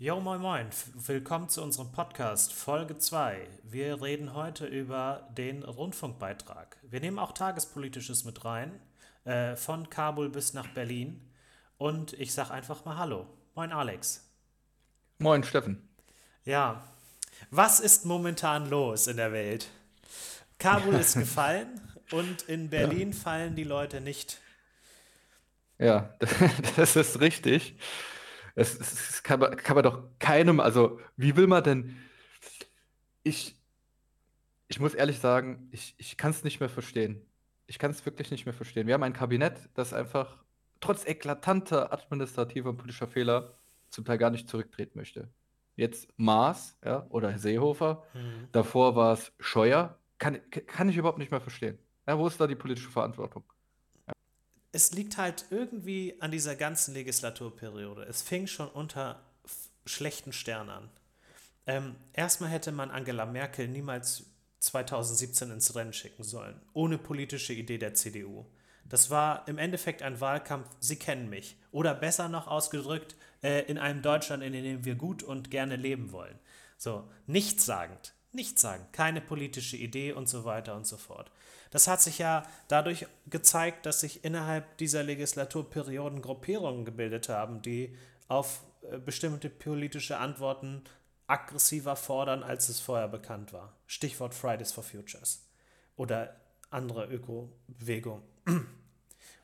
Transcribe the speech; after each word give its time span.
Jo, 0.00 0.20
moin, 0.20 0.40
moin. 0.40 0.68
Willkommen 0.94 1.48
zu 1.48 1.60
unserem 1.60 1.90
Podcast 1.90 2.52
Folge 2.52 2.98
2. 2.98 3.48
Wir 3.64 4.00
reden 4.00 4.32
heute 4.32 4.64
über 4.64 5.28
den 5.36 5.64
Rundfunkbeitrag. 5.64 6.76
Wir 6.82 7.00
nehmen 7.00 7.18
auch 7.18 7.32
Tagespolitisches 7.32 8.24
mit 8.24 8.44
rein, 8.44 8.78
äh, 9.24 9.56
von 9.56 9.90
Kabul 9.90 10.28
bis 10.28 10.54
nach 10.54 10.68
Berlin. 10.68 11.20
Und 11.78 12.12
ich 12.12 12.32
sag 12.32 12.52
einfach 12.52 12.84
mal 12.84 12.96
Hallo. 12.96 13.26
Moin, 13.56 13.72
Alex. 13.72 14.24
Moin, 15.18 15.42
Steffen. 15.42 15.88
Ja, 16.44 16.84
was 17.50 17.80
ist 17.80 18.04
momentan 18.04 18.70
los 18.70 19.08
in 19.08 19.16
der 19.16 19.32
Welt? 19.32 19.66
Kabul 20.60 20.94
ist 20.94 21.14
gefallen 21.18 21.80
und 22.12 22.42
in 22.42 22.70
Berlin 22.70 23.12
fallen 23.12 23.56
die 23.56 23.64
Leute 23.64 24.00
nicht. 24.00 24.38
Ja, 25.76 26.14
das 26.76 26.94
ist 26.94 27.18
richtig. 27.18 27.74
Es, 28.58 28.78
es 28.78 29.10
es 29.10 29.22
kann, 29.22 29.40
man, 29.40 29.56
kann 29.56 29.74
man 29.76 29.84
doch 29.84 30.02
keinem, 30.18 30.60
also 30.60 30.98
wie 31.16 31.36
will 31.36 31.46
man 31.46 31.62
denn, 31.62 31.96
ich, 33.22 33.56
ich 34.68 34.80
muss 34.80 34.94
ehrlich 34.94 35.18
sagen, 35.18 35.68
ich, 35.70 35.94
ich 35.98 36.16
kann 36.16 36.30
es 36.30 36.44
nicht 36.44 36.60
mehr 36.60 36.68
verstehen. 36.68 37.24
Ich 37.66 37.78
kann 37.78 37.90
es 37.90 38.04
wirklich 38.06 38.30
nicht 38.30 38.46
mehr 38.46 38.54
verstehen. 38.54 38.86
Wir 38.86 38.94
haben 38.94 39.02
ein 39.02 39.12
Kabinett, 39.12 39.68
das 39.74 39.92
einfach 39.92 40.44
trotz 40.80 41.04
eklatanter 41.06 41.92
administrativer 41.92 42.70
und 42.70 42.76
politischer 42.78 43.08
Fehler 43.08 43.58
zum 43.90 44.04
Teil 44.04 44.18
gar 44.18 44.30
nicht 44.30 44.48
zurücktreten 44.48 44.98
möchte. 44.98 45.28
Jetzt 45.76 46.08
Maas, 46.16 46.76
ja, 46.84 47.06
oder 47.10 47.38
Seehofer, 47.38 48.04
Hm. 48.12 48.48
davor 48.52 48.96
war 48.96 49.12
es 49.12 49.32
Scheuer, 49.38 49.98
kann, 50.18 50.38
kann 50.50 50.88
ich 50.88 50.96
überhaupt 50.96 51.18
nicht 51.18 51.30
mehr 51.30 51.40
verstehen. 51.40 51.78
Ja, 52.06 52.18
wo 52.18 52.26
ist 52.26 52.40
da 52.40 52.46
die 52.46 52.56
politische 52.56 52.90
Verantwortung? 52.90 53.44
Es 54.72 54.92
liegt 54.92 55.16
halt 55.16 55.46
irgendwie 55.50 56.16
an 56.20 56.30
dieser 56.30 56.56
ganzen 56.56 56.94
Legislaturperiode. 56.94 58.02
Es 58.02 58.22
fing 58.22 58.46
schon 58.46 58.68
unter 58.68 59.20
schlechten 59.86 60.32
Sternen 60.32 60.70
an. 60.70 60.90
Ähm, 61.66 61.96
erstmal 62.12 62.50
hätte 62.50 62.72
man 62.72 62.90
Angela 62.90 63.26
Merkel 63.26 63.68
niemals 63.68 64.24
2017 64.60 65.50
ins 65.50 65.74
Rennen 65.74 65.92
schicken 65.92 66.24
sollen, 66.24 66.60
ohne 66.72 66.98
politische 66.98 67.52
Idee 67.52 67.78
der 67.78 67.94
CDU. 67.94 68.46
Das 68.84 69.10
war 69.10 69.46
im 69.48 69.58
Endeffekt 69.58 70.02
ein 70.02 70.20
Wahlkampf, 70.20 70.68
Sie 70.80 70.96
kennen 70.96 71.28
mich. 71.28 71.56
Oder 71.70 71.94
besser 71.94 72.28
noch 72.28 72.46
ausgedrückt, 72.46 73.16
äh, 73.42 73.62
in 73.70 73.78
einem 73.78 74.02
Deutschland, 74.02 74.42
in 74.42 74.52
dem 74.52 74.84
wir 74.84 74.94
gut 74.94 75.22
und 75.22 75.50
gerne 75.50 75.76
leben 75.76 76.12
wollen. 76.12 76.38
So, 76.78 77.08
nichtssagend, 77.26 78.14
nichtssagend, 78.32 78.92
keine 78.92 79.20
politische 79.20 79.76
Idee 79.76 80.12
und 80.12 80.28
so 80.28 80.44
weiter 80.44 80.74
und 80.74 80.86
so 80.86 80.96
fort. 80.96 81.30
Das 81.70 81.86
hat 81.88 82.00
sich 82.00 82.18
ja 82.18 82.44
dadurch 82.68 83.06
gezeigt, 83.26 83.86
dass 83.86 84.00
sich 84.00 84.24
innerhalb 84.24 84.78
dieser 84.78 85.02
Legislaturperioden 85.02 86.22
Gruppierungen 86.22 86.84
gebildet 86.84 87.28
haben, 87.28 87.62
die 87.62 87.96
auf 88.28 88.62
äh, 88.82 88.98
bestimmte 88.98 89.50
politische 89.50 90.18
Antworten 90.18 90.82
aggressiver 91.26 91.96
fordern, 91.96 92.42
als 92.42 92.68
es 92.68 92.80
vorher 92.80 93.08
bekannt 93.08 93.52
war. 93.52 93.76
Stichwort 93.86 94.34
Fridays 94.34 94.72
for 94.72 94.82
Futures 94.82 95.46
oder 95.96 96.36
andere 96.70 97.06
Öko-Bewegungen. 97.06 98.22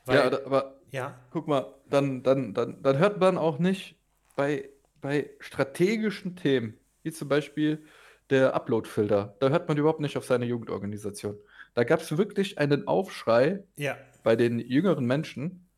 Ja, 0.06 0.26
aber 0.26 0.82
ja, 0.90 1.18
guck 1.30 1.48
mal, 1.48 1.74
dann, 1.88 2.22
dann, 2.22 2.52
dann, 2.52 2.82
dann 2.82 2.98
hört 2.98 3.18
man 3.20 3.38
auch 3.38 3.58
nicht 3.58 3.96
bei, 4.36 4.68
bei 5.00 5.30
strategischen 5.40 6.36
Themen, 6.36 6.78
wie 7.02 7.10
zum 7.10 7.28
Beispiel 7.28 7.82
der 8.28 8.54
Upload-Filter, 8.54 9.34
da 9.40 9.48
hört 9.48 9.66
man 9.66 9.78
überhaupt 9.78 10.00
nicht 10.00 10.18
auf 10.18 10.26
seine 10.26 10.44
Jugendorganisation. 10.44 11.38
Da 11.74 11.84
gab 11.84 12.00
es 12.00 12.16
wirklich 12.16 12.58
einen 12.58 12.86
Aufschrei 12.86 13.64
ja, 13.76 13.96
bei 14.22 14.36
den 14.36 14.58
jüngeren 14.58 15.04
Menschen 15.06 15.68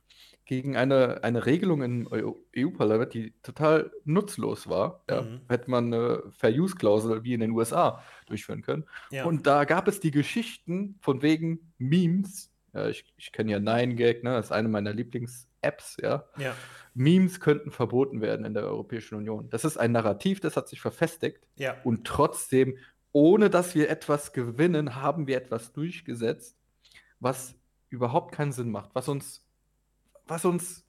gegen 0.45 0.77
eine, 0.77 1.25
eine 1.25 1.45
Regelung 1.45 1.83
im 1.83 2.07
EU 2.13 2.33
EU-Parlament, 2.57 3.15
die 3.15 3.35
total 3.43 3.91
nutzlos 4.05 4.69
war. 4.69 5.03
Ja, 5.11 5.23
Mhm. 5.23 5.41
hätte 5.49 5.71
man 5.71 5.93
eine 5.93 6.23
Fair-Use-Klausel 6.39 7.25
wie 7.25 7.35
in 7.35 7.41
den 7.41 7.51
USA 7.51 8.03
durchführen 8.27 8.63
können. 8.63 8.85
ja. 9.11 9.25
Und 9.25 9.47
da 9.47 9.65
gab 9.65 9.89
es 9.89 9.99
die 9.99 10.13
Geschichten 10.13 10.99
von 11.01 11.21
wegen 11.23 11.73
Memes. 11.79 12.53
Ja, 12.73 12.89
ich 12.89 13.05
ich 13.17 13.33
kenne 13.33 13.51
ja 13.53 13.59
9gag, 13.59 14.23
ne? 14.23 14.35
Das 14.37 14.47
ist 14.47 14.53
eine 14.53 14.69
meiner 14.69 14.93
Lieblings-Apps, 14.93 15.97
ja. 16.03 16.27
ja. 16.39 16.55
Memes 16.95 17.41
könnten 17.41 17.71
verboten 17.73 18.21
werden 18.21 18.47
in 18.47 18.55
der 18.55 18.65
Europäischen 18.65 19.17
Union. 19.17 19.49
Das 19.51 19.65
ist 19.65 19.77
ein 19.79 19.93
Narrativ, 19.93 20.41
das 20.41 20.57
hat 20.57 20.69
sich 20.69 20.81
verfestigt. 20.81 21.43
Ja, 21.57 21.77
Und 21.85 22.07
trotzdem, 22.07 22.77
ohne 23.17 23.49
dass 23.49 23.75
wir 23.75 23.89
etwas 23.89 24.35
gewinnen, 24.35 24.97
haben 24.97 25.27
wir 25.27 25.39
etwas 25.39 25.73
durchgesetzt, 25.73 26.59
was 27.19 27.55
überhaupt 27.89 28.35
keinen 28.35 28.53
Sinn 28.53 28.71
macht, 28.71 28.91
was 28.95 29.09
uns, 29.09 29.43
was 30.27 30.45
uns 30.45 30.85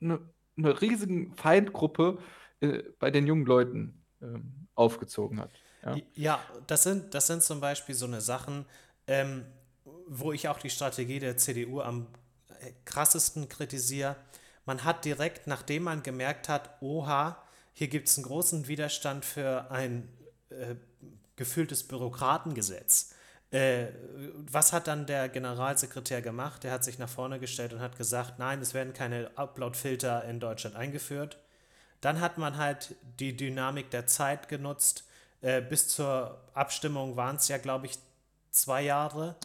eine 0.00 0.18
eine 0.58 0.80
riesige 0.80 1.30
Feindgruppe 1.36 2.18
äh, 2.60 2.82
bei 2.98 3.12
den 3.12 3.28
jungen 3.28 3.46
Leuten 3.46 4.04
ähm, 4.20 4.66
aufgezogen 4.74 5.38
hat. 5.38 5.50
Ja? 5.84 5.96
Ja, 6.14 6.40
das 6.66 6.82
sind, 6.82 7.14
das 7.14 7.28
sind 7.28 7.44
zum 7.44 7.60
Beispiel 7.60 7.94
so 7.94 8.06
eine 8.06 8.20
Sachen, 8.20 8.66
ähm, 9.06 9.44
wo 10.08 10.32
ich 10.32 10.48
auch 10.48 10.58
die 10.58 10.70
Strategie 10.70 11.20
der 11.20 11.36
CDU 11.36 11.80
am 11.80 12.08
äh, 12.48 12.72
krassesten 12.84 13.48
kritisiere. 13.48 14.16
Man 14.64 14.82
hat 14.82 15.04
direkt, 15.04 15.46
nachdem 15.46 15.84
man 15.84 16.02
gemerkt 16.02 16.48
hat, 16.48 16.82
oha, 16.82 17.40
hier 17.72 17.86
gibt 17.86 18.08
es 18.08 18.18
einen 18.18 18.26
großen 18.26 18.66
Widerstand 18.66 19.24
für 19.24 19.70
ein 19.70 20.08
äh, 20.50 20.74
gefühltes 21.38 21.88
Bürokratengesetz. 21.88 23.14
Äh, 23.50 23.86
was 24.52 24.74
hat 24.74 24.86
dann 24.88 25.06
der 25.06 25.30
Generalsekretär 25.30 26.20
gemacht? 26.20 26.64
Der 26.64 26.72
hat 26.72 26.84
sich 26.84 26.98
nach 26.98 27.08
vorne 27.08 27.38
gestellt 27.40 27.72
und 27.72 27.80
hat 27.80 27.96
gesagt, 27.96 28.38
nein, 28.38 28.60
es 28.60 28.74
werden 28.74 28.92
keine 28.92 29.30
Upload-Filter 29.36 30.24
in 30.24 30.38
Deutschland 30.40 30.76
eingeführt. 30.76 31.38
Dann 32.02 32.20
hat 32.20 32.36
man 32.36 32.58
halt 32.58 32.94
die 33.18 33.34
Dynamik 33.36 33.90
der 33.90 34.06
Zeit 34.06 34.48
genutzt. 34.50 35.04
Äh, 35.40 35.62
bis 35.62 35.88
zur 35.88 36.38
Abstimmung 36.52 37.16
waren 37.16 37.36
es 37.36 37.48
ja, 37.48 37.56
glaube 37.56 37.86
ich, 37.86 37.98
zwei 38.50 38.82
Jahre. 38.82 39.36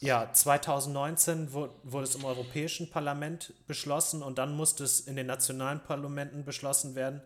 Ja, 0.00 0.30
2019 0.32 1.52
wu- 1.52 1.68
wurde 1.82 2.04
es 2.04 2.14
im 2.14 2.24
Europäischen 2.24 2.90
Parlament 2.90 3.54
beschlossen 3.66 4.22
und 4.22 4.38
dann 4.38 4.54
musste 4.54 4.84
es 4.84 5.00
in 5.00 5.16
den 5.16 5.26
nationalen 5.26 5.80
Parlamenten 5.82 6.44
beschlossen 6.44 6.94
werden. 6.94 7.22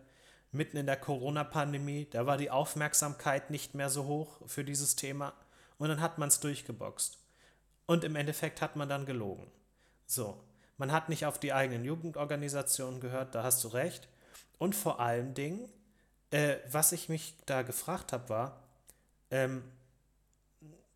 Mitten 0.51 0.77
in 0.77 0.85
der 0.85 0.97
Corona-Pandemie, 0.97 2.07
da 2.11 2.25
war 2.25 2.37
die 2.37 2.51
Aufmerksamkeit 2.51 3.49
nicht 3.49 3.73
mehr 3.73 3.89
so 3.89 4.05
hoch 4.05 4.41
für 4.47 4.63
dieses 4.63 4.95
Thema 4.95 5.33
und 5.77 5.89
dann 5.89 6.01
hat 6.01 6.17
man 6.17 6.27
es 6.27 6.39
durchgeboxt. 6.39 7.17
Und 7.85 8.03
im 8.03 8.15
Endeffekt 8.15 8.61
hat 8.61 8.75
man 8.75 8.89
dann 8.89 9.05
gelogen. 9.05 9.49
So, 10.05 10.43
man 10.77 10.91
hat 10.91 11.09
nicht 11.09 11.25
auf 11.25 11.39
die 11.39 11.53
eigenen 11.53 11.85
Jugendorganisationen 11.85 12.99
gehört, 12.99 13.35
da 13.35 13.43
hast 13.43 13.63
du 13.63 13.69
recht. 13.69 14.07
Und 14.57 14.75
vor 14.75 14.99
allen 14.99 15.33
Dingen, 15.33 15.69
äh, 16.31 16.57
was 16.69 16.91
ich 16.91 17.09
mich 17.09 17.35
da 17.45 17.61
gefragt 17.61 18.13
habe, 18.13 18.29
war, 18.29 18.63
ähm, 19.29 19.63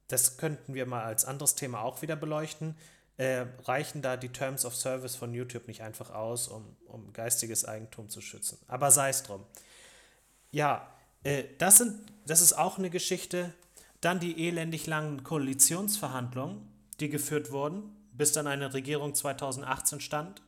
das 0.08 0.38
könnten 0.38 0.74
wir 0.74 0.86
mal 0.86 1.04
als 1.04 1.26
anderes 1.26 1.56
Thema 1.56 1.82
auch 1.82 2.02
wieder 2.02 2.16
beleuchten. 2.16 2.76
Äh, 3.18 3.46
reichen 3.64 4.02
da 4.02 4.18
die 4.18 4.30
Terms 4.30 4.66
of 4.66 4.76
Service 4.76 5.16
von 5.16 5.34
YouTube 5.34 5.68
nicht 5.68 5.81
einfach 5.81 6.09
aus, 6.09 6.50
um, 6.50 6.76
um 6.88 7.14
geistiges 7.14 7.64
Eigentum 7.64 8.09
zu 8.09 8.20
schützen? 8.20 8.58
Aber 8.68 8.92
sei 8.92 9.09
es 9.09 9.24
drum. 9.24 9.44
Ja, 10.52 10.88
äh, 11.24 11.46
das, 11.58 11.78
sind, 11.78 11.98
das 12.25 12.42
ist 12.42 12.54
auch 12.54 12.78
eine 12.78 12.90
Geschichte. 12.90 13.54
Dann 14.02 14.20
die 14.20 14.48
elendig 14.48 14.86
langen 14.86 15.24
Koalitionsverhandlungen, 15.24 16.58
die 17.00 17.09
geführt 17.09 17.52
wurden, 17.52 17.84
bis 18.12 18.34
dann 18.34 18.48
eine 18.48 18.74
Regierung 18.74 19.16
2018 19.16 20.00
stand, 20.02 20.42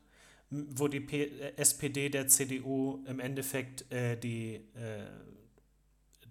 wo 0.50 0.88
die 0.88 1.00
P 1.00 1.24
äh, 1.24 1.54
SPD 1.58 2.10
der 2.10 2.28
CDU 2.28 3.04
im 3.08 3.20
Endeffekt 3.20 3.90
äh, 3.92 4.18
die, 4.18 4.56
äh, 4.76 5.06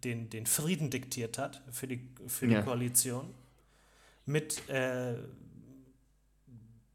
den, 0.05 0.29
den 0.31 0.47
Frieden 0.47 0.91
diktiert 0.91 1.39
hat 1.39 1.63
für 1.71 1.87
die, 1.89 2.09
für 2.27 2.47
die 2.47 2.55
Ja. 2.55 2.63
Koalition. 2.63 3.35
Mit 4.27 4.69
äh, 4.69 5.15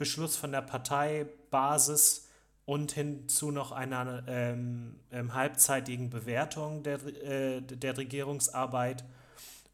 Beschluss 0.02 0.36
von 0.36 0.52
der 0.52 0.62
Parteibasis 0.62 2.28
und 2.66 2.92
hinzu 2.92 3.52
noch 3.52 3.72
einer 3.72 4.24
ähm, 4.28 4.96
ähm, 5.12 5.36
halbzeitigen 5.36 6.10
Bewertung 6.10 6.82
der, 6.82 7.06
äh, 7.24 7.62
der 7.62 7.98
Regierungsarbeit 8.00 9.04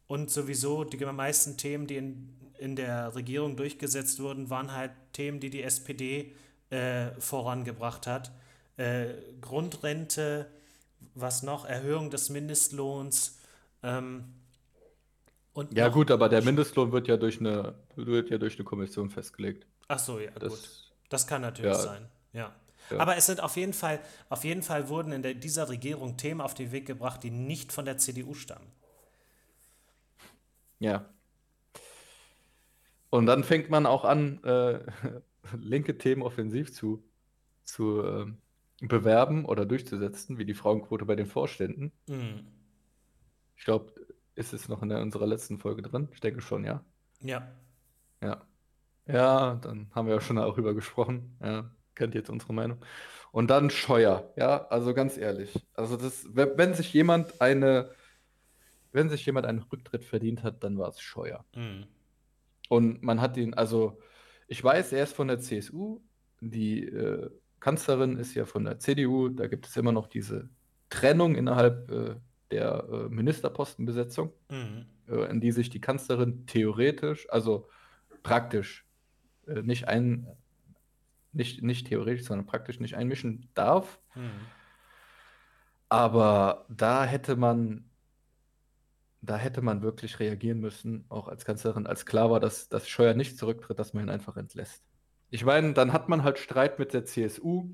und 0.06 0.30
sowieso 0.30 0.84
die 0.84 1.02
meisten 1.06 1.56
Themen, 1.56 1.86
die 1.86 1.96
in, 1.96 2.28
in 2.58 2.76
der 2.76 3.14
Regierung 3.14 3.56
durchgesetzt 3.56 4.20
wurden, 4.20 4.50
waren 4.50 4.74
halt 4.74 4.90
Themen, 5.14 5.40
die 5.40 5.48
die 5.48 5.62
SPD 5.62 6.34
äh, 6.68 7.12
vorangebracht 7.18 8.06
hat. 8.06 8.30
Äh, 8.76 9.14
Grundrente, 9.40 10.46
was 11.14 11.42
noch? 11.42 11.64
Erhöhung 11.64 12.10
des 12.10 12.28
Mindestlohns. 12.28 13.38
Ähm, 13.82 14.24
und 15.54 15.72
Ja, 15.72 15.88
gut, 15.88 16.10
aber 16.10 16.28
der 16.28 16.42
Mindestlohn 16.42 16.92
wird 16.92 17.08
ja 17.08 17.16
durch 17.16 17.40
eine, 17.40 17.74
wird 17.96 18.28
ja 18.28 18.36
durch 18.36 18.56
eine 18.56 18.64
Kommission 18.64 19.08
festgelegt. 19.08 19.67
Ach 19.88 19.98
so, 19.98 20.20
ja, 20.20 20.30
Das, 20.32 20.50
gut. 20.50 20.92
Das 21.08 21.26
kann 21.26 21.40
natürlich 21.42 21.72
ja, 21.72 21.78
sein, 21.78 22.08
ja. 22.32 22.54
ja. 22.90 22.98
Aber 22.98 23.16
es 23.16 23.26
sind 23.26 23.42
auf 23.42 23.56
jeden 23.56 23.72
Fall, 23.72 24.00
auf 24.28 24.44
jeden 24.44 24.62
Fall 24.62 24.88
wurden 24.88 25.12
in 25.12 25.22
der, 25.22 25.34
dieser 25.34 25.68
Regierung 25.68 26.18
Themen 26.18 26.42
auf 26.42 26.54
den 26.54 26.70
Weg 26.72 26.86
gebracht, 26.86 27.22
die 27.22 27.30
nicht 27.30 27.72
von 27.72 27.86
der 27.86 27.96
CDU 27.96 28.34
stammen. 28.34 28.70
Ja. 30.78 31.08
Und 33.10 33.26
dann 33.26 33.42
fängt 33.42 33.70
man 33.70 33.86
auch 33.86 34.04
an, 34.04 34.42
äh, 34.44 34.80
linke 35.56 35.96
Themen 35.96 36.22
offensiv 36.22 36.72
zu, 36.72 37.02
zu 37.64 38.04
ähm, 38.04 38.38
bewerben 38.80 39.46
oder 39.46 39.64
durchzusetzen, 39.64 40.38
wie 40.38 40.44
die 40.44 40.54
Frauenquote 40.54 41.06
bei 41.06 41.16
den 41.16 41.26
Vorständen. 41.26 41.92
Mhm. 42.06 42.46
Ich 43.56 43.64
glaube, 43.64 43.92
ist 44.34 44.52
es 44.52 44.68
noch 44.68 44.82
in 44.82 44.92
unserer 44.92 45.26
letzten 45.26 45.58
Folge 45.58 45.82
drin? 45.82 46.08
Ich 46.12 46.20
denke 46.20 46.42
schon, 46.42 46.64
ja. 46.64 46.84
Ja. 47.20 47.48
Ja. 48.22 48.47
Ja, 49.08 49.54
dann 49.56 49.90
haben 49.94 50.06
wir 50.06 50.14
ja 50.14 50.20
schon 50.20 50.36
darüber 50.36 50.74
gesprochen. 50.74 51.36
Ja, 51.42 51.70
kennt 51.94 52.14
jetzt 52.14 52.30
unsere 52.30 52.52
Meinung. 52.52 52.78
Und 53.32 53.50
dann 53.50 53.70
Scheuer, 53.70 54.32
ja, 54.36 54.66
also 54.68 54.94
ganz 54.94 55.16
ehrlich. 55.18 55.66
Also 55.74 55.96
das, 55.96 56.26
wenn 56.32 56.74
sich 56.74 56.92
jemand 56.92 57.40
eine, 57.40 57.90
wenn 58.92 59.08
sich 59.10 59.24
jemand 59.26 59.46
einen 59.46 59.60
Rücktritt 59.60 60.04
verdient 60.04 60.42
hat, 60.42 60.64
dann 60.64 60.78
war 60.78 60.88
es 60.88 61.00
Scheuer. 61.00 61.44
Mhm. 61.54 61.86
Und 62.68 63.02
man 63.02 63.20
hat 63.20 63.36
ihn, 63.36 63.54
also 63.54 63.98
ich 64.46 64.62
weiß, 64.62 64.92
er 64.92 65.04
ist 65.04 65.14
von 65.14 65.28
der 65.28 65.40
CSU, 65.40 66.00
die 66.40 66.84
äh, 66.84 67.30
Kanzlerin 67.60 68.16
ist 68.18 68.34
ja 68.34 68.44
von 68.44 68.64
der 68.64 68.78
CDU, 68.78 69.28
da 69.28 69.46
gibt 69.46 69.66
es 69.66 69.76
immer 69.76 69.92
noch 69.92 70.06
diese 70.06 70.48
Trennung 70.90 71.34
innerhalb 71.34 71.90
äh, 71.90 72.14
der 72.50 72.86
äh, 72.90 73.08
Ministerpostenbesetzung, 73.08 74.32
Mhm. 74.50 74.86
äh, 75.08 75.30
in 75.30 75.40
die 75.40 75.52
sich 75.52 75.68
die 75.70 75.80
Kanzlerin 75.80 76.46
theoretisch, 76.46 77.28
also 77.30 77.68
praktisch, 78.22 78.87
äh, 79.48 79.62
nicht 79.62 79.88
ein, 79.88 80.26
nicht, 81.32 81.62
nicht 81.62 81.86
theoretisch, 81.88 82.26
sondern 82.26 82.46
praktisch 82.46 82.80
nicht 82.80 82.96
einmischen 82.96 83.48
darf. 83.54 83.98
Mhm. 84.14 84.30
Aber 85.88 86.66
da 86.68 87.04
hätte 87.04 87.36
man, 87.36 87.84
da 89.22 89.36
hätte 89.36 89.62
man 89.62 89.82
wirklich 89.82 90.20
reagieren 90.20 90.60
müssen, 90.60 91.04
auch 91.08 91.28
als 91.28 91.44
Kanzlerin, 91.44 91.86
als 91.86 92.06
klar 92.06 92.30
war, 92.30 92.40
dass, 92.40 92.68
dass 92.68 92.88
Scheuer 92.88 93.14
nicht 93.14 93.38
zurücktritt, 93.38 93.78
dass 93.78 93.94
man 93.94 94.04
ihn 94.04 94.10
einfach 94.10 94.36
entlässt. 94.36 94.84
Ich 95.30 95.44
meine, 95.44 95.72
dann 95.74 95.92
hat 95.92 96.08
man 96.08 96.24
halt 96.24 96.38
Streit 96.38 96.78
mit 96.78 96.92
der 96.92 97.04
CSU. 97.04 97.70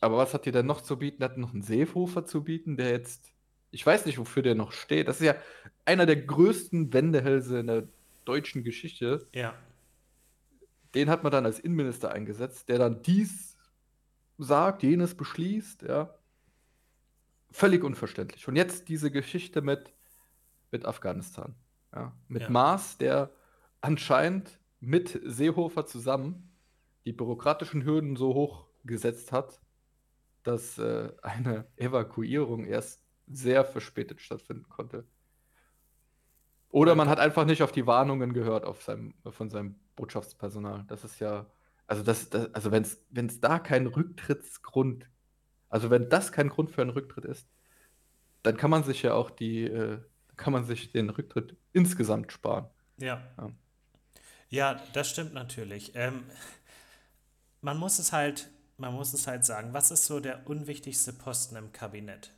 Aber 0.00 0.18
was 0.18 0.34
hat 0.34 0.44
die 0.44 0.52
denn 0.52 0.66
noch 0.66 0.82
zu 0.82 0.98
bieten? 0.98 1.24
Hat 1.24 1.38
noch 1.38 1.52
einen 1.52 1.62
Seehofer 1.62 2.26
zu 2.26 2.44
bieten, 2.44 2.76
der 2.76 2.90
jetzt, 2.90 3.32
ich 3.70 3.84
weiß 3.84 4.04
nicht, 4.06 4.18
wofür 4.18 4.42
der 4.42 4.54
noch 4.54 4.72
steht. 4.72 5.08
Das 5.08 5.20
ist 5.20 5.26
ja 5.26 5.36
einer 5.84 6.04
der 6.04 6.16
größten 6.16 6.92
Wendehälse 6.92 7.60
in 7.60 7.66
der 7.68 7.88
deutschen 8.24 8.64
Geschichte. 8.64 9.26
Ja. 9.34 9.54
Den 10.94 11.10
hat 11.10 11.22
man 11.22 11.32
dann 11.32 11.46
als 11.46 11.58
Innenminister 11.58 12.12
eingesetzt, 12.12 12.68
der 12.68 12.78
dann 12.78 13.02
dies 13.02 13.56
sagt, 14.38 14.82
jenes 14.82 15.14
beschließt, 15.14 15.82
ja. 15.82 16.14
Völlig 17.50 17.84
unverständlich. 17.84 18.48
Und 18.48 18.56
jetzt 18.56 18.88
diese 18.88 19.10
Geschichte 19.10 19.62
mit, 19.62 19.94
mit 20.72 20.84
Afghanistan. 20.86 21.54
Ja. 21.94 22.12
Mit 22.26 22.42
Ja. 22.42 22.50
Maas, 22.50 22.98
der 22.98 23.30
anscheinend 23.80 24.58
mit 24.80 25.20
Seehofer 25.24 25.86
zusammen 25.86 26.50
die 27.04 27.12
bürokratischen 27.12 27.84
Hürden 27.84 28.16
so 28.16 28.34
hoch 28.34 28.66
gesetzt 28.84 29.30
hat, 29.30 29.60
dass 30.42 30.78
äh, 30.78 31.12
eine 31.22 31.66
Evakuierung 31.76 32.64
erst 32.64 33.04
sehr 33.26 33.64
verspätet 33.64 34.20
stattfinden 34.20 34.68
konnte. 34.68 35.06
Oder 36.68 36.94
man 36.96 37.08
hat 37.08 37.20
einfach 37.20 37.44
nicht 37.44 37.62
auf 37.62 37.72
die 37.72 37.86
Warnungen 37.86 38.32
gehört 38.32 38.64
auf 38.64 38.82
seinem, 38.82 39.14
von 39.30 39.48
seinem 39.48 39.76
Botschaftspersonal. 39.96 40.84
Das 40.88 41.04
ist 41.04 41.20
ja, 41.20 41.46
also 41.86 42.02
das, 42.02 42.30
das 42.30 42.54
also 42.54 42.70
wenn 42.72 42.82
es 43.26 43.40
da 43.40 43.58
keinen 43.58 43.86
Rücktrittsgrund, 43.86 45.08
also 45.68 45.90
wenn 45.90 46.08
das 46.08 46.32
kein 46.32 46.48
Grund 46.48 46.70
für 46.70 46.82
einen 46.82 46.90
Rücktritt 46.90 47.24
ist, 47.24 47.48
dann 48.42 48.56
kann 48.56 48.70
man 48.70 48.84
sich 48.84 49.02
ja 49.02 49.14
auch 49.14 49.30
die, 49.30 49.64
äh, 49.64 49.98
kann 50.36 50.52
man 50.52 50.64
sich 50.64 50.92
den 50.92 51.10
Rücktritt 51.10 51.56
insgesamt 51.72 52.32
sparen. 52.32 52.66
Ja. 52.98 53.22
Ja. 53.38 53.50
Ja, 54.50 54.80
das 54.92 55.10
stimmt 55.10 55.34
natürlich. 55.34 55.92
Ähm, 55.96 56.24
man 57.60 57.76
muss 57.76 57.98
es 57.98 58.12
halt, 58.12 58.48
man 58.76 58.94
muss 58.94 59.12
es 59.12 59.26
halt 59.26 59.44
sagen, 59.44 59.72
was 59.72 59.90
ist 59.90 60.04
so 60.04 60.20
der 60.20 60.48
unwichtigste 60.48 61.12
Posten 61.12 61.56
im 61.56 61.72
Kabinett, 61.72 62.30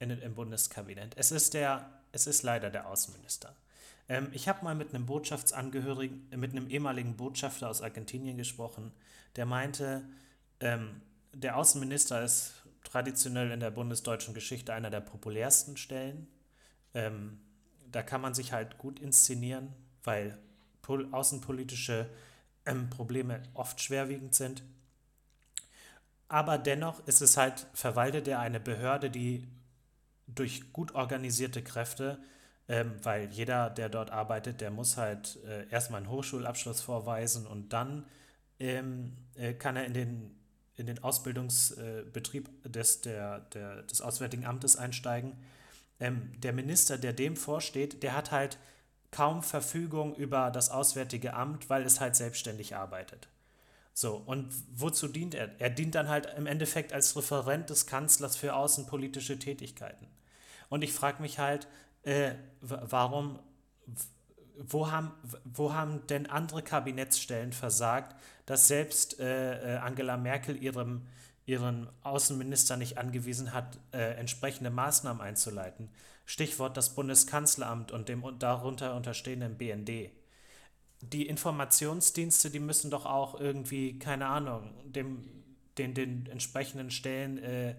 in, 0.00 0.10
im 0.10 0.34
Bundeskabinett? 0.34 1.14
Es 1.16 1.30
ist 1.30 1.54
der, 1.54 1.88
es 2.12 2.26
ist 2.26 2.42
leider 2.42 2.70
der 2.70 2.88
Außenminister. 2.88 3.54
Ähm, 4.10 4.28
ich 4.32 4.48
habe 4.48 4.64
mal 4.64 4.74
mit 4.74 4.92
einem 4.92 5.06
Botschaftsangehörigen, 5.06 6.28
mit 6.36 6.50
einem 6.50 6.68
ehemaligen 6.68 7.16
Botschafter 7.16 7.70
aus 7.70 7.80
Argentinien 7.80 8.36
gesprochen, 8.36 8.92
der 9.36 9.46
meinte, 9.46 10.02
ähm, 10.58 11.00
der 11.32 11.56
Außenminister 11.56 12.22
ist 12.22 12.54
traditionell 12.82 13.52
in 13.52 13.60
der 13.60 13.70
bundesdeutschen 13.70 14.34
Geschichte 14.34 14.74
einer 14.74 14.90
der 14.90 15.00
populärsten 15.00 15.76
Stellen. 15.76 16.26
Ähm, 16.92 17.38
da 17.92 18.02
kann 18.02 18.20
man 18.20 18.34
sich 18.34 18.52
halt 18.52 18.78
gut 18.78 18.98
inszenieren, 18.98 19.72
weil 20.02 20.36
pol 20.82 21.06
außenpolitische 21.12 22.10
ähm, 22.66 22.90
Probleme 22.90 23.42
oft 23.54 23.80
schwerwiegend 23.80 24.34
sind. 24.34 24.64
Aber 26.26 26.58
dennoch 26.58 27.06
ist 27.06 27.20
es 27.22 27.36
halt, 27.36 27.66
verwaltet 27.74 28.26
er 28.26 28.40
eine 28.40 28.58
Behörde, 28.58 29.08
die 29.08 29.46
durch 30.26 30.72
gut 30.72 30.94
organisierte 30.94 31.62
Kräfte, 31.62 32.20
ähm, 32.70 32.94
weil 33.02 33.28
jeder, 33.32 33.68
der 33.68 33.88
dort 33.88 34.12
arbeitet, 34.12 34.60
der 34.60 34.70
muss 34.70 34.96
halt 34.96 35.40
äh, 35.44 35.68
erstmal 35.70 35.98
einen 35.98 36.08
Hochschulabschluss 36.10 36.80
vorweisen 36.80 37.44
und 37.44 37.72
dann 37.72 38.06
ähm, 38.60 39.16
äh, 39.34 39.54
kann 39.54 39.74
er 39.74 39.86
in 39.86 39.92
den, 39.92 40.38
in 40.76 40.86
den 40.86 41.02
Ausbildungsbetrieb 41.02 42.48
des, 42.72 43.00
der, 43.00 43.40
der, 43.40 43.82
des 43.82 44.00
Auswärtigen 44.00 44.46
Amtes 44.46 44.76
einsteigen. 44.76 45.32
Ähm, 45.98 46.30
der 46.38 46.52
Minister, 46.52 46.96
der 46.96 47.12
dem 47.12 47.36
vorsteht, 47.36 48.04
der 48.04 48.14
hat 48.14 48.30
halt 48.30 48.56
kaum 49.10 49.42
Verfügung 49.42 50.14
über 50.14 50.52
das 50.52 50.70
Auswärtige 50.70 51.34
Amt, 51.34 51.68
weil 51.70 51.82
es 51.82 51.98
halt 51.98 52.14
selbstständig 52.14 52.76
arbeitet. 52.76 53.26
So, 53.94 54.14
und 54.14 54.54
wozu 54.72 55.08
dient 55.08 55.34
er? 55.34 55.60
Er 55.60 55.70
dient 55.70 55.96
dann 55.96 56.08
halt 56.08 56.32
im 56.36 56.46
Endeffekt 56.46 56.92
als 56.92 57.16
Referent 57.16 57.68
des 57.68 57.86
Kanzlers 57.86 58.36
für 58.36 58.54
außenpolitische 58.54 59.40
Tätigkeiten. 59.40 60.06
Und 60.68 60.84
ich 60.84 60.92
frage 60.92 61.20
mich 61.20 61.40
halt, 61.40 61.66
äh, 62.02 62.34
warum, 62.60 63.38
wo 64.58 64.90
haben, 64.90 65.12
wo 65.44 65.72
haben 65.72 66.06
denn 66.08 66.26
andere 66.26 66.62
Kabinettsstellen 66.62 67.52
versagt, 67.52 68.16
dass 68.46 68.68
selbst 68.68 69.18
äh, 69.20 69.76
äh, 69.76 69.78
Angela 69.78 70.16
Merkel 70.16 70.62
ihrem, 70.62 71.02
ihren 71.46 71.88
Außenminister 72.02 72.76
nicht 72.76 72.98
angewiesen 72.98 73.52
hat, 73.54 73.78
äh, 73.92 74.14
entsprechende 74.14 74.70
Maßnahmen 74.70 75.22
einzuleiten? 75.22 75.88
Stichwort 76.26 76.76
das 76.76 76.94
Bundeskanzleramt 76.94 77.90
und 77.92 78.08
dem 78.08 78.22
un- 78.22 78.38
darunter 78.38 78.94
unterstehenden 78.94 79.56
BND 79.56 80.10
die 81.02 81.26
Informationsdienste, 81.28 82.50
die 82.50 82.60
müssen 82.60 82.90
doch 82.90 83.06
auch 83.06 83.40
irgendwie, 83.40 83.98
keine 83.98 84.26
Ahnung, 84.26 84.72
dem, 84.84 85.24
den, 85.78 85.94
den 85.94 86.26
entsprechenden 86.26 86.90
Stellen 86.90 87.38
äh, 87.38 87.74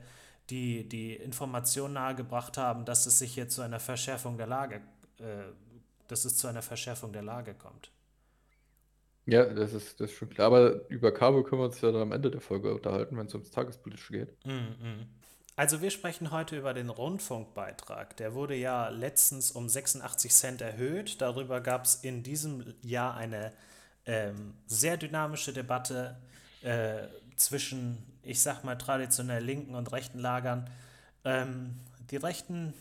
die, 0.52 0.88
die 0.88 1.16
Information 1.16 1.94
nahegebracht 1.94 2.58
haben, 2.58 2.86
dass 2.86 3.06
es 3.06 3.20
sich 3.20 3.34
hier 3.34 3.48
zu 3.48 3.62
einer 3.62 3.80
Verschärfung 3.80 4.38
der 4.38 4.48
Lage, 4.48 4.82
äh, 5.20 5.24
dass 6.08 6.26
es 6.26 6.38
zu 6.38 6.48
einer 6.48 6.62
Verschärfung 6.62 7.14
der 7.14 7.24
Lage 7.24 7.54
kommt. 7.54 7.90
Ja, 9.26 9.46
das 9.46 9.74
ist, 9.74 10.00
das 10.00 10.12
ist 10.12 10.18
schon 10.18 10.30
klar. 10.30 10.48
Aber 10.48 10.90
über 10.90 11.14
Cabo 11.14 11.44
können 11.44 11.62
wir 11.62 11.66
uns 11.66 11.80
ja 11.82 11.92
dann 11.92 12.02
am 12.02 12.12
Ende 12.12 12.30
der 12.32 12.42
Folge 12.42 12.74
unterhalten, 12.74 13.18
wenn 13.18 13.28
es 13.28 13.34
ums 13.34 13.52
Tagespolitische 13.52 14.14
geht. 14.14 14.46
Mhm. 14.46 15.08
Also 15.56 15.82
wir 15.82 15.92
sprechen 15.92 16.32
heute 16.32 16.58
über 16.58 16.74
den 16.74 16.90
Rundfunkbeitrag. 16.90 18.18
Der 18.18 18.34
wurde 18.34 18.56
ja 18.56 18.90
letztens 18.90 19.52
um 19.52 19.70
86 19.70 20.34
Cent 20.34 20.62
erhöht. 20.62 21.22
Darüber 21.22 21.62
gab 21.62 21.86
es 21.86 21.96
in 21.96 22.24
diesem 22.24 22.74
Jahr 22.82 23.16
eine 23.16 23.54
ähm, 24.06 24.56
sehr 24.66 24.98
dynamische 24.98 25.54
Debatte 25.54 26.18
äh, 26.62 27.08
zwischen, 27.36 27.98
ich 28.24 28.42
sag 28.42 28.64
mal, 28.64 28.76
traditionell 28.78 29.44
linken 29.44 29.76
und 29.76 29.92
rechten 29.92 30.20
Lagern. 30.20 30.70
Ähm, 31.26 31.76
die 32.10 32.18
Rechten 32.18 32.74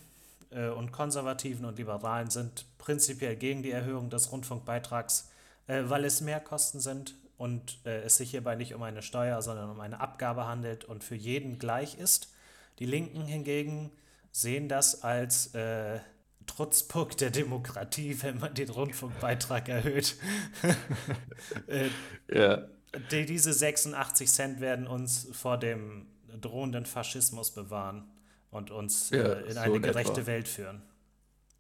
äh, 0.51 0.69
und 0.69 0.93
Konservativen 0.93 1.65
und 1.65 1.79
Liberalen 1.79 2.31
sind 2.31 2.67
prinzipiell 2.79 3.37
gegen 3.37 3.63
die 3.63 3.71
Erhöhung 3.71 4.11
des 4.11 4.33
Rundfunkbeitrags, 4.33 5.31
äh, 5.67 5.83
weil 5.87 6.05
es 6.05 6.21
Mehrkosten 6.21 6.81
sind 6.81 7.15
und 7.39 7.79
äh, 7.85 8.03
es 8.03 8.17
sich 8.17 8.31
hierbei 8.31 8.55
nicht 8.55 8.75
um 8.75 8.83
eine 8.83 9.03
Steuer, 9.03 9.41
sondern 9.43 9.71
um 9.71 9.81
eine 9.81 10.01
Abgabe 10.01 10.47
handelt 10.47 10.85
und 10.85 11.05
für 11.05 11.15
jeden 11.15 11.59
gleich 11.59 11.97
ist. 11.99 12.33
Die 12.79 12.87
Linken 12.87 13.25
hingegen 13.25 13.91
sehen 14.33 14.69
das 14.69 15.03
als 15.03 15.55
äh, 15.55 16.01
Trutzpunkt 16.47 17.21
der 17.21 17.31
Demokratie, 17.31 18.23
wenn 18.23 18.39
man 18.39 18.55
den 18.55 18.71
Rundfunkbeitrag 18.71 19.69
erhöht. 19.69 20.17
äh, 21.67 21.91
Ja, 22.29 22.69
die, 23.11 23.27
diese 23.27 23.53
86 23.53 24.31
Cent 24.31 24.61
werden 24.61 24.87
uns 24.87 25.29
vor 25.33 25.59
dem 25.59 26.07
drohenden 26.41 26.87
Faschismus 26.87 27.53
bewahren 27.53 28.11
und 28.51 28.71
uns 28.71 29.11
Ja, 29.11 29.23
äh, 29.23 29.47
in 29.49 29.57
so 29.57 29.61
eine 29.61 29.77
in 29.77 29.83
gerechte 29.83 30.23
etwa. 30.23 30.27
Welt 30.27 30.49
führen. 30.49 30.83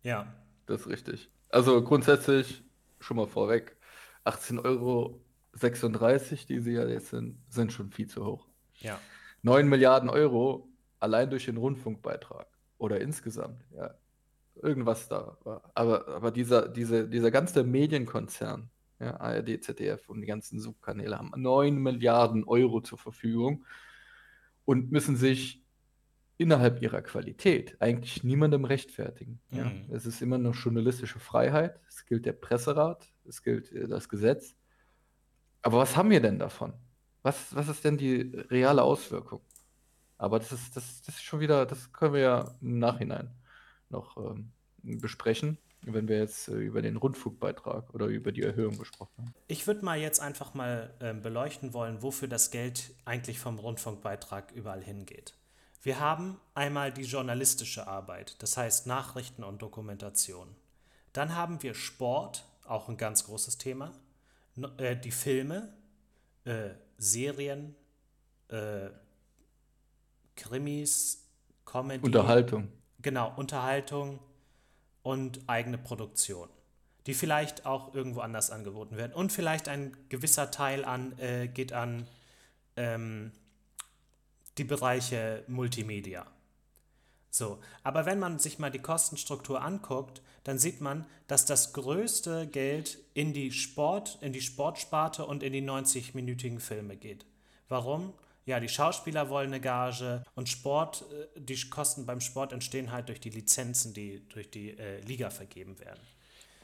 Ja, 0.02 0.32
das 0.66 0.82
ist 0.82 0.87
richtig. 0.88 1.30
Also 1.50 1.82
grundsätzlich 1.82 2.64
schon 3.00 3.16
mal 3.16 3.26
vorweg, 3.26 3.76
18,36 4.25 4.64
Euro, 4.64 5.20
die 6.49 6.60
sie 6.60 6.72
ja 6.72 6.87
jetzt 6.87 7.10
sind, 7.10 7.38
sind 7.49 7.72
schon 7.72 7.90
viel 7.90 8.06
zu 8.08 8.25
hoch. 8.25 8.46
ja, 8.80 9.00
9 9.42 9.68
Milliarden 9.68 10.10
Euro 10.10 10.68
allein 11.00 11.30
durch 11.30 11.46
den 11.46 11.56
Rundfunkbeitrag 11.56 12.46
oder 12.78 13.00
insgesamt, 13.00 13.64
ja, 13.75 13.94
irgendwas 14.56 15.08
da 15.08 15.38
war. 15.44 15.70
Aber, 15.75 16.08
aber 16.08 16.30
dieser, 16.30 16.68
diese, 16.68 17.08
dieser 17.08 17.30
ganze 17.30 17.64
Medienkonzern, 17.64 18.70
ja, 19.00 19.19
ARD, 19.19 19.62
ZDF 19.62 20.09
und 20.09 20.21
die 20.21 20.26
ganzen 20.26 20.61
Subkanäle 20.61 21.19
haben 21.19 21.33
9 21.35 21.76
Milliarden 21.76 22.45
Euro 22.45 22.80
zur 22.80 22.99
Verfügung. 22.99 23.64
und 24.66 24.92
müssen 24.92 25.16
sich 25.16 25.64
innerhalb 26.37 26.80
ihrer 26.80 27.02
Qualität 27.02 27.76
eigentlich 27.80 28.25
niemandem 28.25 28.64
rechtfertigen. 28.64 29.40
Ja? 29.50 29.64
Mhm. 29.64 29.92
Es 29.92 30.07
ist 30.07 30.23
immer 30.23 30.37
eine 30.37 30.50
journalistische 30.50 31.19
Freiheit, 31.19 31.78
es 31.88 32.07
gilt 32.07 32.25
der 32.25 32.33
Presserat, 32.33 33.12
es 33.26 33.42
gilt 33.42 33.73
äh, 33.73 33.88
das 33.88 34.09
Gesetz. 34.09 34.54
Aber 35.61 35.78
was 35.78 35.97
haben 35.97 36.09
wir 36.09 36.21
denn 36.21 36.38
davon? 36.38 36.73
Was, 37.23 37.54
was 37.54 37.69
ist 37.69 37.85
denn 37.85 37.99
die 37.99 38.33
reale 38.49 38.83
Auswirkung? 38.83 39.42
Aber 40.16 40.38
das 40.38 40.52
ist, 40.52 40.76
das, 40.76 41.02
das 41.02 41.16
ist 41.16 41.25
schon 41.25 41.40
wieder, 41.40 41.66
das 41.66 41.92
können 41.92 42.14
wir 42.14 42.21
ja 42.21 42.54
im 42.62 42.78
Nachhinein 42.78 43.35
noch 43.90 44.16
ähm, 44.16 44.52
besprechen, 44.83 45.59
wenn 45.82 46.08
wir 46.08 46.18
jetzt 46.18 46.49
äh, 46.49 46.54
über 46.54 46.82
den 46.82 46.96
Rundfunkbeitrag 46.96 47.94
oder 47.94 48.06
über 48.06 48.32
die 48.32 48.42
Erhöhung 48.42 48.78
gesprochen 48.78 49.12
haben. 49.18 49.34
Ich 49.49 49.66
würde 49.66 49.84
mal 49.84 49.99
jetzt 49.99 50.20
einfach 50.20 50.54
mal 50.54 50.94
ähm, 51.00 51.22
beleuchten 51.22 51.72
wollen, 51.72 52.02
wofür 52.02 52.28
das 52.28 52.50
Geld 52.50 52.92
eigentlich 53.04 53.38
vom 53.38 53.58
Rundfunkbeitrag 53.58 54.52
überall 54.52 54.82
hingeht. 54.82 55.34
Wir 55.82 55.99
haben 55.99 56.38
einmal 56.54 56.92
die 56.92 57.04
journalistische 57.04 57.87
Arbeit, 57.87 58.42
das 58.42 58.56
heißt 58.56 58.87
Nachrichten 58.87 59.42
und 59.42 59.62
Dokumentation. 59.62 60.49
Dann 61.14 61.34
haben 61.34 61.62
wir 61.62 61.75
Sport, 61.75 62.44
auch 62.66 62.88
ein 62.88 62.99
ganz 62.99 63.25
großes 63.25 63.56
Thema. 63.56 63.92
No, 64.56 64.68
äh, 64.76 64.96
die 65.00 65.10
Filme, 65.10 65.72
äh, 66.44 66.70
Serien, 66.99 67.75
Krimis, 70.34 71.25
Comedy. 71.64 72.04
Unterhaltung. 72.04 72.66
Genau, 73.00 73.32
Unterhaltung 73.37 74.18
und 75.02 75.40
eigene 75.47 75.78
Produktion, 75.78 76.49
die 77.07 77.14
vielleicht 77.14 77.66
auch 77.66 77.95
irgendwo 77.95 78.21
anders 78.21 78.50
angeboten 78.50 78.97
werden. 78.97 79.12
Und 79.12 79.33
vielleicht 79.33 79.69
ein 79.69 79.97
gewisser 80.09 80.50
Teil 80.50 80.85
an, 80.85 81.19
äh, 81.19 81.49
geht 81.49 81.73
an 81.73 82.07
ähm, 82.76 83.33
die 84.59 84.64
Bereiche 84.64 85.45
Multimedia. 85.49 86.26
So, 87.30 87.61
aber 87.85 88.07
wenn 88.07 88.19
man 88.19 88.40
sich 88.40 88.59
mal 88.59 88.71
die 88.71 88.80
Kostenstruktur 88.80 89.62
anguckt, 89.62 90.21
dann 90.42 90.59
sieht 90.59 90.80
man, 90.80 91.07
dass 91.28 91.45
das 91.45 91.73
größte 91.73 92.49
Geld 92.49 92.99
in 93.14 93.33
die 93.33 93.52
Sport, 93.52 94.19
in 94.21 94.33
die 94.33 94.40
Sportsparte 94.40 95.25
und 95.25 95.45
in 95.45 95.52
die 95.52 95.62
90-minütigen 95.62 96.59
Filme 96.59 96.97
geht. 96.97 97.25
Warum? 97.69 98.12
Ja, 98.50 98.59
die 98.59 98.69
Schauspieler 98.69 99.30
wollen 99.30 99.47
eine 99.47 99.61
Gage 99.61 100.25
und 100.35 100.49
Sport, 100.49 101.04
äh, 101.37 101.40
die 101.40 101.54
Kosten 101.71 102.04
beim 102.04 102.21
Sport 102.21 102.52
entstehen 102.52 102.90
halt 102.90 103.09
durch 103.09 103.21
die 103.21 103.30
Lizenzen, 103.30 103.95
die 103.95 104.26
durch 104.28 104.50
die 104.50 104.76
äh, 104.76 104.99
Liga 105.02 105.30
vergeben 105.30 105.78
werden. 105.78 106.00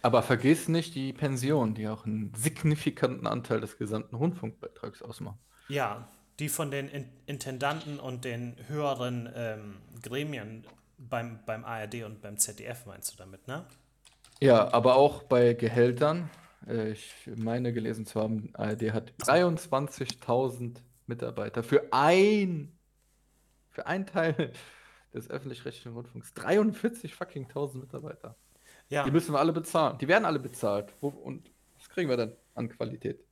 Aber 0.03 0.25
vergiss 0.25 0.67
nicht 0.67 0.97
die 0.97 1.13
Pension, 1.13 1.75
die 1.75 1.87
auch 1.87 2.05
einen 2.05 2.35
signifikanten 2.35 3.29
Anteil 3.29 3.61
des 3.61 3.79
gesamten 3.79 4.17
Rundfunkbeitrags 4.17 5.01
ausmachen. 5.01 5.39
Ja, 5.69 6.09
die 6.41 6.49
von 6.49 6.73
den 6.73 6.89
In 6.89 7.09
Intendanten 7.27 8.01
und 8.01 8.25
den 8.25 8.57
höheren 8.67 9.33
ähm, 9.37 9.77
Gremien 10.03 10.65
beim, 10.99 11.39
beim 11.47 11.65
ARD 11.65 12.03
und 12.03 12.21
beim 12.21 12.37
ZDF 12.37 12.85
meinst 12.87 13.13
du 13.13 13.17
damit, 13.17 13.47
ne? 13.47 13.65
Ja, 14.41 14.73
aber 14.73 14.97
auch 14.97 15.23
bei 15.23 15.53
Gehältern. 15.53 16.31
Äh, 16.67 16.91
ich 16.91 17.13
meine 17.37 17.73
gelesen 17.73 18.07
zu 18.07 18.21
haben, 18.21 18.51
ARD 18.55 18.93
hat 18.93 19.13
23.000 19.21 20.79
Mitarbeiter 21.07 21.63
für 21.63 21.93
ein, 21.93 22.77
für 23.71 23.87
ein 23.87 24.07
Teil 24.07 24.53
des 25.15 25.31
öffentlich-rechtlichen 25.31 25.93
Rundfunks. 25.93 26.35
43 26.35 27.15
fucking 27.15 27.45
1000 27.45 27.85
Mitarbeiter. 27.85 28.37
Ja. 28.89 29.05
Die 29.05 29.11
müssen 29.11 29.33
wir 29.33 29.41
alle 29.41 29.53
bezahlen. 29.53 29.99
Die 29.99 30.09
werden 30.09 30.25
alle 30.25 30.39
bezahlt. 30.39 30.93
Wo, 31.01 31.09
und 31.09 31.51
was 31.77 31.89
kriegen 31.89 32.09
wir 32.09 32.17
denn 32.17 32.37
an 32.55 32.69
Qualität? 32.69 33.25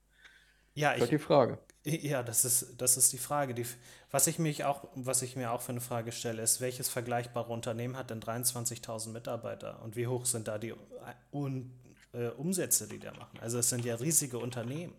Ja, 0.75 0.91
Das 0.91 0.99
ist 0.99 1.05
ich, 1.05 1.11
die 1.11 1.19
Frage. 1.19 1.59
Ja, 1.85 2.23
das 2.23 2.45
ist, 2.45 2.81
das 2.81 2.97
ist 2.97 3.13
die 3.13 3.19
Frage. 3.19 3.55
Die, 3.55 3.67
was, 4.11 4.27
ich 4.27 4.39
mich 4.39 4.65
auch, 4.65 4.89
was 4.95 5.23
ich 5.23 5.37
mir 5.37 5.53
auch 5.53 5.61
für 5.61 5.73
eine 5.73 5.81
Frage 5.81 6.13
stelle, 6.13 6.43
ist, 6.43 6.61
welches 6.61 6.89
vergleichbare 6.89 7.53
Unternehmen 7.53 7.97
hat 7.97 8.11
denn 8.11 8.21
23.000 8.21 9.11
Mitarbeiter 9.11 9.83
und 9.83 9.95
wie 9.95 10.07
hoch 10.07 10.25
sind 10.25 10.49
da 10.49 10.59
die 10.59 10.75
Un, 11.33 11.71
äh, 12.13 12.29
Umsätze, 12.29 12.89
die 12.89 12.99
da 12.99 13.13
machen? 13.13 13.39
Also 13.41 13.59
es 13.59 13.69
sind 13.69 13.85
ja 13.85 13.95
riesige 13.97 14.39
Unternehmen. 14.39 14.95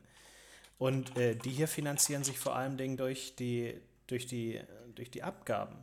Und 0.78 1.18
äh, 1.18 1.36
die 1.36 1.52
hier 1.52 1.68
finanzieren 1.68 2.24
sich 2.24 2.38
vor 2.38 2.56
allem 2.56 2.78
Dingen 2.78 2.98
durch 2.98 3.36
die, 3.36 3.80
durch 4.08 4.26
die, 4.26 4.62
durch 4.94 5.10
die 5.10 5.24
Abgaben. 5.24 5.78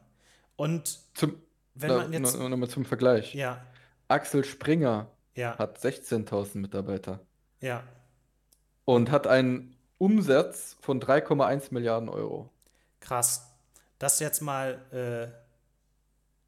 Und 0.57 1.01
Zum, 1.15 1.41
wenn 1.75 1.89
da, 1.89 1.99
man 1.99 2.13
jetzt. 2.13 2.37
noch, 2.37 2.49
noch 2.49 2.57
mal 2.57 2.69
zum 2.69 2.85
Vergleich. 2.85 3.35
Ja, 3.35 3.65
Axel 4.09 4.45
Springer 4.45 5.11
ja, 5.35 5.57
hat 5.59 5.79
16.000 5.79 6.59
Mitarbeiter 6.59 7.21
ja. 7.61 7.83
und 8.85 9.11
hat 9.11 9.27
einen 9.27 9.77
Umsatz 9.99 10.77
von 10.81 11.01
3,1 11.01 11.73
Milliarden 11.73 12.09
Euro. 12.09 12.51
Krass. 13.01 13.49
Das 13.99 14.21
jetzt 14.21 14.41
mal, 14.41 14.81
äh, 14.93 15.33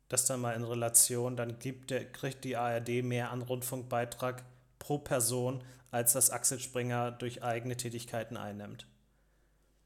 das 0.08 0.26
dann 0.26 0.40
mal 0.40 0.54
in 0.54 0.64
Relation, 0.64 1.36
dann 1.36 1.58
gibt 1.58 1.90
der, 1.90 2.04
kriegt 2.04 2.44
die 2.44 2.56
ARD 2.56 3.02
mehr 3.02 3.30
an 3.30 3.42
Rundfunkbeitrag 3.42 4.42
pro 4.78 4.98
Person, 4.98 5.62
als 5.94 6.12
das 6.12 6.30
Axel 6.30 6.58
Springer 6.58 7.12
durch 7.12 7.44
eigene 7.44 7.76
Tätigkeiten 7.76 8.36
einnimmt. 8.36 8.86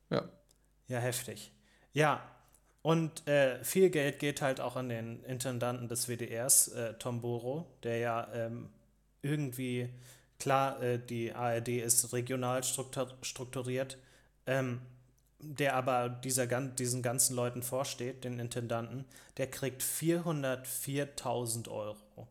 Ja. 0.09 0.29
Ja, 0.89 0.99
heftig. 1.01 1.53
Ja, 1.93 2.23
und 2.81 3.29
äh, 3.29 3.63
viel 3.63 3.91
Geld 3.91 4.19
geht 4.19 4.41
halt 4.41 4.59
auch 4.61 4.77
an 4.77 4.89
den 4.89 5.23
Intendanten 5.25 5.89
des 5.89 6.09
WDRs, 6.09 6.69
äh, 6.69 6.95
Tom 6.95 7.21
Boro, 7.21 7.67
der 7.83 7.99
ja 7.99 8.29
ähm, 8.33 8.71
irgendwie, 9.21 9.91
klar, 10.39 10.83
äh, 10.83 10.99
die 10.99 11.35
ARD 11.35 11.69
ist 11.69 12.11
regional 12.15 12.65
struktur 12.65 13.13
strukturiert, 13.21 13.99
ähm, 14.47 14.81
der 15.41 15.75
aber 15.75 16.09
dieser, 16.09 16.47
diesen 16.47 17.03
ganzen 17.03 17.37
Leuten 17.37 17.63
vorsteht, 17.63 18.25
den 18.25 18.39
Intendanten, 18.39 19.05
der 19.37 19.51
kriegt 19.51 19.83
404.000 19.83 21.69
Euro. 21.69 22.29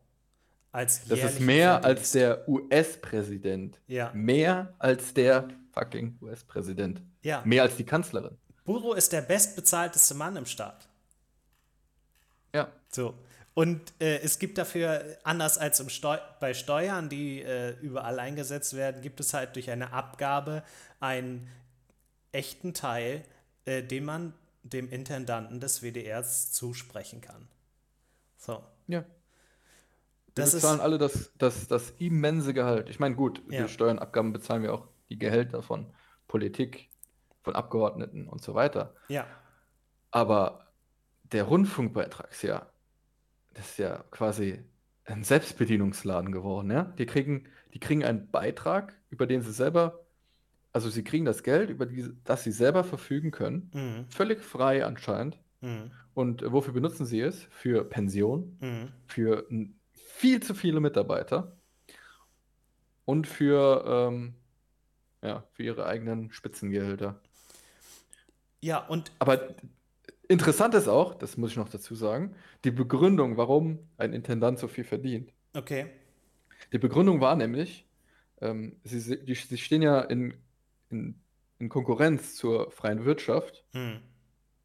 Als 0.70 1.06
Das 1.08 1.20
ist 1.20 1.40
mehr 1.40 1.84
als 1.84 2.12
der 2.12 2.48
US-Präsident. 2.48 3.80
Ja. 3.86 4.12
Mehr 4.14 4.74
als 4.78 5.14
der 5.14 5.48
fucking 5.72 6.18
US-Präsident. 6.20 7.02
Ja. 7.22 7.42
Mehr 7.44 7.62
als 7.62 7.76
die 7.76 7.84
Kanzlerin. 7.84 8.36
Buro 8.64 8.92
ist 8.92 9.12
der 9.12 9.22
bestbezahlteste 9.22 10.14
Mann 10.14 10.36
im 10.36 10.44
Staat. 10.44 10.88
Ja. 12.54 12.70
So. 12.90 13.14
Und 13.54 13.92
äh, 13.98 14.18
es 14.18 14.38
gibt 14.38 14.58
dafür, 14.58 15.18
anders 15.24 15.58
als 15.58 15.82
Steu 15.92 16.18
bei 16.38 16.54
Steuern, 16.54 17.08
die 17.08 17.42
äh, 17.42 17.70
überall 17.80 18.20
eingesetzt 18.20 18.76
werden, 18.76 19.02
gibt 19.02 19.20
es 19.20 19.34
halt 19.34 19.56
durch 19.56 19.70
eine 19.70 19.92
Abgabe 19.92 20.62
einen 21.00 21.48
echten 22.30 22.74
Teil, 22.74 23.24
äh, 23.64 23.82
den 23.82 24.04
man 24.04 24.34
dem 24.62 24.88
Intendanten 24.90 25.60
des 25.60 25.82
WDRs 25.82 26.52
zusprechen 26.52 27.20
kann. 27.20 27.48
So. 28.36 28.62
Ja. 28.86 29.04
Wir 30.38 30.44
Das 30.44 30.54
ist, 30.54 30.62
bezahlen 30.62 30.80
alle 30.80 30.96
das, 30.98 31.32
das, 31.38 31.68
das 31.68 31.90
immense 31.98 32.54
Gehalt. 32.54 32.88
Ich 32.88 32.98
meine, 33.00 33.14
gut, 33.14 33.42
Ja. 33.50 33.62
die 33.64 33.68
Steuern, 33.68 33.98
Abgaben 33.98 34.32
bezahlen 34.32 34.62
wir 34.62 34.72
auch 34.72 34.88
die 35.10 35.18
Gehälter 35.18 35.62
von 35.62 35.86
Politik, 36.26 36.88
von 37.42 37.54
Abgeordneten 37.54 38.28
und 38.28 38.42
so 38.42 38.54
weiter. 38.54 38.94
ja, 39.08 39.26
Aber 40.10 40.66
der 41.32 41.44
Rundfunkbeitrag 41.44 42.30
ist 42.30 42.42
ja, 42.42 42.66
das 43.54 43.70
ist 43.70 43.78
ja 43.78 44.04
quasi 44.10 44.62
ein 45.04 45.24
Selbstbedienungsladen 45.24 46.32
geworden, 46.32 46.70
ja? 46.70 46.84
Die 46.84 47.06
kriegen, 47.06 47.44
die 47.74 47.80
kriegen 47.80 48.04
einen 48.04 48.30
Beitrag, 48.30 48.94
über 49.10 49.26
den 49.26 49.42
sie 49.42 49.52
selber, 49.52 50.04
also 50.72 50.90
sie 50.90 51.02
kriegen 51.04 51.24
das 51.24 51.42
Geld, 51.42 51.70
über 51.70 51.86
die, 51.86 52.10
das 52.24 52.44
sie 52.44 52.52
selber 52.52 52.84
verfügen 52.84 53.30
können, 53.30 53.70
mhm. 53.74 54.10
völlig 54.10 54.40
frei 54.40 54.84
anscheinend. 54.84 55.38
Mhm. 55.60 55.90
Und 56.14 56.42
wofür 56.52 56.72
benutzen 56.74 57.06
sie 57.06 57.20
es? 57.20 57.44
Für 57.50 57.84
Pension, 57.84 58.58
Mhm. 58.60 58.92
für 59.06 59.46
n- 59.50 59.77
viel 60.18 60.42
zu 60.42 60.54
viele 60.54 60.80
Mitarbeiter 60.80 61.56
und 63.04 63.26
für, 63.26 63.84
ähm, 63.86 64.34
ja, 65.22 65.44
für 65.52 65.62
ihre 65.64 65.86
eigenen 65.86 66.32
Spitzengehälter. 66.32 67.22
ja, 68.60 68.78
und 68.86 69.12
Aber 69.20 69.54
interessant 70.28 70.74
ist 70.74 70.88
auch, 70.88 71.14
das 71.14 71.36
muss 71.36 71.52
ich 71.52 71.56
noch 71.56 71.68
dazu 71.68 71.94
sagen, 71.94 72.34
die 72.64 72.70
Begründung, 72.70 73.36
warum 73.36 73.90
ein 73.98 74.12
Intendant 74.12 74.58
so 74.58 74.68
viel 74.68 74.84
verdient. 74.84 75.32
okay. 75.54 75.86
Die 76.72 76.78
Begründung 76.78 77.20
war 77.20 77.36
nämlich, 77.36 77.86
ähm, 78.40 78.80
sie, 78.84 79.24
die, 79.24 79.34
sie 79.34 79.58
stehen 79.58 79.82
ja 79.82 80.00
in, 80.00 80.34
in, 80.90 81.22
in 81.58 81.68
Konkurrenz 81.68 82.36
zur 82.36 82.70
freien 82.70 83.04
Wirtschaft 83.04 83.64
Mhm. 83.74 84.02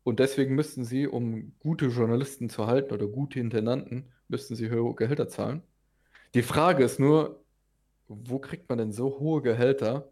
und 0.04 0.20
deswegen 0.20 0.56
müssten 0.56 0.84
sie, 0.86 1.08
um 1.08 1.58
gute 1.60 1.88
Journalisten 1.88 2.50
zu 2.50 2.68
halten 2.68 2.94
oder 2.94 3.08
gute 3.08 3.40
Intendanten, 3.40 4.12
müssten 4.34 4.56
sie 4.56 4.68
höhere 4.68 4.96
Gehälter 4.96 5.30
zahlen. 5.30 5.62
Die 6.34 6.42
Frage 6.42 6.84
ist 6.84 7.00
nur, 7.00 7.46
wo 8.08 8.40
kriegt 8.40 8.68
man 8.68 8.80
denn 8.80 8.92
so 8.92 9.20
hohe 9.20 9.44
Gehälter 9.44 10.12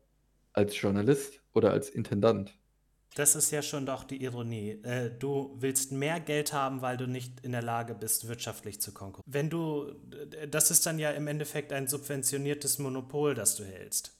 als 0.53 0.79
Journalist 0.79 1.41
oder 1.53 1.71
als 1.71 1.89
Intendant? 1.89 2.55
Das 3.15 3.35
ist 3.35 3.51
ja 3.51 3.61
schon 3.61 3.85
doch 3.85 4.03
die 4.05 4.23
Ironie. 4.23 4.79
Äh, 4.83 5.09
du 5.09 5.55
willst 5.59 5.91
mehr 5.91 6.19
Geld 6.19 6.53
haben, 6.53 6.81
weil 6.81 6.95
du 6.95 7.07
nicht 7.07 7.41
in 7.41 7.51
der 7.51 7.63
Lage 7.63 7.93
bist, 7.95 8.27
wirtschaftlich 8.27 8.79
zu 8.79 8.93
konkurrieren. 8.93 9.33
Wenn 9.33 9.49
du, 9.49 9.91
das 10.49 10.71
ist 10.71 10.85
dann 10.85 10.99
ja 10.99 11.11
im 11.11 11.27
Endeffekt 11.27 11.73
ein 11.73 11.87
subventioniertes 11.87 12.77
Monopol, 12.79 13.33
das 13.33 13.55
du 13.55 13.65
hältst. 13.65 14.15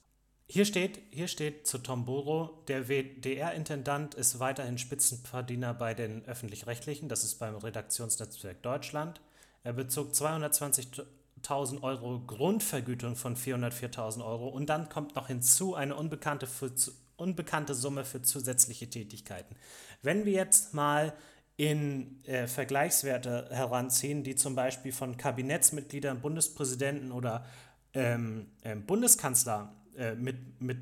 hier 0.50 0.66
steht, 0.66 1.00
hier 1.12 1.28
steht 1.28 1.68
zu 1.68 1.78
Tom 1.78 2.06
Boro, 2.06 2.64
der 2.68 2.90
WDR-Intendant 2.90 4.16
ist 4.16 4.40
weiterhin 4.40 4.78
Spitzenverdiener 4.78 5.74
bei 5.74 5.94
den 5.94 6.26
Öffentlich-Rechtlichen, 6.26 7.08
das 7.08 7.24
ist 7.24 7.36
beim 7.36 7.56
Redaktionsnetzwerk 7.56 8.62
Deutschland. 8.62 9.22
Er 9.64 9.74
bezog 9.74 10.12
220.000 10.12 11.84
Euro 11.84 12.20
Grundvergütung 12.26 13.16
von 13.16 13.36
404.000 13.36 14.26
Euro 14.26 14.48
und 14.48 14.68
dann 14.70 14.90
kommt 14.90 15.16
noch 15.16 15.28
hinzu 15.28 15.76
eine 15.76 15.96
unbekannte, 15.96 16.48
für, 16.48 16.72
unbekannte 17.16 17.76
Summe 17.76 18.04
für 18.04 18.22
zusätzliche 18.22 18.90
Tätigkeiten. 18.90 19.56
Wenn 20.02 20.26
wir 20.26 20.34
jetzt 20.34 20.74
mal 20.74 21.14
in 21.58 22.24
äh, 22.26 22.48
Vergleichswerte 22.48 23.50
heranziehen, 23.52 24.24
die 24.24 24.36
zum 24.36 24.56
Beispiel 24.56 24.92
von 24.92 25.18
Kabinettsmitgliedern, 25.18 26.22
Bundespräsidenten 26.22 27.12
oder 27.12 27.46
ähm, 27.94 28.48
äh, 28.64 28.76
Bundeskanzler 28.76 29.76
äh, 29.96 30.16
mit, 30.16 30.60
mit 30.60 30.80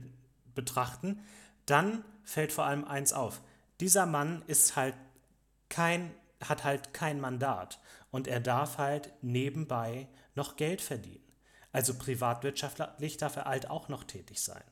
betrachten, 0.56 1.20
dann 1.66 2.06
fällt 2.24 2.54
vor 2.54 2.66
allem 2.66 2.86
eins 2.86 3.12
auf. 3.12 3.42
Dieser 3.82 4.06
Mann 4.06 4.42
ist 4.48 4.78
halt 4.78 4.96
kein, 5.68 6.12
hat 6.42 6.64
halt 6.64 6.94
kein 6.94 7.20
Mandat 7.20 7.80
und 8.12 8.28
er 8.28 8.40
darf 8.40 8.78
halt 8.78 9.14
nebenbei 9.22 10.08
noch 10.36 10.56
Geld 10.56 10.82
verdienen. 10.82 11.24
Also 11.72 11.94
privatwirtschaftlich 11.94 13.18
darf 13.18 13.36
er 13.36 13.46
halt 13.46 13.70
auch 13.70 13.90
noch 13.90 14.04
tätig 14.04 14.42
sein. 14.42 14.64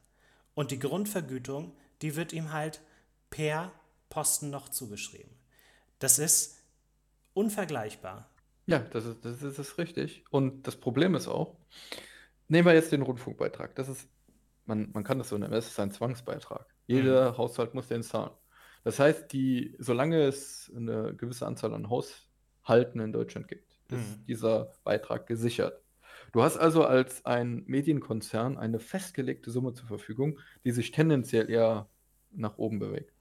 Und 0.56 0.72
die 0.72 0.80
Grundvergütung, 0.80 1.76
die 2.02 2.16
wird 2.16 2.34
ihm 2.34 2.52
halt 2.52 2.82
per 3.30 3.72
Posten 4.10 4.50
noch 4.50 4.70
zugeschrieben. 4.70 5.32
Das 6.00 6.18
ist 6.18 6.64
unvergleichbar. 7.34 8.30
Ja, 8.66 8.80
das 8.80 9.06
ist, 9.06 9.24
das 9.24 9.34
ist, 9.36 9.44
das 9.44 9.60
ist 9.60 9.78
richtig. 9.78 10.26
Und 10.32 10.66
das 10.68 10.76
Problem 10.76 11.16
ist 11.16 11.28
auch, 11.28 11.58
nehmen 12.48 12.66
wir 12.68 12.74
jetzt 12.74 12.92
den 12.92 13.04
Rundfunkbeitrag. 13.04 13.76
Das 13.76 13.88
ist, 13.88 14.08
man, 14.66 14.90
man 14.92 15.04
kann 15.04 15.20
das 15.20 15.30
so 15.30 15.38
nennen, 15.38 15.54
das 15.54 15.68
ist 15.68 15.80
ein 15.80 15.92
Zwangsbeitrag. 15.92 16.66
Jeder 16.88 17.34
mhm. 17.34 17.38
Haushalt 17.38 17.74
muss 17.74 17.88
den 17.88 18.04
zahlen. 18.04 18.32
Das 18.84 19.00
heißt, 19.00 19.32
die, 19.34 19.76
solange 19.80 20.24
es 20.24 20.72
eine 20.76 21.14
gewisse 21.16 21.46
Anzahl 21.46 21.74
an 21.74 21.90
Haushalten 21.90 22.27
in 22.70 23.12
Deutschland 23.12 23.48
gibt, 23.48 23.78
ist 23.90 24.18
mhm. 24.18 24.26
dieser 24.28 24.72
Beitrag 24.84 25.28
gesichert. 25.28 25.82
Du 26.32 26.44
hast 26.44 26.58
also 26.58 26.84
als 26.84 27.26
ein 27.26 27.64
Medienkonzern 27.68 28.58
eine 28.58 28.80
festgelegte 28.80 29.52
Summe 29.52 29.74
zur 29.74 29.88
Verfügung, 29.88 30.40
die 30.66 30.72
sich 30.72 30.92
tendenziell 30.92 31.50
eher 31.50 31.88
nach 32.32 32.58
oben 32.58 32.80
bewegt. 32.80 33.14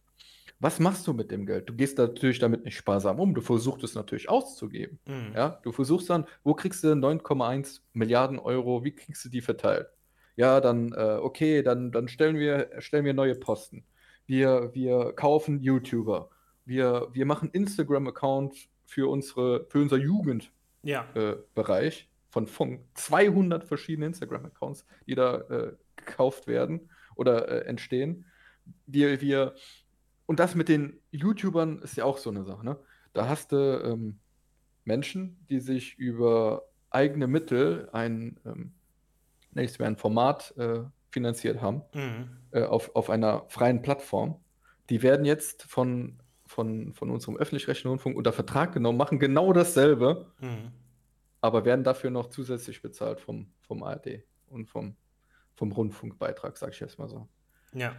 Was 0.58 0.80
machst 0.80 1.06
du 1.06 1.12
mit 1.12 1.30
dem 1.30 1.44
Geld? 1.44 1.68
Du 1.68 1.74
gehst 1.74 1.98
natürlich 1.98 2.38
damit 2.38 2.64
nicht 2.64 2.76
sparsam 2.76 3.20
um. 3.20 3.34
Du 3.34 3.42
versuchst 3.42 3.84
es 3.84 3.94
natürlich 3.94 4.30
auszugeben. 4.30 4.98
Mhm. 5.06 5.32
Ja, 5.34 5.60
du 5.62 5.70
versuchst 5.70 6.08
dann, 6.08 6.26
wo 6.44 6.54
kriegst 6.54 6.82
du 6.82 6.88
9,1 6.88 7.80
Milliarden 7.92 8.38
Euro? 8.38 8.82
Wie 8.82 8.92
kriegst 8.92 9.24
du 9.24 9.28
die 9.28 9.42
verteilt? 9.42 9.88
Ja, 10.34 10.60
dann, 10.60 10.92
äh, 10.92 11.18
okay, 11.20 11.62
dann, 11.62 11.92
dann 11.92 12.08
stellen, 12.08 12.38
wir, 12.38 12.70
stellen 12.78 13.04
wir 13.04 13.14
neue 13.14 13.34
Posten. 13.34 13.84
Wir, 14.26 14.70
wir 14.74 15.12
kaufen 15.12 15.60
YouTuber. 15.60 16.30
Wir, 16.64 17.08
wir 17.12 17.26
machen 17.26 17.50
Instagram-Account 17.50 18.68
für, 18.86 19.10
unsere, 19.10 19.66
für 19.68 19.80
unser 19.80 19.98
Jugendbereich 19.98 20.50
ja. 20.82 21.06
äh, 21.14 22.06
von 22.30 22.46
Funk. 22.46 22.80
200 22.94 23.64
verschiedene 23.64 24.06
Instagram-Accounts, 24.06 24.86
die 25.06 25.14
da 25.14 25.36
äh, 25.36 25.72
gekauft 25.96 26.46
werden 26.46 26.90
oder 27.14 27.48
äh, 27.48 27.66
entstehen. 27.66 28.26
Wir, 28.86 29.20
wir 29.20 29.54
und 30.26 30.40
das 30.40 30.54
mit 30.54 30.68
den 30.68 31.00
YouTubern 31.10 31.80
ist 31.82 31.96
ja 31.96 32.04
auch 32.04 32.18
so 32.18 32.30
eine 32.30 32.44
Sache, 32.44 32.64
ne? 32.64 32.78
Da 33.12 33.28
hast 33.28 33.52
du 33.52 33.56
ähm, 33.56 34.18
Menschen, 34.84 35.38
die 35.48 35.60
sich 35.60 35.96
über 35.96 36.68
eigene 36.90 37.26
Mittel 37.26 37.88
ein, 37.92 38.38
ähm, 38.44 38.72
nächstes 39.52 39.84
ein 39.86 39.96
Format 39.96 40.54
äh, 40.58 40.80
finanziert 41.10 41.62
haben, 41.62 41.82
mhm. 41.94 42.28
äh, 42.50 42.62
auf, 42.64 42.94
auf 42.94 43.08
einer 43.08 43.46
freien 43.48 43.82
Plattform. 43.82 44.40
Die 44.90 45.02
werden 45.02 45.24
jetzt 45.24 45.62
von, 45.62 46.18
von, 46.46 46.92
von 46.94 47.10
unserem 47.10 47.36
öffentlich-rechtlichen 47.36 47.90
Rundfunk 47.90 48.16
unter 48.16 48.32
Vertrag 48.32 48.72
genommen, 48.72 48.98
machen 48.98 49.18
genau 49.18 49.52
dasselbe, 49.52 50.26
mhm. 50.40 50.72
aber 51.40 51.64
werden 51.64 51.84
dafür 51.84 52.10
noch 52.10 52.28
zusätzlich 52.30 52.82
bezahlt 52.82 53.20
vom, 53.20 53.48
vom 53.60 53.82
ARD 53.82 54.22
und 54.48 54.68
vom, 54.68 54.96
vom 55.54 55.72
Rundfunkbeitrag, 55.72 56.56
sag 56.56 56.72
ich 56.72 56.80
jetzt 56.80 56.98
mal 56.98 57.08
so. 57.08 57.28
Ja. 57.72 57.94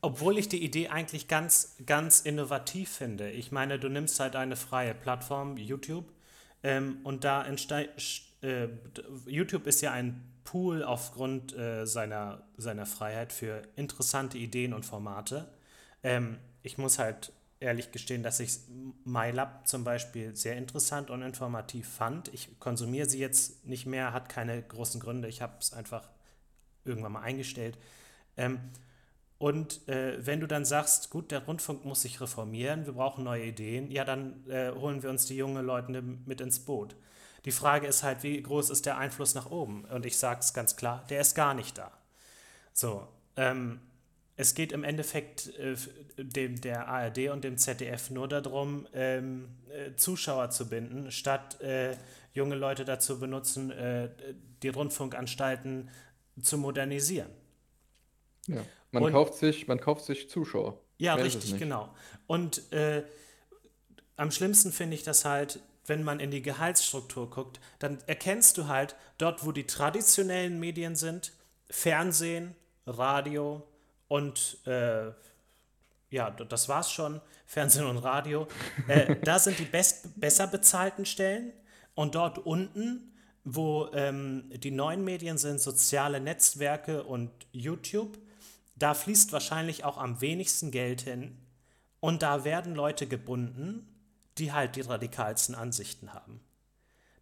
Obwohl 0.00 0.36
ich 0.36 0.48
die 0.48 0.62
Idee 0.62 0.88
eigentlich 0.88 1.28
ganz, 1.28 1.76
ganz 1.86 2.20
innovativ 2.20 2.90
finde. 2.90 3.30
Ich 3.30 3.52
meine, 3.52 3.78
du 3.78 3.88
nimmst 3.88 4.20
halt 4.20 4.36
eine 4.36 4.56
freie 4.56 4.94
Plattform, 4.94 5.56
YouTube, 5.56 6.12
ähm, 6.62 6.98
und 7.04 7.24
da 7.24 7.44
entsteht, 7.44 7.90
äh, 8.42 8.68
YouTube 9.26 9.66
ist 9.66 9.80
ja 9.82 9.92
ein 9.92 10.34
Pool 10.44 10.82
aufgrund 10.82 11.56
äh, 11.56 11.86
seiner, 11.86 12.42
seiner 12.56 12.86
Freiheit 12.86 13.32
für 13.32 13.62
interessante 13.76 14.38
Ideen 14.38 14.72
und 14.72 14.84
Formate. 14.84 15.48
Ähm, 16.02 16.38
ich 16.64 16.78
muss 16.78 16.98
halt 16.98 17.32
ehrlich 17.60 17.92
gestehen, 17.92 18.22
dass 18.22 18.40
ich 18.40 18.58
MyLab 19.04 19.68
zum 19.68 19.84
Beispiel 19.84 20.34
sehr 20.34 20.56
interessant 20.56 21.10
und 21.10 21.22
informativ 21.22 21.88
fand. 21.88 22.32
Ich 22.34 22.58
konsumiere 22.58 23.08
sie 23.08 23.18
jetzt 23.18 23.64
nicht 23.66 23.86
mehr, 23.86 24.12
hat 24.12 24.28
keine 24.28 24.60
großen 24.60 24.98
Gründe. 24.98 25.28
Ich 25.28 25.40
habe 25.42 25.54
es 25.60 25.72
einfach 25.72 26.08
irgendwann 26.84 27.12
mal 27.12 27.22
eingestellt. 27.22 27.78
Ähm, 28.36 28.58
und 29.38 29.86
äh, 29.88 30.24
wenn 30.24 30.40
du 30.40 30.46
dann 30.46 30.64
sagst, 30.64 31.10
gut, 31.10 31.30
der 31.30 31.44
Rundfunk 31.44 31.84
muss 31.84 32.02
sich 32.02 32.20
reformieren, 32.20 32.86
wir 32.86 32.94
brauchen 32.94 33.24
neue 33.24 33.44
Ideen, 33.44 33.90
ja, 33.90 34.04
dann 34.04 34.48
äh, 34.48 34.72
holen 34.72 35.02
wir 35.02 35.10
uns 35.10 35.26
die 35.26 35.36
jungen 35.36 35.64
Leute 35.64 36.02
mit 36.02 36.40
ins 36.40 36.60
Boot. 36.60 36.96
Die 37.44 37.52
Frage 37.52 37.86
ist 37.86 38.02
halt, 38.02 38.22
wie 38.22 38.40
groß 38.40 38.70
ist 38.70 38.86
der 38.86 38.96
Einfluss 38.96 39.34
nach 39.34 39.50
oben? 39.50 39.84
Und 39.84 40.06
ich 40.06 40.16
sage 40.16 40.40
es 40.40 40.54
ganz 40.54 40.76
klar, 40.76 41.04
der 41.10 41.20
ist 41.20 41.34
gar 41.34 41.52
nicht 41.52 41.76
da. 41.76 41.92
So, 42.72 43.06
ähm, 43.36 43.80
es 44.36 44.54
geht 44.54 44.72
im 44.72 44.82
Endeffekt 44.82 45.48
äh, 45.58 45.76
dem, 46.16 46.60
der 46.60 46.88
ARD 46.88 47.30
und 47.30 47.44
dem 47.44 47.56
ZDF 47.56 48.10
nur 48.10 48.28
darum, 48.28 48.86
ähm, 48.92 49.48
äh, 49.70 49.94
Zuschauer 49.96 50.50
zu 50.50 50.68
binden, 50.68 51.10
statt 51.10 51.60
äh, 51.60 51.96
junge 52.32 52.56
Leute 52.56 52.84
dazu 52.84 53.20
benutzen, 53.20 53.70
äh, 53.70 54.10
die 54.62 54.68
Rundfunkanstalten 54.68 55.90
zu 56.42 56.58
modernisieren. 56.58 57.30
Ja. 58.48 58.64
Man, 58.90 59.04
und, 59.04 59.12
kauft 59.12 59.34
sich, 59.34 59.68
man 59.68 59.80
kauft 59.80 60.04
sich 60.04 60.28
Zuschauer. 60.28 60.80
Ja, 60.98 61.16
Mehr 61.16 61.24
richtig, 61.24 61.58
genau. 61.58 61.94
Und 62.26 62.72
äh, 62.72 63.04
am 64.16 64.30
schlimmsten 64.30 64.72
finde 64.72 64.94
ich 64.96 65.02
das 65.02 65.24
halt, 65.24 65.60
wenn 65.86 66.02
man 66.02 66.20
in 66.20 66.30
die 66.30 66.42
Gehaltsstruktur 66.42 67.30
guckt, 67.30 67.60
dann 67.78 67.98
erkennst 68.06 68.56
du 68.58 68.68
halt 68.68 68.96
dort, 69.18 69.44
wo 69.44 69.52
die 69.52 69.66
traditionellen 69.66 70.58
Medien 70.58 70.96
sind, 70.96 71.32
Fernsehen, 71.68 72.54
Radio 72.86 73.62
und 74.08 74.58
äh, 74.66 75.12
ja, 76.10 76.30
das 76.30 76.68
war's 76.68 76.92
schon, 76.92 77.20
Fernsehen 77.46 77.86
und 77.86 77.98
Radio. 77.98 78.46
Äh, 78.88 79.16
da 79.22 79.38
sind 79.38 79.58
die 79.58 79.64
best, 79.64 80.18
besser 80.18 80.46
bezahlten 80.46 81.06
Stellen 81.06 81.52
und 81.94 82.14
dort 82.14 82.38
unten, 82.38 83.12
wo 83.44 83.90
ähm, 83.92 84.50
die 84.54 84.70
neuen 84.70 85.04
Medien 85.04 85.38
sind, 85.38 85.60
soziale 85.60 86.20
Netzwerke 86.20 87.04
und 87.04 87.30
YouTube, 87.52 88.18
da 88.76 88.94
fließt 88.94 89.32
wahrscheinlich 89.32 89.84
auch 89.84 89.98
am 89.98 90.20
wenigsten 90.20 90.70
Geld 90.70 91.02
hin 91.02 91.36
und 92.00 92.22
da 92.22 92.44
werden 92.44 92.74
Leute 92.74 93.06
gebunden, 93.06 93.88
die 94.38 94.52
halt 94.52 94.76
die 94.76 94.80
radikalsten 94.80 95.54
Ansichten 95.54 96.12
haben. 96.12 96.40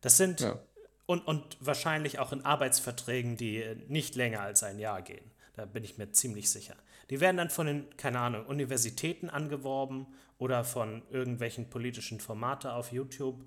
Das 0.00 0.16
sind 0.16 0.40
ja. 0.40 0.58
und, 1.06 1.26
und 1.26 1.56
wahrscheinlich 1.60 2.18
auch 2.18 2.32
in 2.32 2.44
Arbeitsverträgen, 2.44 3.36
die 3.36 3.64
nicht 3.88 4.14
länger 4.14 4.40
als 4.40 4.62
ein 4.62 4.78
Jahr 4.78 5.02
gehen. 5.02 5.31
Da 5.54 5.64
bin 5.66 5.84
ich 5.84 5.98
mir 5.98 6.12
ziemlich 6.12 6.50
sicher. 6.50 6.76
Die 7.10 7.20
werden 7.20 7.36
dann 7.36 7.50
von 7.50 7.66
den, 7.66 7.96
keine 7.96 8.20
Ahnung, 8.20 8.46
Universitäten 8.46 9.28
angeworben 9.28 10.06
oder 10.38 10.64
von 10.64 11.02
irgendwelchen 11.10 11.68
politischen 11.68 12.20
Formate 12.20 12.72
auf 12.72 12.92
YouTube 12.92 13.44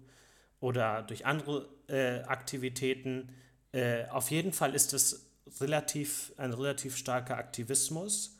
oder 0.59 1.01
durch 1.01 1.25
andere 1.25 1.67
äh, 1.87 2.21
Aktivitäten. 2.23 3.29
Äh, 3.71 4.05
auf 4.09 4.31
jeden 4.31 4.53
Fall 4.53 4.75
ist 4.75 4.93
es 4.93 5.25
relativ, 5.59 6.31
ein 6.37 6.53
relativ 6.53 6.95
starker 6.95 7.37
Aktivismus. 7.37 8.37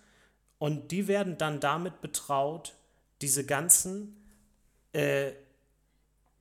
Und 0.58 0.92
die 0.92 1.08
werden 1.08 1.38
dann 1.38 1.60
damit 1.60 2.02
betraut, 2.02 2.76
diese 3.22 3.46
ganzen 3.46 4.16
äh, 4.94 5.32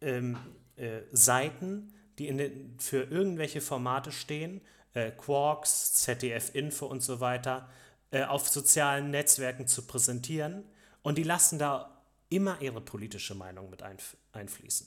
ähm, 0.01 0.37
äh, 0.77 1.01
Seiten, 1.13 1.93
die 2.19 2.29
den, 2.29 2.75
für 2.79 3.03
irgendwelche 3.05 3.61
Formate 3.61 4.13
stehen, 4.13 4.61
äh, 4.95 5.11
Quarks, 5.11 5.95
ZDF 5.95 6.55
Info 6.55 6.87
und 6.87 7.03
so 7.03 7.21
weiter, 7.21 7.69
äh, 8.11 8.25
auf 8.25 8.49
sozialen 8.49 9.11
Netzwerken 9.11 9.67
zu 9.67 9.83
präsentieren. 9.83 10.65
Und 11.03 11.19
die 11.19 11.23
lassen 11.23 11.59
da 11.59 12.03
immer 12.29 12.61
ihre 12.61 12.81
politische 12.81 13.35
Meinung 13.35 13.71
mit 13.71 13.83
einf 13.83 14.17
einfließen. 14.33 14.87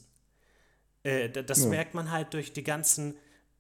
Äh, 1.04 1.30
das 1.30 1.64
ja. 1.64 1.70
merkt 1.70 1.94
man 1.94 2.12
halt 2.12 2.34
durch 2.34 2.54
die 2.54 2.64
ganzen 2.64 3.16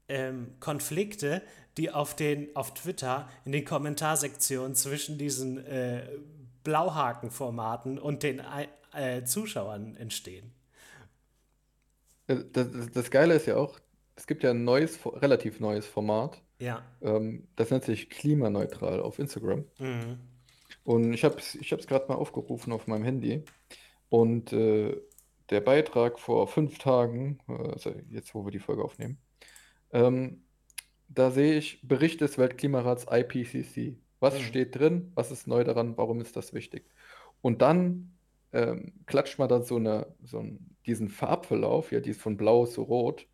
ähm, 0.09 0.55
Konflikte, 0.59 1.41
die 1.77 1.91
auf, 1.91 2.15
den, 2.15 2.55
auf 2.55 2.73
Twitter 2.73 3.29
in 3.45 3.51
den 3.51 3.65
Kommentarsektionen 3.65 4.75
zwischen 4.75 5.17
diesen 5.17 5.65
äh, 5.65 6.09
Blauhakenformaten 6.63 7.99
und 7.99 8.23
den 8.23 8.41
äh, 8.93 9.23
Zuschauern 9.23 9.95
entstehen. 9.95 10.51
Das, 12.27 12.39
das, 12.51 12.67
das, 12.93 13.11
Geile 13.11 13.35
ist 13.35 13.45
ja 13.45 13.55
auch, 13.55 13.79
es 14.17 14.25
gibt 14.25 14.43
ja 14.43 14.49
ein 14.49 14.63
neues, 14.63 14.99
relativ 15.05 15.59
neues 15.59 15.85
Format. 15.85 16.41
Ja. 16.59 16.83
Ähm, 17.01 17.47
das 17.55 17.69
nennt 17.69 17.85
sich 17.85 18.09
Klimaneutral 18.09 18.99
auf 18.99 19.19
Instagram. 19.19 19.63
Mhm. 19.79 20.19
Und 20.83 21.13
ich 21.13 21.23
habe 21.23 21.37
es 21.37 21.55
ich 21.55 21.69
gerade 21.69 22.07
mal 22.07 22.15
aufgerufen 22.15 22.73
auf 22.73 22.87
meinem 22.87 23.03
Handy. 23.03 23.45
Und 24.09 24.51
äh, 24.53 24.99
der 25.49 25.61
Beitrag 25.61 26.19
vor 26.19 26.47
fünf 26.47 26.79
Tagen, 26.79 27.39
äh, 27.47 27.53
also 27.53 27.93
jetzt, 28.09 28.33
wo 28.33 28.43
wir 28.43 28.51
die 28.51 28.59
Folge 28.59 28.83
aufnehmen, 28.83 29.19
ähm, 29.91 30.43
da 31.09 31.29
sehe 31.29 31.53
ich 31.53 31.87
Bericht 31.87 32.19
des 32.19 32.37
Weltklimarats 32.37 33.05
IPCC. 33.09 33.97
Was 34.19 34.33
mhm. 34.33 34.43
steht 34.43 34.75
drin? 34.75 35.11
Was 35.13 35.31
ist 35.31 35.47
neu 35.47 35.63
daran? 35.63 35.95
Warum 35.95 36.21
ist 36.21 36.35
das 36.35 36.53
wichtig? 36.53 36.89
Und 37.41 37.61
dann 37.61 38.17
ähm, 38.51 38.93
klatscht 39.05 39.37
man 39.37 39.47
dann 39.47 39.63
so, 39.63 39.75
eine, 39.75 40.07
so 40.23 40.39
einen, 40.39 40.75
diesen 40.87 41.07
Farbverlauf, 41.07 41.91
ja, 41.91 41.99
die 41.99 42.09
ist 42.09 42.21
von 42.21 42.35
blau 42.35 42.65
zu 42.65 42.81
rot, 42.81 43.27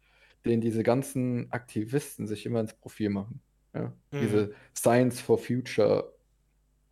den 0.45 0.62
diese 0.62 0.84
ganzen 0.84 1.51
Aktivisten 1.51 2.27
sich 2.27 2.45
immer 2.45 2.60
ins 2.60 2.73
Profil 2.73 3.10
machen. 3.10 3.41
Ja? 3.73 3.93
Mhm. 4.12 4.19
Diese 4.21 4.53
Science 4.75 5.21
for 5.21 5.38
Future, 5.38 6.13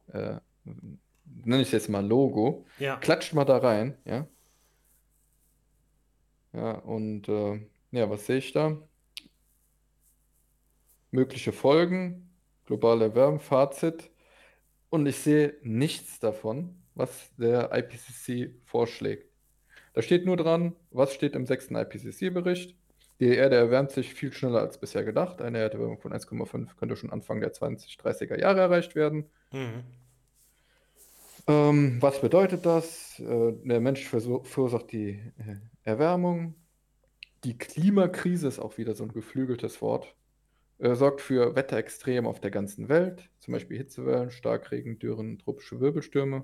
äh, 0.08 0.38
nenne 0.64 1.62
ich 1.62 1.68
es 1.68 1.72
jetzt 1.72 1.90
mal 1.90 2.06
Logo, 2.06 2.66
ja. 2.80 2.98
klatscht 2.98 3.34
mal 3.34 3.46
da 3.46 3.58
rein, 3.58 3.98
ja. 4.06 4.28
Ja, 6.54 6.74
und 6.74 7.30
äh, 7.30 7.62
ja, 7.92 8.10
was 8.10 8.26
sehe 8.26 8.38
ich 8.38 8.52
da? 8.52 8.78
Mögliche 11.12 11.54
Folgen, 11.54 12.30
globale 12.66 13.06
Erwärmung, 13.06 13.40
Fazit. 13.40 14.10
Und 14.90 15.06
ich 15.06 15.18
sehe 15.18 15.56
nichts 15.62 16.20
davon, 16.20 16.76
was 16.96 17.32
der 17.38 17.72
IPCC 17.74 18.54
vorschlägt. 18.66 19.32
Da 19.94 20.02
steht 20.02 20.26
nur 20.26 20.38
dran, 20.38 20.76
was 20.90 21.14
steht 21.14 21.36
im 21.36 21.46
sechsten 21.46 21.76
IPCC-Bericht. 21.76 22.76
Die 23.22 23.36
Erde 23.36 23.56
erwärmt 23.56 23.92
sich 23.92 24.16
viel 24.16 24.34
schneller 24.34 24.62
als 24.62 24.80
bisher 24.80 25.04
gedacht. 25.04 25.44
Eine 25.44 25.60
Erderwärmung 25.60 26.00
von 26.00 26.12
1,5 26.12 26.76
könnte 26.76 26.96
schon 26.96 27.12
Anfang 27.12 27.40
der 27.40 27.54
2030er 27.54 28.40
Jahre 28.40 28.62
erreicht 28.62 28.96
werden. 28.96 29.30
Mhm. 29.52 29.84
Ähm, 31.46 31.98
was 32.02 32.20
bedeutet 32.20 32.66
das? 32.66 33.20
Äh, 33.20 33.54
der 33.64 33.80
Mensch 33.80 34.08
verursacht 34.08 34.92
die 34.92 35.22
äh, 35.38 35.58
Erwärmung. 35.84 36.56
Die 37.44 37.60
Klimakrise 37.60 38.48
ist 38.48 38.58
auch 38.58 38.80
wieder 38.80 38.96
so 38.96 39.04
ein 39.04 39.14
geflügeltes 39.14 39.84
Wort. 39.84 40.16
Äh, 40.80 40.96
sorgt 40.96 41.22
für 41.22 41.56
Wetterextreme 41.56 42.28
auf 42.28 42.40
der 42.40 42.50
ganzen 42.50 42.90
Welt, 42.90 43.30
zum 43.38 43.52
Beispiel 43.52 43.78
Hitzewellen, 43.78 44.32
Starkregen, 44.32 44.98
Dürren, 44.98 45.38
tropische 45.38 45.80
Wirbelstürme. 45.80 46.44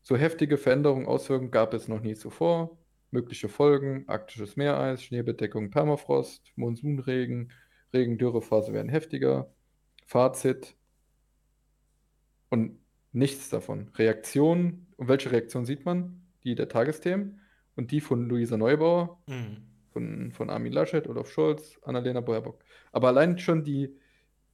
So 0.00 0.16
heftige 0.16 0.56
Veränderungen, 0.56 1.06
Auswirkungen 1.06 1.50
gab 1.50 1.74
es 1.74 1.86
noch 1.86 2.00
nie 2.00 2.14
zuvor. 2.14 2.78
Mögliche 3.16 3.48
Folgen: 3.48 4.04
arktisches 4.08 4.56
Meereis, 4.56 5.02
Schneebedeckung, 5.02 5.70
Permafrost, 5.70 6.52
Monsunregen, 6.54 7.50
Regen, 7.94 8.18
Dürrephase 8.18 8.74
werden 8.74 8.90
heftiger. 8.90 9.50
Fazit: 10.04 10.76
und 12.50 12.78
nichts 13.12 13.48
davon. 13.48 13.88
Reaktionen, 13.94 14.86
und 14.96 15.08
welche 15.08 15.32
Reaktion 15.32 15.64
sieht 15.64 15.86
man? 15.86 16.26
Die 16.44 16.54
der 16.54 16.68
Tagesthemen 16.68 17.40
und 17.74 17.90
die 17.90 18.02
von 18.02 18.28
Luisa 18.28 18.58
Neubauer, 18.58 19.18
mhm. 19.26 19.62
von, 19.94 20.32
von 20.32 20.50
Armin 20.50 20.74
Laschet, 20.74 21.08
Olaf 21.08 21.30
Scholz, 21.30 21.80
Annalena 21.84 22.20
Baerbock. 22.20 22.62
Aber 22.92 23.08
allein 23.08 23.38
schon 23.38 23.64
die, 23.64 23.96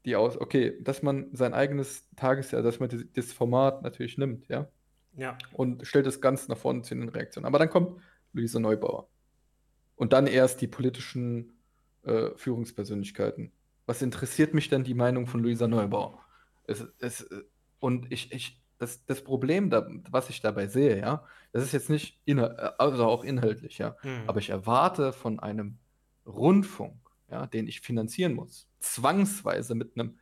die 0.04 0.14
aus, 0.14 0.40
okay, 0.40 0.78
dass 0.80 1.02
man 1.02 1.34
sein 1.34 1.52
eigenes 1.52 2.08
Tagesjahr, 2.14 2.62
dass 2.62 2.78
man 2.78 3.10
das 3.14 3.32
Format 3.32 3.82
natürlich 3.82 4.18
nimmt, 4.18 4.46
ja, 4.46 4.68
ja. 5.14 5.36
Und 5.52 5.86
stellt 5.86 6.06
es 6.06 6.20
ganz 6.20 6.48
nach 6.48 6.56
vorne 6.56 6.82
zu 6.82 6.94
den 6.94 7.08
Reaktionen. 7.08 7.46
Aber 7.46 7.58
dann 7.58 7.68
kommt 7.68 8.00
Luise 8.32 8.60
Neubauer. 8.60 9.08
Und 9.96 10.12
dann 10.12 10.26
erst 10.26 10.60
die 10.60 10.66
politischen 10.66 11.52
äh, 12.02 12.30
Führungspersönlichkeiten. 12.36 13.52
Was 13.86 14.02
interessiert 14.02 14.54
mich 14.54 14.68
denn 14.68 14.84
die 14.84 14.94
Meinung 14.94 15.26
von 15.26 15.42
Luisa 15.42 15.68
Neubauer? 15.68 16.18
Es, 16.64 16.86
es, 16.98 17.28
und 17.78 18.10
ich, 18.10 18.32
ich, 18.32 18.62
das, 18.78 19.04
das 19.04 19.22
Problem, 19.22 19.70
da, 19.70 19.88
was 20.10 20.30
ich 20.30 20.40
dabei 20.40 20.66
sehe, 20.66 20.98
ja, 20.98 21.24
das 21.52 21.64
ist 21.64 21.72
jetzt 21.72 21.90
nicht, 21.90 22.20
also 22.78 23.06
auch 23.06 23.24
inhaltlich, 23.24 23.78
ja, 23.78 23.96
mhm. 24.02 24.22
aber 24.26 24.40
ich 24.40 24.50
erwarte 24.50 25.12
von 25.12 25.40
einem 25.40 25.78
Rundfunk, 26.26 26.96
ja, 27.30 27.46
den 27.46 27.66
ich 27.66 27.80
finanzieren 27.80 28.34
muss, 28.34 28.68
zwangsweise 28.80 29.74
mit 29.74 29.96
einem 29.96 30.18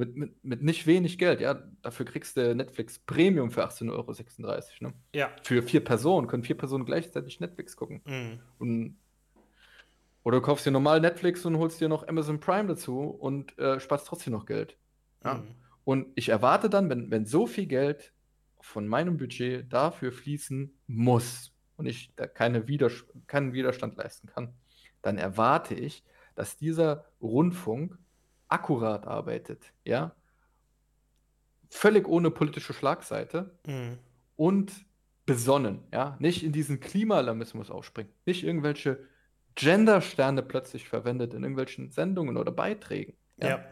mit, 0.00 0.16
mit, 0.16 0.44
mit 0.44 0.62
nicht 0.62 0.86
wenig 0.86 1.18
Geld, 1.18 1.40
ja. 1.40 1.62
Dafür 1.82 2.06
kriegst 2.06 2.36
du 2.36 2.54
Netflix 2.54 2.98
Premium 2.98 3.50
für 3.50 3.64
18,36 3.64 3.90
Euro. 3.92 4.12
Ne? 4.80 4.92
Ja. 5.14 5.30
Für 5.42 5.62
vier 5.62 5.84
Personen, 5.84 6.26
können 6.26 6.42
vier 6.42 6.56
Personen 6.56 6.84
gleichzeitig 6.84 7.40
Netflix 7.40 7.76
gucken. 7.76 8.00
Mhm. 8.04 8.40
Und, 8.58 8.98
oder 10.24 10.38
du 10.38 10.42
kaufst 10.42 10.66
dir 10.66 10.70
normal 10.70 11.00
Netflix 11.00 11.44
und 11.44 11.58
holst 11.58 11.80
dir 11.80 11.88
noch 11.88 12.08
Amazon 12.08 12.40
Prime 12.40 12.68
dazu 12.68 13.00
und 13.02 13.56
äh, 13.58 13.78
sparst 13.78 14.06
trotzdem 14.06 14.32
noch 14.32 14.46
Geld. 14.46 14.76
Ja. 15.24 15.34
Mhm. 15.34 15.54
Und 15.84 16.06
ich 16.14 16.28
erwarte 16.28 16.68
dann, 16.68 16.90
wenn, 16.90 17.10
wenn 17.10 17.26
so 17.26 17.46
viel 17.46 17.66
Geld 17.66 18.12
von 18.60 18.86
meinem 18.86 19.16
Budget 19.16 19.72
dafür 19.72 20.12
fließen 20.12 20.74
muss 20.86 21.52
und 21.76 21.86
ich 21.86 22.12
da 22.16 22.26
keine 22.26 22.68
Widers 22.68 23.04
keinen 23.26 23.52
Widerstand 23.52 23.96
leisten 23.96 24.26
kann, 24.26 24.54
dann 25.02 25.18
erwarte 25.18 25.74
ich, 25.74 26.04
dass 26.34 26.56
dieser 26.56 27.06
Rundfunk 27.20 27.98
akkurat 28.50 29.06
arbeitet, 29.06 29.72
ja, 29.84 30.14
völlig 31.70 32.06
ohne 32.08 32.30
politische 32.30 32.74
Schlagseite 32.74 33.56
mhm. 33.66 33.98
und 34.36 34.72
besonnen, 35.24 35.84
ja, 35.92 36.16
nicht 36.18 36.42
in 36.42 36.52
diesen 36.52 36.80
Klimaalarmismus 36.80 37.70
aufspringt, 37.70 38.10
nicht 38.26 38.42
irgendwelche 38.42 38.98
Gendersterne 39.54 40.42
plötzlich 40.42 40.88
verwendet 40.88 41.34
in 41.34 41.42
irgendwelchen 41.42 41.90
Sendungen 41.90 42.36
oder 42.36 42.50
Beiträgen. 42.50 43.14
Ja. 43.36 43.48
ja. 43.48 43.64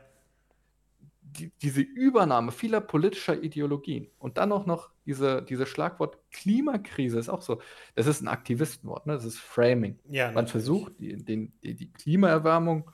Die, 1.20 1.52
diese 1.60 1.82
Übernahme 1.82 2.52
vieler 2.52 2.80
politischer 2.80 3.42
Ideologien 3.42 4.08
und 4.18 4.38
dann 4.38 4.50
auch 4.50 4.64
noch 4.64 4.90
diese, 5.04 5.42
diese 5.42 5.66
Schlagwort 5.66 6.18
Klimakrise 6.30 7.18
ist 7.18 7.28
auch 7.28 7.42
so, 7.42 7.60
das 7.94 8.06
ist 8.06 8.22
ein 8.22 8.28
Aktivistenwort, 8.28 9.06
ne? 9.06 9.14
das 9.14 9.24
ist 9.24 9.38
Framing. 9.38 9.98
Ja, 10.08 10.32
Man 10.32 10.46
versucht, 10.46 10.98
die, 11.00 11.16
die, 11.16 11.74
die 11.74 11.92
Klimaerwärmung 11.92 12.90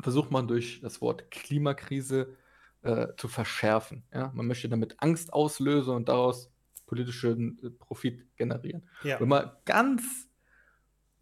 versucht 0.00 0.30
man 0.30 0.48
durch 0.48 0.80
das 0.80 1.00
Wort 1.00 1.30
Klimakrise 1.30 2.36
äh, 2.82 3.08
zu 3.16 3.28
verschärfen. 3.28 4.04
Ja? 4.12 4.30
Man 4.34 4.46
möchte 4.46 4.68
damit 4.68 4.96
Angst 4.98 5.32
auslösen 5.32 5.94
und 5.94 6.08
daraus 6.08 6.50
politischen 6.86 7.58
äh, 7.62 7.70
Profit 7.70 8.36
generieren. 8.36 8.88
Ja. 9.02 9.20
Wenn 9.20 9.28
man 9.28 9.50
ganz 9.64 10.28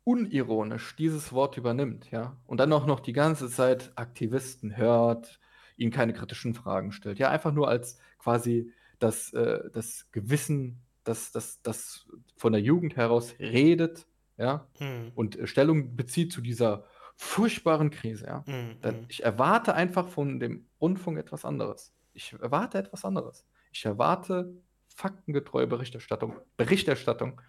unironisch 0.05 0.97
dieses 0.97 1.33
Wort 1.33 1.57
übernimmt, 1.57 2.11
ja, 2.11 2.37
und 2.47 2.59
dann 2.59 2.73
auch 2.73 2.87
noch 2.87 3.01
die 3.01 3.13
ganze 3.13 3.49
Zeit 3.49 3.93
Aktivisten 3.95 4.77
hört, 4.77 5.39
ihnen 5.77 5.93
keine 5.93 6.13
kritischen 6.13 6.55
Fragen 6.55 6.93
stellt, 6.93 7.19
ja, 7.19 7.31
einfach 7.31 7.53
nur 7.53 7.69
als 7.69 7.99
quasi 8.19 8.73
das, 8.99 9.33
äh, 9.33 9.71
das 9.73 10.11
Gewissen, 10.11 10.83
das, 11.05 11.31
das, 11.31 11.63
das 11.63 12.07
von 12.37 12.53
der 12.53 12.63
Jugend 12.63 12.97
heraus 12.97 13.35
redet, 13.39 14.07
ja, 14.39 14.67
hm. 14.79 15.13
und 15.15 15.39
äh, 15.39 15.47
Stellung 15.47 15.95
bezieht 15.95 16.33
zu 16.33 16.41
dieser 16.41 16.85
furchtbaren 17.23 17.91
Krise, 17.91 18.27
ja. 18.27 18.45
Mhm. 18.47 18.77
Dann, 18.83 19.07
ich 19.09 19.23
erwarte 19.23 19.75
einfach 19.75 20.09
von 20.09 20.41
dem 20.41 20.67
Rundfunk 20.81 21.19
etwas 21.19 21.45
anderes. 21.45 21.95
Ich 22.15 22.33
erwarte 22.33 22.79
etwas 22.79 23.05
anderes. 23.05 23.47
Ich 23.71 23.85
erwarte 23.85 24.53
faktengetreue 24.89 25.67
Berichterstattung, 25.67 26.37
Berichterstattung 26.57 27.41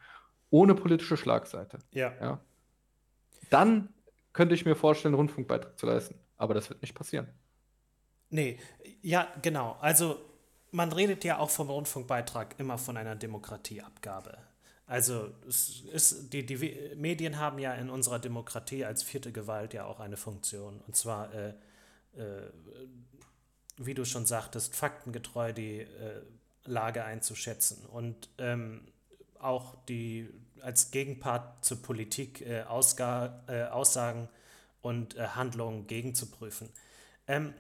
ohne 0.52 0.76
politische 0.76 1.18
Schlagseite. 1.18 1.80
Ja. 1.92 2.14
ja. 2.22 2.40
Dann 3.50 3.90
könnte 4.32 4.54
ich 4.56 4.64
mir 4.66 4.76
vorstellen, 4.76 5.14
einen 5.14 5.20
Rundfunkbeitrag 5.20 5.78
zu 5.78 5.88
leisten. 5.88 6.16
Aber 6.38 6.54
das 6.54 6.70
wird 6.70 6.82
nicht 6.82 6.94
passieren. 6.94 7.28
Nee, 8.30 8.60
ja, 9.02 9.28
genau. 9.42 9.78
Also 9.82 10.20
man 10.72 10.92
redet 10.92 11.24
ja 11.24 11.40
auch 11.40 11.50
vom 11.50 11.70
Rundfunkbeitrag 11.70 12.60
immer 12.60 12.78
von 12.78 12.96
einer 12.96 13.16
Demokratieabgabe. 13.16 14.38
Also 14.94 15.32
es 15.50 15.82
ist, 15.92 16.34
die, 16.34 16.46
die 16.46 16.94
Medien 16.96 17.40
haben 17.40 17.58
ja 17.58 17.74
in 17.74 17.90
unserer 17.90 18.20
Demokratie 18.20 18.86
als 18.86 19.02
vierte 19.02 19.32
Gewalt 19.32 19.74
ja 19.74 19.86
auch 19.86 20.00
eine 20.00 20.18
Funktion. 20.18 20.82
Und 20.86 20.96
zwar, 20.96 21.34
äh, 21.34 21.50
äh, 22.16 22.52
wie 23.78 23.96
du 23.96 24.06
schon 24.06 24.28
sagtest, 24.28 24.76
faktengetreu 24.76 25.52
die 25.52 25.80
äh, 25.80 26.22
Lage 26.66 27.04
einzuschätzen 27.06 27.84
und 27.88 28.30
ähm, 28.38 28.88
auch 29.40 29.74
die 29.90 30.30
als 30.62 30.92
Gegenpart 30.92 31.66
zur 31.66 31.82
Politik 31.82 32.42
äh, 32.42 32.62
Ausga 32.62 33.42
äh, 33.48 33.64
Aussagen 33.64 34.30
und 34.84 35.18
äh, 35.18 35.26
Handlungen 35.30 35.88
gegenzuprüfen. 35.88 36.70
Ähm, 37.28 37.56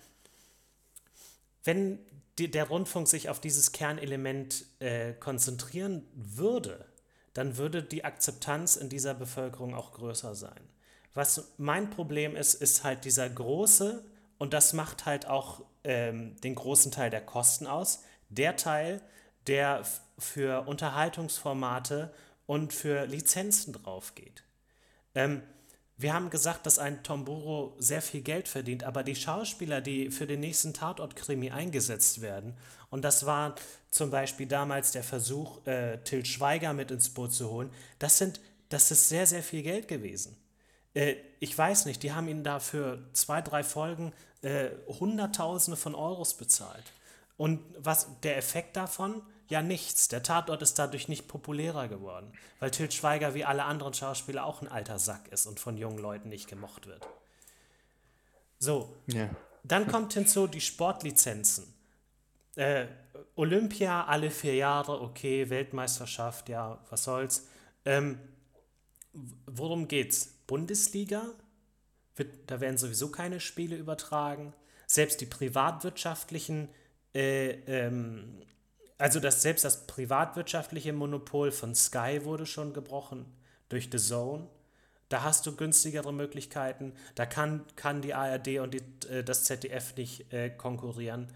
wenn 1.63 1.97
die, 2.37 2.51
der 2.51 2.67
Rundfunk 2.67 3.07
sich 3.07 3.29
auf 3.29 3.41
dieses 3.41 3.71
Kernelement 3.71 4.65
konzentrieren 5.19 6.05
würde, 6.13 6.85
dann 7.33 7.57
würde 7.57 7.83
die 7.83 8.05
Akzeptanz 8.05 8.75
in 8.75 8.89
dieser 8.89 9.13
Bevölkerung 9.13 9.73
auch 9.73 9.93
größer 9.93 10.35
sein. 10.35 10.69
Was 11.13 11.53
mein 11.57 11.89
Problem 11.89 12.35
ist, 12.35 12.55
ist 12.55 12.83
halt 12.83 13.05
dieser 13.05 13.29
große, 13.29 14.03
und 14.37 14.53
das 14.53 14.73
macht 14.73 15.05
halt 15.05 15.27
auch 15.27 15.63
ähm, 15.83 16.35
den 16.41 16.55
großen 16.55 16.91
Teil 16.91 17.09
der 17.09 17.25
Kosten 17.25 17.67
aus, 17.67 18.03
der 18.29 18.55
Teil, 18.55 19.01
der 19.47 19.83
für 20.17 20.67
Unterhaltungsformate 20.67 22.13
und 22.45 22.73
für 22.73 23.05
Lizenzen 23.05 23.73
draufgeht. 23.73 24.43
Ähm, 25.15 25.43
wir 26.03 26.13
haben 26.13 26.29
gesagt, 26.29 26.65
dass 26.65 26.77
ein 26.77 27.01
Tomburo 27.01 27.75
sehr 27.79 28.01
viel 28.01 28.21
Geld 28.21 28.47
verdient, 28.47 28.83
aber 28.83 29.03
die 29.03 29.15
Schauspieler, 29.15 29.81
die 29.81 30.11
für 30.11 30.27
den 30.27 30.41
nächsten 30.41 30.73
Tatort-Krimi 30.73 31.49
eingesetzt 31.49 32.21
werden, 32.21 32.55
und 32.89 33.03
das 33.03 33.25
war 33.25 33.55
zum 33.89 34.11
Beispiel 34.11 34.45
damals 34.45 34.91
der 34.91 35.03
Versuch, 35.03 35.65
äh, 35.65 35.97
Till 36.03 36.25
Schweiger 36.25 36.73
mit 36.73 36.91
ins 36.91 37.09
Boot 37.09 37.33
zu 37.33 37.49
holen, 37.49 37.71
das 37.97 38.19
sind, 38.19 38.39
das 38.69 38.91
ist 38.91 39.09
sehr, 39.09 39.25
sehr 39.25 39.41
viel 39.41 39.63
Geld 39.63 39.87
gewesen. 39.87 40.37
Äh, 40.93 41.15
ich 41.39 41.57
weiß 41.57 41.85
nicht, 41.85 42.03
die 42.03 42.11
haben 42.11 42.27
ihn 42.27 42.43
da 42.43 42.59
für 42.59 42.99
zwei, 43.13 43.41
drei 43.41 43.63
Folgen 43.63 44.13
äh, 44.43 44.69
Hunderttausende 44.99 45.77
von 45.77 45.95
Euros 45.95 46.35
bezahlt. 46.35 46.83
Und 47.37 47.61
was 47.79 48.07
der 48.21 48.37
Effekt 48.37 48.75
davon? 48.75 49.23
Ja, 49.49 49.61
nichts. 49.61 50.07
Der 50.07 50.23
Tatort 50.23 50.61
ist 50.61 50.79
dadurch 50.79 51.07
nicht 51.07 51.27
populärer 51.27 51.87
geworden, 51.87 52.31
weil 52.59 52.71
Til 52.71 52.91
Schweiger 52.91 53.33
wie 53.33 53.45
alle 53.45 53.65
anderen 53.65 53.93
Schauspieler 53.93 54.45
auch 54.45 54.61
ein 54.61 54.67
alter 54.67 54.99
Sack 54.99 55.27
ist 55.31 55.45
und 55.45 55.59
von 55.59 55.77
jungen 55.77 55.99
Leuten 55.99 56.29
nicht 56.29 56.47
gemocht 56.47 56.87
wird. 56.87 57.05
So, 58.59 58.95
ja. 59.07 59.29
dann 59.63 59.87
kommt 59.87 60.13
hinzu 60.13 60.47
die 60.47 60.61
Sportlizenzen. 60.61 61.73
Äh, 62.55 62.87
Olympia 63.35 64.05
alle 64.05 64.31
vier 64.31 64.55
Jahre, 64.55 65.01
okay, 65.01 65.49
Weltmeisterschaft, 65.49 66.49
ja, 66.49 66.79
was 66.89 67.03
soll's. 67.03 67.47
Ähm, 67.83 68.19
worum 69.45 69.87
geht's? 69.87 70.27
Bundesliga? 70.47 71.25
Wird, 72.15 72.29
da 72.47 72.61
werden 72.61 72.77
sowieso 72.77 73.09
keine 73.09 73.39
Spiele 73.39 73.75
übertragen. 73.75 74.53
Selbst 74.87 75.19
die 75.21 75.25
privatwirtschaftlichen 75.25 76.69
äh, 77.13 77.51
ähm, 77.65 78.41
also 78.97 79.19
das, 79.19 79.41
selbst 79.41 79.65
das 79.65 79.87
privatwirtschaftliche 79.87 80.93
Monopol 80.93 81.51
von 81.51 81.75
Sky 81.75 82.21
wurde 82.23 82.45
schon 82.45 82.73
gebrochen 82.73 83.25
durch 83.69 83.89
The 83.91 83.97
Zone. 83.97 84.47
Da 85.09 85.23
hast 85.23 85.45
du 85.45 85.55
günstigere 85.55 86.13
Möglichkeiten. 86.13 86.93
Da 87.15 87.25
kann, 87.25 87.65
kann 87.75 88.01
die 88.01 88.13
ARD 88.13 88.59
und 88.59 88.73
die, 88.73 89.07
äh, 89.07 89.23
das 89.23 89.43
ZDF 89.45 89.95
nicht 89.95 90.31
äh, 90.33 90.49
konkurrieren. 90.49 91.27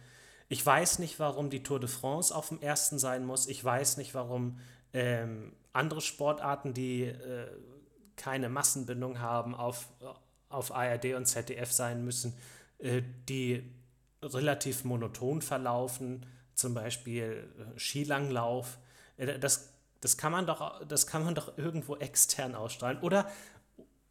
Ich 0.50 0.66
weiß 0.66 1.00
nicht, 1.00 1.20
warum 1.20 1.50
die 1.50 1.64
Tour 1.64 1.80
de 1.80 1.90
France 1.90 2.34
auf 2.34 2.50
dem 2.50 2.62
ersten 2.62 3.00
sein 3.00 3.26
muss. 3.26 3.48
Ich 3.48 3.64
weiß 3.64 3.98
nicht, 3.98 4.14
warum 4.14 4.60
ähm, 4.94 5.54
andere 5.74 6.02
Sportarten, 6.02 6.74
die 6.74 7.04
äh, 7.04 7.48
keine 8.16 8.50
Massenbindung 8.50 9.20
haben, 9.20 9.54
auf, 9.54 9.90
auf 10.50 10.74
ARD 10.74 11.14
und 11.16 11.26
ZDF 11.26 11.72
sein 11.72 12.04
müssen, 12.04 12.36
äh, 12.80 13.02
die 13.28 13.64
relativ 14.24 14.86
monoton 14.86 15.42
verlaufen 15.42 16.26
zum 16.58 16.74
Beispiel 16.74 17.48
äh, 17.58 17.80
Skilanglauf, 17.80 18.80
äh, 19.18 19.40
das, 19.40 19.74
das, 20.02 20.18
kann 20.18 20.32
man 20.32 20.46
doch, 20.46 20.86
das 20.86 21.08
kann 21.08 21.24
man 21.24 21.36
doch 21.36 21.58
irgendwo 21.58 21.96
extern 21.96 22.56
ausstrahlen. 22.56 23.00
Oder, 23.02 23.30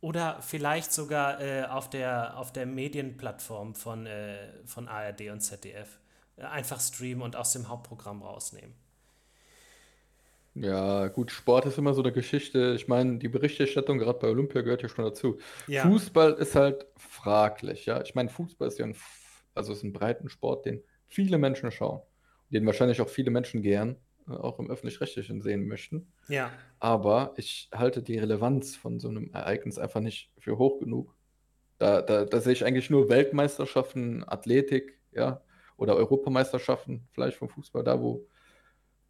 oder 0.00 0.40
vielleicht 0.40 0.92
sogar 0.92 1.40
äh, 1.40 1.64
auf, 1.64 1.90
der, 1.90 2.38
auf 2.38 2.52
der 2.52 2.64
Medienplattform 2.66 3.74
von, 3.74 4.06
äh, 4.06 4.48
von 4.64 4.88
ARD 4.88 5.30
und 5.32 5.40
ZDF. 5.40 5.98
Äh, 6.36 6.44
einfach 6.44 6.80
streamen 6.80 7.22
und 7.22 7.34
aus 7.34 7.52
dem 7.52 7.68
Hauptprogramm 7.68 8.22
rausnehmen. 8.22 8.74
Ja, 10.54 11.08
gut, 11.08 11.32
Sport 11.32 11.66
ist 11.66 11.76
immer 11.76 11.92
so 11.92 12.02
eine 12.02 12.12
Geschichte. 12.12 12.74
Ich 12.76 12.88
meine, 12.88 13.18
die 13.18 13.28
Berichterstattung 13.28 13.98
gerade 13.98 14.18
bei 14.20 14.28
Olympia 14.28 14.62
gehört 14.62 14.82
ja 14.82 14.88
schon 14.88 15.04
dazu. 15.04 15.38
Ja. 15.66 15.82
Fußball 15.82 16.34
ist 16.34 16.54
halt 16.54 16.86
fraglich, 16.96 17.84
ja. 17.84 18.00
Ich 18.00 18.14
meine, 18.14 18.30
Fußball 18.30 18.68
ist 18.68 18.78
ja 18.78 18.86
ein, 18.86 18.96
also 19.54 19.74
ist 19.74 19.82
ein 19.82 19.92
breiten 19.92 20.30
Sport, 20.30 20.64
den 20.64 20.82
viele 21.08 21.36
Menschen 21.36 21.70
schauen 21.72 22.00
den 22.50 22.66
wahrscheinlich 22.66 23.00
auch 23.00 23.08
viele 23.08 23.30
Menschen 23.30 23.62
gern 23.62 23.96
äh, 24.28 24.32
auch 24.32 24.58
im 24.58 24.70
öffentlich-rechtlichen 24.70 25.40
sehen 25.40 25.66
möchten. 25.66 26.12
Ja. 26.28 26.50
Aber 26.78 27.34
ich 27.36 27.68
halte 27.72 28.02
die 28.02 28.18
Relevanz 28.18 28.76
von 28.76 29.00
so 29.00 29.08
einem 29.08 29.30
Ereignis 29.32 29.78
einfach 29.78 30.00
nicht 30.00 30.30
für 30.38 30.58
hoch 30.58 30.78
genug. 30.78 31.14
Da, 31.78 32.02
da, 32.02 32.24
da 32.24 32.40
sehe 32.40 32.52
ich 32.52 32.64
eigentlich 32.64 32.90
nur 32.90 33.08
Weltmeisterschaften, 33.08 34.24
Athletik, 34.26 34.98
ja, 35.12 35.42
oder 35.76 35.96
Europameisterschaften, 35.96 37.06
vielleicht 37.12 37.36
vom 37.36 37.48
Fußball, 37.48 37.84
da 37.84 38.00
wo, 38.00 38.26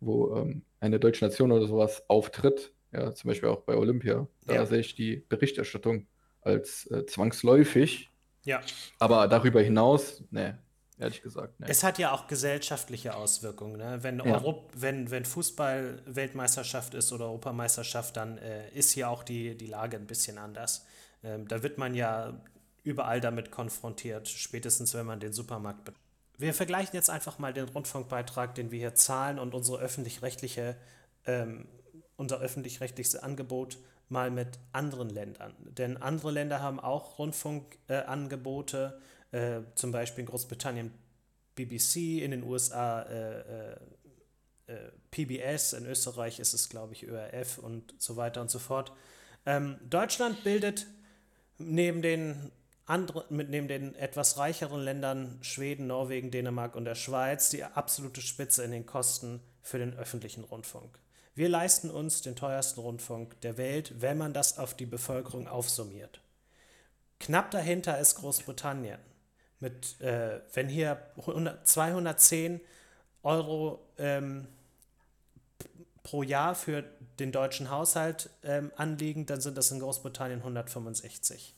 wo 0.00 0.36
ähm, 0.36 0.62
eine 0.80 0.98
deutsche 0.98 1.24
Nation 1.24 1.52
oder 1.52 1.66
sowas 1.66 2.02
auftritt, 2.08 2.72
ja, 2.92 3.14
zum 3.14 3.28
Beispiel 3.28 3.48
auch 3.48 3.62
bei 3.62 3.76
Olympia. 3.76 4.26
Da 4.46 4.54
ja. 4.54 4.66
sehe 4.66 4.80
ich 4.80 4.94
die 4.94 5.24
Berichterstattung 5.28 6.06
als 6.40 6.90
äh, 6.90 7.06
zwangsläufig. 7.06 8.10
Ja. 8.44 8.60
Aber 8.98 9.28
darüber 9.28 9.60
hinaus, 9.60 10.24
ne, 10.30 10.58
ehrlich 10.98 11.22
gesagt. 11.22 11.60
Ne. 11.60 11.66
Es 11.68 11.82
hat 11.82 11.98
ja 11.98 12.12
auch 12.12 12.26
gesellschaftliche 12.26 13.14
Auswirkungen. 13.14 13.76
Ne? 13.76 13.98
Wenn, 14.02 14.18
ja. 14.18 14.24
Europ 14.24 14.70
wenn, 14.74 15.10
wenn 15.10 15.24
Fußball 15.24 16.02
Weltmeisterschaft 16.06 16.94
ist 16.94 17.12
oder 17.12 17.26
Europameisterschaft, 17.26 18.16
dann 18.16 18.38
äh, 18.38 18.70
ist 18.70 18.92
hier 18.92 19.10
auch 19.10 19.22
die, 19.22 19.56
die 19.56 19.66
Lage 19.66 19.96
ein 19.96 20.06
bisschen 20.06 20.38
anders. 20.38 20.86
Ähm, 21.22 21.48
da 21.48 21.62
wird 21.62 21.78
man 21.78 21.94
ja 21.94 22.40
überall 22.82 23.20
damit 23.20 23.50
konfrontiert, 23.50 24.28
spätestens 24.28 24.94
wenn 24.94 25.06
man 25.06 25.20
den 25.20 25.32
Supermarkt 25.32 25.84
betreibt. 25.84 26.00
Wir 26.38 26.54
vergleichen 26.54 26.94
jetzt 26.94 27.10
einfach 27.10 27.38
mal 27.38 27.52
den 27.52 27.68
Rundfunkbeitrag, 27.68 28.54
den 28.54 28.70
wir 28.70 28.78
hier 28.78 28.94
zahlen 28.94 29.38
und 29.38 29.54
unsere 29.54 29.78
öffentlich-rechtliche, 29.78 30.76
ähm, 31.24 31.66
unser 32.16 32.40
öffentlich-rechtliches 32.40 33.16
Angebot 33.16 33.78
mal 34.08 34.30
mit 34.30 34.58
anderen 34.72 35.08
Ländern. 35.08 35.54
Denn 35.58 35.96
andere 35.96 36.30
Länder 36.30 36.60
haben 36.60 36.78
auch 36.78 37.18
Rundfunkangebote. 37.18 38.98
Äh, 38.98 39.02
äh, 39.36 39.60
zum 39.74 39.92
Beispiel 39.92 40.22
in 40.22 40.30
Großbritannien 40.30 40.90
BBC, 41.56 42.22
in 42.22 42.30
den 42.30 42.42
USA 42.42 43.02
äh, 43.02 43.40
äh, 43.40 43.76
äh 44.66 44.90
PBS, 45.10 45.74
in 45.74 45.86
Österreich 45.86 46.40
ist 46.40 46.54
es, 46.54 46.68
glaube 46.68 46.94
ich, 46.94 47.04
ÖRF 47.06 47.58
und 47.58 47.94
so 47.98 48.16
weiter 48.16 48.40
und 48.40 48.50
so 48.50 48.58
fort. 48.58 48.92
Ähm, 49.44 49.78
Deutschland 49.88 50.42
bildet 50.42 50.86
neben 51.58 52.02
den 52.02 52.50
andere, 52.86 53.26
mit 53.28 53.50
neben 53.50 53.68
den 53.68 53.94
etwas 53.94 54.38
reicheren 54.38 54.80
Ländern 54.80 55.38
Schweden, 55.42 55.86
Norwegen, 55.86 56.30
Dänemark 56.30 56.74
und 56.74 56.84
der 56.84 56.94
Schweiz 56.94 57.50
die 57.50 57.64
absolute 57.64 58.20
Spitze 58.20 58.64
in 58.64 58.70
den 58.70 58.86
Kosten 58.86 59.40
für 59.62 59.78
den 59.78 59.94
öffentlichen 59.94 60.44
Rundfunk. 60.44 60.98
Wir 61.34 61.48
leisten 61.48 61.90
uns 61.90 62.22
den 62.22 62.36
teuersten 62.36 62.80
Rundfunk 62.80 63.38
der 63.42 63.58
Welt, 63.58 64.00
wenn 64.00 64.16
man 64.16 64.32
das 64.32 64.58
auf 64.58 64.74
die 64.74 64.86
Bevölkerung 64.86 65.46
aufsummiert. 65.46 66.20
Knapp 67.18 67.50
dahinter 67.50 67.98
ist 67.98 68.14
Großbritannien 68.16 68.98
mit, 69.60 70.00
äh, 70.00 70.40
wenn 70.52 70.68
hier 70.68 71.00
100, 71.16 71.66
210 71.66 72.60
Euro 73.22 73.86
ähm, 73.98 74.46
pro 76.02 76.22
Jahr 76.22 76.54
für 76.54 76.84
den 77.18 77.32
deutschen 77.32 77.70
Haushalt 77.70 78.30
ähm, 78.44 78.70
anliegen, 78.76 79.26
dann 79.26 79.40
sind 79.40 79.56
das 79.56 79.70
in 79.70 79.80
Großbritannien 79.80 80.40
165. 80.40 81.54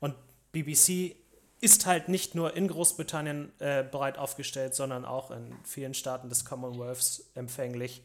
Und 0.00 0.16
BBC 0.50 1.14
ist 1.60 1.86
halt 1.86 2.08
nicht 2.08 2.34
nur 2.34 2.56
in 2.56 2.66
Großbritannien 2.66 3.52
äh, 3.60 3.84
breit 3.84 4.18
aufgestellt, 4.18 4.74
sondern 4.74 5.04
auch 5.04 5.30
in 5.30 5.54
vielen 5.62 5.94
Staaten 5.94 6.28
des 6.28 6.44
Commonwealths 6.44 7.30
empfänglich. 7.34 8.02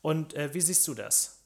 Und 0.00 0.34
äh, 0.34 0.54
wie 0.54 0.60
siehst 0.60 0.86
du 0.86 0.94
das? 0.94 1.42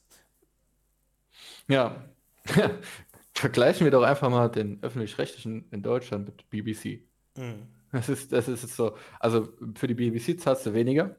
Ja, 1.69 2.05
vergleichen 3.35 3.85
wir 3.85 3.91
doch 3.91 4.03
einfach 4.03 4.29
mal 4.29 4.49
den 4.49 4.83
öffentlich-rechtlichen 4.83 5.67
in 5.71 5.83
Deutschland 5.83 6.27
mit 6.27 6.51
BBC. 6.51 7.01
Mhm. 7.37 7.67
Das 7.93 8.09
ist, 8.09 8.33
das 8.33 8.49
ist 8.49 8.75
so. 8.75 8.97
Also 9.21 9.49
für 9.77 9.87
die 9.87 9.95
BBC 9.95 10.41
zahlst 10.41 10.65
du 10.67 10.73
weniger. 10.73 11.17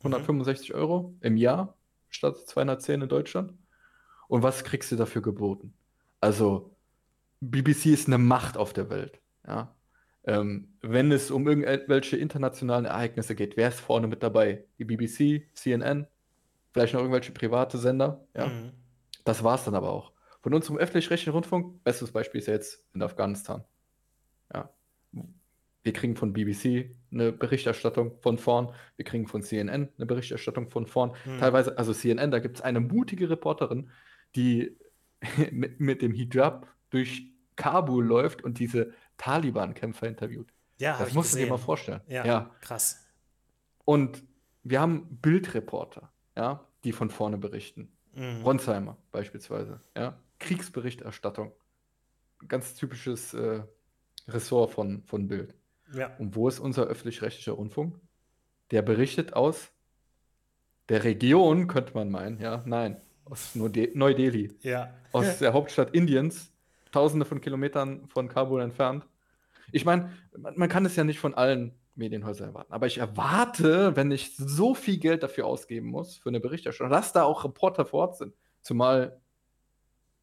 165 0.00 0.70
mhm. 0.70 0.74
Euro 0.74 1.14
im 1.20 1.36
Jahr 1.36 1.76
statt 2.08 2.38
210 2.46 3.02
in 3.02 3.08
Deutschland. 3.08 3.52
Und 4.28 4.42
was 4.42 4.64
kriegst 4.64 4.92
du 4.92 4.96
dafür 4.96 5.22
geboten? 5.22 5.74
Also, 6.20 6.74
BBC 7.40 7.86
ist 7.86 8.08
eine 8.08 8.18
Macht 8.18 8.56
auf 8.56 8.72
der 8.72 8.90
Welt. 8.90 9.20
Ja? 9.46 9.74
Ähm, 10.24 10.76
wenn 10.82 11.10
es 11.12 11.30
um 11.30 11.48
irgendwelche 11.48 12.16
internationalen 12.16 12.84
Ereignisse 12.84 13.34
geht, 13.34 13.56
wer 13.56 13.68
ist 13.68 13.80
vorne 13.80 14.06
mit 14.06 14.22
dabei? 14.22 14.64
Die 14.78 14.84
BBC, 14.84 15.48
CNN, 15.54 16.06
vielleicht 16.72 16.94
noch 16.94 17.00
irgendwelche 17.00 17.32
private 17.32 17.78
Sender. 17.78 18.26
Ja? 18.36 18.48
Mhm. 18.48 18.72
Das 19.24 19.42
war 19.44 19.54
es 19.54 19.64
dann 19.64 19.74
aber 19.74 19.90
auch. 19.90 20.12
Von 20.42 20.54
unserem 20.54 20.78
öffentlich-rechtlichen 20.78 21.32
Rundfunk, 21.32 21.82
bestes 21.84 22.12
Beispiel 22.12 22.40
ist 22.40 22.46
jetzt 22.46 22.84
in 22.94 23.02
Afghanistan. 23.02 23.64
Ja. 24.52 24.70
Wir 25.88 25.94
kriegen 25.94 26.16
von 26.16 26.34
BBC 26.34 26.94
eine 27.10 27.32
Berichterstattung 27.32 28.20
von 28.20 28.36
vorn. 28.36 28.74
Wir 28.96 29.06
kriegen 29.06 29.26
von 29.26 29.42
CNN 29.42 29.88
eine 29.96 30.04
Berichterstattung 30.04 30.68
von 30.68 30.86
vorn. 30.86 31.14
Hm. 31.24 31.38
Teilweise, 31.38 31.78
also 31.78 31.94
CNN, 31.94 32.30
da 32.30 32.40
gibt 32.40 32.56
es 32.56 32.62
eine 32.62 32.80
mutige 32.80 33.30
Reporterin, 33.30 33.88
die 34.36 34.76
mit, 35.50 35.80
mit 35.80 36.02
dem 36.02 36.12
Hijab 36.12 36.68
durch 36.90 37.32
Kabul 37.56 38.04
läuft 38.04 38.44
und 38.44 38.58
diese 38.58 38.92
Taliban-Kämpfer 39.16 40.06
interviewt. 40.06 40.52
Ja, 40.78 40.98
das 40.98 41.14
musst 41.14 41.32
du 41.32 41.38
dir 41.38 41.46
mal 41.46 41.56
vorstellen. 41.56 42.02
Ja, 42.06 42.26
ja, 42.26 42.54
krass. 42.60 43.08
Und 43.86 44.22
wir 44.64 44.82
haben 44.82 45.18
Bildreporter, 45.22 46.12
ja, 46.36 46.68
die 46.84 46.92
von 46.92 47.08
vorne 47.08 47.38
berichten. 47.38 47.96
Mhm. 48.12 48.42
Ronsheimer 48.42 48.98
beispielsweise, 49.10 49.80
ja. 49.96 50.20
Kriegsberichterstattung. 50.38 51.52
Ganz 52.46 52.74
typisches 52.74 53.32
äh, 53.32 53.62
Ressort 54.28 54.72
von, 54.72 55.02
von 55.04 55.26
Bild. 55.26 55.57
Ja. 55.94 56.14
Und 56.18 56.34
wo 56.36 56.48
ist 56.48 56.58
unser 56.58 56.84
öffentlich-rechtlicher 56.84 57.52
Rundfunk? 57.52 57.98
Der 58.70 58.82
berichtet 58.82 59.32
aus 59.32 59.70
der 60.88 61.04
Region, 61.04 61.66
könnte 61.66 61.94
man 61.94 62.10
meinen, 62.10 62.40
ja, 62.40 62.62
nein, 62.66 63.00
aus 63.24 63.54
Neu-Delhi. 63.54 64.52
Ja. 64.60 64.94
Aus 65.12 65.38
der 65.38 65.52
Hauptstadt 65.52 65.94
Indiens, 65.94 66.52
tausende 66.92 67.26
von 67.26 67.40
Kilometern 67.40 68.08
von 68.08 68.28
Kabul 68.28 68.62
entfernt. 68.62 69.06
Ich 69.72 69.84
meine, 69.84 70.12
man, 70.36 70.56
man 70.56 70.68
kann 70.68 70.86
es 70.86 70.96
ja 70.96 71.04
nicht 71.04 71.18
von 71.18 71.34
allen 71.34 71.74
Medienhäusern 71.94 72.48
erwarten, 72.48 72.72
aber 72.72 72.86
ich 72.86 72.98
erwarte, 72.98 73.96
wenn 73.96 74.10
ich 74.10 74.36
so 74.36 74.74
viel 74.74 74.98
Geld 74.98 75.22
dafür 75.22 75.46
ausgeben 75.46 75.88
muss, 75.88 76.16
für 76.16 76.28
eine 76.28 76.40
Berichterstattung, 76.40 76.92
dass 76.92 77.12
da 77.12 77.24
auch 77.24 77.44
Reporter 77.44 77.84
vor 77.84 78.00
Ort 78.00 78.16
sind. 78.16 78.34
Zumal 78.62 79.20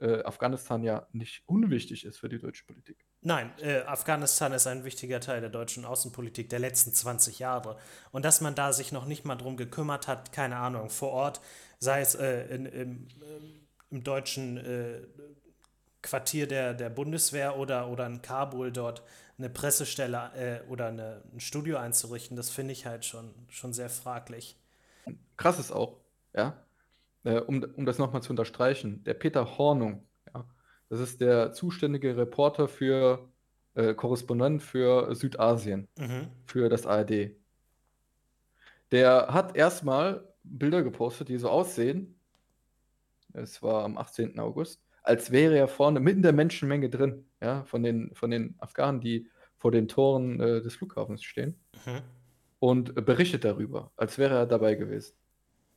äh, 0.06 0.24
Afghanistan 0.24 0.84
ja 0.84 1.08
nicht 1.12 1.44
unwichtig 1.48 2.06
ist 2.06 2.20
für 2.20 2.30
die 2.30 2.38
deutsche 2.38 2.63
Politik. 2.65 3.06
Nein, 3.22 3.52
äh, 3.60 3.80
Afghanistan 3.82 4.54
ist 4.54 4.68
ein 4.68 4.84
wichtiger 4.84 5.20
Teil 5.20 5.41
der 5.41 5.50
deutschen 5.50 5.84
Außenpolitik 5.84 6.50
der 6.50 6.60
letzten 6.60 6.94
20 6.94 7.39
Jahre. 7.39 7.78
Und 8.12 8.24
dass 8.24 8.39
man 8.39 8.54
da 8.54 8.72
sich 8.72 8.91
noch 8.91 9.06
nicht 9.06 9.26
mal 9.26 9.36
drum 9.36 9.58
gekümmert 9.58 10.08
hat, 10.08 10.32
keine 10.32 10.58
Ahnung, 10.58 10.89
vor 10.89 11.12
Ort, 11.12 11.41
sei 11.80 12.02
es 12.02 12.13
äh, 12.15 12.46
in, 12.54 12.65
im, 12.68 13.08
im, 13.89 14.04
deutschen 14.04 14.58
äh, 14.58 15.02
Quartier 16.02 16.48
der, 16.48 16.74
der 16.76 16.89
Bundeswehr 16.89 17.58
oder, 17.58 17.89
oder 17.89 18.06
in 18.06 18.22
Kabul 18.22 18.72
dort 18.72 19.02
eine 19.38 19.50
Pressestelle 19.50 20.32
äh, 20.36 20.70
oder 20.70 20.88
eine, 20.88 21.24
ein 21.34 21.39
Studio 21.39 21.78
einzurichten, 21.78 22.38
das 22.38 22.50
finde 22.50 22.74
ich 22.74 22.86
halt 22.86 23.06
schon, 23.06 23.34
schon 23.50 23.74
sehr 23.74 23.89
fraglich. 23.89 24.56
Krass 25.36 25.60
ist 25.60 25.72
auch, 25.72 25.98
ja, 26.34 26.64
äh, 27.26 27.40
um, 27.40 27.64
um 27.76 27.86
das 27.86 27.98
nochmal 27.98 28.22
zu 28.22 28.32
unterstreichen, 28.32 29.04
der 29.04 29.16
Peter 29.16 29.58
Hornung, 29.58 30.08
ja, 30.34 30.46
das 30.90 31.00
ist 31.00 31.20
der 31.20 31.52
zuständige 31.52 32.16
Reporter 32.16 32.68
für 32.68 33.28
äh, 33.74 33.94
Korrespondent 33.94 34.64
für 34.64 35.14
Südasien, 35.16 35.88
mhm. 36.00 36.28
für 36.46 36.70
das 36.70 36.86
ARD. 36.86 37.32
Der 38.92 39.28
hat 39.34 39.56
erstmal 39.56 40.24
Bilder 40.44 40.84
gepostet, 40.84 41.28
die 41.30 41.38
so 41.38 41.50
aussehen. 41.50 42.18
Es 43.34 43.62
war 43.62 43.84
am 43.84 43.98
18. 43.98 44.40
August, 44.40 44.82
als 45.04 45.32
wäre 45.32 45.58
er 45.58 45.68
vorne 45.68 46.00
mitten 46.00 46.22
der 46.22 46.32
Menschenmenge 46.32 46.90
drin, 46.90 47.26
ja, 47.42 47.64
von 47.66 47.84
den, 47.84 48.14
von 48.16 48.30
den 48.32 48.56
Afghanen, 48.60 49.02
die 49.02 49.28
vor 49.58 49.72
den 49.72 49.88
Toren 49.88 50.40
äh, 50.40 50.62
des 50.62 50.76
Flughafens 50.76 51.24
stehen. 51.24 51.60
Mhm. 51.86 52.02
Und 52.60 53.06
berichtet 53.06 53.44
darüber, 53.44 53.92
als 53.98 54.18
wäre 54.18 54.36
er 54.36 54.46
dabei 54.46 54.76
gewesen. 54.76 55.16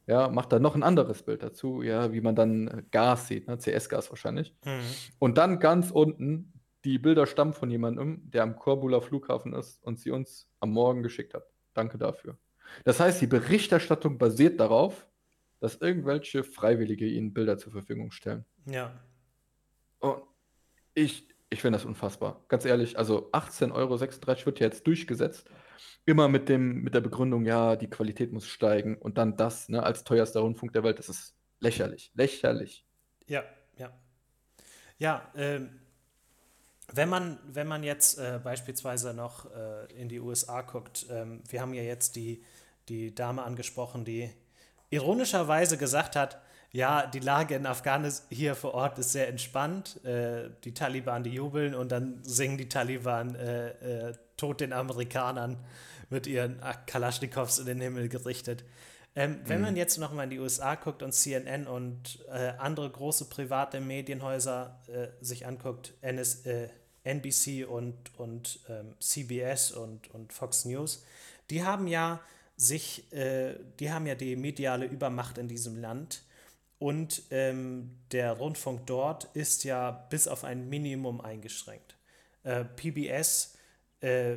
Ja, 0.09 0.29
macht 0.29 0.53
dann 0.53 0.63
noch 0.63 0.75
ein 0.75 0.83
anderes 0.83 1.23
Bild 1.23 1.43
dazu, 1.43 1.83
ja, 1.83 2.15
wie 2.15 2.23
man 2.23 2.35
dann 2.35 2.69
äh, 2.69 2.83
Gas 2.91 3.29
sieht, 3.29 3.47
ne, 3.47 3.59
CS-Gas 3.59 4.09
wahrscheinlich. 4.09 4.57
Mhm. 4.65 4.81
Und 5.19 5.37
dann 5.37 5.61
ganz 5.61 5.91
unten, 5.91 6.55
die 6.85 6.99
Bilder 6.99 7.27
stammen 7.27 7.53
von 7.53 7.71
jemandem, 7.71 8.23
der 8.31 8.43
am 8.43 8.57
Korbuler 8.57 9.03
Flughafen 9.03 9.53
ist 9.53 9.83
und 9.85 9.99
sie 9.99 10.11
uns 10.11 10.49
am 10.61 10.71
Morgen 10.71 11.03
geschickt 11.03 11.35
hat. 11.35 11.45
Danke 11.75 11.99
dafür. 11.99 12.39
Das 12.85 13.01
heißt, 13.01 13.21
die 13.21 13.27
Berichterstattung 13.27 14.17
basiert 14.17 14.59
darauf, 14.61 15.07
dass 15.61 15.77
irgendwelche 15.77 16.43
Freiwillige 16.43 17.07
ihnen 17.07 17.35
Bilder 17.35 17.59
zur 17.59 17.73
Verfügung 17.73 18.11
stellen. 18.11 18.47
Ja. 18.65 18.99
Und 19.99 20.23
ich, 20.95 21.29
ich 21.51 21.61
finde 21.61 21.77
das 21.77 21.85
unfassbar. 21.85 22.45
Ganz 22.49 22.65
ehrlich, 22.65 22.97
also 22.97 23.31
18,36 23.33 23.73
Euro 23.75 24.01
wird 24.47 24.61
jetzt 24.61 24.87
durchgesetzt 24.87 25.51
immer 26.05 26.29
mit 26.29 26.49
dem, 26.49 26.83
mit 26.83 26.95
der 26.95 27.01
Begründung, 27.01 27.45
ja, 27.45 27.77
die 27.77 27.89
Qualität 27.89 28.33
muss 28.33 28.47
steigen 28.47 28.97
und 28.97 29.19
dann 29.19 29.37
das, 29.37 29.69
ne, 29.69 29.83
als 29.83 30.05
teuerster 30.05 30.41
Rundfunk 30.41 30.73
der 30.73 30.83
Welt, 30.85 30.99
das 30.99 31.09
ist 31.09 31.35
lächerlich. 31.61 32.13
Lächerlich. 32.15 32.87
Ja, 33.27 33.45
ja. 33.77 33.93
Ja, 34.99 35.31
ähm, 35.37 35.81
wenn 36.93 37.09
man, 37.09 37.39
wenn 37.45 37.67
man 37.67 37.83
jetzt 37.83 38.19
äh, 38.19 38.41
beispielsweise 38.43 39.13
noch 39.13 39.51
äh, 39.53 39.93
in 39.93 40.09
die 40.09 40.21
USA 40.21 40.63
guckt, 40.63 41.07
ähm, 41.11 41.43
wir 41.49 41.61
haben 41.61 41.75
ja 41.75 41.83
jetzt 41.83 42.17
die, 42.17 42.43
die 42.89 43.15
Dame 43.15 43.43
angesprochen, 43.43 44.05
die 44.05 44.31
ironischerweise 44.91 45.77
gesagt 45.77 46.17
hat, 46.17 46.41
ja, 46.71 47.07
die 47.07 47.21
Lage 47.21 47.55
in 47.55 47.67
Afghanistan 47.67 48.27
hier 48.31 48.55
vor 48.55 48.75
Ort 48.75 48.99
ist 48.99 49.13
sehr 49.13 49.29
entspannt. 49.29 50.05
Äh, 50.05 50.51
die 50.65 50.75
Taliban, 50.75 51.23
die 51.23 51.31
jubeln 51.31 51.75
und 51.75 51.93
dann 51.93 52.23
singen 52.25 52.59
die 52.59 52.69
Taliban 52.69 53.35
Tod 54.39 54.61
den 54.61 54.73
Amerikanern 54.73 55.59
mit 56.09 56.27
ihren 56.27 56.63
Kalaschnikows 56.87 57.59
in 57.59 57.67
den 57.67 57.81
Himmel 57.81 58.09
gerichtet. 58.09 58.65
Ähm, 59.15 59.41
wenn 59.47 59.59
mhm. 59.59 59.65
man 59.65 59.77
jetzt 59.77 59.99
nochmal 59.99 60.25
in 60.25 60.31
die 60.31 60.39
USA 60.39 60.75
guckt 60.77 61.03
und 61.03 61.13
CNN 61.13 61.67
und 61.67 62.25
äh, 62.29 62.53
andere 62.59 62.89
große 62.89 63.27
private 63.27 63.81
Medienhäuser 63.81 64.81
äh, 64.87 65.09
sich 65.25 65.47
anguckt, 65.47 65.93
NS, 66.03 66.47
äh, 66.47 66.69
NBC 67.05 67.67
und, 67.67 67.97
und 68.17 68.61
ähm, 68.69 68.95
CBS 69.01 69.73
und, 69.73 70.09
und 70.15 70.33
Fox 70.33 70.65
News, 70.65 71.05
die 71.51 71.65
haben 71.65 71.89
ja 71.89 72.21
sich, 72.57 73.13
äh, 73.13 73.55
die 73.81 73.91
haben 73.91 74.07
ja 74.07 74.15
die 74.15 74.37
mediale 74.37 74.87
Übermacht 74.87 75.39
in 75.39 75.49
diesem 75.49 75.81
Land. 75.81 76.23
Und 76.79 77.25
ähm, 77.31 77.99
der 78.13 78.33
Rundfunk 78.35 78.87
dort 78.87 79.25
ist 79.35 79.65
ja 79.65 79.91
bis 79.91 80.29
auf 80.29 80.45
ein 80.45 80.69
Minimum 80.69 81.21
eingeschränkt. 81.21 81.97
Äh, 82.45 82.65
PBS 82.65 83.58
äh, 84.01 84.37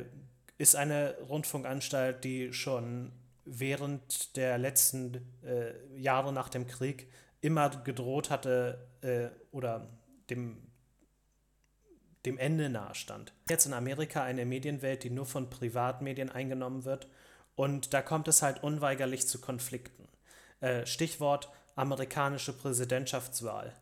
ist 0.58 0.76
eine 0.76 1.16
Rundfunkanstalt, 1.28 2.24
die 2.24 2.52
schon 2.52 3.12
während 3.44 4.36
der 4.36 4.58
letzten 4.58 5.26
äh, 5.44 5.72
Jahre 5.96 6.32
nach 6.32 6.48
dem 6.48 6.66
Krieg 6.66 7.10
immer 7.40 7.70
gedroht 7.70 8.30
hatte 8.30 8.86
äh, 9.00 9.28
oder 9.50 9.88
dem, 10.30 10.58
dem 12.24 12.38
Ende 12.38 12.70
nahestand. 12.70 13.32
Jetzt 13.48 13.66
in 13.66 13.72
Amerika 13.72 14.22
eine 14.22 14.46
Medienwelt, 14.46 15.02
die 15.02 15.10
nur 15.10 15.26
von 15.26 15.50
Privatmedien 15.50 16.30
eingenommen 16.30 16.84
wird 16.84 17.08
und 17.56 17.92
da 17.92 18.02
kommt 18.02 18.28
es 18.28 18.42
halt 18.42 18.62
unweigerlich 18.62 19.26
zu 19.26 19.40
Konflikten. 19.40 20.08
Äh, 20.60 20.86
Stichwort 20.86 21.50
amerikanische 21.74 22.52
Präsidentschaftswahl. 22.52 23.74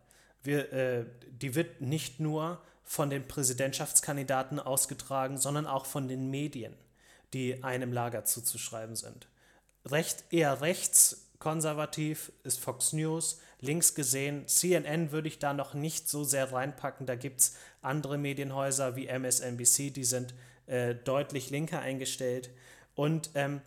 Wir, 0.42 0.72
äh, 0.72 1.04
die 1.30 1.54
wird 1.54 1.80
nicht 1.80 2.20
nur 2.20 2.62
von 2.90 3.08
den 3.08 3.28
Präsidentschaftskandidaten 3.28 4.58
ausgetragen, 4.58 5.38
sondern 5.38 5.68
auch 5.68 5.86
von 5.86 6.08
den 6.08 6.28
Medien, 6.28 6.74
die 7.32 7.62
einem 7.62 7.92
Lager 7.92 8.24
zuzuschreiben 8.24 8.96
sind. 8.96 9.28
Recht, 9.86 10.24
eher 10.30 10.60
rechtskonservativ 10.60 12.32
ist 12.42 12.58
Fox 12.58 12.92
News, 12.92 13.38
links 13.60 13.94
gesehen, 13.94 14.48
CNN 14.48 15.12
würde 15.12 15.28
ich 15.28 15.38
da 15.38 15.52
noch 15.52 15.72
nicht 15.72 16.08
so 16.08 16.24
sehr 16.24 16.52
reinpacken, 16.52 17.06
da 17.06 17.14
gibt 17.14 17.42
es 17.42 17.56
andere 17.80 18.18
Medienhäuser 18.18 18.96
wie 18.96 19.06
MSNBC, 19.06 19.92
die 19.92 20.02
sind 20.02 20.34
äh, 20.66 20.96
deutlich 20.96 21.48
linker 21.48 21.78
eingestellt. 21.78 22.50
Und 22.96 23.30
ähm, 23.36 23.60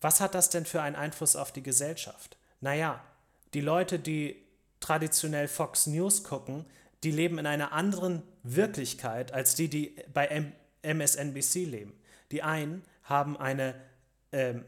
was 0.00 0.20
hat 0.20 0.36
das 0.36 0.50
denn 0.50 0.66
für 0.66 0.82
einen 0.82 0.94
Einfluss 0.94 1.34
auf 1.34 1.50
die 1.50 1.64
Gesellschaft? 1.64 2.36
Naja, 2.60 3.02
die 3.54 3.60
Leute, 3.60 3.98
die 3.98 4.36
traditionell 4.78 5.48
Fox 5.48 5.88
News 5.88 6.22
gucken, 6.22 6.64
die 7.02 7.10
leben 7.10 7.38
in 7.38 7.46
einer 7.46 7.72
anderen 7.72 8.22
Wirklichkeit 8.54 9.32
als 9.32 9.54
die, 9.54 9.68
die 9.68 9.96
bei 10.12 10.26
M 10.26 10.52
MSNBC 10.82 11.64
leben. 11.64 11.98
Die 12.30 12.42
einen 12.42 12.84
haben 13.02 13.36
eine 13.36 13.74
ähm, 14.30 14.64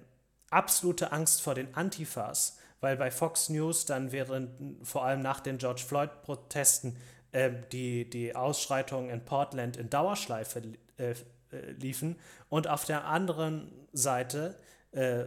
absolute 0.50 1.12
Angst 1.12 1.42
vor 1.42 1.54
den 1.54 1.74
Antifas, 1.74 2.58
weil 2.80 2.96
bei 2.96 3.10
Fox 3.10 3.48
News 3.48 3.84
dann 3.84 4.12
während, 4.12 4.86
vor 4.86 5.04
allem 5.04 5.20
nach 5.20 5.40
den 5.40 5.58
George 5.58 5.82
Floyd-Protesten, 5.86 6.96
äh, 7.32 7.50
die, 7.72 8.08
die 8.08 8.34
Ausschreitungen 8.34 9.10
in 9.10 9.24
Portland 9.24 9.76
in 9.76 9.90
Dauerschleife 9.90 10.62
äh, 10.96 11.10
äh, 11.10 11.72
liefen. 11.72 12.16
Und 12.48 12.68
auf 12.68 12.84
der 12.84 13.04
anderen 13.04 13.70
Seite, 13.92 14.56
äh, 14.92 15.24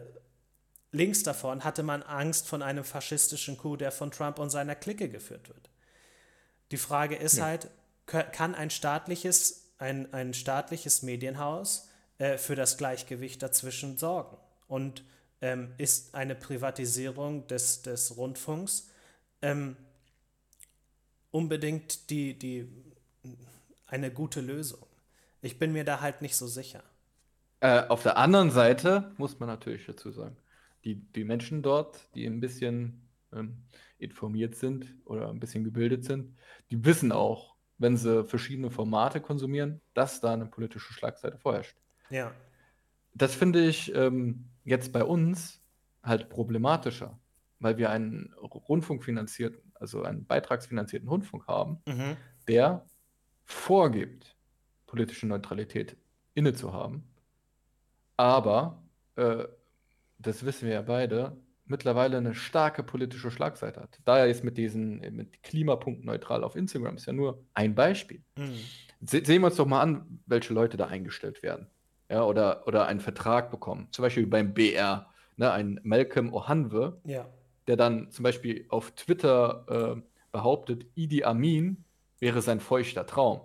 links 0.92 1.24
davon, 1.24 1.64
hatte 1.64 1.84
man 1.84 2.04
Angst 2.04 2.48
von 2.48 2.62
einem 2.62 2.84
faschistischen 2.84 3.58
Coup, 3.58 3.78
der 3.78 3.92
von 3.92 4.12
Trump 4.12 4.40
und 4.40 4.50
seiner 4.50 4.76
Clique 4.76 5.10
geführt 5.10 5.50
wird. 5.50 5.70
Die 6.72 6.78
Frage 6.78 7.16
ist 7.16 7.38
ja. 7.38 7.46
halt, 7.46 7.70
kann 8.12 8.56
ein 8.56 8.69
staatliches, 8.69 9.74
ein, 9.78 10.13
ein 10.13 10.34
staatliches 10.34 11.02
Medienhaus 11.02 11.89
äh, 12.17 12.38
für 12.38 12.56
das 12.56 12.78
Gleichgewicht 12.78 13.41
dazwischen 13.41 13.97
sorgen? 13.97 14.38
Und 14.67 15.04
ähm, 15.41 15.74
ist 15.78 16.13
eine 16.13 16.36
Privatisierung 16.36 17.47
des, 17.47 17.82
des 17.82 18.15
Rundfunks 18.17 18.89
ähm, 19.41 19.76
unbedingt 21.32 22.10
die, 22.10 22.38
die, 22.38 22.67
eine 23.88 24.12
gute 24.12 24.41
Lösung? 24.41 24.86
Ich 25.41 25.58
bin 25.58 25.71
mir 25.71 25.84
da 25.84 26.02
halt 26.02 26.21
nicht 26.21 26.36
so 26.36 26.47
sicher. 26.47 26.84
Äh, 27.62 27.88
auf 27.88 28.04
der 28.04 28.17
anderen 28.17 28.51
Seite 28.51 29.12
muss 29.18 29.39
man 29.39 29.47
natürlich 29.47 29.86
dazu 29.86 30.12
sagen, 30.12 30.38
die, 30.84 30.95
die 30.95 31.24
Menschen 31.24 31.62
dort, 31.62 32.07
die 32.16 32.26
ein 32.26 32.39
bisschen 32.39 33.07
ähm, 33.34 33.64
informiert 33.99 34.55
sind 34.55 34.93
oder 35.05 35.30
ein 35.30 35.39
bisschen 35.39 35.64
gebildet 35.64 36.03
sind, 36.03 36.36
die 36.70 36.84
wissen 36.86 37.12
auch, 37.12 37.55
wenn 37.82 37.98
sie 37.98 38.24
verschiedene 38.24 38.70
Formate 38.70 39.20
konsumieren, 39.22 39.82
dass 39.96 40.22
da 40.22 40.34
eine 40.34 40.46
politische 40.46 40.94
Schlagseite 40.94 41.40
vorherrscht. 41.40 41.76
Ja. 42.12 42.32
Das 43.14 43.34
finde 43.34 43.66
ich 43.66 43.94
ähm, 43.96 44.46
jetzt 44.64 44.94
bei 44.94 45.04
uns 45.04 45.62
halt 46.04 46.30
problematischer, 46.30 47.20
weil 47.60 47.78
wir 47.78 47.90
einen 47.90 48.34
rundfunkfinanzierten, 48.36 49.74
also 49.74 50.04
einen 50.04 50.26
beitragsfinanzierten 50.26 51.10
Rundfunk 51.10 51.48
haben, 51.48 51.82
mhm. 51.88 52.18
der 52.48 52.86
vorgibt, 53.46 54.38
politische 54.86 55.26
Neutralität 55.26 55.98
inne 56.36 56.54
zu 56.54 56.74
haben. 56.74 57.04
Aber, 58.16 58.84
äh, 59.16 59.46
das 60.20 60.46
wissen 60.46 60.68
wir 60.68 60.76
ja 60.76 60.82
beide, 60.84 61.36
mittlerweile 61.72 62.17
eine 62.17 62.36
starke 62.36 62.84
politische 62.84 63.32
Schlagseite 63.32 63.82
hat. 63.82 63.99
Da 64.05 64.19
er 64.19 64.28
jetzt 64.28 64.43
mit 64.43 64.57
diesen 64.57 64.99
mit 65.15 65.41
Klimapunkt 65.41 66.05
neutral 66.05 66.43
auf 66.43 66.55
Instagram 66.55 66.97
ist 66.97 67.07
ja 67.07 67.13
nur 67.13 67.43
ein 67.55 67.74
Beispiel. 67.74 68.22
Mhm. 68.38 68.59
Se 69.03 69.26
sehen 69.26 69.41
wir 69.41 69.47
uns 69.47 69.55
doch 69.55 69.65
mal 69.65 69.82
an, 69.82 70.19
welche 70.28 70.53
Leute 70.53 70.78
da 70.78 70.86
eingestellt 70.86 71.41
werden. 71.41 71.67
Ja, 72.09 72.24
oder, 72.26 72.67
oder 72.67 72.86
einen 72.86 72.99
Vertrag 72.99 73.49
bekommen. 73.49 73.88
Zum 73.91 74.03
Beispiel 74.03 74.28
beim 74.28 74.53
BR, 74.53 75.09
ne, 75.38 75.51
ein 75.51 75.80
Malcolm 75.84 76.34
Ohanwe, 76.34 76.99
ja. 77.05 77.26
der 77.67 77.78
dann 77.78 78.11
zum 78.11 78.24
Beispiel 78.24 78.65
auf 78.69 78.91
Twitter 78.91 79.95
äh, 79.97 80.01
behauptet, 80.32 80.86
Idi 80.93 81.24
Amin 81.24 81.86
wäre 82.19 82.41
sein 82.41 82.59
feuchter 82.59 83.05
Traum. 83.07 83.41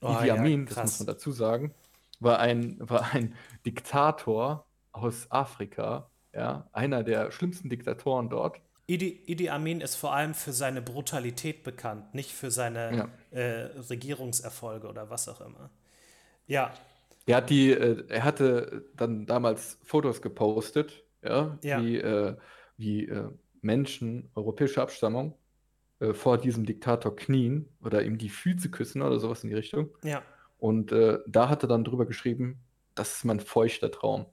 Oh, 0.00 0.16
Idi 0.18 0.30
Amin, 0.30 0.60
ja, 0.66 0.74
das 0.74 0.82
muss 0.82 1.00
man 1.00 1.06
dazu 1.08 1.30
sagen, 1.30 1.74
war 2.18 2.40
ein, 2.40 2.78
war 2.80 3.12
ein 3.12 3.34
Diktator 3.66 4.66
aus 4.92 5.30
Afrika, 5.30 6.10
ja, 6.36 6.68
einer 6.72 7.02
der 7.02 7.30
schlimmsten 7.30 7.70
Diktatoren 7.70 8.28
dort. 8.28 8.60
Idi, 8.86 9.20
Idi 9.26 9.48
Amin 9.48 9.80
ist 9.80 9.96
vor 9.96 10.14
allem 10.14 10.34
für 10.34 10.52
seine 10.52 10.80
Brutalität 10.80 11.64
bekannt, 11.64 12.14
nicht 12.14 12.30
für 12.30 12.50
seine 12.50 12.96
ja. 13.32 13.38
äh, 13.38 13.70
Regierungserfolge 13.90 14.86
oder 14.86 15.10
was 15.10 15.28
auch 15.28 15.40
immer. 15.40 15.70
Ja. 16.46 16.72
Er 17.26 17.38
hat 17.38 17.50
die, 17.50 17.72
äh, 17.72 18.04
er 18.08 18.22
hatte 18.22 18.84
dann 18.94 19.26
damals 19.26 19.78
Fotos 19.82 20.22
gepostet, 20.22 21.02
ja, 21.24 21.58
ja. 21.62 21.82
wie, 21.82 21.96
äh, 21.96 22.36
wie 22.76 23.08
äh, 23.08 23.28
Menschen 23.60 24.30
europäischer 24.36 24.82
Abstammung 24.82 25.34
äh, 25.98 26.12
vor 26.12 26.38
diesem 26.38 26.64
Diktator 26.64 27.16
knien 27.16 27.68
oder 27.82 28.04
ihm 28.04 28.18
die 28.18 28.28
Füße 28.28 28.70
küssen 28.70 29.02
oder 29.02 29.18
sowas 29.18 29.42
in 29.42 29.48
die 29.48 29.56
Richtung. 29.56 29.88
Ja. 30.04 30.22
Und 30.58 30.92
äh, 30.92 31.18
da 31.26 31.48
hat 31.48 31.64
er 31.64 31.68
dann 31.68 31.82
drüber 31.82 32.06
geschrieben, 32.06 32.60
das 32.94 33.16
ist 33.16 33.24
mein 33.24 33.40
feuchter 33.40 33.90
Traum. 33.90 34.26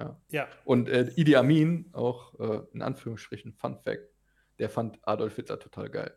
Ja. 0.00 0.16
ja. 0.30 0.48
Und 0.64 0.88
äh, 0.88 1.10
Idi 1.16 1.36
Amin, 1.36 1.90
auch 1.92 2.38
äh, 2.38 2.60
in 2.72 2.82
Anführungsstrichen 2.82 3.52
Fun 3.52 3.78
Fact, 3.78 4.08
der 4.58 4.70
fand 4.70 4.98
Adolf 5.02 5.36
Hitler 5.36 5.58
total 5.58 5.88
geil. 5.88 6.16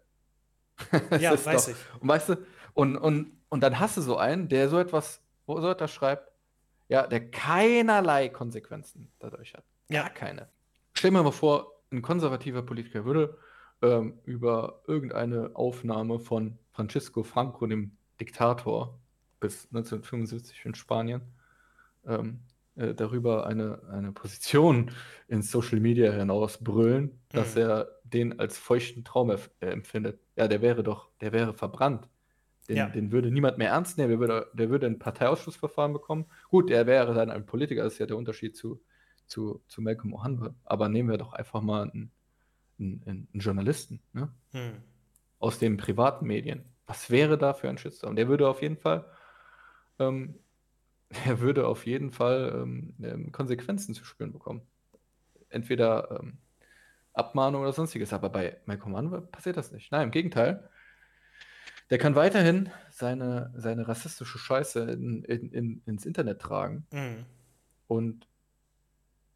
ja, 1.19 1.31
weiß 1.31 1.65
doch, 1.65 1.71
ich. 1.71 2.01
Und 2.01 2.07
weißt 2.07 2.29
du, 2.29 2.35
und, 2.73 2.97
und, 2.97 3.31
und 3.49 3.61
dann 3.61 3.79
hast 3.79 3.97
du 3.97 4.01
so 4.01 4.17
einen, 4.17 4.49
der 4.49 4.69
so 4.69 4.79
etwas, 4.79 5.21
wo 5.45 5.59
so 5.61 5.69
etwas 5.69 5.91
schreibt, 5.91 6.31
ja, 6.87 7.07
der 7.07 7.29
keinerlei 7.29 8.29
Konsequenzen 8.29 9.11
dadurch 9.19 9.53
hat. 9.53 9.63
Ja. 9.89 10.09
keine. 10.09 10.49
Stell 10.93 11.11
mir 11.11 11.23
mal 11.23 11.31
vor, 11.31 11.81
ein 11.91 12.01
konservativer 12.01 12.63
Politiker 12.63 13.05
würde 13.05 13.37
ähm, 13.81 14.19
über 14.25 14.81
irgendeine 14.87 15.51
Aufnahme 15.55 16.19
von 16.19 16.57
Francisco 16.71 17.23
Franco, 17.23 17.67
dem 17.67 17.97
Diktator, 18.19 18.99
bis 19.39 19.65
1975 19.65 20.65
in 20.65 20.75
Spanien, 20.75 21.21
ähm, 22.05 22.39
äh, 22.75 22.93
darüber 22.93 23.45
eine, 23.45 23.81
eine 23.91 24.11
Position 24.11 24.91
in 25.27 25.41
Social 25.41 25.79
Media 25.79 26.11
hinausbrüllen, 26.11 27.19
dass 27.29 27.55
er 27.55 27.87
den 28.03 28.39
als 28.39 28.57
feuchten 28.57 29.03
Traum 29.03 29.29
äh, 29.29 29.37
empfindet. 29.59 30.19
Ja, 30.35 30.47
der 30.47 30.61
wäre 30.61 30.83
doch, 30.83 31.09
der 31.21 31.31
wäre 31.33 31.53
verbrannt. 31.53 32.09
Den, 32.67 32.77
ja. 32.77 32.89
den 32.89 33.11
würde 33.11 33.29
niemand 33.29 33.57
mehr 33.57 33.69
ernst 33.69 33.97
nehmen, 33.97 34.09
der 34.09 34.19
würde, 34.19 34.47
der 34.53 34.69
würde 34.69 34.87
ein 34.87 34.97
Parteiausschussverfahren 34.97 35.93
bekommen. 35.93 36.25
Gut, 36.49 36.71
er 36.71 36.87
wäre 36.87 37.13
dann 37.13 37.29
ein 37.29 37.45
Politiker, 37.45 37.83
das 37.83 37.93
ist 37.93 37.99
ja 37.99 38.05
der 38.05 38.17
Unterschied 38.17 38.55
zu, 38.55 38.81
zu, 39.27 39.61
zu 39.67 39.81
Malcolm 39.81 40.15
O'Hanwe. 40.15 40.53
Aber 40.63 40.87
nehmen 40.87 41.09
wir 41.09 41.17
doch 41.17 41.33
einfach 41.33 41.61
mal 41.61 41.91
einen, 41.91 42.11
einen, 42.79 43.03
einen 43.05 43.27
Journalisten 43.33 44.01
ne? 44.13 44.33
Hm. 44.51 44.81
aus 45.39 45.59
den 45.59 45.77
privaten 45.77 46.25
Medien. 46.25 46.63
Was 46.85 47.09
wäre 47.09 47.37
da 47.37 47.53
für 47.53 47.69
ein 47.69 47.77
Shitstorm? 47.77 48.15
Der 48.15 48.27
würde 48.27 48.47
auf 48.47 48.61
jeden 48.61 48.77
Fall 48.77 49.05
ähm, 49.99 50.39
er 51.25 51.39
würde 51.39 51.67
auf 51.67 51.85
jeden 51.85 52.11
Fall 52.11 52.61
ähm, 52.63 52.95
ähm, 53.01 53.31
Konsequenzen 53.31 53.93
zu 53.93 54.05
spüren 54.05 54.31
bekommen. 54.31 54.61
Entweder 55.49 56.19
ähm, 56.19 56.37
Abmahnung 57.13 57.61
oder 57.61 57.73
sonstiges. 57.73 58.13
Aber 58.13 58.29
bei 58.29 58.57
Malcolm 58.65 58.93
Manwe 58.93 59.21
passiert 59.21 59.57
das 59.57 59.71
nicht. 59.71 59.91
Nein, 59.91 60.05
im 60.05 60.11
Gegenteil. 60.11 60.69
Der 61.89 61.97
kann 61.97 62.15
weiterhin 62.15 62.69
seine, 62.89 63.53
seine 63.55 63.87
rassistische 63.87 64.37
Scheiße 64.37 64.79
in, 64.79 65.23
in, 65.23 65.51
in, 65.51 65.81
ins 65.85 66.05
Internet 66.05 66.41
tragen. 66.41 66.87
Mhm. 66.91 67.25
Und 67.87 68.27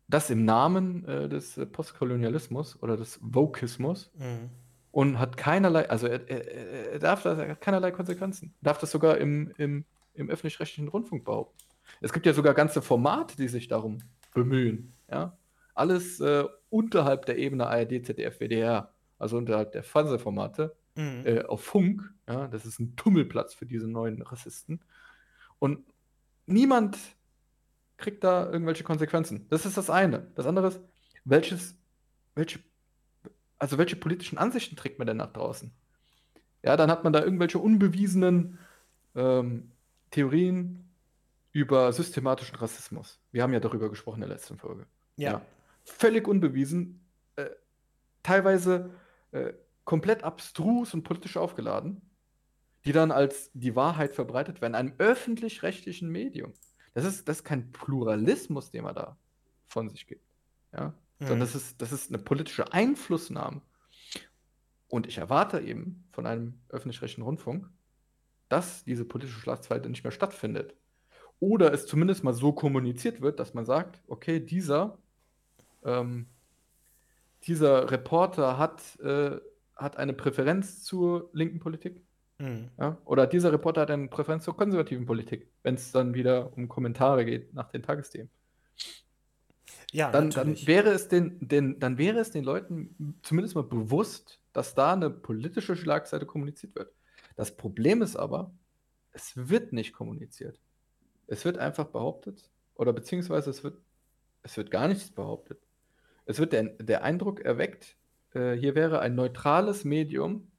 das 0.08 0.30
im 0.30 0.46
Namen 0.46 1.06
äh, 1.06 1.30
des 1.30 1.60
Postkolonialismus 1.72 2.82
oder 2.82 2.98
des 2.98 3.20
Vokismus. 3.22 4.12
Mhm. 4.16 4.50
Und 4.92 5.20
hat 5.20 5.38
keinerlei, 5.38 5.88
also 5.90 6.08
er, 6.08 6.28
er, 6.28 6.94
er 6.94 7.00
darf 7.00 7.22
das, 7.22 7.38
er 7.38 7.50
hat 7.50 7.62
keinerlei 7.62 7.92
Konsequenzen. 7.92 8.56
Er 8.62 8.66
darf 8.66 8.80
das 8.80 8.90
sogar 8.90 9.18
im, 9.18 9.54
im, 9.58 9.86
im 10.16 10.30
öffentlich-rechtlichen 10.30 10.88
Rundfunk 10.88 11.26
behaupten. 11.26 11.67
Es 12.02 12.14
gibt 12.14 12.26
ja 12.26 12.34
sogar 12.34 12.54
ganze 12.54 12.82
Formate, 12.82 13.36
die 13.38 13.48
sich 13.48 13.68
darum 13.68 14.00
bemühen. 14.34 14.94
Ja? 15.10 15.38
Alles 15.74 16.20
äh, 16.20 16.46
unterhalb 16.70 17.26
der 17.26 17.38
Ebene 17.38 17.68
ARD, 17.68 18.06
ZDF, 18.06 18.40
WDR, 18.40 18.94
also 19.20 19.38
unterhalb 19.38 19.72
der 19.72 19.84
Fernsehformate, 19.84 20.76
mhm. 20.96 21.24
äh, 21.26 21.42
auf 21.44 21.64
Funk. 21.64 22.14
Ja? 22.28 22.48
Das 22.48 22.66
ist 22.66 22.80
ein 22.80 22.96
Tummelplatz 22.96 23.54
für 23.54 23.66
diese 23.66 23.88
neuen 23.88 24.22
Rassisten. 24.22 24.82
Und 25.60 25.80
niemand 26.46 26.98
kriegt 27.98 28.24
da 28.24 28.50
irgendwelche 28.50 28.84
Konsequenzen. 28.84 29.48
Das 29.50 29.66
ist 29.66 29.78
das 29.78 29.90
eine. 29.90 30.32
Das 30.36 30.46
andere 30.46 30.68
ist, 30.68 30.82
welches, 31.26 31.78
welche, 32.36 32.60
also 33.58 33.78
welche 33.78 33.96
politischen 33.96 34.38
Ansichten 34.38 34.76
trägt 34.76 35.00
man 35.00 35.08
denn 35.08 35.18
nach 35.18 35.34
draußen? 35.34 35.72
Ja, 36.64 36.78
dann 36.78 36.92
hat 36.92 37.04
man 37.04 37.14
da 37.14 37.24
irgendwelche 37.24 37.60
unbewiesenen 37.60 38.60
ähm, 39.16 39.72
Theorien, 40.12 40.87
über 41.58 41.92
systematischen 41.92 42.56
Rassismus. 42.58 43.20
Wir 43.32 43.42
haben 43.42 43.52
ja 43.52 43.60
darüber 43.60 43.90
gesprochen 43.90 44.22
in 44.22 44.30
der 44.30 44.38
letzten 44.38 44.60
Folge. 44.60 44.86
Ja. 45.16 45.32
ja. 45.32 45.42
Völlig 45.86 46.28
unbewiesen, 46.28 47.04
äh, 47.36 47.50
teilweise 48.22 48.92
äh, 49.32 49.54
komplett 49.84 50.24
abstrus 50.24 50.94
und 50.94 51.02
politisch 51.02 51.36
aufgeladen, 51.36 52.08
die 52.86 52.92
dann 52.92 53.12
als 53.12 53.50
die 53.56 53.76
Wahrheit 53.76 54.14
verbreitet 54.14 54.62
werden, 54.62 54.76
einem 54.76 54.94
öffentlich-rechtlichen 55.00 56.12
Medium. 56.12 56.54
Das 56.94 57.06
ist, 57.06 57.28
das 57.28 57.38
ist 57.38 57.44
kein 57.44 57.72
Pluralismus, 57.72 58.70
den 58.70 58.84
man 58.84 58.94
da 58.94 59.18
von 59.66 59.90
sich 59.90 60.06
gibt. 60.06 60.28
Ja? 60.74 60.90
Mhm. 61.18 61.26
Sondern 61.26 61.40
das 61.40 61.56
ist, 61.56 61.82
das 61.82 61.92
ist 61.92 62.12
eine 62.12 62.20
politische 62.20 62.72
Einflussnahme. 62.72 63.64
Und 64.90 65.08
ich 65.08 65.18
erwarte 65.18 65.60
eben 65.62 66.08
von 66.12 66.28
einem 66.28 66.62
öffentlich-rechtlichen 66.70 67.24
Rundfunk, 67.24 67.68
dass 68.48 68.84
diese 68.84 69.06
politische 69.06 69.40
Schlagzeile 69.40 69.90
nicht 69.90 70.04
mehr 70.04 70.12
stattfindet. 70.12 70.76
Oder 71.40 71.74
es 71.74 71.86
zumindest 71.86 72.24
mal 72.24 72.34
so 72.34 72.52
kommuniziert 72.52 73.22
wird, 73.22 73.40
dass 73.40 73.54
man 73.54 73.66
sagt, 73.66 74.02
okay, 74.08 74.40
dieser, 74.40 74.98
ähm, 75.84 76.28
dieser 77.44 77.92
Reporter 77.92 78.58
hat, 78.58 79.00
äh, 79.00 79.38
hat 79.76 79.98
eine 79.98 80.14
Präferenz 80.14 80.84
zur 80.84 81.30
linken 81.34 81.60
Politik. 81.60 82.02
Mhm. 82.40 82.70
Ja? 82.80 82.98
Oder 83.06 83.28
dieser 83.28 83.52
Reporter 83.52 83.82
hat 83.82 83.92
eine 83.92 84.08
Präferenz 84.08 84.44
zur 84.44 84.58
konservativen 84.58 85.06
Politik, 85.06 85.48
wenn 85.64 85.76
es 85.76 85.92
dann 85.92 86.14
wieder 86.14 86.56
um 86.58 86.68
Kommentare 86.68 87.26
geht 87.26 87.54
nach 87.54 87.70
den 87.70 87.84
Tagesthemen. 87.84 88.30
Ja, 89.92 90.12
dann, 90.12 90.32
dann, 90.32 90.56
wäre 90.68 90.90
es 90.90 91.08
den, 91.08 91.38
den, 91.40 91.80
dann 91.80 91.98
wäre 91.98 92.20
es 92.20 92.32
den 92.32 92.44
Leuten 92.44 93.18
zumindest 93.22 93.56
mal 93.56 93.64
bewusst, 93.64 94.42
dass 94.54 94.76
da 94.76 94.94
eine 94.94 95.10
politische 95.10 95.76
Schlagseite 95.76 96.26
kommuniziert 96.26 96.76
wird. 96.76 96.94
Das 97.36 97.56
Problem 97.56 98.02
ist 98.02 98.16
aber, 98.16 98.52
es 99.12 99.34
wird 99.36 99.72
nicht 99.72 99.94
kommuniziert. 99.94 100.60
Es 101.28 101.46
wird 101.46 101.58
einfach 101.58 101.86
behauptet, 101.86 102.50
oder 102.76 102.94
beziehungsweise 102.94 103.50
es 103.50 103.64
wird, 103.64 103.78
es 104.44 104.58
wird 104.58 104.72
gar 104.72 104.88
nichts 104.88 105.12
behauptet. 105.12 105.60
Es 106.26 106.40
wird 106.40 106.54
der, 106.54 106.64
der 106.64 107.04
Eindruck 107.04 107.42
erweckt, 107.42 107.98
äh, 108.34 108.54
hier 108.54 108.76
wäre 108.76 109.00
ein 109.00 109.16
neutrales 109.16 109.84
Medium, 109.84 110.52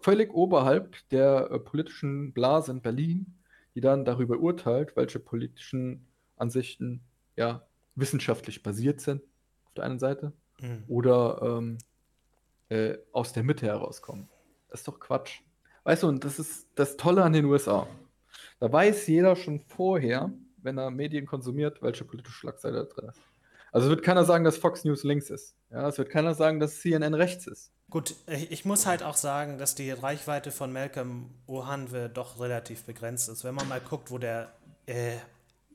völlig 0.00 0.32
oberhalb 0.32 0.96
der 1.10 1.50
äh, 1.50 1.58
politischen 1.58 2.32
Blase 2.32 2.72
in 2.72 2.80
Berlin, 2.80 3.38
die 3.74 3.80
dann 3.80 4.04
darüber 4.04 4.38
urteilt, 4.38 4.96
welche 4.96 5.20
politischen 5.20 6.06
Ansichten 6.36 7.02
ja 7.36 7.66
wissenschaftlich 7.94 8.62
basiert 8.62 9.00
sind, 9.00 9.22
auf 9.64 9.74
der 9.74 9.84
einen 9.84 9.98
Seite, 9.98 10.32
mhm. 10.60 10.84
oder 10.88 11.40
ähm, 11.42 11.78
äh, 12.68 12.96
aus 13.12 13.32
der 13.32 13.42
Mitte 13.42 13.66
herauskommen. 13.66 14.28
Das 14.68 14.80
ist 14.80 14.88
doch 14.88 15.00
Quatsch. 15.00 15.42
Weißt 15.84 16.02
du, 16.02 16.08
und 16.08 16.24
das 16.24 16.38
ist 16.38 16.68
das 16.74 16.96
Tolle 16.96 17.24
an 17.24 17.32
den 17.32 17.44
USA. 17.44 17.86
Da 18.60 18.70
weiß 18.70 19.06
jeder 19.06 19.36
schon 19.36 19.60
vorher, 19.60 20.30
wenn 20.58 20.78
er 20.78 20.90
Medien 20.90 21.26
konsumiert, 21.26 21.82
welche 21.82 22.04
politische 22.04 22.36
Schlagseite 22.36 22.76
da 22.76 22.84
drin 22.84 23.08
ist. 23.08 23.20
Also 23.72 23.88
wird 23.88 24.02
keiner 24.02 24.24
sagen, 24.24 24.44
dass 24.44 24.58
Fox 24.58 24.84
News 24.84 25.02
links 25.02 25.30
ist. 25.30 25.56
Ja, 25.70 25.88
es 25.88 25.96
wird 25.96 26.10
keiner 26.10 26.34
sagen, 26.34 26.60
dass 26.60 26.80
CNN 26.80 27.14
rechts 27.14 27.46
ist. 27.46 27.72
Gut, 27.88 28.14
ich 28.26 28.64
muss 28.64 28.86
halt 28.86 29.02
auch 29.02 29.16
sagen, 29.16 29.58
dass 29.58 29.74
die 29.74 29.90
Reichweite 29.90 30.50
von 30.52 30.72
Malcolm 30.72 31.30
Ohanwe 31.46 32.08
doch 32.08 32.38
relativ 32.38 32.84
begrenzt 32.84 33.28
ist. 33.28 33.44
Wenn 33.44 33.54
man 33.54 33.68
mal 33.68 33.80
guckt, 33.80 34.10
wo 34.10 34.18
der 34.18 34.52
äh, 34.86 35.16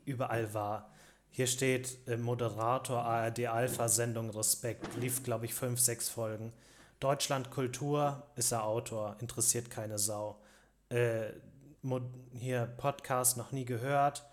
überall 0.05 0.53
war. 0.53 0.91
Hier 1.29 1.47
steht 1.47 1.97
äh, 2.07 2.15
Moderator 2.15 3.03
ARD 3.03 3.47
Alpha 3.47 3.89
Sendung 3.89 4.29
Respekt, 4.29 4.95
lief 4.95 5.23
glaube 5.23 5.45
ich 5.45 5.53
fünf, 5.53 5.79
sechs 5.79 6.07
Folgen. 6.07 6.53
Deutschland 6.99 7.51
Kultur 7.51 8.23
ist 8.35 8.53
er 8.53 8.63
Autor, 8.63 9.17
interessiert 9.19 9.69
keine 9.69 9.97
Sau. 9.97 10.39
Äh, 10.89 11.31
hier 12.31 12.65
Podcast 12.77 13.37
noch 13.37 13.51
nie 13.51 13.65
gehört, 13.65 14.23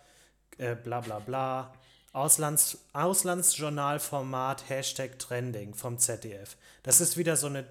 äh, 0.59 0.75
bla 0.75 1.01
bla 1.01 1.19
bla. 1.19 1.75
Auslands, 2.13 2.79
Auslandsjournalformat 2.93 4.69
Hashtag 4.69 5.19
Trending 5.19 5.75
vom 5.75 5.99
ZDF. 5.99 6.57
Das 6.83 7.01
ist 7.01 7.17
wieder 7.17 7.37
so 7.37 7.47
eine 7.47 7.65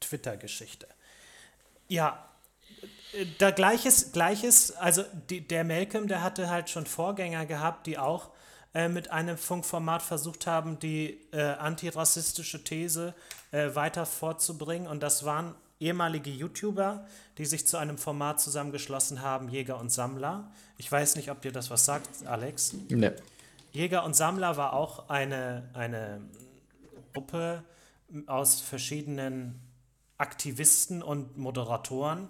Twitter-Geschichte. 0.00 0.88
Ja, 1.86 2.28
da 3.38 3.50
gleiches, 3.50 4.12
gleiches, 4.12 4.72
also 4.72 5.04
die, 5.30 5.46
der 5.46 5.64
Malcolm, 5.64 6.08
der 6.08 6.22
hatte 6.22 6.50
halt 6.50 6.70
schon 6.70 6.86
Vorgänger 6.86 7.46
gehabt, 7.46 7.86
die 7.86 7.98
auch 7.98 8.30
äh, 8.74 8.88
mit 8.88 9.10
einem 9.10 9.38
Funkformat 9.38 10.02
versucht 10.02 10.46
haben, 10.48 10.78
die 10.80 11.20
äh, 11.32 11.42
antirassistische 11.42 12.64
These 12.64 13.14
äh, 13.52 13.74
weiter 13.74 14.06
vorzubringen. 14.06 14.88
Und 14.88 15.02
das 15.02 15.24
waren 15.24 15.54
ehemalige 15.80 16.30
YouTuber, 16.30 17.06
die 17.38 17.46
sich 17.46 17.66
zu 17.66 17.76
einem 17.76 17.98
Format 17.98 18.40
zusammengeschlossen 18.40 19.22
haben, 19.22 19.48
Jäger 19.48 19.78
und 19.78 19.90
Sammler. 19.90 20.50
Ich 20.78 20.90
weiß 20.90 21.16
nicht, 21.16 21.30
ob 21.30 21.42
dir 21.42 21.52
das 21.52 21.70
was 21.70 21.84
sagt, 21.84 22.26
Alex. 22.26 22.74
Nee. 22.88 23.12
Jäger 23.72 24.04
und 24.04 24.14
Sammler 24.14 24.56
war 24.56 24.72
auch 24.72 25.08
eine, 25.08 25.68
eine 25.74 26.20
Gruppe 27.12 27.64
aus 28.26 28.60
verschiedenen 28.60 29.60
Aktivisten 30.16 31.02
und 31.02 31.36
Moderatoren 31.36 32.28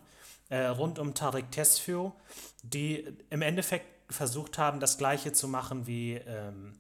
äh, 0.49 0.67
rund 0.67 0.99
um 0.99 1.15
Tarek 1.15 1.51
Tesfio, 1.51 2.15
die 2.63 3.07
im 3.31 3.43
Endeffekt 3.43 3.87
versucht 4.13 4.59
haben, 4.59 4.81
das 4.81 4.99
Gleiche 4.99 5.33
zu 5.33 5.49
machen 5.49 5.87
wie, 5.87 6.15
ähm, 6.15 6.79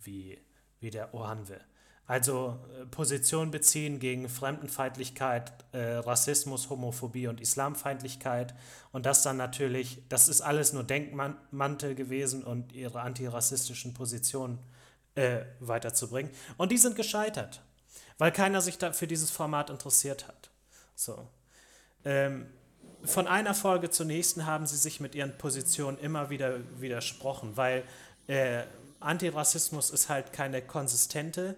wie, 0.00 0.38
wie 0.80 0.90
der 0.90 1.14
Ohanwe. 1.14 1.60
Also 2.08 2.58
äh, 2.72 2.86
Position 2.86 3.50
beziehen 3.50 4.00
gegen 4.00 4.30
Fremdenfeindlichkeit, 4.30 5.52
äh, 5.72 5.78
Rassismus, 5.78 6.70
Homophobie 6.70 7.28
und 7.28 7.38
Islamfeindlichkeit. 7.38 8.54
Und 8.92 9.04
das 9.04 9.22
dann 9.22 9.36
natürlich, 9.36 10.02
das 10.08 10.26
ist 10.26 10.40
alles 10.40 10.72
nur 10.72 10.84
Denkmantel 10.84 11.94
gewesen 11.94 12.42
und 12.42 12.72
ihre 12.72 13.02
antirassistischen 13.02 13.92
Positionen 13.92 14.58
äh, 15.16 15.40
weiterzubringen. 15.60 16.32
Und 16.56 16.72
die 16.72 16.78
sind 16.78 16.96
gescheitert, 16.96 17.60
weil 18.16 18.32
keiner 18.32 18.62
sich 18.62 18.78
da 18.78 18.94
für 18.94 19.06
dieses 19.06 19.30
Format 19.30 19.68
interessiert 19.68 20.26
hat. 20.26 20.50
So. 20.94 21.28
Ähm, 22.06 22.46
von 23.04 23.26
einer 23.26 23.52
Folge 23.54 23.90
zur 23.90 24.06
nächsten 24.06 24.46
haben 24.46 24.66
sie 24.66 24.78
sich 24.78 24.98
mit 24.98 25.14
ihren 25.14 25.36
Positionen 25.36 25.98
immer 25.98 26.30
wieder 26.30 26.58
widersprochen, 26.80 27.58
weil 27.58 27.84
äh, 28.28 28.62
Antirassismus 28.98 29.90
ist 29.90 30.08
halt 30.08 30.32
keine 30.32 30.62
konsistente 30.62 31.54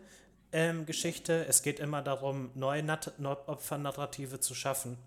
ähm, 0.52 0.86
Geschichte. 0.86 1.46
Es 1.46 1.62
geht 1.62 1.80
immer 1.80 2.02
darum, 2.02 2.50
neue 2.54 2.82
Nat 2.82 3.12
Opfernarrative 3.22 4.40
zu 4.40 4.54
schaffen. 4.54 4.98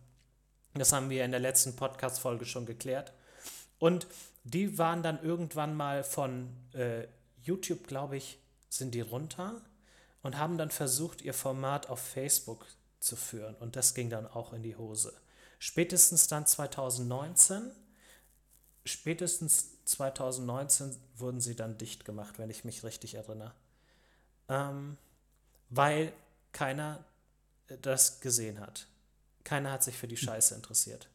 Das 0.74 0.92
haben 0.92 1.10
wir 1.10 1.24
in 1.24 1.32
der 1.32 1.40
letzten 1.40 1.76
Podcast-Folge 1.76 2.46
schon 2.46 2.66
geklärt. 2.66 3.14
Und 3.80 4.08
die 4.44 4.78
waren 4.78 5.04
dann 5.04 5.22
irgendwann 5.24 5.76
mal 5.76 6.04
von 6.04 6.50
äh, 6.74 7.08
YouTube, 7.44 7.88
glaube 7.88 8.18
ich, 8.18 8.40
sind 8.70 8.96
die 8.96 9.02
runter 9.02 9.62
und 10.22 10.38
haben 10.38 10.58
dann 10.58 10.72
versucht, 10.72 11.22
ihr 11.22 11.34
Format 11.34 11.90
auf 11.90 12.00
Facebook 12.00 12.66
zu 13.00 13.16
führen. 13.16 13.56
Und 13.56 13.76
das 13.76 13.94
ging 13.94 14.10
dann 14.10 14.26
auch 14.26 14.54
in 14.54 14.64
die 14.64 14.76
Hose. 14.76 15.14
Spätestens 15.60 16.28
dann 16.28 16.46
2019, 16.48 17.72
spätestens 18.86 19.84
2019 19.86 20.96
wurden 21.16 21.40
sie 21.40 21.56
dann 21.56 21.78
dicht 21.78 22.06
gemacht, 22.06 22.40
wenn 22.40 22.50
ich 22.50 22.66
mich 22.66 22.84
richtig 22.84 23.16
erinnere. 23.16 23.54
Ähm, 24.50 24.98
weil 25.76 26.14
keiner 26.52 27.04
das 27.82 28.22
gesehen 28.22 28.60
hat. 28.60 28.88
Keiner 29.44 29.72
hat 29.72 29.84
sich 29.84 29.98
für 29.98 30.08
die 30.08 30.18
Scheiße 30.18 30.56
interessiert. 30.56 31.10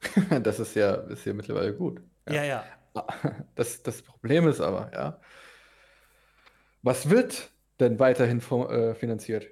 das 0.42 0.58
ist 0.58 0.74
ja, 0.74 0.94
ist 0.94 1.24
ja 1.24 1.32
mittlerweile 1.32 1.74
gut. 1.74 2.02
Ja, 2.28 2.42
ja. 2.42 2.64
ja. 2.94 3.06
Das, 3.54 3.82
das 3.82 4.02
Problem 4.02 4.48
ist 4.48 4.60
aber, 4.60 4.90
ja, 4.92 5.20
was 6.82 7.08
wird 7.08 7.50
denn 7.80 7.98
weiterhin 7.98 8.40
äh, 8.40 8.94
finanziert? 8.94 9.46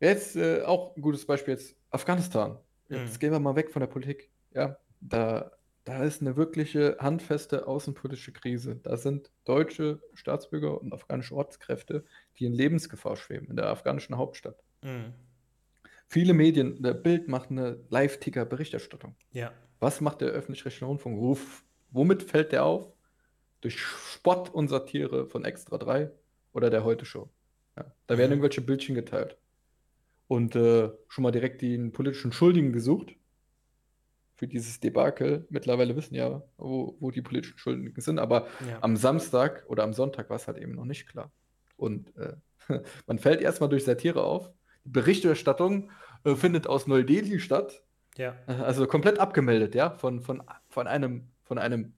Jetzt 0.00 0.36
äh, 0.36 0.62
auch 0.62 0.96
ein 0.96 1.02
gutes 1.02 1.26
Beispiel 1.26 1.54
jetzt 1.54 1.74
Afghanistan. 1.90 2.58
Jetzt 2.88 3.14
mhm. 3.14 3.18
gehen 3.18 3.32
wir 3.32 3.40
mal 3.40 3.56
weg 3.56 3.70
von 3.72 3.80
der 3.80 3.88
Politik. 3.88 4.30
Ja, 4.52 4.78
da, 5.00 5.50
da 5.86 6.02
ist 6.02 6.20
eine 6.20 6.36
wirkliche 6.36 6.96
handfeste 6.98 7.68
außenpolitische 7.68 8.32
Krise. 8.32 8.74
Da 8.82 8.96
sind 8.96 9.30
deutsche 9.44 10.02
Staatsbürger 10.14 10.80
und 10.80 10.92
afghanische 10.92 11.34
Ortskräfte, 11.34 12.04
die 12.38 12.46
in 12.46 12.52
Lebensgefahr 12.52 13.14
schweben 13.16 13.46
in 13.48 13.56
der 13.56 13.68
afghanischen 13.68 14.16
Hauptstadt. 14.16 14.64
Mhm. 14.82 15.14
Viele 16.08 16.34
Medien, 16.34 16.82
der 16.82 16.92
Bild 16.92 17.28
macht 17.28 17.52
eine 17.52 17.78
Live-Ticker-Berichterstattung. 17.88 19.14
Ja. 19.30 19.52
Was 19.78 20.00
macht 20.00 20.22
der 20.22 20.28
öffentlich-rechtliche 20.30 20.86
Rundfunk? 20.86 21.18
Ruf, 21.18 21.64
womit 21.90 22.24
fällt 22.24 22.50
der 22.50 22.64
auf? 22.64 22.92
Durch 23.60 23.78
Spott 23.78 24.50
und 24.50 24.66
Satire 24.66 25.28
von 25.28 25.44
Extra 25.44 25.78
3 25.78 26.10
oder 26.52 26.68
der 26.68 26.82
Heute-Show. 26.82 27.28
Ja, 27.76 27.84
da 28.08 28.18
werden 28.18 28.30
mhm. 28.30 28.42
irgendwelche 28.42 28.60
Bildchen 28.60 28.96
geteilt 28.96 29.38
und 30.26 30.56
äh, 30.56 30.90
schon 31.06 31.22
mal 31.22 31.30
direkt 31.30 31.62
den 31.62 31.92
politischen 31.92 32.32
Schuldigen 32.32 32.72
gesucht 32.72 33.14
für 34.36 34.46
dieses 34.46 34.80
Debakel. 34.80 35.46
Mittlerweile 35.50 35.96
wissen 35.96 36.14
ja, 36.14 36.42
wo, 36.58 36.96
wo 37.00 37.10
die 37.10 37.22
politischen 37.22 37.58
Schuldigen 37.58 38.00
sind, 38.00 38.18
aber 38.18 38.46
ja. 38.68 38.78
am 38.82 38.96
Samstag 38.96 39.64
oder 39.68 39.82
am 39.82 39.92
Sonntag 39.92 40.30
war 40.30 40.36
es 40.36 40.46
halt 40.46 40.58
eben 40.58 40.72
noch 40.72 40.84
nicht 40.84 41.08
klar. 41.08 41.32
Und 41.76 42.14
äh, 42.16 42.36
man 43.06 43.18
fällt 43.18 43.40
erstmal 43.40 43.70
durch 43.70 43.84
Satire 43.84 44.22
auf. 44.22 44.50
Die 44.84 44.90
Berichterstattung 44.90 45.90
äh, 46.24 46.34
findet 46.34 46.66
aus 46.66 46.86
Neu-Delhi 46.86 47.40
statt. 47.40 47.82
Ja. 48.16 48.36
Also 48.46 48.86
komplett 48.86 49.18
abgemeldet, 49.18 49.74
ja, 49.74 49.90
von, 49.90 50.22
von, 50.22 50.42
von, 50.68 50.86
einem, 50.86 51.28
von 51.42 51.58
einem 51.58 51.94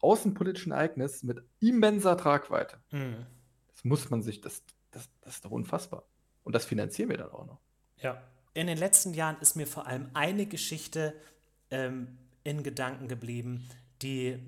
außenpolitischen 0.00 0.72
Ereignis 0.72 1.22
mit 1.22 1.42
immenser 1.60 2.16
Tragweite. 2.16 2.78
Mhm. 2.90 3.26
Das 3.72 3.84
muss 3.84 4.08
man 4.10 4.22
sich, 4.22 4.40
das, 4.40 4.62
das, 4.90 5.10
das 5.20 5.34
ist 5.34 5.44
doch 5.44 5.50
unfassbar. 5.50 6.04
Und 6.44 6.54
das 6.54 6.64
finanzieren 6.64 7.10
wir 7.10 7.18
dann 7.18 7.30
auch 7.30 7.46
noch. 7.46 7.60
Ja. 7.98 8.22
In 8.52 8.66
den 8.66 8.78
letzten 8.78 9.14
Jahren 9.14 9.36
ist 9.40 9.54
mir 9.54 9.66
vor 9.66 9.86
allem 9.86 10.10
eine 10.14 10.46
Geschichte 10.46 11.14
ähm, 11.70 12.18
in 12.44 12.62
Gedanken 12.62 13.08
geblieben, 13.08 13.68
die 14.02 14.38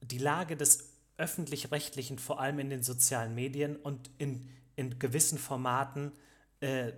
die 0.00 0.18
Lage 0.18 0.56
des 0.56 0.90
öffentlich-rechtlichen, 1.16 2.18
vor 2.18 2.40
allem 2.40 2.58
in 2.58 2.70
den 2.70 2.82
sozialen 2.82 3.34
Medien 3.34 3.76
und 3.76 4.10
in, 4.18 4.48
in 4.76 4.98
gewissen 4.98 5.38
Formaten, 5.38 6.12
äh, 6.60 6.92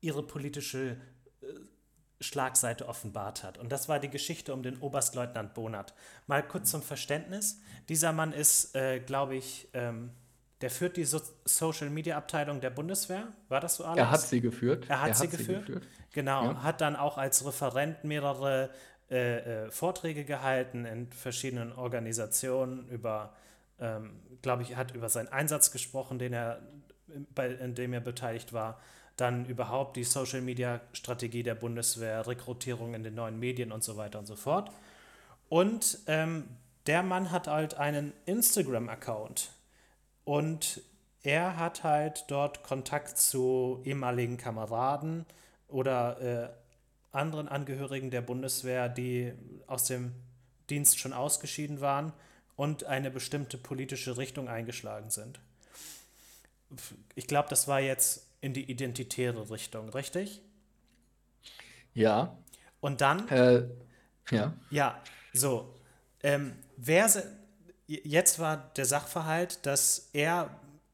ihre 0.00 0.22
politische 0.22 0.96
äh, 1.42 1.46
Schlagseite 2.20 2.88
offenbart 2.88 3.44
hat. 3.44 3.58
Und 3.58 3.70
das 3.70 3.88
war 3.88 3.98
die 3.98 4.08
Geschichte 4.08 4.52
um 4.54 4.62
den 4.62 4.78
Oberstleutnant 4.78 5.54
Bonat. 5.54 5.94
Mal 6.26 6.42
kurz 6.42 6.70
zum 6.70 6.82
Verständnis. 6.82 7.60
Dieser 7.88 8.12
Mann 8.12 8.32
ist, 8.32 8.74
äh, 8.74 9.00
glaube 9.00 9.36
ich, 9.36 9.68
ähm, 9.74 10.10
der 10.60 10.70
führt 10.70 10.96
die 10.96 11.04
so 11.04 11.20
Social 11.44 11.88
Media 11.88 12.16
Abteilung 12.16 12.60
der 12.60 12.70
Bundeswehr. 12.70 13.28
War 13.48 13.60
das 13.60 13.76
so, 13.76 13.84
Alex? 13.84 13.98
Er 13.98 14.10
hat 14.10 14.20
sie 14.20 14.40
geführt. 14.40 14.86
Er 14.88 15.00
hat, 15.00 15.08
er 15.08 15.14
sie, 15.14 15.24
hat 15.24 15.30
geführt. 15.30 15.66
sie, 15.66 15.72
geführt. 15.72 15.88
Genau. 16.12 16.44
Ja. 16.44 16.62
Hat 16.62 16.80
dann 16.80 16.96
auch 16.96 17.16
als 17.18 17.44
Referent 17.46 18.04
mehrere 18.04 18.70
äh, 19.10 19.64
äh, 19.64 19.70
Vorträge 19.70 20.24
gehalten 20.24 20.84
in 20.84 21.10
verschiedenen 21.10 21.72
Organisationen 21.72 22.88
über, 22.88 23.34
ähm, 23.80 24.20
glaube 24.40 24.62
ich, 24.62 24.76
hat 24.76 24.94
über 24.94 25.08
seinen 25.08 25.28
Einsatz 25.28 25.72
gesprochen, 25.72 26.18
den 26.18 26.32
er, 26.32 26.62
bei, 27.34 27.48
in 27.48 27.74
dem 27.74 27.92
er 27.92 28.00
beteiligt 28.00 28.52
war. 28.52 28.80
Dann 29.16 29.46
überhaupt 29.46 29.96
die 29.96 30.04
Social 30.04 30.40
Media 30.40 30.80
Strategie 30.92 31.42
der 31.42 31.56
Bundeswehr, 31.56 32.26
Rekrutierung 32.26 32.94
in 32.94 33.02
den 33.02 33.14
neuen 33.14 33.38
Medien 33.38 33.72
und 33.72 33.82
so 33.82 33.96
weiter 33.96 34.20
und 34.20 34.26
so 34.26 34.36
fort. 34.36 34.70
Und 35.48 35.98
ähm, 36.06 36.44
der 36.86 37.02
Mann 37.02 37.32
hat 37.32 37.48
halt 37.48 37.74
einen 37.74 38.12
Instagram-Account 38.26 39.50
und 40.24 40.82
er 41.22 41.56
hat 41.56 41.82
halt 41.82 42.24
dort 42.28 42.62
Kontakt 42.62 43.18
zu 43.18 43.82
ehemaligen 43.84 44.36
Kameraden 44.36 45.26
oder 45.68 46.20
äh, 46.20 46.48
anderen 47.12 47.48
Angehörigen 47.48 48.10
der 48.10 48.22
Bundeswehr, 48.22 48.88
die 48.88 49.32
aus 49.66 49.84
dem 49.84 50.12
Dienst 50.68 50.98
schon 50.98 51.12
ausgeschieden 51.12 51.80
waren 51.80 52.12
und 52.56 52.84
eine 52.84 53.10
bestimmte 53.10 53.58
politische 53.58 54.16
Richtung 54.16 54.48
eingeschlagen 54.48 55.10
sind. 55.10 55.40
Ich 57.14 57.26
glaube, 57.26 57.48
das 57.48 57.66
war 57.66 57.80
jetzt 57.80 58.26
in 58.40 58.54
die 58.54 58.70
identitäre 58.70 59.50
Richtung, 59.50 59.88
richtig? 59.90 60.40
Ja. 61.94 62.36
Und 62.80 63.00
dann? 63.00 63.28
Äh, 63.28 63.64
ja. 64.30 64.54
Ja, 64.70 65.02
so. 65.32 65.74
Ähm, 66.22 66.54
wer, 66.76 67.10
jetzt 67.86 68.38
war 68.38 68.70
der 68.76 68.84
Sachverhalt, 68.84 69.64
dass 69.66 70.10
er 70.12 70.50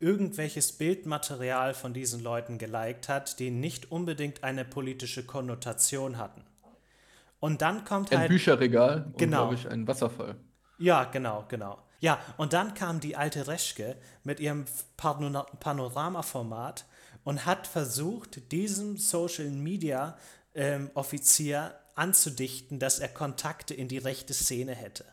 irgendwelches 0.07 0.73
Bildmaterial 0.73 1.75
von 1.75 1.93
diesen 1.93 2.23
Leuten 2.23 2.59
geliked 2.59 3.09
hat, 3.09 3.39
die 3.41 3.51
nicht 3.51 3.91
unbedingt 3.91 4.45
eine 4.45 4.65
politische 4.65 5.27
Konnotation 5.27 6.17
hatten. 6.19 6.45
Und 7.41 7.63
dann 7.63 7.85
kommt 7.85 8.13
ein 8.13 8.19
halt. 8.19 8.31
Ein 8.31 8.35
Bücherregal 8.35 9.05
und, 9.07 9.19
genau. 9.19 9.49
glaube 9.49 9.55
ich, 9.57 9.69
ein 9.69 9.89
Wasserfall. 9.89 10.37
Ja, 10.79 11.05
genau, 11.05 11.45
genau. 11.49 11.83
Ja, 12.01 12.21
und 12.37 12.53
dann 12.53 12.75
kam 12.75 13.01
die 13.01 13.17
alte 13.17 13.49
Reschke 13.49 13.97
mit 14.23 14.39
ihrem 14.39 14.67
Panoramaformat 14.97 16.85
und 17.25 17.45
hat 17.45 17.67
versucht, 17.67 18.53
diesem 18.53 18.99
Social 18.99 19.51
Media 19.51 20.17
ähm, 20.55 20.91
Offizier 20.95 21.75
anzudichten, 21.95 22.79
dass 22.79 22.99
er 22.99 23.09
Kontakte 23.09 23.75
in 23.75 23.89
die 23.89 23.99
rechte 23.99 24.35
Szene 24.35 24.75
hätte 24.75 25.05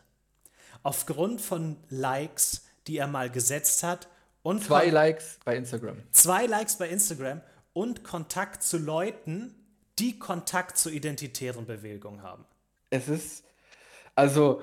aufgrund 0.84 1.40
von 1.40 1.78
Likes, 1.88 2.62
die 2.86 2.98
er 2.98 3.08
mal 3.08 3.30
gesetzt 3.30 3.82
hat 3.82 4.08
Und 4.44 4.62
zwei 4.62 4.90
Likes 4.90 5.40
bei 5.42 5.56
Instagram. 5.56 5.96
Zwei 6.10 6.44
Likes 6.44 6.76
bei 6.76 6.90
Instagram 6.90 7.40
und 7.72 8.04
Kontakt 8.04 8.62
zu 8.62 8.76
Leuten, 8.76 9.54
die 9.98 10.18
Kontakt 10.18 10.76
zur 10.76 10.92
identitären 10.92 11.64
Bewegung 11.64 12.22
haben. 12.22 12.44
Es 12.90 13.08
ist, 13.08 13.42
also 14.14 14.62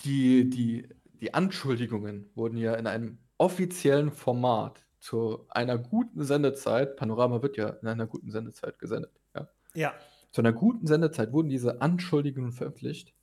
die, 0.00 0.50
die, 0.50 0.88
die 1.20 1.32
Anschuldigungen 1.34 2.30
wurden 2.34 2.56
ja 2.56 2.74
in 2.74 2.88
einem 2.88 3.18
offiziellen 3.38 4.10
Format 4.10 4.84
zu 4.98 5.46
einer 5.50 5.78
guten 5.78 6.24
Sendezeit, 6.24 6.96
Panorama 6.96 7.42
wird 7.42 7.56
ja 7.56 7.68
in 7.80 7.86
einer 7.86 8.08
guten 8.08 8.32
Sendezeit 8.32 8.80
gesendet, 8.80 9.12
ja. 9.36 9.48
Ja. 9.74 9.94
Zu 10.32 10.40
einer 10.40 10.52
guten 10.52 10.88
Sendezeit 10.88 11.32
wurden 11.32 11.48
diese 11.48 11.80
Anschuldigungen 11.80 12.50
veröffentlicht, 12.50 13.14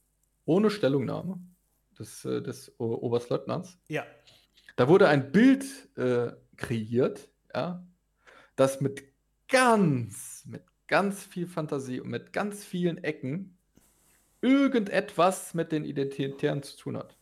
ohne 0.45 0.69
Stellungnahme 0.69 1.41
des, 1.99 2.23
äh, 2.23 2.41
des 2.41 2.71
Oberstleutnants. 2.79 3.77
Ja. 3.89 4.05
Da 4.80 4.88
wurde 4.88 5.09
ein 5.09 5.34
Bild 5.34 5.65
äh, 5.97 6.32
kreiert, 6.55 7.27
ja, 7.53 7.86
das 8.55 8.80
mit 8.80 9.03
ganz, 9.49 10.45
mit 10.45 10.63
ganz 10.88 11.21
viel 11.21 11.47
Fantasie 11.47 11.99
und 11.99 12.07
mit 12.07 12.32
ganz 12.32 12.63
vielen 12.63 13.03
Ecken 13.03 13.57
irgendetwas 14.39 15.53
mit 15.53 15.73
den 15.73 15.84
Identitären 15.84 16.63
zu 16.63 16.77
tun 16.77 16.95
hat. 16.95 17.17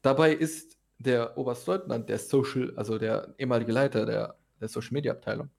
Dabei 0.00 0.32
ist 0.32 0.78
der 0.96 1.36
Oberstleutnant, 1.36 2.08
der 2.08 2.18
Social, 2.18 2.72
also 2.74 2.96
der 2.96 3.34
ehemalige 3.36 3.72
Leiter 3.72 4.06
der, 4.06 4.38
der 4.58 4.68
Social 4.68 4.94
Media 4.94 5.12
Abteilung, 5.12 5.50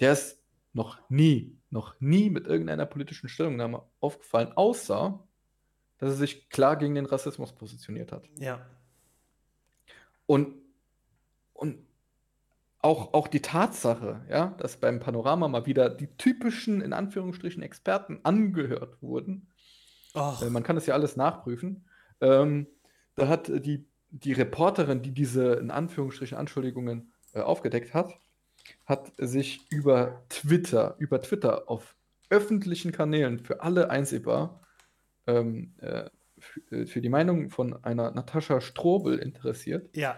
der 0.00 0.14
ist 0.14 0.42
noch 0.72 0.98
nie, 1.10 1.58
noch 1.68 1.94
nie 2.00 2.30
mit 2.30 2.46
irgendeiner 2.46 2.86
politischen 2.86 3.28
Stellungnahme 3.28 3.82
aufgefallen, 4.00 4.50
außer 4.54 5.22
dass 5.98 6.08
er 6.08 6.16
sich 6.16 6.48
klar 6.48 6.76
gegen 6.76 6.94
den 6.94 7.04
Rassismus 7.04 7.52
positioniert 7.52 8.12
hat. 8.12 8.30
Ja. 8.38 8.64
Und, 10.26 10.54
und 11.52 11.78
auch, 12.80 13.14
auch 13.14 13.28
die 13.28 13.40
Tatsache, 13.40 14.24
ja, 14.28 14.54
dass 14.58 14.76
beim 14.76 15.00
Panorama 15.00 15.48
mal 15.48 15.66
wieder 15.66 15.88
die 15.88 16.08
typischen, 16.16 16.80
in 16.80 16.92
Anführungsstrichen, 16.92 17.62
Experten 17.62 18.20
angehört 18.22 19.00
wurden. 19.02 19.48
Äh, 20.14 20.50
man 20.50 20.62
kann 20.62 20.76
das 20.76 20.86
ja 20.86 20.94
alles 20.94 21.16
nachprüfen. 21.16 21.86
Ähm, 22.20 22.66
da 23.16 23.28
hat 23.28 23.48
die 23.48 23.86
die 24.14 24.32
Reporterin, 24.32 25.02
die 25.02 25.10
diese 25.10 25.54
in 25.54 25.70
Anführungsstrichen 25.70 26.38
Anschuldigungen 26.38 27.12
äh, 27.32 27.40
aufgedeckt 27.40 27.94
hat, 27.94 28.14
hat 28.86 29.12
sich 29.18 29.66
über 29.70 30.24
Twitter, 30.28 30.94
über 30.98 31.20
Twitter 31.20 31.68
auf 31.68 31.96
öffentlichen 32.30 32.92
Kanälen 32.92 33.40
für 33.40 33.62
alle 33.62 33.90
einsehbar 33.90 34.60
ähm, 35.26 35.74
äh, 35.80 36.04
äh 36.04 36.10
für 36.86 37.00
die 37.00 37.08
Meinung 37.08 37.50
von 37.50 37.84
einer 37.84 38.10
Natascha 38.10 38.60
Strobel 38.60 39.18
interessiert. 39.18 39.94
Ja. 39.96 40.16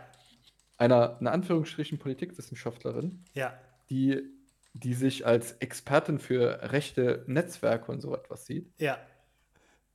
Einer, 0.76 1.16
in 1.20 1.26
Anführungsstrichen, 1.26 1.98
Politikwissenschaftlerin. 1.98 3.24
Ja. 3.34 3.58
Die, 3.90 4.22
die 4.74 4.94
sich 4.94 5.26
als 5.26 5.52
Expertin 5.52 6.18
für 6.18 6.70
rechte 6.70 7.24
Netzwerke 7.26 7.90
und 7.90 8.00
so 8.00 8.14
etwas 8.14 8.46
sieht. 8.46 8.72
Ja. 8.78 8.98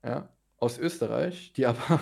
Ja. 0.04 0.30
Aus 0.58 0.78
Österreich, 0.78 1.54
die 1.54 1.66
aber 1.68 2.00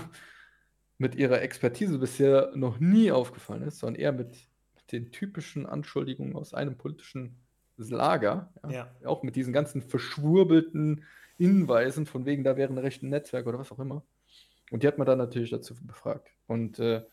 mit 0.98 1.16
ihrer 1.16 1.42
Expertise 1.42 1.98
bisher 1.98 2.52
noch 2.56 2.80
nie 2.80 3.12
aufgefallen 3.12 3.64
ist, 3.64 3.80
sondern 3.80 4.02
eher 4.02 4.12
mit, 4.12 4.38
mit 4.76 4.92
den 4.92 5.12
typischen 5.12 5.66
Anschuldigungen 5.66 6.36
aus 6.36 6.54
einem 6.54 6.78
politischen 6.78 7.40
Lager. 7.78 8.52
Ja, 8.64 8.72
ja. 8.72 8.92
Auch 9.06 9.24
mit 9.24 9.36
diesen 9.36 9.54
ganzen 9.54 9.82
verschwurbelten 9.82 11.06
Hinweisen, 11.38 12.06
von 12.06 12.26
wegen, 12.26 12.44
da 12.44 12.58
wäre 12.58 12.72
ein 12.72 12.78
rechten 12.78 13.08
Netzwerk 13.08 13.48
oder 13.48 13.60
was 13.60 13.72
auch 13.72 13.80
immer. 13.80 14.04
Und 14.72 14.84
die 14.84 14.88
hat 14.88 14.97
man 14.97 15.07
dann 15.07 15.17
natürlich 15.17 15.49
dazu 15.49 15.76
befragt. 15.76 16.30
Und 16.47 16.80
äh, 16.80 17.03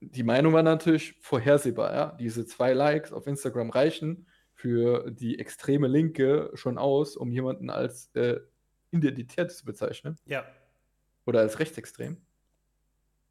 die 0.00 0.22
Meinung 0.22 0.52
war 0.52 0.62
natürlich 0.62 1.14
vorhersehbar. 1.20 1.94
Ja? 1.94 2.16
Diese 2.18 2.46
zwei 2.46 2.72
Likes 2.72 3.12
auf 3.12 3.26
Instagram 3.26 3.70
reichen 3.70 4.26
für 4.54 5.10
die 5.10 5.38
extreme 5.38 5.88
Linke 5.88 6.50
schon 6.54 6.78
aus, 6.78 7.16
um 7.16 7.30
jemanden 7.30 7.70
als 7.70 8.10
äh, 8.14 8.40
identitär 8.90 9.48
zu 9.48 9.64
bezeichnen. 9.64 10.18
Ja. 10.26 10.44
Oder 11.24 11.40
als 11.40 11.58
rechtsextrem 11.58 12.18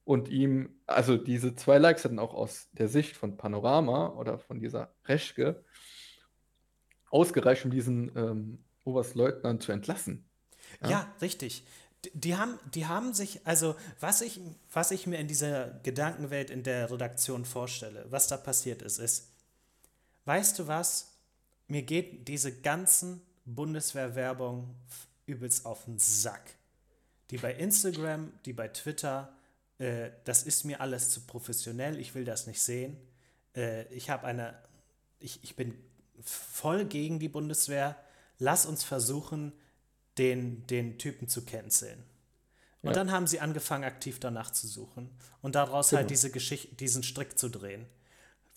und 0.04 0.30
ihm, 0.30 0.82
also 0.88 1.18
diese 1.18 1.56
zwei 1.56 1.78
Likes 1.78 2.06
hatten 2.06 2.20
auch 2.20 2.34
aus 2.34 2.70
der 2.74 2.88
Sicht 2.88 3.16
von 3.16 3.38
Panorama 3.38 4.10
oder 4.10 4.40
von 4.40 4.60
dieser 4.60 4.94
Reschke 5.06 5.64
ausgereicht, 7.10 7.66
um 7.66 7.72
diesen 7.72 8.12
ähm, 8.16 8.64
Oberstleutnant 8.84 9.64
zu 9.64 9.72
entlassen. 9.72 10.30
Ja, 10.82 10.90
ja 10.90 11.16
richtig. 11.22 11.66
Die 12.14 12.36
haben, 12.36 12.60
die 12.74 12.88
haben 12.88 13.14
sich, 13.14 13.46
also 13.46 13.76
was 14.00 14.22
ich, 14.22 14.40
was 14.74 14.92
ich 14.92 15.06
mir 15.06 15.20
in 15.20 15.28
dieser 15.28 15.68
Gedankenwelt 15.84 16.50
in 16.50 16.64
der 16.64 16.90
Redaktion 16.90 17.46
vorstelle, 17.46 18.06
was 18.10 18.28
da 18.28 18.38
passiert 18.38 18.82
ist, 18.82 18.98
ist, 18.98 19.28
weißt 20.26 20.58
du 20.58 20.68
was, 20.68 21.12
mir 21.68 21.84
geht 21.84 22.28
diese 22.28 22.52
ganzen 22.52 23.22
Bundeswehrwerbung 23.46 24.76
übelst 25.26 25.66
auf 25.66 25.86
den 25.86 26.00
Sack. 26.00 26.56
Die 27.30 27.38
bei 27.38 27.54
Instagram, 27.54 28.34
die 28.46 28.54
bei 28.54 28.68
Twitter, 28.68 29.34
äh, 29.78 30.12
das 30.26 30.44
ist 30.44 30.66
mir 30.66 30.82
alles 30.82 31.12
zu 31.12 31.22
professionell, 31.22 32.00
ich 32.00 32.14
will 32.14 32.26
das 32.26 32.48
nicht 32.48 32.62
sehen. 32.62 32.98
Äh, 33.56 33.86
ich 33.94 34.10
habe 34.10 34.28
eine, 34.28 34.58
ich, 35.20 35.44
ich 35.44 35.56
bin 35.56 35.74
voll 36.24 36.86
gegen 36.86 37.20
die 37.20 37.30
Bundeswehr. 37.30 37.96
Lass 38.38 38.66
uns 38.66 38.84
versuchen, 38.84 39.54
den, 40.18 40.66
den 40.68 40.98
Typen 40.98 41.28
zu 41.28 41.46
canceln. 41.46 42.04
Und 42.82 42.90
ja. 42.90 42.94
dann 42.94 43.12
haben 43.12 43.28
sie 43.28 43.40
angefangen, 43.40 43.84
aktiv 43.84 44.20
danach 44.20 44.52
zu 44.52 44.68
suchen 44.68 45.10
und 45.42 45.56
daraus 45.56 45.88
halt 45.88 45.90
genau. 45.90 46.00
halt 46.00 46.10
diese 46.10 46.32
Geschichte, 46.32 46.76
diesen 46.76 47.04
Strick 47.04 47.38
zu 47.38 47.50
drehen. 47.50 47.86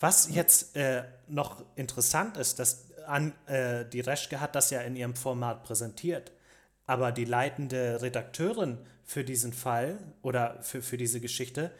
Was 0.01 0.35
jetzt 0.35 0.77
äh, 0.77 1.05
noch 1.29 1.65
interessant 1.77 2.37
ist, 2.37 2.59
dass 2.59 2.91
an, 3.07 3.33
äh, 3.47 3.85
die 3.85 4.01
Reschke 4.01 4.41
hat 4.41 4.55
das 4.55 4.71
ja 4.71 4.81
in 4.81 4.97
ihrem 4.97 5.15
Format 5.15 5.63
präsentiert, 5.63 6.33
aber 6.87 7.13
die 7.13 7.25
leitende 7.25 8.01
Redakteurin 8.03 8.79
für 9.05 9.25
diesen 9.25 9.53
Fall 9.53 9.99
oder 10.23 10.63
für, 10.63 10.83
für 10.83 10.97
diese 10.97 11.21
Geschichte 11.21 11.71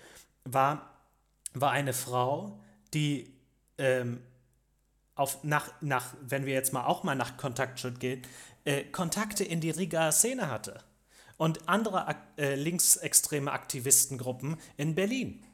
war, 0.45 0.99
war 1.55 1.71
eine 1.71 1.93
Frau, 1.93 2.61
die 2.93 3.35
ähm, 3.79 4.23
auf, 5.15 5.43
nach, 5.45 5.71
nach, 5.81 6.15
wenn 6.21 6.45
wir 6.45 6.55
jetzt 6.55 6.73
mal 6.73 6.85
auch 6.85 7.03
mal 7.03 7.15
nach 7.15 7.37
Kontaktschutz 7.37 7.99
gehen, 7.99 8.23
äh, 8.65 8.85
Kontakte 8.85 9.45
in 9.45 9.61
die 9.61 9.71
Riga 9.71 10.11
Szene 10.13 10.51
hatte 10.51 10.79
und 11.37 11.69
andere 11.69 12.17
äh, 12.37 12.55
linksextreme 12.55 13.53
Aktivistengruppen 13.53 14.57
in 14.77 14.95
Berlin. 14.95 15.45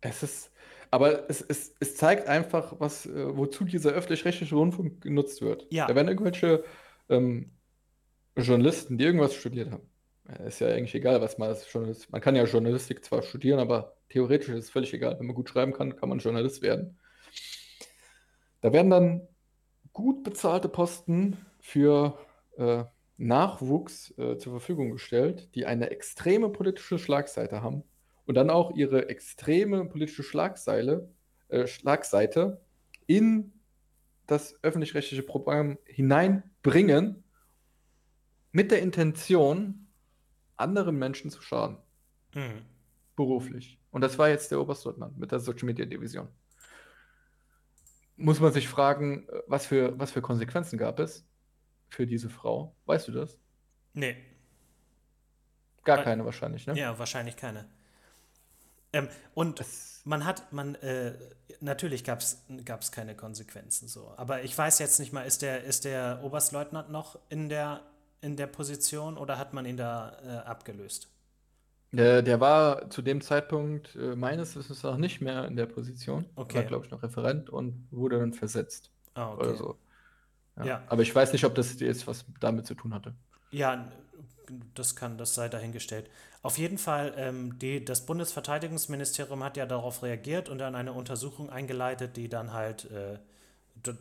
Es 0.00 0.22
ist, 0.22 0.50
aber 0.90 1.28
es, 1.28 1.42
es, 1.42 1.74
es 1.78 1.96
zeigt 1.96 2.26
einfach, 2.26 2.74
was, 2.78 3.06
äh, 3.06 3.36
wozu 3.36 3.64
dieser 3.64 3.90
öffentlich-rechtliche 3.90 4.54
Rundfunk 4.54 5.02
genutzt 5.02 5.42
wird. 5.42 5.66
Ja. 5.70 5.86
Da 5.86 5.94
werden 5.94 6.08
irgendwelche 6.08 6.64
ähm, 7.08 7.50
Journalisten, 8.36 8.96
die 8.96 9.04
irgendwas 9.04 9.34
studiert 9.34 9.70
haben. 9.70 9.86
Ist 10.46 10.60
ja 10.60 10.68
eigentlich 10.68 10.94
egal, 10.94 11.20
was 11.20 11.38
man 11.38 11.48
als 11.48 11.70
Journalist. 11.72 12.10
Man 12.10 12.20
kann 12.20 12.36
ja 12.36 12.44
Journalistik 12.44 13.04
zwar 13.04 13.22
studieren, 13.22 13.58
aber 13.58 13.96
theoretisch 14.08 14.48
ist 14.50 14.64
es 14.64 14.70
völlig 14.70 14.94
egal. 14.94 15.18
Wenn 15.18 15.26
man 15.26 15.34
gut 15.34 15.48
schreiben 15.48 15.72
kann, 15.72 15.96
kann 15.96 16.08
man 16.08 16.20
Journalist 16.20 16.62
werden. 16.62 16.98
Da 18.60 18.72
werden 18.72 18.90
dann 18.90 19.28
gut 19.92 20.22
bezahlte 20.22 20.68
Posten 20.68 21.36
für 21.60 22.18
äh, 22.56 22.84
Nachwuchs 23.16 24.16
äh, 24.18 24.38
zur 24.38 24.52
Verfügung 24.52 24.90
gestellt, 24.92 25.54
die 25.54 25.66
eine 25.66 25.90
extreme 25.90 26.48
politische 26.48 26.98
Schlagseite 26.98 27.62
haben 27.62 27.84
und 28.24 28.34
dann 28.34 28.50
auch 28.50 28.74
ihre 28.74 29.08
extreme 29.08 29.84
politische 29.84 30.22
Schlagseile, 30.22 31.12
äh, 31.48 31.66
Schlagseite 31.66 32.60
in 33.06 33.52
das 34.26 34.58
öffentlich-rechtliche 34.62 35.24
Programm 35.24 35.78
hineinbringen, 35.84 37.24
mit 38.52 38.70
der 38.70 38.82
Intention, 38.82 39.88
anderen 40.56 40.96
Menschen 40.96 41.30
zu 41.30 41.42
schaden. 41.42 41.78
Mhm. 42.34 42.62
Beruflich. 43.16 43.78
Und 43.90 44.02
das 44.02 44.18
war 44.18 44.28
jetzt 44.28 44.50
der 44.50 44.60
Oberstleutnant 44.60 45.18
mit 45.18 45.32
der 45.32 45.40
Social 45.40 45.64
Media 45.64 45.84
Division. 45.84 46.28
Muss 48.20 48.40
man 48.40 48.52
sich 48.52 48.68
fragen, 48.68 49.26
was 49.46 49.66
für, 49.66 49.98
was 49.98 50.10
für 50.12 50.22
Konsequenzen 50.22 50.78
gab 50.78 50.98
es 50.98 51.24
für 51.88 52.06
diese 52.06 52.28
Frau? 52.28 52.74
Weißt 52.86 53.08
du 53.08 53.12
das? 53.12 53.38
Nee. 53.94 54.16
Gar 55.84 56.02
keine 56.02 56.24
wahrscheinlich, 56.24 56.66
ne? 56.66 56.76
Ja, 56.78 56.98
wahrscheinlich 56.98 57.36
keine. 57.36 57.68
Ähm, 58.92 59.08
und 59.34 59.60
das 59.60 59.90
man 60.04 60.24
hat, 60.24 60.52
man, 60.52 60.74
äh, 60.76 61.14
natürlich 61.60 62.04
gab 62.04 62.20
es 62.20 62.92
keine 62.92 63.14
Konsequenzen 63.14 63.88
so. 63.88 64.12
Aber 64.16 64.42
ich 64.42 64.56
weiß 64.56 64.78
jetzt 64.78 64.98
nicht 64.98 65.12
mal, 65.12 65.22
ist 65.22 65.42
der, 65.42 65.64
ist 65.64 65.84
der 65.84 66.20
Oberstleutnant 66.22 66.90
noch 66.90 67.18
in 67.28 67.48
der 67.48 67.82
in 68.22 68.36
der 68.36 68.46
Position 68.46 69.16
oder 69.16 69.38
hat 69.38 69.54
man 69.54 69.64
ihn 69.64 69.78
da 69.78 70.16
äh, 70.22 70.46
abgelöst? 70.46 71.08
Der, 71.92 72.22
der, 72.22 72.40
war 72.40 72.88
zu 72.88 73.02
dem 73.02 73.20
Zeitpunkt 73.20 73.96
äh, 73.96 74.14
meines 74.14 74.54
Wissens 74.54 74.84
auch 74.84 74.96
nicht 74.96 75.20
mehr 75.20 75.46
in 75.46 75.56
der 75.56 75.66
Position. 75.66 76.24
Okay. 76.36 76.58
War, 76.58 76.64
glaube 76.64 76.84
ich, 76.84 76.90
noch 76.90 77.02
Referent 77.02 77.50
und 77.50 77.88
wurde 77.90 78.18
dann 78.18 78.32
versetzt. 78.32 78.90
Ah, 79.14 79.32
okay. 79.32 79.42
Oder 79.42 79.56
so. 79.56 79.78
Ja. 80.58 80.64
ja. 80.64 80.82
Aber 80.86 81.02
ich 81.02 81.14
weiß 81.14 81.32
nicht, 81.32 81.44
ob 81.44 81.54
das 81.54 81.80
jetzt 81.80 82.06
was 82.06 82.24
damit 82.38 82.66
zu 82.66 82.74
tun 82.74 82.94
hatte. 82.94 83.14
Ja, 83.50 83.90
das 84.74 84.94
kann, 84.94 85.18
das 85.18 85.34
sei 85.34 85.48
dahingestellt. 85.48 86.08
Auf 86.42 86.58
jeden 86.58 86.78
Fall, 86.78 87.12
ähm, 87.16 87.58
die, 87.58 87.84
das 87.84 88.06
Bundesverteidigungsministerium 88.06 89.44
hat 89.44 89.56
ja 89.56 89.66
darauf 89.66 90.02
reagiert 90.02 90.48
und 90.48 90.58
dann 90.58 90.74
eine 90.74 90.92
Untersuchung 90.92 91.50
eingeleitet, 91.50 92.16
die 92.16 92.28
dann 92.28 92.52
halt, 92.52 92.90
äh, 92.90 93.18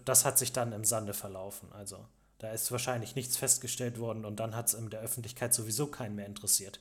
das 0.06 0.26
hat 0.26 0.38
sich 0.38 0.54
dann 0.54 0.74
im 0.74 0.86
Sande 0.86 1.14
verlaufen. 1.14 1.70
Also 1.74 2.06
da 2.38 2.52
ist 2.52 2.72
wahrscheinlich 2.72 3.16
nichts 3.16 3.36
festgestellt 3.36 4.00
worden 4.00 4.26
und 4.26 4.40
dann 4.40 4.56
hat 4.56 4.68
es 4.68 4.74
in 4.74 4.90
der 4.90 5.02
Öffentlichkeit 5.02 5.54
sowieso 5.54 5.88
keinen 5.88 6.16
mehr 6.16 6.26
interessiert. 6.26 6.80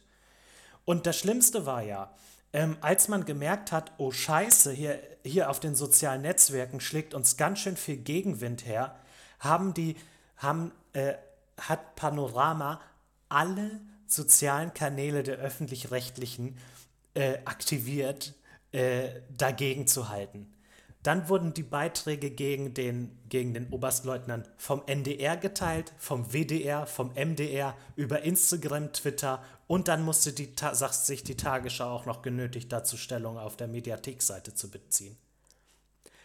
Und 0.88 1.04
das 1.04 1.18
Schlimmste 1.18 1.66
war 1.66 1.82
ja, 1.82 2.10
ähm, 2.54 2.78
als 2.80 3.08
man 3.08 3.26
gemerkt 3.26 3.72
hat, 3.72 3.92
oh 3.98 4.10
Scheiße, 4.10 4.72
hier, 4.72 4.98
hier 5.22 5.50
auf 5.50 5.60
den 5.60 5.74
sozialen 5.74 6.22
Netzwerken 6.22 6.80
schlägt 6.80 7.12
uns 7.12 7.36
ganz 7.36 7.58
schön 7.58 7.76
viel 7.76 7.98
Gegenwind 7.98 8.64
her, 8.64 8.98
haben 9.38 9.74
die, 9.74 9.96
haben, 10.38 10.72
äh, 10.94 11.12
hat 11.60 11.94
Panorama 11.94 12.80
alle 13.28 13.82
sozialen 14.06 14.72
Kanäle 14.72 15.22
der 15.22 15.36
öffentlich-rechtlichen 15.36 16.56
äh, 17.12 17.36
aktiviert, 17.44 18.32
äh, 18.72 19.10
dagegen 19.36 19.86
zu 19.86 20.08
halten. 20.08 20.50
Dann 21.08 21.30
wurden 21.30 21.54
die 21.54 21.62
Beiträge 21.62 22.30
gegen 22.30 22.74
den, 22.74 23.16
gegen 23.30 23.54
den 23.54 23.70
Oberstleutnant 23.70 24.46
vom 24.58 24.82
NDR 24.84 25.38
geteilt, 25.38 25.94
vom 25.96 26.34
WDR, 26.34 26.86
vom 26.86 27.14
MDR, 27.14 27.74
über 27.96 28.20
Instagram, 28.24 28.92
Twitter 28.92 29.42
und 29.66 29.88
dann 29.88 30.02
musste 30.04 30.34
die, 30.34 30.52
sagt 30.54 30.92
sich 30.92 31.24
die 31.24 31.34
Tagesschau 31.34 31.88
auch 31.88 32.04
noch 32.04 32.20
genötigt 32.20 32.70
dazu 32.70 32.98
Stellung 32.98 33.38
auf 33.38 33.56
der 33.56 33.68
Mediathekseite 33.68 34.52
zu 34.52 34.70
beziehen. 34.70 35.16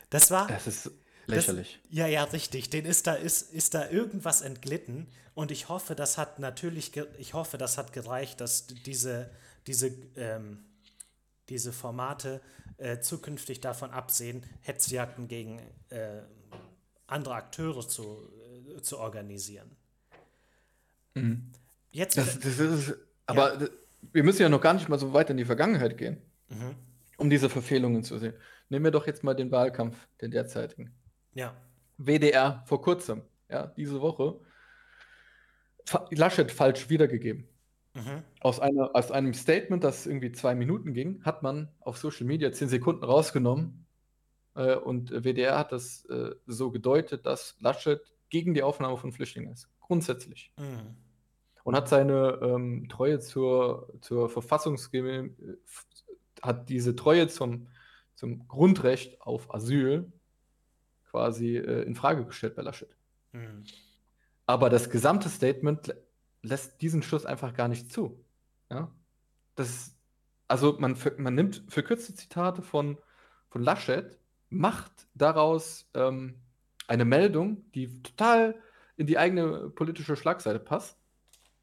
Das 0.09 0.31
war. 0.31 0.47
Das 0.47 0.67
ist 0.67 0.91
lächerlich. 1.27 1.79
Das, 1.83 1.93
ja, 1.97 2.07
ja, 2.07 2.25
richtig. 2.25 2.69
Den 2.69 2.83
ist 2.83 3.07
da, 3.07 3.13
ist, 3.13 3.53
ist 3.53 3.75
da 3.75 3.89
irgendwas 3.89 4.41
entglitten 4.41 5.07
und 5.33 5.51
ich 5.51 5.69
hoffe, 5.69 5.95
das 5.95 6.17
hat 6.17 6.39
natürlich, 6.39 6.91
ich 7.17 7.33
hoffe, 7.33 7.57
das 7.57 7.77
hat 7.77 7.93
gereicht, 7.93 8.41
dass 8.41 8.67
diese, 8.67 9.29
diese, 9.65 9.93
ähm, 10.17 10.65
diese 11.47 11.71
Formate 11.71 12.41
äh, 12.83 12.99
zukünftig 12.99 13.61
davon 13.61 13.91
absehen, 13.91 14.43
Hetzjagden 14.59 15.29
gegen 15.29 15.59
äh, 15.87 16.21
andere 17.07 17.35
Akteure 17.35 17.87
zu, 17.87 18.29
äh, 18.75 18.81
zu 18.81 18.99
organisieren. 18.99 19.71
Mhm. 21.13 21.49
Jetzt, 21.91 22.17
das, 22.17 22.39
das 22.39 22.59
ist, 22.59 22.95
aber 23.25 23.61
ja. 23.61 23.67
wir 24.11 24.23
müssen 24.23 24.41
ja 24.41 24.49
noch 24.49 24.59
gar 24.59 24.73
nicht 24.73 24.89
mal 24.89 24.99
so 24.99 25.13
weit 25.13 25.29
in 25.29 25.37
die 25.37 25.45
Vergangenheit 25.45 25.97
gehen, 25.97 26.17
mhm. 26.49 26.75
um 27.15 27.29
diese 27.29 27.49
Verfehlungen 27.49 28.03
zu 28.03 28.17
sehen. 28.17 28.33
Nehmen 28.67 28.83
wir 28.83 28.91
doch 28.91 29.07
jetzt 29.07 29.23
mal 29.23 29.33
den 29.33 29.49
Wahlkampf, 29.49 29.95
den 30.19 30.31
derzeitigen. 30.31 30.93
Ja. 31.33 31.55
WDR 31.97 32.63
vor 32.65 32.81
kurzem, 32.81 33.21
ja, 33.49 33.67
diese 33.67 34.01
Woche, 34.01 34.41
Laschet 36.11 36.51
falsch 36.51 36.89
wiedergegeben. 36.89 37.47
Mhm. 37.93 38.23
Aus, 38.39 38.59
einer, 38.59 38.95
aus 38.95 39.11
einem 39.11 39.33
Statement, 39.33 39.83
das 39.83 40.07
irgendwie 40.07 40.31
zwei 40.31 40.55
Minuten 40.55 40.93
ging, 40.93 41.23
hat 41.23 41.43
man 41.43 41.69
auf 41.79 41.97
Social 41.97 42.25
Media 42.25 42.51
zehn 42.51 42.67
Sekunden 42.67 43.03
rausgenommen 43.03 43.85
äh, 44.55 44.75
und 44.75 45.11
WDR 45.11 45.57
hat 45.59 45.71
das 45.71 46.05
äh, 46.05 46.35
so 46.47 46.71
gedeutet, 46.71 47.25
dass 47.25 47.55
Laschet 47.59 48.01
gegen 48.29 48.53
die 48.53 48.63
Aufnahme 48.63 48.97
von 48.97 49.11
Flüchtlingen 49.11 49.53
ist. 49.53 49.69
Grundsätzlich. 49.79 50.51
Mhm. 50.57 50.97
Und 51.63 51.75
hat 51.75 51.87
seine 51.87 52.39
ähm, 52.41 52.89
Treue 52.89 53.19
zur, 53.19 53.93
zur 54.01 54.27
Verfassungsgemäß, 54.27 55.31
äh, 55.39 55.57
hat 56.41 56.69
diese 56.69 56.95
Treue 56.95 57.27
zum, 57.27 57.67
zum 58.15 58.47
Grundrecht 58.47 59.21
auf 59.21 59.53
Asyl 59.53 60.11
quasi 61.09 61.57
äh, 61.57 61.83
in 61.83 61.95
Frage 61.95 62.25
gestellt 62.25 62.55
bei 62.55 62.63
Laschet. 62.63 62.89
Mhm. 63.33 63.65
Aber 64.45 64.69
das 64.69 64.89
gesamte 64.89 65.29
Statement 65.29 65.95
lässt 66.43 66.81
diesen 66.81 67.01
Schuss 67.01 67.25
einfach 67.25 67.53
gar 67.55 67.67
nicht 67.67 67.91
zu. 67.91 68.23
Ja? 68.69 68.91
Das 69.55 69.69
ist, 69.69 69.97
also 70.47 70.77
man, 70.77 70.95
man 71.17 71.33
nimmt 71.33 71.63
verkürzte 71.67 72.13
Zitate 72.13 72.61
von, 72.61 72.97
von 73.49 73.63
Laschet, 73.63 74.19
macht 74.49 74.91
daraus 75.15 75.89
ähm, 75.95 76.35
eine 76.87 77.05
Meldung, 77.05 77.71
die 77.71 78.01
total 78.03 78.55
in 78.97 79.07
die 79.07 79.17
eigene 79.17 79.69
politische 79.69 80.15
Schlagseite 80.15 80.59
passt. 80.59 80.99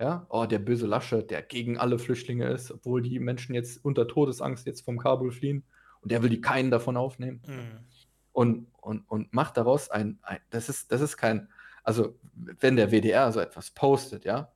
Ja, 0.01 0.26
oh, 0.31 0.47
der 0.47 0.59
böse 0.59 0.87
Laschet, 0.87 1.31
der 1.31 1.43
gegen 1.43 1.76
alle 1.76 1.99
Flüchtlinge 1.99 2.49
ist, 2.49 2.72
obwohl 2.72 3.03
die 3.03 3.18
Menschen 3.18 3.55
jetzt 3.55 3.85
unter 3.85 4.09
Todesangst 4.09 4.66
jetzt 4.66 4.83
vom 4.83 4.97
Kabul 4.97 5.31
fliehen 5.31 5.62
und 6.01 6.11
der 6.11 6.22
will 6.22 6.31
die 6.31 6.41
keinen 6.41 6.70
davon 6.70 6.97
aufnehmen. 6.97 7.43
Mhm. 7.47 7.85
Und, 8.33 8.66
und, 8.81 9.01
und 9.11 9.35
macht 9.35 9.59
daraus 9.59 9.91
ein, 9.91 10.18
ein, 10.22 10.39
das 10.49 10.70
ist, 10.70 10.91
das 10.91 11.03
ist 11.03 11.18
kein, 11.18 11.51
also 11.83 12.18
wenn 12.33 12.76
der 12.76 12.91
WDR 12.91 13.31
so 13.31 13.41
etwas 13.41 13.72
postet, 13.72 14.24
ja, 14.24 14.51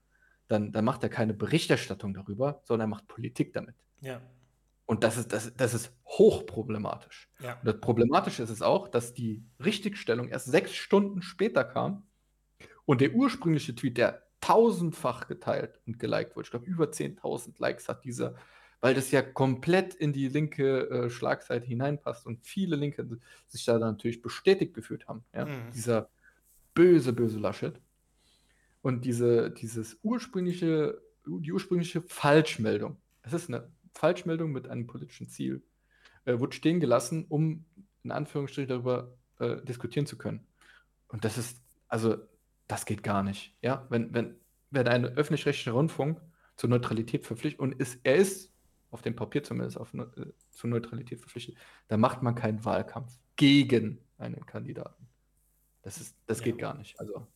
dann, 0.49 0.72
dann 0.72 0.84
macht 0.84 1.03
er 1.03 1.09
keine 1.09 1.34
Berichterstattung 1.34 2.14
darüber, 2.14 2.61
sondern 2.64 2.88
er 2.88 2.90
macht 2.90 3.09
Politik 3.09 3.53
damit. 3.53 3.74
Ja. 4.01 4.20
Und 4.86 5.03
das 5.03 5.16
ist, 5.16 5.32
das, 5.32 5.55
das 5.57 5.72
ist 5.72 5.92
hochproblematisch. 6.07 7.30
Ja. 7.40 7.55
Und 7.55 7.66
das 7.66 7.80
Problematische 7.80 8.42
ist 8.42 8.51
es 8.51 8.61
auch, 8.61 8.88
dass 8.88 9.14
die 9.14 9.42
Richtigstellung 9.64 10.28
erst 10.28 10.47
sechs 10.47 10.74
Stunden 10.74 11.22
später 11.22 11.64
kam 11.64 12.07
und 12.84 13.01
der 13.01 13.14
ursprüngliche 13.14 13.74
Tweet, 13.74 13.97
der 13.97 14.22
tausendfach 14.40 15.26
geteilt 15.26 15.80
und 15.86 15.99
geliked 15.99 16.36
wurde, 16.36 16.47
ich 16.47 16.51
glaube 16.51 16.66
über 16.66 16.84
10.000 16.84 17.55
Likes 17.59 17.88
hat 17.88 18.05
dieser, 18.05 18.34
weil 18.82 18.95
das 18.95 19.11
ja 19.11 19.22
komplett 19.22 19.95
in 19.95 20.12
die 20.12 20.28
linke 20.28 20.90
äh, 20.90 21.11
Schlagseite 21.11 21.66
hineinpasst 21.66 22.26
und 22.26 22.45
viele 22.45 22.76
Linke 22.76 23.09
sich 23.47 23.64
da 23.64 23.78
natürlich 23.78 24.20
bestätigt 24.20 24.74
gefühlt 24.74 25.09
haben. 25.09 25.24
Ja? 25.32 25.47
Mhm. 25.47 25.72
Dieser 25.72 26.11
böse, 26.74 27.14
böse 27.14 27.38
Laschet. 27.38 27.80
Und 28.85 29.07
diese, 29.07 29.51
dieses 29.51 29.99
ursprüngliche, 30.03 31.01
die 31.24 31.53
ursprüngliche 31.55 32.03
Falschmeldung, 32.03 32.99
es 33.22 33.32
ist 33.32 33.49
eine 33.49 33.72
Falschmeldung 33.95 34.53
mit 34.53 34.68
einem 34.68 34.87
politischen 34.87 35.26
Ziel, 35.26 35.62
äh, 36.26 36.39
wurde 36.39 36.55
stehen 36.55 36.80
gelassen, 36.80 37.24
um 37.30 37.64
in 38.03 38.11
Anführungsstrichen 38.11 38.68
darüber 38.68 39.16
äh, 39.39 39.57
diskutieren 39.62 40.05
zu 40.05 40.18
können. 40.18 40.47
Und 41.09 41.24
das 41.24 41.39
ist, 41.39 41.62
also, 41.89 42.16
das 42.68 42.85
geht 42.85 43.03
gar 43.03 43.22
nicht. 43.22 43.57
Ja, 43.62 43.87
wenn, 43.89 44.12
wenn, 44.12 44.35
wenn 44.70 44.87
ein 44.87 45.07
öffentlich-rechtlicher 45.07 45.72
Rundfunk 45.72 46.20
zur 46.57 46.68
Neutralität 46.68 47.24
verpflichtet 47.24 47.61
und 47.61 47.80
ist, 47.80 48.01
er 48.03 48.16
ist 48.16 48.53
auf 48.91 49.01
dem 49.01 49.16
Papier 49.16 49.43
zumindest 49.43 49.78
auf, 49.78 49.95
äh, 49.95 50.05
zur 50.51 50.68
Neutralität 50.68 51.20
verpflichtet, 51.20 51.57
dann 51.89 52.01
macht 52.01 52.22
man 52.22 52.35
keinen 52.35 52.62
Wahlkampf 52.66 53.16
gegen 53.37 53.99
einen 54.18 54.45
Kandidaten. 54.45 55.09
Das, 55.80 56.03
ist, 56.03 56.14
das 56.26 56.41
ja. 56.41 56.45
geht 56.45 56.59
gar 56.59 56.76
nicht. 56.76 57.01
Also 57.01 57.26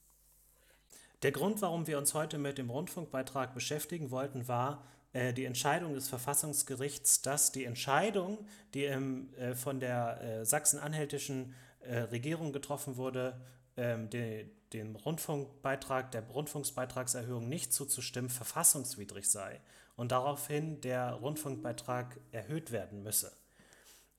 der 1.22 1.32
Grund, 1.32 1.62
warum 1.62 1.86
wir 1.86 1.98
uns 1.98 2.14
heute 2.14 2.38
mit 2.38 2.58
dem 2.58 2.70
Rundfunkbeitrag 2.70 3.54
beschäftigen 3.54 4.10
wollten, 4.10 4.46
war 4.46 4.84
äh, 5.12 5.32
die 5.32 5.44
Entscheidung 5.46 5.94
des 5.94 6.08
Verfassungsgerichts, 6.08 7.22
dass 7.22 7.52
die 7.52 7.64
Entscheidung, 7.64 8.46
die 8.74 8.84
ähm, 8.84 9.32
äh, 9.34 9.54
von 9.54 9.80
der 9.80 10.20
äh, 10.20 10.44
sachsen-anhältischen 10.44 11.54
äh, 11.80 11.98
Regierung 11.98 12.52
getroffen 12.52 12.96
wurde, 12.96 13.40
ähm, 13.76 14.10
de, 14.10 14.46
dem 14.72 14.96
Rundfunkbeitrag, 14.96 16.10
der 16.12 16.22
Rundfunksbeitragserhöhung 16.28 17.48
nicht 17.48 17.72
zuzustimmen, 17.72 18.30
verfassungswidrig 18.30 19.28
sei 19.28 19.60
und 19.96 20.12
daraufhin 20.12 20.80
der 20.80 21.12
Rundfunkbeitrag 21.12 22.20
erhöht 22.30 22.70
werden 22.70 23.02
müsse. 23.02 23.32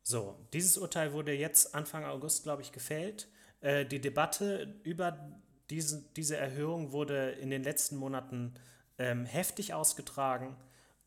So, 0.04 0.40
dieses 0.54 0.78
Urteil 0.78 1.14
wurde 1.14 1.34
jetzt 1.34 1.76
Anfang 1.76 2.04
August, 2.04 2.44
glaube 2.44 2.62
ich, 2.62 2.72
gefällt. 2.72 3.28
Äh, 3.62 3.86
die 3.86 4.02
Debatte 4.02 4.76
über 4.84 5.40
diese, 5.70 6.04
diese 6.16 6.38
Erhöhung 6.38 6.92
wurde 6.92 7.32
in 7.32 7.50
den 7.50 7.64
letzten 7.64 7.98
Monaten 7.98 8.54
ähm, 8.98 9.26
heftig 9.26 9.74
ausgetragen 9.74 10.56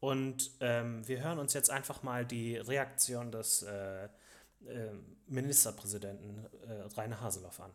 und 0.00 0.50
ähm, 0.60 1.06
wir 1.06 1.22
hören 1.22 1.38
uns 1.38 1.52
jetzt 1.54 1.70
einfach 1.70 2.02
mal 2.02 2.24
die 2.24 2.56
Reaktion 2.56 3.30
des 3.30 3.62
äh, 3.62 4.04
äh, 4.04 4.08
Ministerpräsidenten 5.26 6.46
äh, 6.66 6.82
Rainer 6.96 7.20
Haseloff 7.20 7.60
an. 7.60 7.70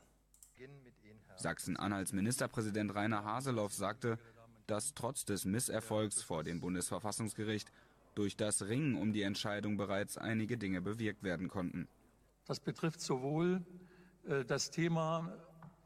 Sachsen-Anhalts 1.37 2.13
Ministerpräsident 2.13 2.95
Rainer 2.95 3.23
Haseloff 3.23 3.73
sagte, 3.73 4.17
dass 4.65 4.93
trotz 4.93 5.23
des 5.23 5.45
Misserfolgs 5.45 6.21
vor 6.21 6.43
dem 6.43 6.59
Bundesverfassungsgericht 6.59 7.71
durch 8.15 8.35
das 8.35 8.63
Ringen 8.63 8.95
um 8.95 9.13
die 9.13 9.21
Entscheidung 9.21 9.77
bereits 9.77 10.17
einige 10.17 10.57
Dinge 10.57 10.81
bewirkt 10.81 11.23
werden 11.23 11.47
konnten. 11.47 11.87
Das 12.45 12.59
betrifft 12.59 13.01
sowohl 13.01 13.61
äh, 14.27 14.43
das 14.43 14.71
Thema 14.71 15.31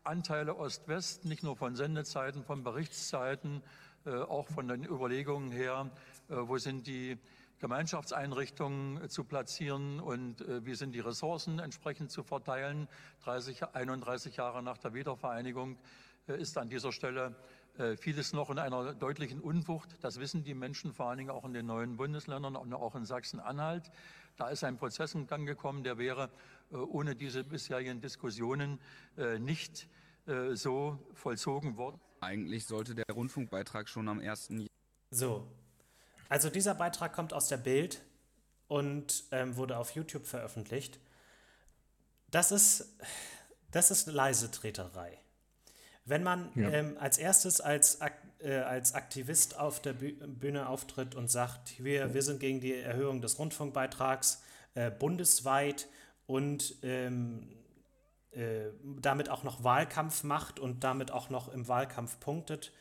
Anteile 0.04 0.56
Ost-West, 0.56 1.26
nicht 1.26 1.44
nur 1.44 1.56
von 1.56 1.76
Sendezeiten, 1.76 2.44
von 2.44 2.64
Berichtszeiten, 2.64 3.62
äh, 4.06 4.16
auch 4.16 4.48
von 4.48 4.68
den 4.68 4.84
Überlegungen 4.84 5.52
her, 5.52 5.92
äh, 6.30 6.36
wo 6.36 6.58
sind 6.58 6.88
die 6.88 7.18
Gemeinschaftseinrichtungen 7.60 9.08
zu 9.10 9.24
platzieren 9.24 10.00
und 10.00 10.42
äh, 10.42 10.66
wie 10.66 10.74
sind 10.74 10.94
die 10.94 11.00
Ressourcen 11.00 11.60
entsprechend 11.60 12.10
zu 12.10 12.24
verteilen. 12.24 12.88
30, 13.24 13.64
31 13.64 14.38
Jahre 14.38 14.64
nach 14.64 14.80
der 14.80 14.96
Wiedervereinigung 14.96 15.78
äh, 16.28 16.42
ist 16.42 16.58
an 16.58 16.70
dieser 16.70 16.92
Stelle 16.92 17.36
äh, 17.78 17.96
vieles 17.96 18.34
noch 18.34 18.50
in 18.50 18.58
einer 18.58 18.96
deutlichen 18.96 19.40
Unwucht. 19.40 19.96
Das 20.02 20.20
wissen 20.20 20.44
die 20.44 20.56
Menschen 20.56 20.92
vor 20.94 21.10
allen 21.10 21.20
Dingen 21.20 21.30
auch 21.30 21.46
in 21.46 21.54
den 21.54 21.68
neuen 21.68 21.98
Bundesländern 21.98 22.56
und 22.56 22.74
auch 22.74 22.96
in 22.96 23.06
Sachsen-Anhalt. 23.06 23.92
Da 24.38 24.50
ist 24.50 24.64
ein 24.64 24.78
Prozess 24.78 25.14
in 25.14 25.28
Gang 25.28 25.46
gekommen, 25.46 25.84
der 25.84 25.98
wäre 25.98 26.24
äh, 26.24 26.30
ohne 26.78 27.16
diese 27.16 27.44
bisherigen 27.44 28.02
Diskussionen 28.02 28.80
äh, 29.18 29.40
nicht 29.40 29.88
äh, 30.28 30.56
so 30.56 31.00
vollzogen 31.14 31.78
worden. 31.78 32.00
Eigentlich 32.22 32.66
sollte 32.66 32.96
der 32.96 33.06
Rundfunkbeitrag 33.12 33.90
schon 33.90 34.08
am 34.08 34.20
1. 34.20 34.50
So. 35.10 35.48
Also 36.30 36.50
dieser 36.50 36.76
Beitrag 36.76 37.14
kommt 37.14 37.34
aus 37.34 37.48
der 37.48 37.58
Bild 37.58 38.02
und 38.68 39.26
ähm, 39.32 39.58
wurde 39.58 39.78
auf 39.78 39.92
YouTube 39.92 40.26
veröffentlicht. 40.26 41.00
Das 42.30 42.52
ist, 42.52 42.98
das 43.72 43.92
ist 43.92 44.08
leise 44.08 44.50
Treterei. 44.50 45.18
Wenn 46.06 46.24
man 46.24 46.52
ja. 46.56 46.70
ähm, 46.70 46.98
als 47.00 47.18
erstes 47.18 47.60
als, 47.60 48.00
äh, 48.40 48.56
als 48.56 48.94
Aktivist 48.94 49.60
auf 49.60 49.82
der 49.82 49.94
Bühne 49.94 50.70
auftritt 50.70 51.16
und 51.16 51.30
sagt, 51.30 51.84
wir, 51.84 52.14
wir 52.14 52.22
sind 52.22 52.40
gegen 52.40 52.62
die 52.62 52.74
Erhöhung 52.76 53.22
des 53.22 53.38
Rundfunkbeitrags 53.38 54.42
äh, 54.74 54.90
bundesweit 54.90 55.88
und 56.32 56.76
ähm, 56.82 57.48
äh, 58.32 58.70
damit 59.02 59.28
auch 59.28 59.44
noch 59.44 59.66
Wahlkampf 59.66 60.24
macht 60.24 60.60
und 60.60 60.86
damit 60.86 61.12
auch 61.12 61.30
noch 61.30 61.50
im 61.50 61.68
Wahlkampf 61.68 62.20
punktet 62.22 62.72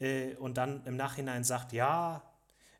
äh, 0.00 0.34
und 0.36 0.56
dann 0.56 0.84
im 0.86 0.96
Nachhinein 0.96 1.44
sagt, 1.44 1.74
ja, 1.74 2.22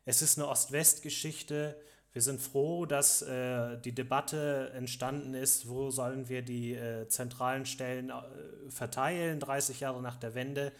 es 0.03 0.23
ist 0.23 0.39
eine 0.39 0.47
Ost-West-Geschichte, 0.47 1.79
wir 2.11 2.21
sind 2.23 2.41
froh, 2.41 2.87
dass 2.87 3.21
äh, 3.21 3.77
die 3.81 3.93
Debatte 3.93 4.71
entstanden 4.73 5.35
ist, 5.35 5.69
wo 5.69 5.91
sollen 5.91 6.27
wir 6.27 6.41
die 6.41 6.73
äh, 6.73 7.07
zentralen 7.07 7.67
Stellen 7.67 8.09
äh, 8.09 8.69
verteilen, 8.69 9.39
30 9.39 9.81
Jahre 9.81 10.01
nach 10.01 10.15
der 10.15 10.33
Wende. 10.33 10.71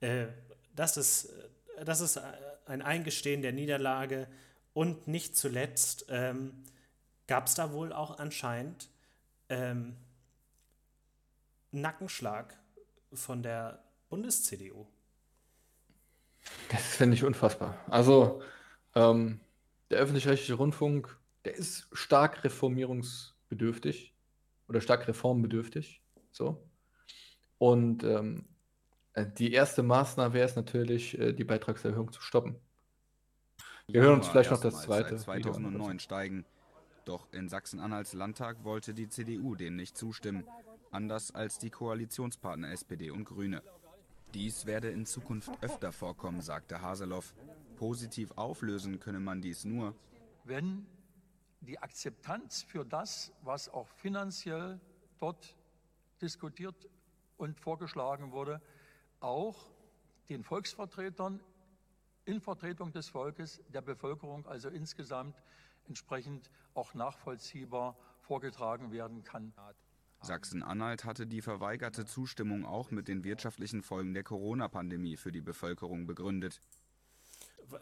Äh, 0.00 0.26
das, 0.76 0.96
ist, 0.96 1.32
das 1.84 2.00
ist 2.00 2.20
ein 2.66 2.82
Eingestehen 2.82 3.42
der 3.42 3.52
Niederlage 3.52 4.28
und 4.74 5.08
nicht 5.08 5.36
zuletzt 5.36 6.06
ähm, 6.10 6.62
gab 7.26 7.46
es 7.46 7.54
da 7.54 7.72
wohl 7.72 7.92
auch 7.92 8.18
anscheinend 8.18 8.91
ähm, 9.52 9.96
Nackenschlag 11.72 12.58
von 13.12 13.42
der 13.42 13.84
Bundes-CDU. 14.08 14.86
Das 16.70 16.96
finde 16.96 17.14
ich 17.16 17.24
unfassbar. 17.24 17.78
Also, 17.88 18.42
ähm, 18.94 19.40
der 19.90 19.98
öffentlich-rechtliche 19.98 20.54
Rundfunk, 20.54 21.18
der 21.44 21.54
ist 21.54 21.86
stark 21.92 22.44
reformierungsbedürftig 22.44 24.14
oder 24.68 24.80
stark 24.80 25.06
reformbedürftig. 25.06 26.02
So. 26.30 26.66
Und 27.58 28.04
ähm, 28.04 28.48
äh, 29.12 29.26
die 29.26 29.52
erste 29.52 29.82
Maßnahme 29.82 30.32
wäre 30.34 30.48
es 30.48 30.56
natürlich, 30.56 31.18
äh, 31.18 31.32
die 31.34 31.44
Beitragserhöhung 31.44 32.10
zu 32.10 32.22
stoppen. 32.22 32.56
Wir 33.86 34.00
hören 34.00 34.14
uns 34.14 34.28
vielleicht 34.28 34.50
noch 34.50 34.60
das 34.60 34.82
zweite. 34.82 35.10
Seit 35.10 35.20
2009 35.20 35.98
steigen. 35.98 36.46
Doch 37.04 37.32
in 37.32 37.48
Sachsen-Anhalts 37.48 38.12
Landtag 38.12 38.62
wollte 38.64 38.94
die 38.94 39.08
CDU 39.08 39.54
dem 39.54 39.76
nicht 39.76 39.96
zustimmen 39.96 40.46
anders 40.92 41.34
als 41.34 41.58
die 41.58 41.70
Koalitionspartner 41.70 42.70
SPD 42.70 43.10
und 43.10 43.24
Grüne. 43.24 43.62
Dies 44.34 44.66
werde 44.66 44.90
in 44.90 45.04
Zukunft 45.06 45.50
öfter 45.62 45.92
vorkommen, 45.92 46.40
sagte 46.40 46.80
Haseloff. 46.80 47.34
Positiv 47.76 48.30
auflösen 48.36 49.00
könne 49.00 49.18
man 49.18 49.40
dies 49.40 49.64
nur, 49.64 49.94
wenn 50.44 50.86
die 51.60 51.78
Akzeptanz 51.78 52.62
für 52.62 52.84
das, 52.84 53.32
was 53.42 53.68
auch 53.68 53.88
finanziell 53.88 54.80
dort 55.18 55.56
diskutiert 56.20 56.88
und 57.36 57.58
vorgeschlagen 57.58 58.32
wurde, 58.32 58.60
auch 59.20 59.70
den 60.28 60.44
Volksvertretern 60.44 61.40
in 62.24 62.40
Vertretung 62.40 62.92
des 62.92 63.08
Volkes, 63.08 63.60
der 63.68 63.82
Bevölkerung 63.82 64.46
also 64.46 64.68
insgesamt 64.68 65.42
entsprechend 65.88 66.50
auch 66.74 66.94
nachvollziehbar 66.94 67.96
vorgetragen 68.20 68.92
werden 68.92 69.24
kann. 69.24 69.52
Sachsen-Anhalt 70.20 71.04
hatte 71.04 71.26
die 71.26 71.42
verweigerte 71.42 72.04
Zustimmung 72.04 72.64
auch 72.64 72.90
mit 72.90 73.08
den 73.08 73.24
wirtschaftlichen 73.24 73.82
Folgen 73.82 74.14
der 74.14 74.22
Corona-Pandemie 74.22 75.16
für 75.16 75.32
die 75.32 75.40
Bevölkerung 75.40 76.06
begründet. 76.06 76.60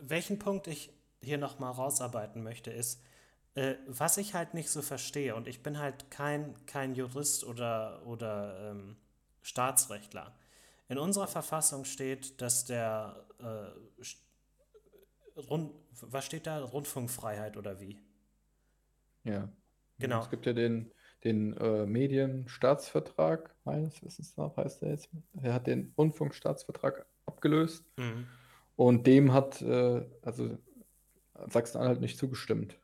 Welchen 0.00 0.38
Punkt 0.38 0.66
ich 0.66 0.92
hier 1.22 1.38
nochmal 1.38 1.72
rausarbeiten 1.72 2.42
möchte, 2.42 2.70
ist, 2.70 3.02
äh, 3.54 3.74
was 3.86 4.16
ich 4.16 4.34
halt 4.34 4.54
nicht 4.54 4.70
so 4.70 4.80
verstehe, 4.80 5.34
und 5.34 5.48
ich 5.48 5.62
bin 5.62 5.78
halt 5.78 6.10
kein, 6.10 6.54
kein 6.66 6.94
Jurist 6.94 7.44
oder, 7.44 8.06
oder 8.06 8.70
ähm, 8.70 8.96
Staatsrechtler. 9.42 10.34
In 10.88 10.98
unserer 10.98 11.28
Verfassung 11.28 11.84
steht, 11.84 12.40
dass 12.40 12.64
der 12.64 13.26
äh, 13.38 14.04
Rund, 15.48 15.72
was 16.00 16.26
steht 16.26 16.46
da? 16.46 16.62
Rundfunkfreiheit 16.62 17.56
oder 17.56 17.80
wie? 17.80 17.98
Ja. 19.24 19.48
Genau. 19.98 20.20
Es 20.20 20.30
gibt 20.30 20.46
ja 20.46 20.52
den 20.52 20.90
den 21.24 21.56
äh, 21.56 21.86
Medienstaatsvertrag, 21.86 23.54
meines 23.64 24.02
Wissens 24.02 24.36
nach 24.36 24.56
heißt 24.56 24.82
er 24.82 24.90
jetzt. 24.90 25.08
Er 25.40 25.54
hat 25.54 25.66
den 25.66 25.92
Rundfunkstaatsvertrag 25.96 27.06
abgelöst 27.26 27.84
mhm. 27.96 28.26
und 28.76 29.06
dem 29.06 29.32
hat 29.32 29.60
äh, 29.62 30.06
also 30.22 30.58
Sachsen-Anhalt 31.48 32.00
nicht 32.00 32.18
zugestimmt. 32.18 32.78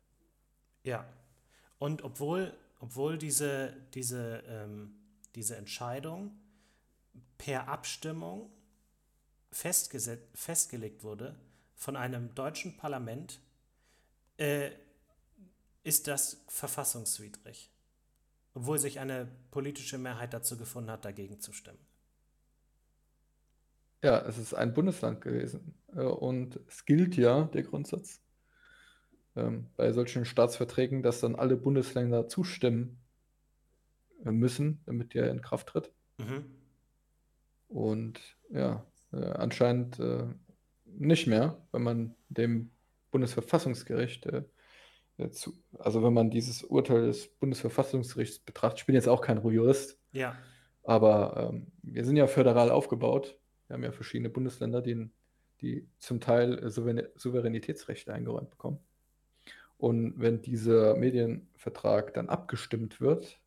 Ja, 0.84 1.06
und 1.78 2.04
obwohl, 2.04 2.52
obwohl 2.80 3.18
diese, 3.18 3.74
diese, 3.94 4.42
ähm, 4.46 4.94
diese 5.34 5.56
Entscheidung 5.56 6.32
per 7.38 7.68
Abstimmung 7.68 8.50
festgelegt 9.50 11.02
wurde 11.02 11.34
von 11.76 11.96
einem 11.96 12.34
deutschen 12.34 12.76
Parlament, 12.76 13.40
äh, 14.38 14.70
ist 15.84 16.08
das 16.08 16.44
verfassungswidrig 16.48 17.70
obwohl 18.56 18.78
sich 18.78 18.98
eine 19.00 19.28
politische 19.50 19.98
Mehrheit 19.98 20.32
dazu 20.32 20.56
gefunden 20.56 20.90
hat, 20.90 21.04
dagegen 21.04 21.40
zu 21.40 21.52
stimmen. 21.52 21.78
Ja, 24.02 24.18
es 24.26 24.38
ist 24.38 24.54
ein 24.54 24.72
Bundesland 24.72 25.20
gewesen. 25.20 25.74
Äh, 25.94 26.00
und 26.00 26.58
es 26.66 26.86
gilt 26.86 27.18
ja 27.18 27.44
der 27.44 27.64
Grundsatz 27.64 28.22
ähm, 29.36 29.66
bei 29.76 29.92
solchen 29.92 30.24
Staatsverträgen, 30.24 31.02
dass 31.02 31.20
dann 31.20 31.36
alle 31.36 31.58
Bundesländer 31.58 32.28
zustimmen 32.28 32.98
äh, 34.24 34.30
müssen, 34.30 34.80
damit 34.86 35.12
der 35.12 35.30
in 35.30 35.42
Kraft 35.42 35.68
tritt. 35.68 35.92
Mhm. 36.16 36.46
Und 37.68 38.20
ja, 38.48 38.86
äh, 39.12 39.16
anscheinend 39.16 39.98
nicht 40.86 41.26
mehr, 41.26 41.66
wenn 41.72 41.82
man 41.82 42.14
dem 42.28 42.70
Bundesverfassungsgericht 43.10 44.26
zu, 45.30 45.54
also 45.78 46.02
wenn 46.02 46.12
man 46.12 46.30
dieses 46.30 46.62
Urteil 46.62 47.06
des 47.06 47.28
Bundesverfassungsgerichts 47.28 48.40
betrachtet, 48.40 48.80
ich 48.80 48.86
bin 48.86 48.94
jetzt 48.94 49.08
auch 49.08 49.22
kein 49.22 49.42
Jurist, 49.42 49.98
ja. 50.12 50.36
aber 50.82 51.50
ähm, 51.52 51.72
wir 51.82 52.04
sind 52.04 52.16
ja 52.16 52.26
föderal 52.26 52.70
aufgebaut. 52.70 53.38
Wir 53.66 53.74
haben 53.74 53.82
ja 53.82 53.92
verschiedene 53.92 54.28
Bundesländer, 54.28 54.82
die, 54.82 55.08
die 55.60 55.88
zum 55.98 56.20
Teil 56.20 56.70
Souveränitätsrechte 56.70 58.12
eingeräumt 58.12 58.50
bekommen. 58.50 58.78
Und 59.78 60.20
wenn 60.20 60.42
dieser 60.42 60.96
Medienvertrag 60.96 62.14
dann 62.14 62.28
abgestimmt 62.28 63.00
wird 63.00 63.40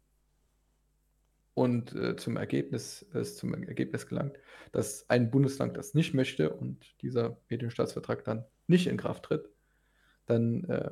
und 1.60 1.94
äh, 1.94 2.16
zum 2.16 2.38
Ergebnis, 2.38 3.06
es 3.14 3.36
zum 3.36 3.54
Ergebnis 3.54 4.08
gelangt, 4.08 4.40
dass 4.72 5.10
ein 5.10 5.30
Bundesland 5.30 5.76
das 5.76 5.94
nicht 5.94 6.14
möchte 6.14 6.52
und 6.52 6.96
dieser 7.02 7.38
Medienstaatsvertrag 7.50 8.24
dann 8.24 8.46
nicht 8.68 8.88
in 8.88 8.96
Kraft 8.96 9.24
tritt, 9.24 9.50
dann 10.26 10.64
äh, 10.70 10.92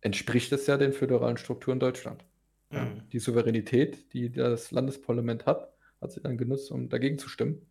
entspricht 0.00 0.52
es 0.52 0.68
ja 0.68 0.76
den 0.76 0.92
föderalen 0.92 1.36
Strukturen 1.36 1.80
Deutschland. 1.80 2.24
Ja, 2.70 2.84
mhm. 2.84 3.08
Die 3.10 3.18
Souveränität, 3.18 4.12
die 4.12 4.30
das 4.30 4.70
Landesparlament 4.70 5.46
hat, 5.46 5.72
hat 6.00 6.12
sie 6.12 6.20
dann 6.20 6.38
genutzt, 6.38 6.70
um 6.70 6.88
dagegen 6.88 7.18
zu 7.18 7.28
stimmen. 7.28 7.66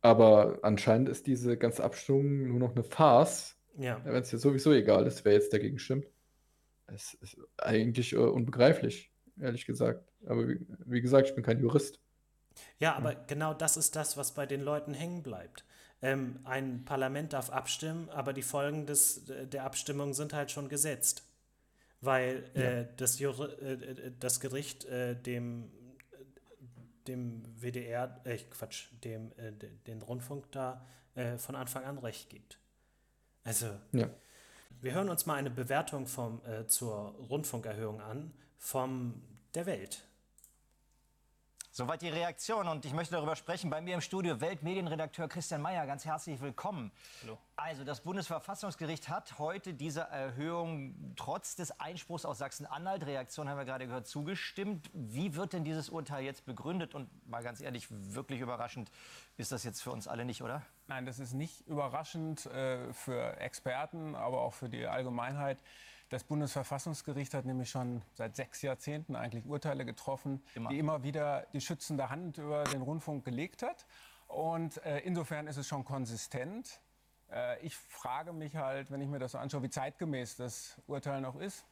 Aber 0.00 0.60
anscheinend 0.62 1.10
ist 1.10 1.26
diese 1.26 1.58
ganze 1.58 1.84
Abstimmung 1.84 2.48
nur 2.48 2.60
noch 2.60 2.74
eine 2.74 2.84
Farce. 2.84 3.58
Ja. 3.76 4.00
Wenn 4.04 4.22
es 4.22 4.30
dir 4.30 4.38
sowieso 4.38 4.72
egal 4.72 5.06
ist, 5.06 5.26
wer 5.26 5.34
jetzt 5.34 5.52
dagegen 5.52 5.78
stimmt. 5.78 6.06
Es 6.86 7.12
ist 7.12 7.36
eigentlich 7.58 8.14
äh, 8.14 8.16
unbegreiflich, 8.16 9.12
ehrlich 9.38 9.66
gesagt. 9.66 10.13
Aber 10.26 10.48
wie, 10.48 10.66
wie, 10.86 11.00
gesagt, 11.00 11.28
ich 11.28 11.34
bin 11.34 11.44
kein 11.44 11.58
Jurist. 11.58 12.00
Ja, 12.78 12.94
aber 12.94 13.12
ja. 13.12 13.24
genau 13.26 13.54
das 13.54 13.76
ist 13.76 13.96
das, 13.96 14.16
was 14.16 14.32
bei 14.32 14.46
den 14.46 14.60
Leuten 14.60 14.94
hängen 14.94 15.22
bleibt 15.22 15.64
ähm, 16.04 16.38
ein 16.44 16.84
Parlament 16.84 17.32
darf 17.32 17.48
abstimmen, 17.48 18.10
aber 18.10 18.34
die 18.34 18.42
Folgen 18.42 18.84
des, 18.84 19.22
der 19.24 19.64
Abstimmung 19.64 20.12
sind 20.12 20.34
halt 20.34 20.50
schon 20.50 20.68
gesetzt. 20.68 21.24
Weil 22.02 22.44
ja. 22.54 22.62
äh, 22.62 22.88
das, 22.98 23.18
Jur 23.18 23.58
äh, 23.62 23.72
äh 23.72 24.12
das 24.20 24.38
Gericht 24.38 24.84
äh, 24.84 25.16
dem, 25.16 25.70
dem 27.08 27.42
WDR, 27.58 28.20
äh, 28.24 28.36
Quatsch, 28.36 28.88
dem, 29.02 29.32
äh, 29.38 29.52
den 29.86 30.02
Rundfunk 30.02 30.52
da 30.52 30.86
von 31.36 31.54
Anfang 31.54 31.84
an 31.84 31.98
recht 31.98 32.28
gibt. 32.28 32.58
Also, 33.44 33.66
ja. 33.92 34.10
wir 34.80 34.94
hören 34.94 35.08
uns 35.08 35.26
mal 35.26 35.36
eine 35.36 35.48
Bewertung 35.48 36.08
vom, 36.08 36.42
zur 36.66 37.14
Rundfunkerhöhung 37.30 38.00
an 38.00 38.32
vom 38.58 39.22
der 39.54 39.66
Welt. 39.66 40.02
Soweit 41.76 42.02
die 42.02 42.08
Reaktion 42.08 42.68
und 42.68 42.84
ich 42.84 42.92
möchte 42.92 43.16
darüber 43.16 43.34
sprechen. 43.34 43.68
Bei 43.68 43.80
mir 43.80 43.94
im 43.94 44.00
Studio 44.00 44.40
Weltmedienredakteur 44.40 45.26
Christian 45.26 45.60
Mayer. 45.60 45.84
Ganz 45.88 46.04
herzlich 46.04 46.40
willkommen. 46.40 46.92
Hallo. 47.24 47.36
Also 47.56 47.82
das 47.82 48.00
Bundesverfassungsgericht 48.02 49.08
hat 49.08 49.40
heute 49.40 49.74
dieser 49.74 50.02
Erhöhung 50.02 50.94
trotz 51.16 51.56
des 51.56 51.80
Einspruchs 51.80 52.24
aus 52.24 52.38
Sachsen-Anhalt, 52.38 53.04
Reaktion 53.06 53.48
haben 53.48 53.58
wir 53.58 53.64
gerade 53.64 53.88
gehört, 53.88 54.06
zugestimmt. 54.06 54.88
Wie 54.92 55.34
wird 55.34 55.52
denn 55.52 55.64
dieses 55.64 55.88
Urteil 55.88 56.22
jetzt 56.22 56.46
begründet? 56.46 56.94
Und 56.94 57.08
mal 57.28 57.42
ganz 57.42 57.60
ehrlich, 57.60 57.88
wirklich 57.90 58.38
überraschend 58.38 58.92
ist 59.36 59.50
das 59.50 59.64
jetzt 59.64 59.82
für 59.82 59.90
uns 59.90 60.06
alle 60.06 60.24
nicht, 60.24 60.42
oder? 60.42 60.62
Nein, 60.86 61.06
das 61.06 61.18
ist 61.18 61.32
nicht 61.32 61.66
überraschend 61.66 62.46
äh, 62.46 62.92
für 62.92 63.36
Experten, 63.38 64.14
aber 64.14 64.42
auch 64.42 64.54
für 64.54 64.68
die 64.68 64.86
Allgemeinheit. 64.86 65.58
Das 66.14 66.22
Bundesverfassungsgericht 66.22 67.34
hat 67.34 67.44
nämlich 67.44 67.70
schon 67.70 68.00
seit 68.14 68.36
sechs 68.36 68.62
Jahrzehnten 68.62 69.16
eigentlich 69.16 69.46
Urteile 69.46 69.84
getroffen, 69.84 70.44
immer. 70.54 70.68
die 70.70 70.78
immer 70.78 71.02
wieder 71.02 71.44
die 71.52 71.60
schützende 71.60 72.08
Hand 72.08 72.38
über 72.38 72.62
den 72.62 72.82
Rundfunk 72.82 73.24
gelegt 73.24 73.64
hat. 73.64 73.84
Und 74.28 74.80
äh, 74.84 75.00
insofern 75.00 75.48
ist 75.48 75.56
es 75.56 75.66
schon 75.66 75.84
konsistent. 75.84 76.80
Äh, 77.32 77.58
ich 77.66 77.76
frage 77.76 78.32
mich 78.32 78.54
halt, 78.54 78.92
wenn 78.92 79.00
ich 79.00 79.08
mir 79.08 79.18
das 79.18 79.32
so 79.32 79.38
anschaue, 79.38 79.64
wie 79.64 79.70
zeitgemäß 79.70 80.36
das 80.36 80.80
Urteil 80.86 81.20
noch 81.20 81.34
ist. 81.34 81.64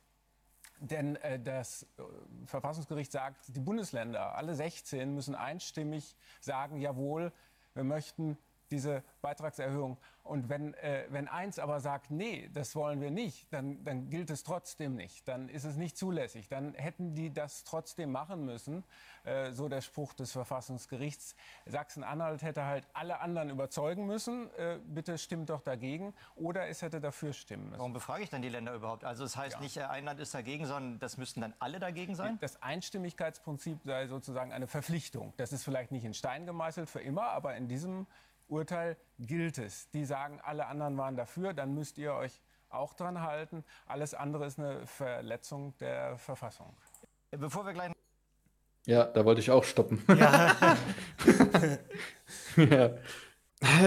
Denn 0.81 1.15
äh, 1.15 1.39
das 1.39 1.85
äh, 1.85 2.03
Verfassungsgericht 2.47 3.13
sagt, 3.13 3.55
die 3.55 3.61
Bundesländer, 3.61 4.35
alle 4.35 4.57
16, 4.57 5.15
müssen 5.15 5.37
einstimmig 5.37 6.17
sagen, 6.41 6.81
jawohl, 6.81 7.33
wir 7.75 7.85
möchten 7.85 8.37
diese 8.73 9.05
Beitragserhöhung. 9.21 9.99
Und 10.25 10.49
wenn, 10.49 10.75
äh, 10.75 11.05
wenn 11.09 11.27
eins 11.27 11.59
aber 11.59 11.81
sagt, 11.81 12.11
nee, 12.11 12.49
das 12.55 12.77
wollen 12.77 13.01
wir 13.01 13.11
nicht, 13.11 13.53
dann, 13.53 13.83
dann 13.85 14.09
gilt 14.09 14.31
es 14.31 14.45
trotzdem 14.45 14.95
nicht. 14.95 15.27
Dann 15.27 15.49
ist 15.49 15.65
es 15.65 15.77
nicht 15.77 15.97
zulässig. 15.97 16.49
Dann 16.49 16.75
hätten 16.75 17.15
die 17.15 17.33
das 17.33 17.65
trotzdem 17.65 18.13
machen 18.13 18.45
müssen, 18.45 18.85
äh, 19.25 19.51
so 19.51 19.69
der 19.69 19.81
Spruch 19.81 20.15
des 20.15 20.31
Verfassungsgerichts. 20.31 21.35
Sachsen-Anhalt 21.67 22.43
hätte 22.43 22.65
halt 22.65 22.87
alle 22.93 23.21
anderen 23.21 23.51
überzeugen 23.51 24.07
müssen, 24.07 24.49
äh, 24.57 24.79
bitte 24.85 25.19
stimmt 25.19 25.51
doch 25.51 25.61
dagegen, 25.61 26.15
oder 26.37 26.69
es 26.69 26.83
hätte 26.83 27.01
dafür 27.01 27.33
stimmen 27.33 27.65
müssen. 27.71 27.79
Warum 27.79 27.93
befrage 27.93 28.23
ich 28.23 28.31
dann 28.31 28.43
die 28.43 28.49
Länder 28.49 28.75
überhaupt? 28.75 29.05
Also 29.05 29.25
es 29.25 29.33
das 29.33 29.43
heißt 29.43 29.57
ja. 29.57 29.61
nicht, 29.61 29.77
äh, 29.77 29.83
ein 29.83 30.05
Land 30.05 30.21
ist 30.21 30.35
dagegen, 30.35 30.67
sondern 30.67 31.01
das 31.01 31.17
müssten 31.17 31.41
dann 31.41 31.55
alle 31.59 31.81
dagegen 31.81 32.15
sein? 32.15 32.39
Das 32.41 32.63
Einstimmigkeitsprinzip 32.63 33.81
sei 33.85 34.07
sozusagen 34.07 34.53
eine 34.53 34.69
Verpflichtung. 34.69 35.33
Das 35.37 35.53
ist 35.53 35.65
vielleicht 35.65 35.91
nicht 35.91 36.05
in 36.05 36.15
Stein 36.15 36.47
gemeißelt 36.47 36.89
für 36.89 37.01
immer, 37.01 37.25
aber 37.25 37.57
in 37.57 37.67
diesem 37.67 38.07
Urteil 38.53 38.97
gilt 39.19 39.59
es. 39.59 39.91
Die 39.91 40.05
sagen, 40.05 40.41
alle 40.43 40.67
anderen 40.67 40.97
waren 40.99 41.17
dafür, 41.17 41.55
dann 41.55 41.75
müsst 41.75 41.99
ihr 41.99 42.13
euch 42.13 42.41
auch 42.69 42.95
dran 42.95 43.23
halten. 43.23 43.65
Alles 43.87 44.15
andere 44.15 44.47
ist 44.47 44.59
eine 44.59 44.87
Verletzung 44.87 45.77
der 45.79 46.17
Verfassung. 46.19 46.77
Bevor 47.31 47.65
wir 47.67 47.73
gleich. 47.73 47.93
Ja, 48.87 49.05
da 49.05 49.25
wollte 49.25 49.41
ich 49.41 49.51
auch 49.51 49.65
stoppen. 49.65 50.03
Ja. 50.17 50.77
ja. 52.57 52.99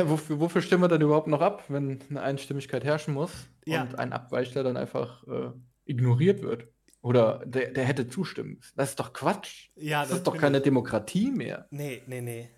Wofür, 0.05 0.39
wofür, 0.39 0.61
stimmen 0.61 0.83
wir 0.83 0.87
dann 0.87 1.01
überhaupt 1.01 1.27
noch 1.27 1.41
ab, 1.41 1.65
wenn 1.67 2.01
eine 2.09 2.21
Einstimmigkeit 2.21 2.85
herrschen 2.85 3.13
muss 3.13 3.31
ja. 3.65 3.81
und 3.81 3.99
ein 3.99 4.13
Abweichler 4.13 4.63
dann 4.63 4.77
einfach 4.77 5.27
äh, 5.27 5.51
ignoriert 5.83 6.41
wird? 6.41 6.69
Oder 7.01 7.43
der, 7.45 7.71
der 7.71 7.83
hätte 7.83 8.07
zustimmen 8.07 8.55
müssen. 8.55 8.73
Das 8.77 8.89
ist 8.91 8.99
doch 8.99 9.11
Quatsch. 9.11 9.69
Ja, 9.75 9.99
das, 10.01 10.09
das 10.09 10.17
ist 10.19 10.27
doch 10.27 10.37
keine 10.37 10.61
Demokratie 10.61 11.29
mehr. 11.29 11.67
Nee, 11.69 12.01
nee, 12.07 12.21
nee. 12.21 12.49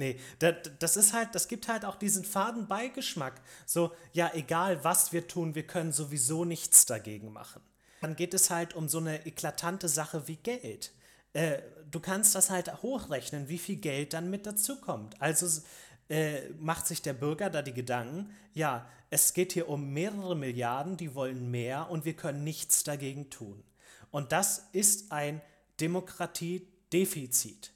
Nee, 0.00 0.18
das, 0.38 0.54
das 0.78 0.96
ist 0.96 1.12
halt, 1.12 1.34
das 1.34 1.46
gibt 1.46 1.68
halt 1.68 1.84
auch 1.84 1.96
diesen 1.96 2.24
faden 2.24 2.66
Beigeschmack. 2.66 3.42
So, 3.66 3.92
ja, 4.14 4.30
egal 4.32 4.82
was 4.82 5.12
wir 5.12 5.28
tun, 5.28 5.54
wir 5.54 5.66
können 5.66 5.92
sowieso 5.92 6.46
nichts 6.46 6.86
dagegen 6.86 7.34
machen. 7.34 7.60
Dann 8.00 8.16
geht 8.16 8.32
es 8.32 8.48
halt 8.48 8.74
um 8.74 8.88
so 8.88 8.96
eine 8.96 9.26
eklatante 9.26 9.90
Sache 9.90 10.26
wie 10.26 10.36
Geld. 10.36 10.92
Äh, 11.34 11.58
du 11.90 12.00
kannst 12.00 12.34
das 12.34 12.48
halt 12.48 12.82
hochrechnen, 12.82 13.50
wie 13.50 13.58
viel 13.58 13.76
Geld 13.76 14.14
dann 14.14 14.30
mit 14.30 14.46
dazukommt. 14.46 15.20
Also 15.20 15.60
äh, 16.08 16.48
macht 16.58 16.86
sich 16.86 17.02
der 17.02 17.12
Bürger 17.12 17.50
da 17.50 17.60
die 17.60 17.74
Gedanken, 17.74 18.34
ja, 18.54 18.88
es 19.10 19.34
geht 19.34 19.52
hier 19.52 19.68
um 19.68 19.92
mehrere 19.92 20.34
Milliarden, 20.34 20.96
die 20.96 21.14
wollen 21.14 21.50
mehr 21.50 21.90
und 21.90 22.06
wir 22.06 22.14
können 22.14 22.42
nichts 22.42 22.84
dagegen 22.84 23.28
tun. 23.28 23.62
Und 24.10 24.32
das 24.32 24.70
ist 24.72 25.12
ein 25.12 25.42
Demokratiedefizit. 25.78 27.74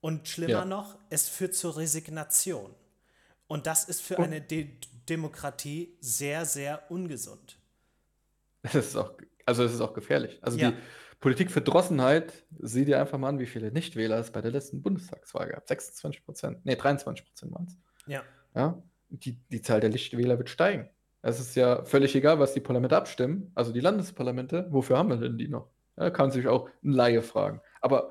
Und 0.00 0.28
schlimmer 0.28 0.50
ja. 0.50 0.64
noch, 0.64 0.98
es 1.10 1.28
führt 1.28 1.54
zur 1.54 1.76
Resignation. 1.76 2.74
Und 3.46 3.66
das 3.66 3.84
ist 3.84 4.00
für 4.00 4.18
eine 4.18 4.40
De 4.40 4.68
Demokratie 5.08 5.96
sehr, 6.00 6.44
sehr 6.44 6.88
ungesund. 6.88 7.58
Das 8.62 8.74
ist 8.74 8.96
auch, 8.96 9.12
also 9.44 9.64
es 9.64 9.74
ist 9.74 9.80
auch 9.80 9.92
gefährlich. 9.92 10.38
Also 10.40 10.56
ja. 10.58 10.70
die 10.70 10.76
Politikverdrossenheit, 11.18 12.44
sieh 12.60 12.84
dir 12.84 13.00
einfach 13.00 13.18
mal 13.18 13.30
an, 13.30 13.38
wie 13.38 13.46
viele 13.46 13.72
Nichtwähler 13.72 14.18
es 14.18 14.30
bei 14.30 14.40
der 14.40 14.52
letzten 14.52 14.82
Bundestagswahl 14.82 15.48
gab. 15.48 15.66
26 15.66 16.24
Prozent, 16.24 16.58
nee, 16.64 16.76
23 16.76 17.26
Prozent 17.26 17.52
waren 17.52 17.66
es. 17.66 17.76
Ja. 18.06 18.22
ja? 18.54 18.82
Die, 19.08 19.32
die 19.50 19.62
Zahl 19.62 19.80
der 19.80 19.90
Nichtwähler 19.90 20.38
wird 20.38 20.48
steigen. 20.48 20.88
Es 21.22 21.40
ist 21.40 21.54
ja 21.56 21.84
völlig 21.84 22.14
egal, 22.14 22.38
was 22.38 22.54
die 22.54 22.60
Parlamente 22.60 22.96
abstimmen, 22.96 23.50
also 23.54 23.72
die 23.72 23.80
Landesparlamente, 23.80 24.66
wofür 24.70 24.96
haben 24.96 25.10
wir 25.10 25.16
denn 25.16 25.36
die 25.36 25.48
noch? 25.48 25.68
Ja, 25.96 26.04
da 26.04 26.10
kann 26.10 26.30
sich 26.30 26.48
auch 26.48 26.70
ein 26.82 26.92
Laie 26.92 27.22
fragen. 27.22 27.60
Aber 27.80 28.10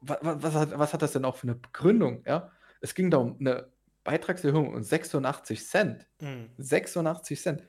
was, 0.00 0.18
was, 0.22 0.54
hat, 0.54 0.78
was 0.78 0.92
hat 0.92 1.02
das 1.02 1.12
denn 1.12 1.24
auch 1.24 1.36
für 1.36 1.46
eine 1.46 1.54
Begründung? 1.54 2.22
Ja? 2.26 2.50
Es 2.80 2.94
ging 2.94 3.10
da 3.10 3.18
um 3.18 3.36
eine 3.40 3.68
Beitragserhöhung 4.04 4.74
um 4.74 4.82
86 4.82 5.66
Cent. 5.66 6.06
Mhm. 6.20 6.50
86 6.58 7.40
Cent. 7.40 7.62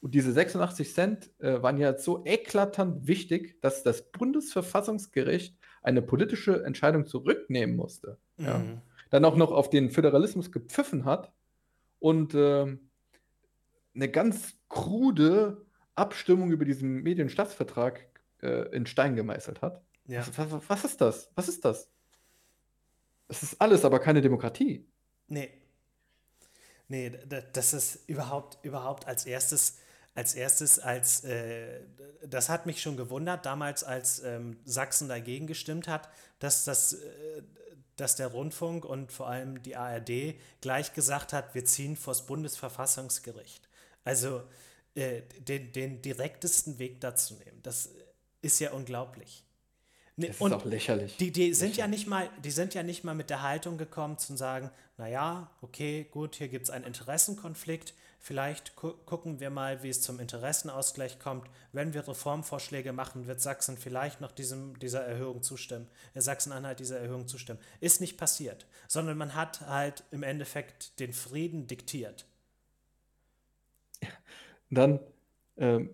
Und 0.00 0.14
diese 0.14 0.32
86 0.32 0.92
Cent 0.92 1.30
äh, 1.40 1.62
waren 1.62 1.78
ja 1.78 1.96
so 1.96 2.24
eklatant 2.26 3.06
wichtig, 3.06 3.60
dass 3.62 3.82
das 3.82 4.10
Bundesverfassungsgericht 4.10 5.56
eine 5.82 6.02
politische 6.02 6.64
Entscheidung 6.64 7.06
zurücknehmen 7.06 7.76
musste. 7.76 8.18
Mhm. 8.36 8.44
Ja. 8.44 8.62
Dann 9.10 9.24
auch 9.24 9.36
noch 9.36 9.52
auf 9.52 9.70
den 9.70 9.90
Föderalismus 9.90 10.50
gepfiffen 10.50 11.04
hat 11.04 11.32
und 12.00 12.34
äh, 12.34 12.76
eine 13.94 14.08
ganz 14.08 14.58
krude 14.68 15.64
Abstimmung 15.94 16.50
über 16.50 16.64
diesen 16.64 17.02
Medienstaatsvertrag 17.02 18.06
äh, 18.42 18.74
in 18.74 18.86
Stein 18.86 19.14
gemeißelt 19.14 19.62
hat. 19.62 19.83
Ja. 20.06 20.26
Was, 20.36 20.68
was, 20.68 20.84
ist 20.84 21.00
das? 21.00 21.30
Was 21.34 21.48
ist 21.48 21.64
das? 21.64 21.88
Das 23.28 23.42
ist 23.42 23.60
alles, 23.60 23.84
aber 23.84 23.98
keine 24.00 24.20
Demokratie. 24.20 24.86
Nee. 25.28 25.50
Nee, 26.88 27.12
das 27.52 27.72
ist 27.72 28.06
überhaupt, 28.06 28.62
überhaupt 28.62 29.06
als 29.06 29.24
erstes, 29.24 29.78
als 30.14 30.34
erstes, 30.34 30.78
als 30.78 31.24
äh, 31.24 31.80
das 32.26 32.50
hat 32.50 32.66
mich 32.66 32.82
schon 32.82 32.96
gewundert, 32.96 33.46
damals, 33.46 33.82
als 33.82 34.22
ähm, 34.22 34.58
Sachsen 34.64 35.08
dagegen 35.08 35.46
gestimmt 35.46 35.88
hat, 35.88 36.08
dass 36.38 36.64
das. 36.64 36.94
Äh, 36.94 37.42
dass 37.96 38.16
der 38.16 38.28
Rundfunk 38.28 38.84
und 38.84 39.12
vor 39.12 39.28
allem 39.28 39.62
die 39.62 39.76
ARD 39.76 40.34
gleich 40.60 40.94
gesagt 40.94 41.32
hat, 41.32 41.54
wir 41.54 41.64
ziehen 41.64 41.96
vors 41.96 42.26
Bundesverfassungsgericht. 42.26 43.68
Also 44.02 44.42
äh, 44.94 45.22
den, 45.40 45.72
den 45.72 46.02
direktesten 46.02 46.78
Weg 46.78 47.00
dazu 47.00 47.34
nehmen. 47.34 47.60
Das 47.62 47.90
ist 48.42 48.60
ja 48.60 48.72
unglaublich. 48.72 49.43
Nee, 50.16 50.28
das 50.28 50.36
ist 50.36 50.52
auch 50.52 50.64
lächerlich. 50.64 51.16
Die, 51.16 51.32
die 51.32 51.54
sind 51.54 51.76
ja 51.76 51.88
nicht 51.88 52.06
mal, 52.06 52.30
die 52.44 52.52
sind 52.52 52.74
ja 52.74 52.84
nicht 52.84 53.02
mal 53.02 53.14
mit 53.14 53.30
der 53.30 53.42
Haltung 53.42 53.78
gekommen 53.78 54.16
zu 54.16 54.36
sagen, 54.36 54.70
naja, 54.96 55.50
okay, 55.60 56.06
gut, 56.08 56.36
hier 56.36 56.48
gibt 56.48 56.64
es 56.64 56.70
einen 56.70 56.84
Interessenkonflikt. 56.84 57.94
Vielleicht 58.20 58.76
gu 58.76 58.92
gucken 59.04 59.40
wir 59.40 59.50
mal, 59.50 59.82
wie 59.82 59.88
es 59.88 60.00
zum 60.00 60.20
Interessenausgleich 60.20 61.18
kommt. 61.18 61.50
Wenn 61.72 61.94
wir 61.94 62.06
Reformvorschläge 62.06 62.92
machen, 62.92 63.26
wird 63.26 63.40
Sachsen 63.40 63.76
vielleicht 63.76 64.20
noch 64.20 64.30
diesem, 64.30 64.78
dieser 64.78 65.04
Erhöhung 65.04 65.42
zustimmen. 65.42 65.88
Äh, 66.14 66.20
Sachsen-Anhalt 66.20 66.78
dieser 66.78 67.00
Erhöhung 67.00 67.26
zustimmen. 67.26 67.58
Ist 67.80 68.00
nicht 68.00 68.16
passiert, 68.16 68.66
sondern 68.86 69.18
man 69.18 69.34
hat 69.34 69.62
halt 69.62 70.04
im 70.12 70.22
Endeffekt 70.22 71.00
den 71.00 71.12
Frieden 71.12 71.66
diktiert. 71.66 72.24
Dann 74.70 75.00
ähm, 75.56 75.90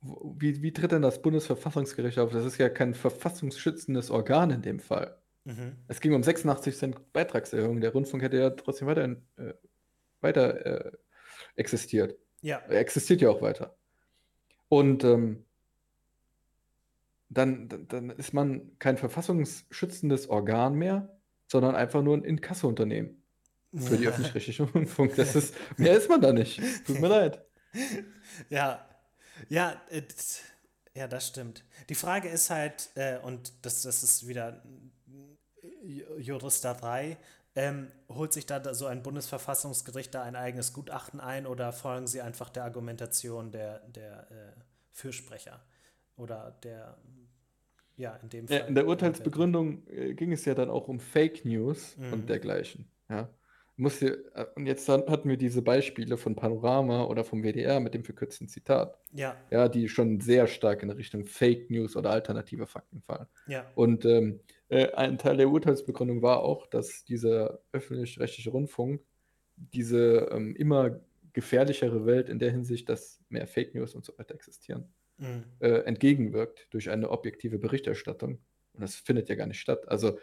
wie, 0.00 0.62
wie 0.62 0.72
tritt 0.72 0.92
denn 0.92 1.02
das 1.02 1.22
Bundesverfassungsgericht 1.22 2.18
auf? 2.18 2.30
Das 2.30 2.44
ist 2.44 2.58
ja 2.58 2.68
kein 2.68 2.94
verfassungsschützendes 2.94 4.10
Organ 4.10 4.50
in 4.50 4.62
dem 4.62 4.80
Fall. 4.80 5.18
Mhm. 5.44 5.76
Es 5.88 6.00
ging 6.00 6.14
um 6.14 6.22
86 6.22 6.76
Cent 6.76 7.12
Beitragserhöhung. 7.12 7.80
Der 7.80 7.92
Rundfunk 7.92 8.22
hätte 8.22 8.38
ja 8.38 8.50
trotzdem 8.50 8.86
weiter, 8.86 9.16
äh, 9.36 9.54
weiter 10.20 10.66
äh, 10.66 10.92
existiert. 11.56 12.16
Ja. 12.42 12.58
Er 12.68 12.80
existiert 12.80 13.20
ja 13.20 13.30
auch 13.30 13.42
weiter. 13.42 13.76
Und 14.68 15.02
ähm, 15.02 15.44
dann, 17.30 17.86
dann 17.88 18.10
ist 18.10 18.32
man 18.32 18.78
kein 18.78 18.96
verfassungsschützendes 18.96 20.28
Organ 20.28 20.74
mehr, 20.74 21.18
sondern 21.46 21.74
einfach 21.74 22.02
nur 22.02 22.16
ein 22.16 22.24
Inkassounternehmen 22.24 23.22
für 23.74 23.96
die 23.96 24.06
öffentlich-rechtlichen 24.08 24.66
Rundfunk. 24.66 25.16
Das 25.16 25.34
ist, 25.34 25.54
mehr 25.76 25.96
ist 25.96 26.08
man 26.08 26.20
da 26.20 26.32
nicht. 26.32 26.60
Tut 26.86 27.00
mir 27.00 27.08
leid. 27.08 27.42
Ja, 28.48 28.86
ja, 29.48 29.80
äh, 29.90 30.02
ja, 30.94 31.06
das 31.08 31.28
stimmt. 31.28 31.64
Die 31.88 31.94
Frage 31.94 32.28
ist 32.28 32.50
halt, 32.50 32.90
äh, 32.94 33.18
und 33.18 33.52
das, 33.64 33.82
das 33.82 34.02
ist 34.02 34.26
wieder 34.26 34.62
Juristerei, 36.18 37.16
ähm, 37.54 37.90
holt 38.08 38.32
sich 38.32 38.46
da 38.46 38.74
so 38.74 38.86
ein 38.86 39.02
Bundesverfassungsgericht 39.02 40.14
da 40.14 40.22
ein 40.22 40.36
eigenes 40.36 40.72
Gutachten 40.72 41.20
ein 41.20 41.46
oder 41.46 41.72
folgen 41.72 42.06
sie 42.06 42.20
einfach 42.20 42.50
der 42.50 42.64
Argumentation 42.64 43.50
der, 43.50 43.80
der 43.88 44.30
äh, 44.30 44.60
Fürsprecher 44.92 45.60
oder 46.16 46.56
der 46.62 46.96
ja, 47.96 48.14
in 48.22 48.28
dem 48.28 48.46
Fall. 48.46 48.58
Ja, 48.58 48.66
in 48.66 48.76
der 48.76 48.86
Urteilsbegründung 48.86 49.84
äh, 49.88 50.14
ging 50.14 50.32
es 50.32 50.44
ja 50.44 50.54
dann 50.54 50.70
auch 50.70 50.86
um 50.86 51.00
Fake 51.00 51.44
News 51.44 51.96
Mhm. 51.96 52.12
und 52.12 52.28
dergleichen. 52.28 52.88
Ja. 53.08 53.28
Muss 53.78 53.98
hier, 54.00 54.18
äh, 54.34 54.46
und 54.56 54.66
jetzt 54.66 54.88
hat- 54.88 55.08
hatten 55.08 55.28
wir 55.28 55.36
diese 55.36 55.62
Beispiele 55.62 56.16
von 56.16 56.34
Panorama 56.36 57.04
oder 57.04 57.24
vom 57.24 57.42
WDR 57.44 57.80
mit 57.80 57.94
dem 57.94 58.04
verkürzten 58.04 58.48
Zitat, 58.48 58.98
Ja, 59.12 59.36
ja, 59.50 59.68
die 59.68 59.88
schon 59.88 60.20
sehr 60.20 60.46
stark 60.48 60.82
in 60.82 60.90
Richtung 60.90 61.26
Fake 61.26 61.70
News 61.70 61.96
oder 61.96 62.10
alternative 62.10 62.66
Fakten 62.66 63.00
fallen. 63.02 63.26
ja, 63.46 63.70
Und 63.74 64.04
ähm, 64.04 64.40
äh, 64.68 64.92
ein 64.92 65.16
Teil 65.18 65.36
der 65.38 65.48
Urteilsbegründung 65.50 66.22
war 66.22 66.42
auch, 66.42 66.66
dass 66.66 67.04
dieser 67.04 67.60
öffentlich-rechtliche 67.72 68.50
Rundfunk 68.50 69.00
diese 69.56 70.28
ähm, 70.32 70.54
immer 70.56 71.00
gefährlichere 71.32 72.06
Welt 72.06 72.28
in 72.28 72.38
der 72.38 72.50
Hinsicht, 72.50 72.88
dass 72.88 73.22
mehr 73.28 73.46
Fake 73.46 73.74
News 73.74 73.94
und 73.94 74.04
so 74.04 74.16
weiter 74.18 74.34
existieren, 74.34 74.92
mhm. 75.18 75.44
äh, 75.60 75.80
entgegenwirkt 75.84 76.66
durch 76.70 76.90
eine 76.90 77.10
objektive 77.10 77.58
Berichterstattung. 77.58 78.40
Und 78.72 78.82
das 78.82 78.96
findet 78.96 79.28
ja 79.28 79.34
gar 79.36 79.46
nicht 79.46 79.60
statt. 79.60 79.88
Also 79.88 80.18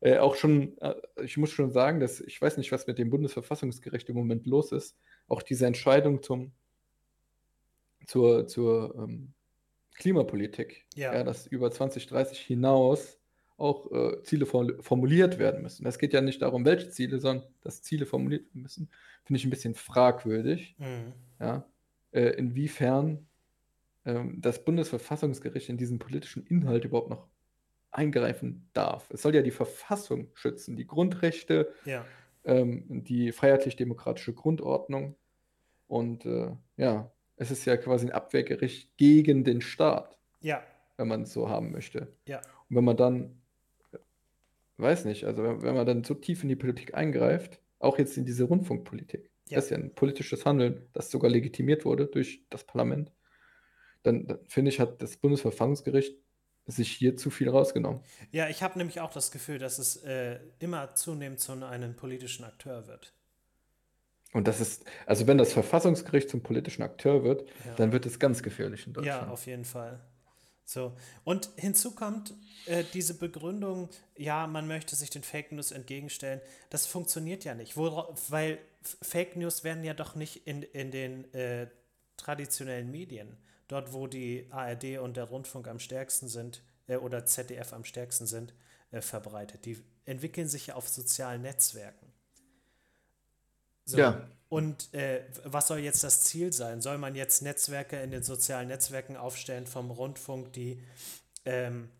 äh, 0.00 0.18
auch 0.18 0.36
schon, 0.36 0.78
äh, 0.78 0.94
ich 1.22 1.36
muss 1.36 1.50
schon 1.50 1.72
sagen, 1.72 2.00
dass 2.00 2.20
ich 2.20 2.40
weiß 2.40 2.56
nicht, 2.56 2.70
was 2.72 2.86
mit 2.86 2.98
dem 2.98 3.10
Bundesverfassungsgericht 3.10 4.08
im 4.08 4.16
Moment 4.16 4.46
los 4.46 4.72
ist. 4.72 4.96
Auch 5.26 5.42
diese 5.42 5.66
Entscheidung 5.66 6.22
zum, 6.22 6.52
zur, 8.06 8.46
zur 8.46 8.94
ähm, 8.96 9.32
Klimapolitik, 9.94 10.86
Ja. 10.94 11.12
ja, 11.14 11.24
dass 11.24 11.46
über 11.46 11.70
2030 11.70 12.38
hinaus 12.40 13.18
auch 13.56 13.90
äh, 13.90 14.22
Ziele 14.22 14.46
form- 14.46 14.80
formuliert 14.80 15.38
werden 15.40 15.62
müssen. 15.62 15.84
Es 15.86 15.98
geht 15.98 16.12
ja 16.12 16.20
nicht 16.20 16.40
darum, 16.42 16.64
welche 16.64 16.90
Ziele, 16.90 17.18
sondern 17.18 17.48
dass 17.62 17.82
Ziele 17.82 18.06
formuliert 18.06 18.46
werden 18.46 18.62
müssen. 18.62 18.88
Finde 19.24 19.38
ich 19.38 19.44
ein 19.44 19.50
bisschen 19.50 19.74
fragwürdig. 19.74 20.76
Mhm. 20.78 21.12
Ja, 21.40 21.66
äh, 22.12 22.30
inwiefern 22.36 23.26
ähm, 24.06 24.40
das 24.40 24.64
Bundesverfassungsgericht 24.64 25.68
in 25.68 25.76
diesen 25.76 25.98
politischen 25.98 26.46
Inhalt 26.46 26.84
überhaupt 26.84 27.10
noch 27.10 27.26
eingreifen 27.90 28.68
darf. 28.72 29.10
Es 29.10 29.22
soll 29.22 29.34
ja 29.34 29.42
die 29.42 29.50
Verfassung 29.50 30.28
schützen, 30.34 30.76
die 30.76 30.86
Grundrechte, 30.86 31.72
ja. 31.84 32.04
ähm, 32.44 32.84
die 33.04 33.32
freiheitlich-demokratische 33.32 34.34
Grundordnung. 34.34 35.16
Und 35.86 36.26
äh, 36.26 36.50
ja, 36.76 37.10
es 37.36 37.50
ist 37.50 37.64
ja 37.64 37.76
quasi 37.76 38.06
ein 38.06 38.12
Abwehrgericht 38.12 38.96
gegen 38.96 39.44
den 39.44 39.60
Staat, 39.60 40.18
Ja, 40.40 40.62
wenn 40.96 41.08
man 41.08 41.22
es 41.22 41.32
so 41.32 41.48
haben 41.48 41.70
möchte. 41.72 42.14
ja, 42.26 42.38
Und 42.68 42.76
wenn 42.76 42.84
man 42.84 42.96
dann, 42.96 43.40
weiß 44.76 45.04
nicht, 45.06 45.24
also 45.24 45.42
wenn, 45.42 45.62
wenn 45.62 45.74
man 45.74 45.86
dann 45.86 46.04
so 46.04 46.14
tief 46.14 46.42
in 46.42 46.48
die 46.48 46.56
Politik 46.56 46.94
eingreift, 46.94 47.60
auch 47.78 47.98
jetzt 47.98 48.16
in 48.16 48.24
diese 48.26 48.44
Rundfunkpolitik, 48.44 49.30
Ja. 49.48 49.56
das 49.56 49.64
ist 49.66 49.70
ja 49.70 49.78
ein 49.78 49.94
politisches 49.94 50.44
Handeln, 50.44 50.86
das 50.92 51.10
sogar 51.10 51.30
legitimiert 51.30 51.84
wurde 51.84 52.06
durch 52.06 52.44
das 52.50 52.64
Parlament, 52.64 53.12
dann, 54.02 54.26
dann 54.26 54.38
finde 54.46 54.68
ich, 54.70 54.78
hat 54.80 55.00
das 55.02 55.16
Bundesverfassungsgericht 55.16 56.16
sich 56.68 56.92
hier 56.92 57.16
zu 57.16 57.30
viel 57.30 57.48
rausgenommen. 57.48 58.00
ja, 58.30 58.48
ich 58.48 58.62
habe 58.62 58.78
nämlich 58.78 59.00
auch 59.00 59.10
das 59.10 59.30
Gefühl, 59.30 59.58
dass 59.58 59.78
es 59.78 59.96
äh, 60.04 60.38
immer 60.60 60.94
zunehmend 60.94 61.40
zu 61.40 61.52
einem 61.52 61.96
politischen 61.96 62.44
Akteur 62.44 62.86
wird. 62.86 63.12
Und 64.34 64.46
das 64.46 64.60
ist, 64.60 64.84
also 65.06 65.26
wenn 65.26 65.38
das 65.38 65.52
Verfassungsgericht 65.54 66.28
zum 66.28 66.42
politischen 66.42 66.82
Akteur 66.82 67.24
wird, 67.24 67.48
Ja. 67.64 67.74
dann 67.76 67.92
wird 67.92 68.04
es 68.04 68.18
ganz 68.18 68.42
gefährlich 68.42 68.86
in 68.86 68.92
Ja, 68.92 69.00
Deutschland. 69.00 69.30
auf 69.30 69.46
jeden 69.46 69.64
Fall. 69.64 69.98
So. 70.66 70.94
Und 71.24 71.48
hinzu 71.56 71.94
kommt 71.94 72.34
äh, 72.66 72.84
diese 72.92 73.14
Begründung, 73.14 73.88
ja, 74.18 74.46
man 74.46 74.68
möchte 74.68 74.94
sich 74.96 75.08
den 75.08 75.22
Fake 75.22 75.50
News 75.52 75.72
entgegenstellen. 75.72 76.42
Das 76.68 76.86
funktioniert 76.86 77.44
ja 77.44 77.54
nicht, 77.54 77.76
Wora- 77.78 78.14
weil 78.28 78.58
Fake 79.00 79.34
News 79.36 79.64
werden 79.64 79.82
ja 79.82 79.94
doch 79.94 80.14
nicht 80.14 80.46
in, 80.46 80.62
in 80.62 80.90
den 80.90 81.32
äh, 81.32 81.68
traditionellen 82.18 82.90
Medien, 82.90 83.38
dort 83.68 83.92
wo 83.92 84.06
die 84.06 84.46
ARD 84.50 84.98
und 84.98 85.16
der 85.16 85.24
Rundfunk 85.24 85.68
am 85.68 85.78
stärksten 85.78 86.28
sind 86.28 86.62
äh, 86.88 86.96
oder 86.96 87.24
ZDF 87.24 87.72
am 87.72 87.84
stärksten 87.84 88.26
sind, 88.26 88.54
äh, 88.90 89.00
verbreitet. 89.00 89.64
Die 89.64 89.82
entwickeln 90.04 90.48
sich 90.48 90.68
ja 90.68 90.74
auf 90.74 90.88
sozialen 90.88 91.42
Netzwerken. 91.42 92.06
So. 93.84 93.98
Ja. 93.98 94.28
Und 94.48 94.92
äh, 94.94 95.24
was 95.44 95.68
soll 95.68 95.78
jetzt 95.78 96.02
das 96.04 96.24
Ziel 96.24 96.52
sein? 96.52 96.80
Soll 96.80 96.96
man 96.98 97.14
jetzt 97.14 97.42
Netzwerke 97.42 98.00
in 98.00 98.10
den 98.10 98.22
sozialen 98.22 98.68
Netzwerken 98.68 99.16
aufstellen 99.16 99.66
vom 99.66 99.90
Rundfunk, 99.90 100.52
die, 100.54 100.82
ähm, 101.44 101.90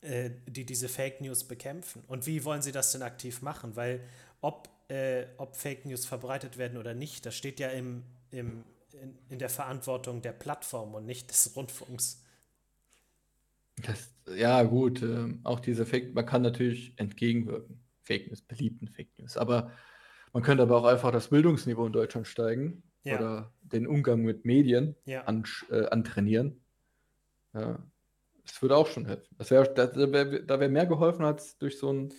äh, 0.00 0.30
die 0.46 0.64
diese 0.64 0.88
Fake 0.88 1.20
News 1.20 1.44
bekämpfen? 1.44 2.02
Und 2.08 2.26
wie 2.26 2.44
wollen 2.44 2.62
sie 2.62 2.72
das 2.72 2.92
denn 2.92 3.02
aktiv 3.02 3.42
machen? 3.42 3.76
Weil 3.76 4.00
ob, 4.40 4.70
äh, 4.88 5.26
ob 5.36 5.54
Fake 5.54 5.84
News 5.84 6.06
verbreitet 6.06 6.56
werden 6.56 6.78
oder 6.78 6.94
nicht, 6.94 7.26
das 7.26 7.34
steht 7.34 7.60
ja 7.60 7.68
im, 7.68 8.04
im, 8.30 8.64
in, 9.02 9.18
in 9.28 9.38
der 9.38 9.48
Verantwortung 9.48 10.22
der 10.22 10.32
Plattform 10.32 10.94
und 10.94 11.06
nicht 11.06 11.30
des 11.30 11.54
Rundfunks. 11.56 12.24
Das, 13.86 14.10
ja, 14.36 14.62
gut, 14.62 15.02
ähm, 15.02 15.40
auch 15.44 15.60
diese 15.60 15.86
Fake, 15.86 16.14
man 16.14 16.26
kann 16.26 16.42
natürlich 16.42 16.92
entgegenwirken, 16.98 17.80
Fake 18.02 18.28
News, 18.28 18.42
beliebten 18.42 18.88
Fake 18.88 19.10
News, 19.18 19.36
aber 19.36 19.72
man 20.32 20.42
könnte 20.42 20.62
aber 20.62 20.76
auch 20.78 20.84
einfach 20.84 21.12
das 21.12 21.28
Bildungsniveau 21.28 21.86
in 21.86 21.92
Deutschland 21.92 22.26
steigen 22.26 22.82
Ja. 23.04 23.16
oder 23.18 23.52
den 23.62 23.86
Umgang 23.86 24.22
mit 24.22 24.44
Medien 24.44 24.96
Ja. 25.04 25.22
an, 25.24 25.44
äh, 25.70 25.86
antrainieren. 25.86 26.60
Ja, 27.54 27.82
das 28.44 28.60
würde 28.60 28.76
auch 28.76 28.86
schon 28.86 29.06
helfen. 29.06 29.34
Das 29.38 29.50
wär, 29.50 29.64
da 29.64 29.94
wäre 29.94 30.46
wär 30.60 30.68
mehr 30.68 30.86
geholfen 30.86 31.24
als 31.24 31.56
durch 31.58 31.78
so 31.78 31.92
ein, 31.92 32.12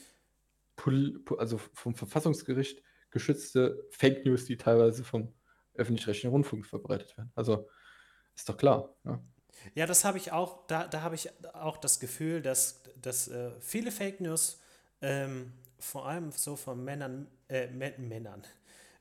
Pol- 0.78 1.20
Po- 1.26 1.36
also 1.36 1.58
vom 1.74 1.94
Verfassungsgericht 1.94 2.82
geschützte 3.12 3.86
Fake 3.92 4.26
News, 4.26 4.46
die 4.46 4.58
teilweise 4.58 5.04
vom 5.04 5.34
öffentlich-rechtlichen 5.76 6.32
Rundfunk 6.32 6.66
verbreitet 6.66 7.18
werden. 7.18 7.32
Also 7.36 7.70
ist 8.36 8.48
doch 8.48 8.58
klar. 8.58 8.96
Ja. 9.04 9.22
Ja, 9.76 9.86
das 9.86 10.06
habe 10.06 10.18
ich 10.18 10.32
auch, 10.32 10.66
da, 10.68 10.88
da 10.88 11.02
habe 11.02 11.16
ich 11.16 11.30
auch 11.54 11.78
das 11.78 12.00
Gefühl, 12.00 12.42
dass, 12.42 12.82
dass 13.00 13.28
äh, 13.28 13.52
viele 13.60 13.92
Fake 13.92 14.20
News, 14.20 14.60
ähm, 15.02 15.54
vor 15.78 16.08
allem 16.08 16.32
so 16.32 16.56
von 16.56 16.84
Männern, 16.84 17.28
äh, 17.48 17.68
Mä- 17.68 17.98
Männern, 18.00 18.44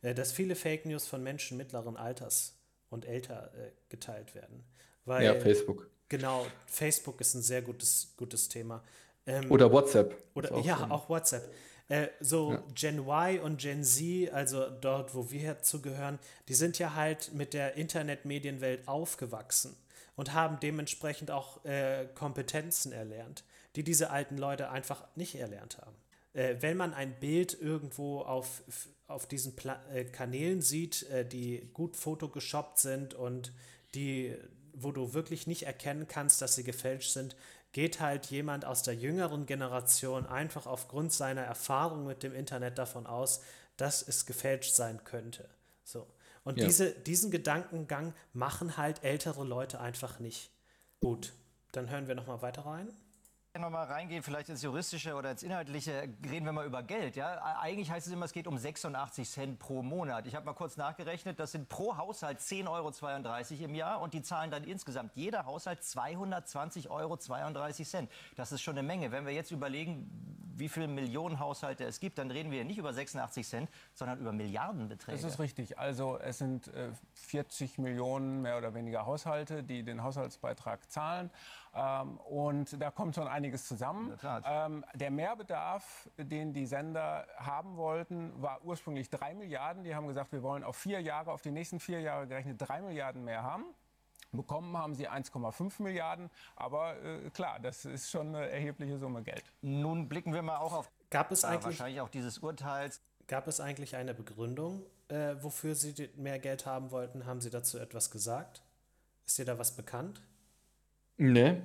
äh, 0.02 0.14
dass 0.14 0.32
viele 0.32 0.54
Fake 0.56 0.84
News 0.86 1.06
von 1.06 1.22
Menschen 1.22 1.56
mittleren 1.56 1.96
Alters 1.96 2.58
und 2.90 3.04
älter 3.06 3.52
äh, 3.54 3.70
geteilt 3.88 4.34
werden. 4.34 4.64
Weil, 5.04 5.24
ja, 5.24 5.34
Facebook. 5.34 5.88
Genau, 6.08 6.46
Facebook 6.66 7.20
ist 7.20 7.34
ein 7.34 7.42
sehr 7.42 7.62
gutes, 7.62 8.14
gutes 8.16 8.48
Thema. 8.48 8.82
Ähm, 9.26 9.50
Oder 9.50 9.70
WhatsApp. 9.72 10.16
oder 10.34 10.52
auch 10.54 10.64
ja, 10.64 10.78
so 10.78 10.84
auch 10.84 11.08
WhatsApp. 11.08 11.54
Äh, 11.90 12.08
so 12.20 12.52
Ja. 12.52 12.62
Gen 12.74 12.98
Y 13.00 13.40
und 13.40 13.60
Gen 13.60 13.82
Z, 13.82 14.32
also 14.32 14.70
dort, 14.70 15.14
wo 15.14 15.30
wir 15.32 15.60
zugehören, 15.60 16.20
die 16.48 16.54
sind 16.54 16.78
ja 16.78 16.94
halt 16.94 17.34
mit 17.34 17.52
der 17.52 17.74
Internetmedienwelt 17.74 18.86
aufgewachsen 18.86 19.76
und 20.14 20.32
haben 20.32 20.60
dementsprechend 20.60 21.32
auch 21.32 21.64
äh, 21.64 22.06
Kompetenzen 22.14 22.92
erlernt, 22.92 23.42
die 23.74 23.82
diese 23.82 24.10
alten 24.10 24.38
Leute 24.38 24.70
einfach 24.70 25.04
nicht 25.16 25.34
erlernt 25.34 25.78
haben. 25.78 25.96
Äh, 26.32 26.56
wenn 26.60 26.76
man 26.76 26.94
ein 26.94 27.18
Bild 27.18 27.60
irgendwo 27.60 28.20
auf, 28.20 28.62
auf 29.08 29.26
diesen 29.26 29.56
Pla 29.56 29.82
äh, 29.92 30.04
Kanälen 30.04 30.62
sieht, 30.62 31.10
äh, 31.10 31.26
die 31.26 31.70
gut 31.74 31.96
photogeshoppt 31.96 32.78
sind 32.78 33.14
und 33.14 33.52
die, 33.96 34.36
wo 34.74 34.92
du 34.92 35.12
wirklich 35.12 35.48
nicht 35.48 35.64
erkennen 35.64 36.06
kannst, 36.06 36.40
dass 36.40 36.54
sie 36.54 36.62
gefälscht 36.62 37.10
sind, 37.10 37.34
geht 37.72 38.00
halt 38.00 38.26
jemand 38.26 38.64
aus 38.64 38.82
der 38.82 38.94
jüngeren 38.94 39.46
Generation 39.46 40.26
einfach 40.26 40.66
aufgrund 40.66 41.12
seiner 41.12 41.42
Erfahrung 41.42 42.06
mit 42.06 42.22
dem 42.22 42.34
Internet 42.34 42.78
davon 42.78 43.06
aus, 43.06 43.40
dass 43.76 44.06
es 44.06 44.26
gefälscht 44.26 44.74
sein 44.74 45.04
könnte. 45.04 45.48
So. 45.84 46.06
Und 46.44 46.58
Ja. 46.58 46.66
diese, 46.66 46.90
diesen 46.92 47.30
Gedankengang 47.30 48.14
machen 48.32 48.76
halt 48.76 49.04
ältere 49.04 49.44
Leute 49.44 49.80
einfach 49.80 50.18
nicht. 50.18 50.50
Gut, 51.00 51.32
dann 51.72 51.90
hören 51.90 52.08
wir 52.08 52.14
nochmal 52.14 52.42
weiter 52.42 52.66
rein. 52.66 52.92
Noch 53.58 53.70
mal 53.70 53.84
reingehen, 53.84 54.22
vielleicht 54.22 54.48
ins 54.48 54.62
Juristische 54.62 55.14
oder 55.14 55.32
ins 55.32 55.42
Inhaltliche, 55.42 56.08
reden 56.30 56.46
wir 56.46 56.52
mal 56.52 56.66
über 56.66 56.84
Geld. 56.84 57.16
Ja? 57.16 57.42
Eigentlich 57.60 57.90
heißt 57.90 58.06
es 58.06 58.12
immer, 58.12 58.24
es 58.24 58.32
geht 58.32 58.46
um 58.46 58.56
86 58.56 59.28
Cent 59.28 59.58
pro 59.58 59.82
Monat. 59.82 60.28
Ich 60.28 60.36
habe 60.36 60.46
mal 60.46 60.52
kurz 60.52 60.76
nachgerechnet, 60.76 61.40
das 61.40 61.50
sind 61.50 61.68
pro 61.68 61.96
Haushalt 61.96 62.38
10,32 62.38 62.68
Euro 62.70 63.64
im 63.64 63.74
Jahr 63.74 64.00
und 64.00 64.14
die 64.14 64.22
zahlen 64.22 64.52
dann 64.52 64.62
insgesamt 64.62 65.16
jeder 65.16 65.46
Haushalt 65.46 65.80
220,32 65.80 66.90
Euro. 66.90 67.18
Das 68.36 68.52
ist 68.52 68.62
schon 68.62 68.78
eine 68.78 68.86
Menge. 68.86 69.10
Wenn 69.10 69.26
wir 69.26 69.32
jetzt 69.32 69.50
überlegen, 69.50 70.08
wie 70.60 70.68
viele 70.68 70.86
Millionen 70.86 71.40
Haushalte 71.40 71.84
es 71.84 71.98
gibt, 71.98 72.18
dann 72.18 72.30
reden 72.30 72.52
wir 72.52 72.64
nicht 72.64 72.78
über 72.78 72.92
86 72.92 73.48
Cent, 73.48 73.70
sondern 73.94 74.20
über 74.20 74.30
Milliardenbeträge. 74.30 75.20
Das 75.20 75.28
ist 75.28 75.40
richtig. 75.40 75.78
Also 75.78 76.18
es 76.18 76.38
sind 76.38 76.68
äh, 76.68 76.90
40 77.14 77.78
Millionen 77.78 78.42
mehr 78.42 78.58
oder 78.58 78.74
weniger 78.74 79.06
Haushalte, 79.06 79.64
die 79.64 79.82
den 79.82 80.04
Haushaltsbeitrag 80.04 80.88
zahlen. 80.90 81.30
Ähm, 81.72 82.18
und 82.18 82.80
da 82.80 82.90
kommt 82.90 83.14
schon 83.14 83.28
einiges 83.28 83.66
zusammen. 83.66 84.16
Tat. 84.18 84.44
Ähm, 84.46 84.84
der 84.94 85.10
Mehrbedarf, 85.10 86.08
den 86.16 86.52
die 86.52 86.66
Sender 86.66 87.26
haben 87.36 87.76
wollten, 87.76 88.32
war 88.42 88.64
ursprünglich 88.64 89.08
3 89.10 89.34
Milliarden. 89.34 89.84
Die 89.84 89.94
haben 89.94 90.08
gesagt, 90.08 90.32
wir 90.32 90.42
wollen 90.42 90.64
auf 90.64 90.76
vier 90.76 91.00
Jahre, 91.00 91.30
auf 91.30 91.42
die 91.42 91.52
nächsten 91.52 91.78
vier 91.78 92.00
Jahre 92.00 92.26
gerechnet 92.26 92.56
3 92.58 92.82
Milliarden 92.82 93.24
mehr 93.24 93.42
haben. 93.42 93.64
Bekommen 94.32 94.76
haben 94.76 94.94
sie 94.94 95.08
1,5 95.08 95.82
Milliarden. 95.82 96.30
Aber 96.56 96.96
äh, 97.02 97.30
klar, 97.30 97.58
das 97.60 97.84
ist 97.84 98.10
schon 98.10 98.34
eine 98.34 98.48
erhebliche 98.48 98.98
Summe 98.98 99.22
Geld. 99.22 99.44
Nun 99.60 100.08
blicken 100.08 100.32
wir 100.32 100.42
mal 100.42 100.58
auch 100.58 100.72
auf 100.72 100.90
Gab 101.10 101.32
es 101.32 101.44
eigentlich, 101.44 101.64
wahrscheinlich 101.64 102.00
auch 102.00 102.08
dieses 102.08 102.38
Urteils. 102.38 103.00
gab 103.26 103.48
es 103.48 103.60
eigentlich 103.60 103.96
eine 103.96 104.14
Begründung, 104.14 104.84
äh, 105.08 105.34
wofür 105.40 105.74
Sie 105.74 106.10
mehr 106.16 106.38
Geld 106.38 106.66
haben 106.66 106.92
wollten? 106.92 107.26
Haben 107.26 107.40
Sie 107.40 107.50
dazu 107.50 107.78
etwas 107.78 108.12
gesagt? 108.12 108.62
Ist 109.26 109.38
dir 109.38 109.44
da 109.44 109.58
was 109.58 109.74
bekannt? 109.74 110.22
Nee, 111.20 111.56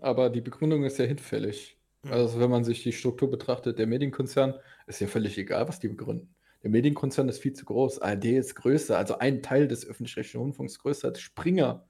aber 0.00 0.30
die 0.30 0.40
Begründung 0.40 0.84
ist 0.84 0.98
ja 0.98 1.04
hinfällig. 1.04 1.78
Mhm. 2.02 2.12
Also 2.12 2.40
wenn 2.40 2.50
man 2.50 2.64
sich 2.64 2.82
die 2.82 2.92
Struktur 2.92 3.30
betrachtet, 3.30 3.78
der 3.78 3.86
Medienkonzern, 3.86 4.54
ist 4.86 5.00
ja 5.00 5.06
völlig 5.06 5.38
egal, 5.38 5.68
was 5.68 5.78
die 5.78 5.88
begründen. 5.88 6.34
Der 6.62 6.70
Medienkonzern 6.70 7.28
ist 7.28 7.38
viel 7.38 7.52
zu 7.52 7.64
groß. 7.66 8.00
ARD 8.00 8.24
ist 8.24 8.56
größer, 8.56 8.98
also 8.98 9.18
ein 9.18 9.42
Teil 9.42 9.68
des 9.68 9.86
öffentlich-rechtlichen 9.86 10.40
Rundfunks 10.40 10.78
größer 10.78 11.08
als 11.08 11.20
Springer, 11.20 11.86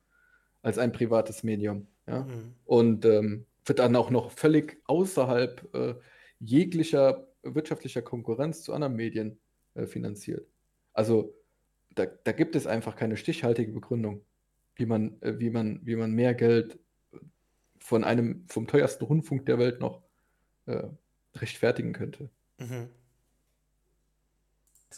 als 0.63 0.79
ein 0.79 0.93
privates 0.93 1.43
Medium. 1.43 1.87
Ja? 2.07 2.25
Mhm. 2.25 2.55
Und 2.65 3.05
ähm, 3.05 3.47
wird 3.65 3.79
dann 3.79 3.97
auch 3.97 4.11
noch 4.11 4.31
völlig 4.31 4.83
außerhalb 4.87 5.75
äh, 5.75 5.95
jeglicher 6.39 7.29
wirtschaftlicher 7.43 8.03
Konkurrenz 8.03 8.63
zu 8.63 8.75
anderen 8.75 8.95
Medien 8.95 9.39
äh, 9.75 9.87
finanziert. 9.87 10.47
Also 10.93 11.35
da, 11.95 12.07
da, 12.07 12.33
gibt 12.33 12.57
es 12.57 12.67
einfach 12.67 12.97
keine 12.97 13.17
stichhaltige 13.17 13.73
Begründung, 13.73 14.25
wie 14.77 14.87
man, 14.87 15.21
äh, 15.23 15.39
wie 15.39 15.51
man, 15.51 15.81
wie 15.85 15.97
man 15.97 16.13
mehr 16.13 16.35
Geld 16.35 16.79
von 17.79 18.05
einem 18.05 18.47
vom 18.49 18.67
teuersten 18.67 19.05
Rundfunk 19.05 19.47
der 19.47 19.59
Welt 19.59 19.81
noch 19.81 20.03
äh, 20.67 20.85
rechtfertigen 21.35 21.93
könnte. 21.93 22.31
Mhm 22.59 22.89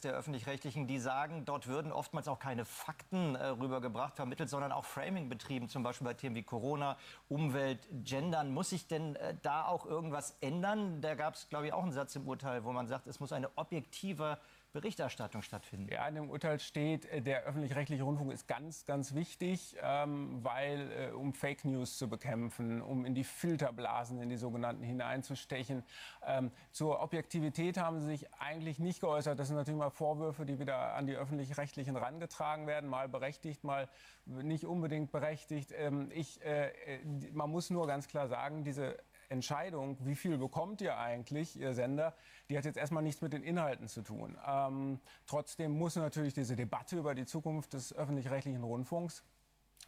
der 0.06 0.14
öffentlich-rechtlichen, 0.14 0.86
die 0.86 0.98
sagen, 0.98 1.44
dort 1.44 1.66
würden 1.66 1.92
oftmals 1.92 2.28
auch 2.28 2.38
keine 2.38 2.64
Fakten 2.64 3.34
äh, 3.34 3.46
rübergebracht, 3.46 4.16
vermittelt, 4.16 4.48
sondern 4.48 4.72
auch 4.72 4.84
Framing 4.84 5.28
betrieben, 5.28 5.68
zum 5.68 5.82
Beispiel 5.82 6.06
bei 6.06 6.14
Themen 6.14 6.34
wie 6.36 6.42
Corona, 6.42 6.96
Umwelt, 7.28 7.80
Gendern. 8.04 8.52
Muss 8.52 8.70
sich 8.70 8.86
denn 8.86 9.16
äh, 9.16 9.34
da 9.42 9.66
auch 9.66 9.84
irgendwas 9.84 10.36
ändern? 10.40 11.00
Da 11.00 11.14
gab 11.14 11.34
es, 11.34 11.48
glaube 11.48 11.66
ich, 11.66 11.72
auch 11.72 11.82
einen 11.82 11.92
Satz 11.92 12.16
im 12.16 12.26
Urteil, 12.26 12.64
wo 12.64 12.72
man 12.72 12.86
sagt, 12.86 13.06
es 13.06 13.20
muss 13.20 13.32
eine 13.32 13.50
objektive 13.56 14.38
Berichterstattung 14.76 15.40
stattfinden. 15.40 15.88
Ja, 15.90 16.06
in 16.06 16.16
dem 16.16 16.28
Urteil 16.28 16.60
steht, 16.60 17.06
äh, 17.06 17.22
der 17.22 17.44
öffentlich-rechtliche 17.44 18.02
Rundfunk 18.02 18.30
ist 18.30 18.46
ganz, 18.46 18.84
ganz 18.84 19.14
wichtig, 19.14 19.74
ähm, 19.80 20.44
weil 20.44 20.92
äh, 20.92 21.10
um 21.12 21.32
Fake 21.32 21.64
News 21.64 21.96
zu 21.96 22.10
bekämpfen, 22.10 22.82
um 22.82 23.06
in 23.06 23.14
die 23.14 23.24
Filterblasen, 23.24 24.20
in 24.20 24.28
die 24.28 24.36
sogenannten 24.36 24.82
hineinzustechen. 24.82 25.82
Ähm, 26.26 26.50
zur 26.72 27.00
Objektivität 27.00 27.78
haben 27.78 28.00
sie 28.00 28.06
sich 28.06 28.34
eigentlich 28.34 28.78
nicht 28.78 29.00
geäußert. 29.00 29.38
Das 29.38 29.48
sind 29.48 29.56
natürlich 29.56 29.78
mal 29.78 29.88
Vorwürfe, 29.88 30.44
die 30.44 30.58
wieder 30.58 30.94
an 30.94 31.06
die 31.06 31.16
öffentlich-rechtlichen 31.16 31.96
rangetragen 31.96 32.66
werden, 32.66 32.90
mal 32.90 33.08
berechtigt, 33.08 33.64
mal 33.64 33.88
nicht 34.26 34.66
unbedingt 34.66 35.10
berechtigt. 35.10 35.72
Ähm, 35.74 36.10
ich, 36.12 36.44
äh, 36.44 36.68
äh 36.68 36.98
man 37.32 37.48
muss 37.48 37.70
nur 37.70 37.86
ganz 37.86 38.08
klar 38.08 38.28
sagen, 38.28 38.62
diese 38.62 38.98
Entscheidung, 39.28 39.98
wie 40.04 40.14
viel 40.14 40.38
bekommt 40.38 40.80
ihr 40.80 40.98
eigentlich, 40.98 41.58
ihr 41.58 41.74
Sender, 41.74 42.14
die 42.48 42.56
hat 42.56 42.64
jetzt 42.64 42.76
erstmal 42.76 43.02
nichts 43.02 43.22
mit 43.22 43.32
den 43.32 43.42
Inhalten 43.42 43.88
zu 43.88 44.02
tun. 44.02 44.36
Ähm, 44.46 45.00
trotzdem 45.26 45.72
muss 45.72 45.96
natürlich 45.96 46.34
diese 46.34 46.56
Debatte 46.56 46.96
über 46.96 47.14
die 47.14 47.26
Zukunft 47.26 47.72
des 47.72 47.92
öffentlich-rechtlichen 47.92 48.62
Rundfunks 48.62 49.22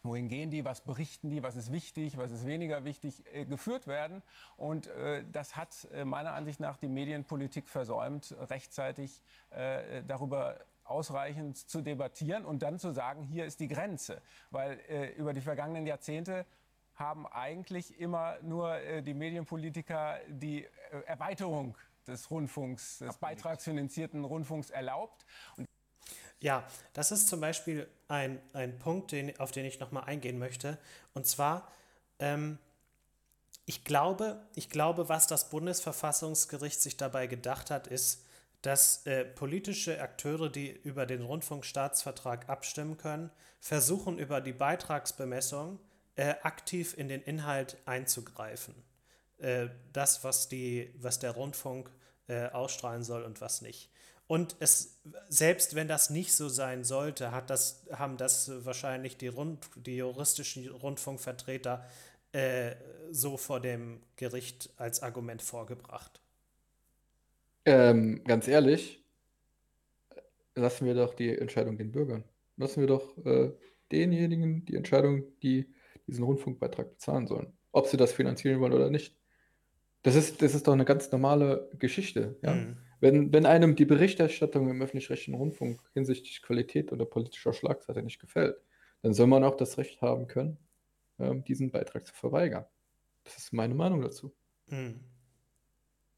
Wohin 0.02 0.28
gehen 0.28 0.50
die? 0.50 0.64
Was 0.64 0.80
berichten 0.80 1.28
die? 1.28 1.42
Was 1.42 1.56
ist 1.56 1.72
wichtig? 1.72 2.16
Was 2.16 2.30
ist 2.30 2.46
weniger 2.46 2.84
wichtig? 2.84 3.24
Äh, 3.32 3.46
geführt 3.46 3.86
werden. 3.86 4.22
Und 4.56 4.86
äh, 4.86 5.24
das 5.32 5.56
hat 5.56 5.88
äh, 5.92 6.04
meiner 6.04 6.34
Ansicht 6.34 6.60
nach 6.60 6.76
die 6.76 6.88
Medienpolitik 6.88 7.68
versäumt, 7.68 8.34
rechtzeitig 8.48 9.22
äh, 9.50 10.02
darüber 10.06 10.60
ausreichend 10.84 11.58
zu 11.58 11.82
debattieren 11.82 12.44
und 12.44 12.62
dann 12.62 12.78
zu 12.78 12.92
sagen, 12.92 13.22
hier 13.22 13.44
ist 13.44 13.60
die 13.60 13.68
Grenze. 13.68 14.22
Weil 14.50 14.78
äh, 14.88 15.10
über 15.14 15.32
die 15.32 15.40
vergangenen 15.40 15.86
Jahrzehnte 15.86 16.46
haben 16.98 17.26
eigentlich 17.26 17.98
immer 18.00 18.38
nur 18.42 18.74
äh, 18.74 19.02
die 19.02 19.14
Medienpolitiker 19.14 20.18
die 20.28 20.64
äh, 20.64 20.68
Erweiterung 21.06 21.76
des 22.06 22.30
Rundfunks, 22.30 22.98
des 22.98 23.16
beitragsfinanzierten 23.18 24.24
Rundfunks 24.24 24.70
erlaubt. 24.70 25.24
Und 25.56 25.66
ja, 26.40 26.66
das 26.92 27.12
ist 27.12 27.28
zum 27.28 27.40
Beispiel 27.40 27.88
ein, 28.08 28.40
ein 28.52 28.78
Punkt, 28.78 29.12
den, 29.12 29.38
auf 29.38 29.50
den 29.50 29.64
ich 29.64 29.78
nochmal 29.80 30.04
eingehen 30.04 30.38
möchte. 30.38 30.78
Und 31.14 31.26
zwar, 31.26 31.70
ähm, 32.18 32.58
ich, 33.66 33.84
glaube, 33.84 34.40
ich 34.54 34.70
glaube, 34.70 35.08
was 35.08 35.26
das 35.26 35.50
Bundesverfassungsgericht 35.50 36.80
sich 36.80 36.96
dabei 36.96 37.26
gedacht 37.26 37.70
hat, 37.70 37.86
ist, 37.86 38.24
dass 38.62 39.06
äh, 39.06 39.24
politische 39.24 40.00
Akteure, 40.00 40.48
die 40.48 40.70
über 40.70 41.06
den 41.06 41.22
Rundfunkstaatsvertrag 41.22 42.48
abstimmen 42.48 42.96
können, 42.96 43.30
versuchen 43.60 44.18
über 44.18 44.40
die 44.40 44.52
Beitragsbemessung 44.52 45.78
äh, 46.18 46.34
aktiv 46.42 46.98
in 46.98 47.08
den 47.08 47.22
Inhalt 47.22 47.76
einzugreifen. 47.86 48.74
Äh, 49.38 49.68
das, 49.92 50.24
was, 50.24 50.48
die, 50.48 50.92
was 50.98 51.20
der 51.20 51.30
Rundfunk 51.30 51.90
äh, 52.26 52.48
ausstrahlen 52.48 53.04
soll 53.04 53.22
und 53.22 53.40
was 53.40 53.62
nicht. 53.62 53.88
Und 54.26 54.56
es, 54.58 55.00
selbst 55.28 55.76
wenn 55.76 55.86
das 55.86 56.10
nicht 56.10 56.34
so 56.34 56.48
sein 56.48 56.82
sollte, 56.82 57.30
hat 57.30 57.50
das, 57.50 57.86
haben 57.92 58.16
das 58.16 58.50
wahrscheinlich 58.64 59.16
die, 59.16 59.28
Rund, 59.28 59.70
die 59.76 59.96
juristischen 59.96 60.68
Rundfunkvertreter 60.68 61.86
äh, 62.32 62.74
so 63.12 63.36
vor 63.36 63.60
dem 63.60 64.00
Gericht 64.16 64.70
als 64.76 65.02
Argument 65.04 65.40
vorgebracht. 65.40 66.20
Ähm, 67.64 68.24
ganz 68.24 68.48
ehrlich, 68.48 69.04
lassen 70.56 70.84
wir 70.84 70.94
doch 70.94 71.14
die 71.14 71.38
Entscheidung 71.38 71.78
den 71.78 71.92
Bürgern. 71.92 72.24
Lassen 72.56 72.80
wir 72.80 72.88
doch 72.88 73.16
äh, 73.24 73.52
denjenigen 73.92 74.64
die 74.64 74.74
Entscheidung, 74.74 75.22
die 75.42 75.72
diesen 76.08 76.24
Rundfunkbeitrag 76.24 76.90
bezahlen 76.90 77.26
sollen. 77.26 77.52
Ob 77.70 77.86
sie 77.86 77.96
das 77.96 78.12
finanzieren 78.12 78.60
wollen 78.60 78.72
oder 78.72 78.90
nicht. 78.90 79.16
Das 80.02 80.14
ist, 80.14 80.42
das 80.42 80.54
ist 80.54 80.66
doch 80.66 80.72
eine 80.72 80.84
ganz 80.84 81.12
normale 81.12 81.70
Geschichte. 81.78 82.38
Ja? 82.42 82.54
Mhm. 82.54 82.78
Wenn, 83.00 83.32
wenn 83.32 83.46
einem 83.46 83.76
die 83.76 83.84
Berichterstattung 83.84 84.68
im 84.68 84.82
öffentlich-rechtlichen 84.82 85.34
Rundfunk 85.34 85.80
hinsichtlich 85.92 86.42
Qualität 86.42 86.92
oder 86.92 87.04
politischer 87.04 87.52
Schlagseite 87.52 88.02
nicht 88.02 88.18
gefällt, 88.18 88.56
dann 89.02 89.14
soll 89.14 89.28
man 89.28 89.44
auch 89.44 89.56
das 89.56 89.78
Recht 89.78 90.00
haben 90.02 90.26
können, 90.26 90.58
ähm, 91.20 91.44
diesen 91.44 91.70
Beitrag 91.70 92.06
zu 92.06 92.14
verweigern. 92.14 92.64
Das 93.22 93.36
ist 93.36 93.52
meine 93.52 93.74
Meinung 93.74 94.00
dazu. 94.00 94.34
Mhm. 94.66 95.00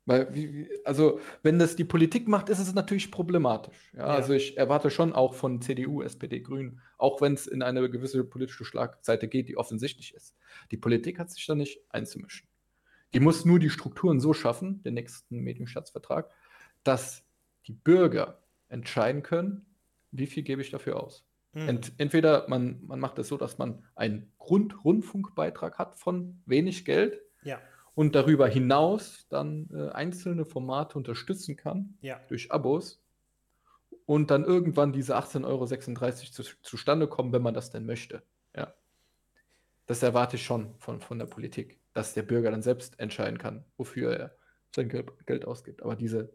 Weil, 0.07 0.35
wie, 0.35 0.69
also, 0.85 1.21
wenn 1.43 1.59
das 1.59 1.77
die 1.77 1.85
Politik 1.85 2.27
macht, 2.27 2.49
ist 2.49 2.59
es 2.59 2.75
natürlich 2.75 3.11
problematisch. 3.11 3.93
Ja, 3.93 4.01
ja. 4.01 4.07
Also, 4.07 4.33
ich 4.33 4.57
erwarte 4.57 4.91
schon 4.91 5.13
auch 5.13 5.35
von 5.35 5.61
CDU, 5.61 6.03
SPD, 6.03 6.41
Grünen, 6.41 6.81
auch 6.99 7.21
wenn 7.21 7.35
es 7.35 7.47
in 7.47 7.63
eine 7.63 7.89
gewisse 7.91 8.25
politische 8.25 8.65
Schlagseite 8.65 9.29
geht, 9.29 9.49
die 9.49 9.57
offensichtlich 9.57 10.15
ist. 10.15 10.35
Die 10.71 10.77
Politik 10.77 11.19
hat 11.19 11.31
sich 11.31 11.45
da 11.47 11.55
nicht 11.55 11.81
einzumischen. 11.91 12.49
Die 13.13 13.21
muss 13.21 13.45
nur 13.45 13.59
die 13.59 13.71
Strukturen 13.71 14.21
so 14.21 14.33
schaffen, 14.33 14.83
den 14.83 14.95
nächsten 14.95 15.41
Medienstaatsvertrag, 15.41 16.31
dass 16.85 17.25
die 17.67 17.73
Bürger 17.73 18.43
entscheiden 18.69 19.23
können, 19.23 19.67
wie 20.13 20.27
viel 20.27 20.45
gebe 20.45 20.63
ich 20.63 20.71
dafür 20.71 21.03
aus. 21.03 21.27
Mhm. 21.53 21.69
Ent, 21.69 21.93
entweder 21.99 22.49
man, 22.49 22.81
man 22.87 23.01
macht 23.01 23.19
es 23.19 23.29
so, 23.29 23.37
dass 23.37 23.59
man 23.59 23.85
einen 23.97 24.33
Grundrundfunkbeitrag 24.39 25.77
hat 25.79 25.97
von 25.99 26.41
wenig 26.47 26.85
Geld. 26.85 27.21
Ja 27.43 27.61
und 27.95 28.15
darüber 28.15 28.49
hinaus 28.49 29.27
dann 29.29 29.69
äh, 29.73 29.91
einzelne 29.91 30.45
Formate 30.45 30.97
unterstützen 30.97 31.57
kann 31.57 31.99
ja. 32.01 32.21
durch 32.29 32.51
Abos 32.53 33.03
und 34.07 34.31
dann 34.31 34.45
irgendwann 34.45 34.93
diese 34.93 35.17
18,36 35.17 35.45
Euro 35.45 35.67
zu, 35.67 36.43
zustande 36.63 37.09
kommen, 37.09 37.33
wenn 37.33 37.43
man 37.43 37.55
das 37.55 37.71
denn 37.71 37.87
möchte. 37.87 38.23
Ja. 38.57 38.75
Das 39.87 40.03
erwarte 40.03 40.37
ich 40.37 40.45
schon 40.45 40.75
von, 40.79 41.01
von 41.01 41.19
der 41.19 41.27
Politik, 41.27 41.81
dass 41.93 42.15
der 42.15 42.23
Bürger 42.23 42.51
dann 42.51 42.63
selbst 42.63 42.99
entscheiden 42.99 43.39
kann, 43.39 43.65
wofür 43.77 44.13
er 44.13 44.37
sein 44.75 44.89
Geld 44.89 45.45
ausgibt. 45.45 45.83
Aber 45.83 45.97
diese, 45.97 46.33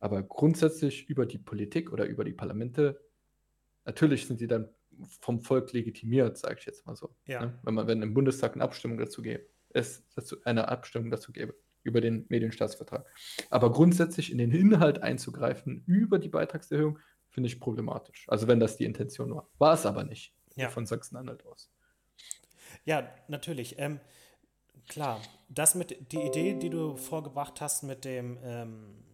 aber 0.00 0.22
grundsätzlich 0.22 1.08
über 1.08 1.24
die 1.24 1.38
Politik 1.38 1.92
oder 1.92 2.04
über 2.04 2.24
die 2.24 2.34
Parlamente, 2.34 3.00
natürlich 3.86 4.26
sind 4.26 4.38
sie 4.38 4.46
dann 4.46 4.68
vom 5.20 5.40
Volk 5.40 5.72
legitimiert, 5.72 6.36
sage 6.36 6.56
ich 6.60 6.66
jetzt 6.66 6.86
mal 6.86 6.94
so. 6.94 7.16
Ja. 7.26 7.46
Ne? 7.46 7.58
Wenn 7.62 7.74
man, 7.74 7.86
wenn 7.86 8.02
im 8.02 8.14
Bundestag 8.14 8.54
eine 8.54 8.64
Abstimmung 8.64 8.98
dazu 8.98 9.22
gibt 9.22 9.53
es 9.74 10.02
dazu 10.14 10.36
eine 10.44 10.68
Abstimmung 10.68 11.10
dazu 11.10 11.32
gäbe 11.32 11.54
über 11.82 12.00
den 12.00 12.24
Medienstaatsvertrag. 12.30 13.06
Aber 13.50 13.70
grundsätzlich 13.70 14.32
in 14.32 14.38
den 14.38 14.52
Inhalt 14.52 15.02
einzugreifen 15.02 15.84
über 15.86 16.18
die 16.18 16.30
Beitragserhöhung 16.30 16.98
finde 17.28 17.48
ich 17.48 17.60
problematisch. 17.60 18.26
Also 18.28 18.48
wenn 18.48 18.60
das 18.60 18.76
die 18.76 18.84
Intention 18.84 19.34
war. 19.34 19.50
War 19.58 19.74
es 19.74 19.84
aber 19.84 20.04
nicht 20.04 20.34
ja. 20.56 20.70
von 20.70 20.86
Sachsen-Anhalt 20.86 21.44
aus. 21.44 21.70
Ja, 22.84 23.08
natürlich. 23.28 23.78
Ähm, 23.78 24.00
klar, 24.88 25.20
das 25.48 25.74
mit 25.74 26.12
die 26.12 26.22
Idee, 26.22 26.54
die 26.54 26.70
du 26.70 26.96
vorgebracht 26.96 27.60
hast 27.60 27.82
mit 27.82 28.04
dem, 28.04 28.38
ähm, 28.42 29.04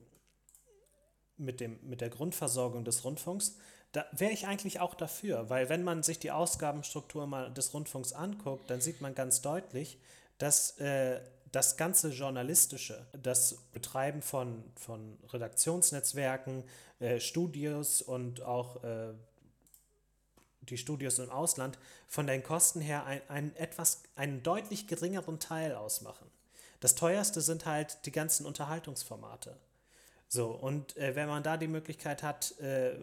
mit 1.37 1.61
dem 1.61 1.79
mit 1.83 2.01
der 2.01 2.11
Grundversorgung 2.11 2.85
des 2.85 3.05
Rundfunks, 3.05 3.57
da 3.93 4.05
wäre 4.13 4.33
ich 4.33 4.47
eigentlich 4.47 4.79
auch 4.81 4.95
dafür, 4.95 5.51
weil 5.51 5.69
wenn 5.69 5.83
man 5.83 6.03
sich 6.03 6.19
die 6.19 6.31
Ausgabenstruktur 6.31 7.27
mal 7.27 7.53
des 7.53 7.75
Rundfunks 7.75 8.13
anguckt, 8.13 8.71
dann 8.71 8.81
sieht 8.81 9.01
man 9.01 9.15
ganz 9.15 9.43
deutlich, 9.43 9.99
dass 10.41 10.79
äh, 10.79 11.21
das 11.53 11.77
ganze 11.77 12.09
Journalistische, 12.11 13.07
das 13.13 13.55
Betreiben 13.73 14.23
von, 14.23 14.65
von 14.75 15.19
Redaktionsnetzwerken, 15.29 16.65
äh, 16.99 17.21
Studios 17.21 18.03
und 18.03 18.43
auch 18.43 18.83
äh, 18.83 19.13
die 20.63 20.79
Studios 20.79 21.19
im 21.19 21.31
Ausland 21.31 21.79
von 22.07 22.27
den 22.27 22.43
Kosten 22.43 22.81
her 22.81 23.05
ein, 23.05 23.21
ein 23.29 23.57
etwas, 23.57 24.03
einen 24.17 24.43
deutlich 24.43 24.87
geringeren 24.87 25.39
Teil 25.41 25.75
ausmachen. 25.75 26.27
Das 26.81 26.95
teuerste 26.95 27.41
sind 27.41 27.67
halt 27.67 28.07
die 28.07 28.13
ganzen 28.13 28.47
Unterhaltungsformate. 28.47 29.57
So, 30.29 30.51
und 30.51 30.97
äh, 30.97 31.17
wenn 31.17 31.29
man 31.29 31.43
da 31.43 31.57
die 31.57 31.67
Möglichkeit 31.69 32.23
hat, 32.23 32.59
äh, 32.61 32.97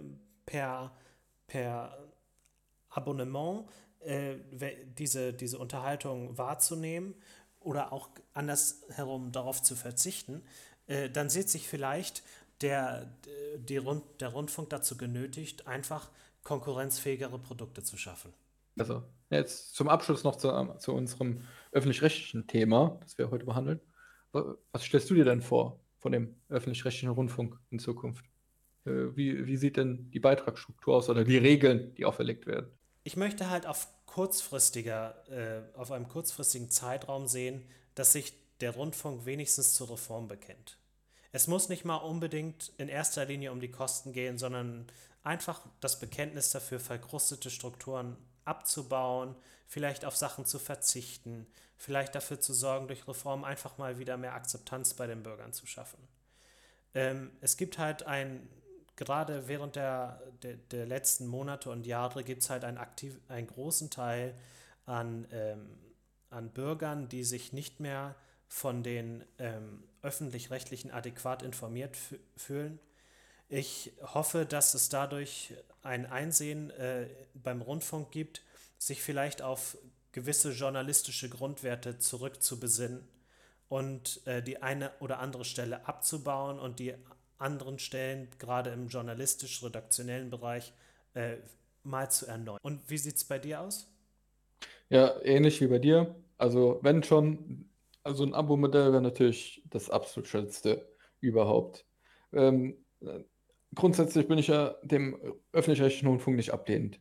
per, 0.45 0.91
per 1.45 1.97
Abonnement 2.89 3.68
äh, 4.08 4.38
diese, 4.98 5.34
diese 5.34 5.60
Unterhaltung 5.60 6.38
wahrzunehmen 6.38 7.16
oder 7.60 7.92
auch 7.92 8.10
andersherum 8.34 9.32
darauf 9.32 9.62
zu 9.62 9.76
verzichten, 9.76 10.44
äh, 10.88 11.10
dann 11.10 11.30
sieht 11.30 11.50
sich 11.50 11.68
vielleicht 11.68 12.24
der, 12.62 13.12
die 13.60 13.78
Rund, 13.78 14.04
der 14.20 14.30
Rundfunk 14.30 14.70
dazu 14.72 14.98
genötigt, 14.98 15.68
einfach 15.68 16.10
konkurrenzfähigere 16.44 17.38
Produkte 17.38 17.84
zu 17.84 17.98
schaffen. 17.98 18.34
Also, 18.80 19.04
jetzt 19.30 19.76
zum 19.76 19.90
Abschluss 19.90 20.24
noch 20.24 20.38
zu, 20.38 20.50
zu 20.80 20.94
unserem 20.94 21.42
öffentlich-rechtlichen 21.72 22.48
Thema, 22.48 22.98
das 23.02 23.18
wir 23.18 23.30
heute 23.30 23.46
behandeln. 23.46 23.80
Was 24.32 24.84
stellst 24.84 25.10
du 25.10 25.16
dir 25.16 25.26
denn 25.26 25.42
vor 25.42 25.80
von 25.98 26.12
dem 26.12 26.36
öffentlich-rechtlichen 26.50 27.10
Rundfunk 27.10 27.60
in 27.70 27.80
Zukunft? 27.80 28.26
Äh, 28.86 29.16
wie, 29.16 29.46
wie 29.46 29.58
sieht 29.58 29.78
denn 29.78 30.10
die 30.12 30.20
Beitragsstruktur 30.20 30.96
aus 30.96 31.10
oder 31.10 31.24
die 31.24 31.38
Regeln, 31.38 31.94
die 31.96 32.06
auferlegt 32.06 32.46
werden? 32.46 32.72
Ich 33.04 33.18
möchte 33.18 33.50
halt 33.50 33.68
auf 33.68 33.88
kurzfristiger, 34.18 35.14
äh, 35.30 35.77
auf 35.77 35.91
einem 35.91 36.07
kurzfristigen 36.07 36.72
Zeitraum 36.72 37.27
sehen, 37.27 37.64
dass 37.94 38.14
sich 38.14 38.34
der 38.61 38.72
Rundfunk 38.72 39.27
wenigstens 39.27 39.76
zur 39.76 39.91
Reform 39.91 40.27
bekennt. 40.27 40.80
Es 41.31 41.45
muss 41.45 41.69
nicht 41.69 41.85
mal 41.85 41.98
unbedingt 41.98 42.72
in 42.80 42.89
erster 42.89 43.26
Linie 43.26 43.52
um 43.52 43.60
die 43.60 43.69
Kosten 43.69 44.14
gehen, 44.14 44.39
sondern 44.39 44.88
einfach 45.22 45.61
das 45.81 45.99
Bekenntnis 45.99 46.49
dafür, 46.49 46.80
verkrustete 46.80 47.52
Strukturen 47.52 48.18
abzubauen, 48.44 49.35
vielleicht 49.68 50.03
auf 50.03 50.15
Sachen 50.15 50.48
zu 50.48 50.57
verzichten, 50.57 51.45
vielleicht 51.76 52.15
dafür 52.15 52.39
zu 52.39 52.56
sorgen, 52.56 52.88
durch 52.88 53.07
Reform 53.07 53.44
einfach 53.44 53.77
mal 53.77 53.99
wieder 53.99 54.18
mehr 54.18 54.34
Akzeptanz 54.34 54.95
bei 54.95 55.06
den 55.06 55.22
Bürgern 55.22 55.53
zu 55.53 55.68
schaffen. 55.68 55.99
Ähm, 56.95 57.30
es 57.41 57.56
gibt 57.56 57.77
halt 57.77 58.02
ein, 58.02 58.49
gerade 58.98 59.48
während 59.48 59.78
der, 59.78 60.22
der, 60.44 60.56
der 60.57 60.86
letzten 60.86 61.28
Monate 61.28 61.69
und 61.69 61.88
Jahre 61.88 62.24
gibt 62.24 62.41
es 62.41 62.49
halt 62.49 62.65
einen, 62.65 62.78
aktiv, 62.78 63.18
einen 63.30 63.48
großen 63.48 63.90
Teil 63.90 64.34
an, 64.86 65.26
ähm, 65.32 65.69
an 66.30 66.49
Bürgern, 66.49 67.07
die 67.07 67.24
sich 67.24 67.53
nicht 67.53 67.80
mehr 67.80 68.15
von 68.48 68.84
den 68.84 69.24
ähm, 69.38 69.84
öffentlich-rechtlichen 70.02 70.91
adäquat 70.91 71.44
informiert 71.44 71.98
fühlen. 72.36 72.80
Ich 73.49 73.94
hoffe, 74.02 74.45
dass 74.45 74.74
es 74.74 74.90
dadurch 74.90 75.53
ein 75.84 76.06
Einsehen 76.06 76.72
äh, 76.72 77.07
beim 77.34 77.61
Rundfunk 77.61 78.11
gibt, 78.11 78.41
sich 78.78 79.02
vielleicht 79.02 79.41
auf 79.41 79.78
gewisse 80.11 80.52
journalistische 80.52 81.30
Grundwerte 81.30 81.99
zurückzubesinnen 81.99 83.07
und 83.69 84.26
äh, 84.26 84.41
die 84.41 84.61
eine 84.61 84.91
oder 84.99 85.19
andere 85.19 85.45
Stelle 85.45 85.88
abzubauen 85.88 86.60
und 86.60 86.80
die 86.80 86.95
anderen 87.38 87.80
Stellen, 87.80 88.30
gerade 88.39 88.72
im 88.72 88.88
journalistisch-redaktionellen 88.88 90.30
Bereich, 90.30 90.73
äh, 91.14 91.38
mal 91.84 92.09
zu 92.09 92.26
erneuern. 92.27 92.59
Und 92.61 92.89
wie 92.89 92.97
sieht 92.97 93.15
es 93.15 93.23
bei 93.23 93.39
dir 93.39 93.61
aus? 93.61 93.91
Ja, 94.89 95.22
ähnlich 95.22 95.61
wie 95.61 95.68
bei 95.68 95.80
dir. 95.80 96.15
Also, 96.38 96.80
wenn 96.81 97.03
schon, 97.03 97.69
also 98.03 98.23
ein 98.23 98.34
Abo-Modell 98.34 98.91
wäre 98.91 99.01
natürlich 99.01 99.64
das 99.69 99.89
absolut 99.89 100.27
schönste 100.27 100.88
überhaupt. 101.19 101.85
Ähm, 102.34 102.77
grundsätzlich 103.73 104.27
bin 104.27 104.38
ich 104.38 104.47
ja 104.47 104.76
dem 104.84 105.19
öffentlich-rechtlichen 105.51 106.07
Rundfunk 106.07 106.38
nicht 106.38 106.53
ablehnend. 106.53 106.99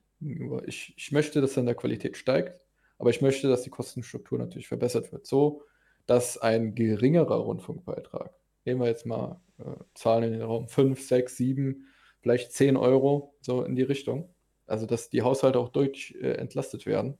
Ich, 0.66 0.94
ich 0.96 1.12
möchte, 1.12 1.40
dass 1.40 1.54
dann 1.54 1.66
der 1.66 1.74
Qualität 1.74 2.16
steigt, 2.16 2.58
aber 2.98 3.10
ich 3.10 3.20
möchte, 3.20 3.48
dass 3.48 3.62
die 3.62 3.70
Kostenstruktur 3.70 4.38
natürlich 4.38 4.68
verbessert 4.68 5.12
wird, 5.12 5.26
so 5.26 5.62
dass 6.06 6.38
ein 6.38 6.74
geringerer 6.74 7.36
Rundfunkbeitrag, 7.36 8.32
nehmen 8.66 8.80
wir 8.80 8.88
jetzt 8.88 9.06
mal 9.06 9.40
äh, 9.58 9.64
Zahlen 9.94 10.24
in 10.24 10.32
den 10.32 10.42
Raum 10.42 10.68
5, 10.68 11.00
6, 11.00 11.36
7, 11.36 11.86
vielleicht 12.20 12.52
10 12.52 12.76
Euro, 12.76 13.34
so 13.40 13.62
in 13.62 13.76
die 13.76 13.82
Richtung, 13.82 14.34
also 14.66 14.86
dass 14.86 15.10
die 15.10 15.22
Haushalte 15.22 15.58
auch 15.58 15.70
deutlich 15.70 16.14
äh, 16.16 16.32
entlastet 16.32 16.86
werden, 16.86 17.18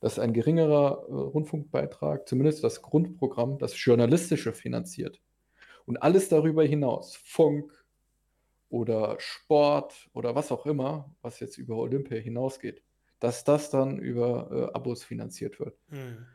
dass 0.00 0.18
ein 0.18 0.32
geringerer 0.32 1.06
äh, 1.08 1.12
Rundfunkbeitrag, 1.12 2.28
zumindest 2.28 2.62
das 2.62 2.82
Grundprogramm, 2.82 3.58
das 3.58 3.82
Journalistische 3.82 4.52
finanziert 4.52 5.20
und 5.86 5.96
alles 5.96 6.28
darüber 6.28 6.64
hinaus, 6.64 7.16
Funk, 7.16 7.84
oder 8.74 9.14
Sport 9.20 10.10
oder 10.14 10.34
was 10.34 10.50
auch 10.50 10.66
immer, 10.66 11.14
was 11.22 11.38
jetzt 11.38 11.58
über 11.58 11.76
Olympia 11.76 12.18
hinausgeht, 12.18 12.82
dass 13.20 13.44
das 13.44 13.70
dann 13.70 13.98
über 14.00 14.50
äh, 14.50 14.76
Abos 14.76 15.04
finanziert 15.04 15.60
wird. 15.60 15.78
Mhm. 15.90 16.26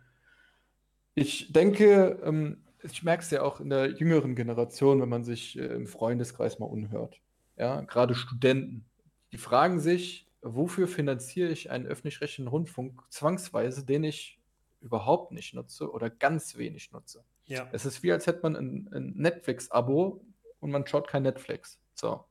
Ich 1.16 1.52
denke, 1.52 2.18
ähm, 2.24 2.64
ich 2.84 3.04
merke 3.04 3.24
es 3.24 3.32
ja 3.32 3.42
auch 3.42 3.60
in 3.60 3.70
der 3.70 3.92
jüngeren 3.92 4.36
Generation, 4.36 5.02
wenn 5.02 5.10
man 5.10 5.24
sich 5.24 5.58
äh, 5.58 5.66
im 5.66 5.88
Freundeskreis 5.88 6.60
mal 6.60 6.66
unhört. 6.66 7.20
Ja, 7.58 7.82
gerade 7.82 8.16
Studenten, 8.16 8.86
die 9.32 9.38
fragen 9.38 9.80
sich, 9.80 10.28
wofür 10.42 10.88
finanziere 10.88 11.50
ich 11.50 11.72
einen 11.72 11.86
öffentlich-rechtlichen 11.86 12.48
Rundfunk 12.48 13.04
zwangsweise, 13.10 13.86
den 13.86 14.06
ich 14.06 14.40
überhaupt 14.82 15.32
nicht 15.32 15.54
nutze 15.54 15.92
oder 15.92 16.10
ganz 16.10 16.58
wenig 16.58 16.92
nutze. 16.92 17.24
Ja. 17.46 17.68
Es 17.72 17.86
ist 17.86 18.02
wie, 18.04 18.12
als 18.12 18.28
hätte 18.28 18.42
man 18.44 18.56
ein, 18.56 18.90
ein 18.94 19.14
Netflix-Abo 19.16 20.24
und 20.60 20.72
man 20.72 20.88
schaut 20.88 21.08
kein 21.08 21.24
Netflix. 21.24 21.80
So. 21.94 22.24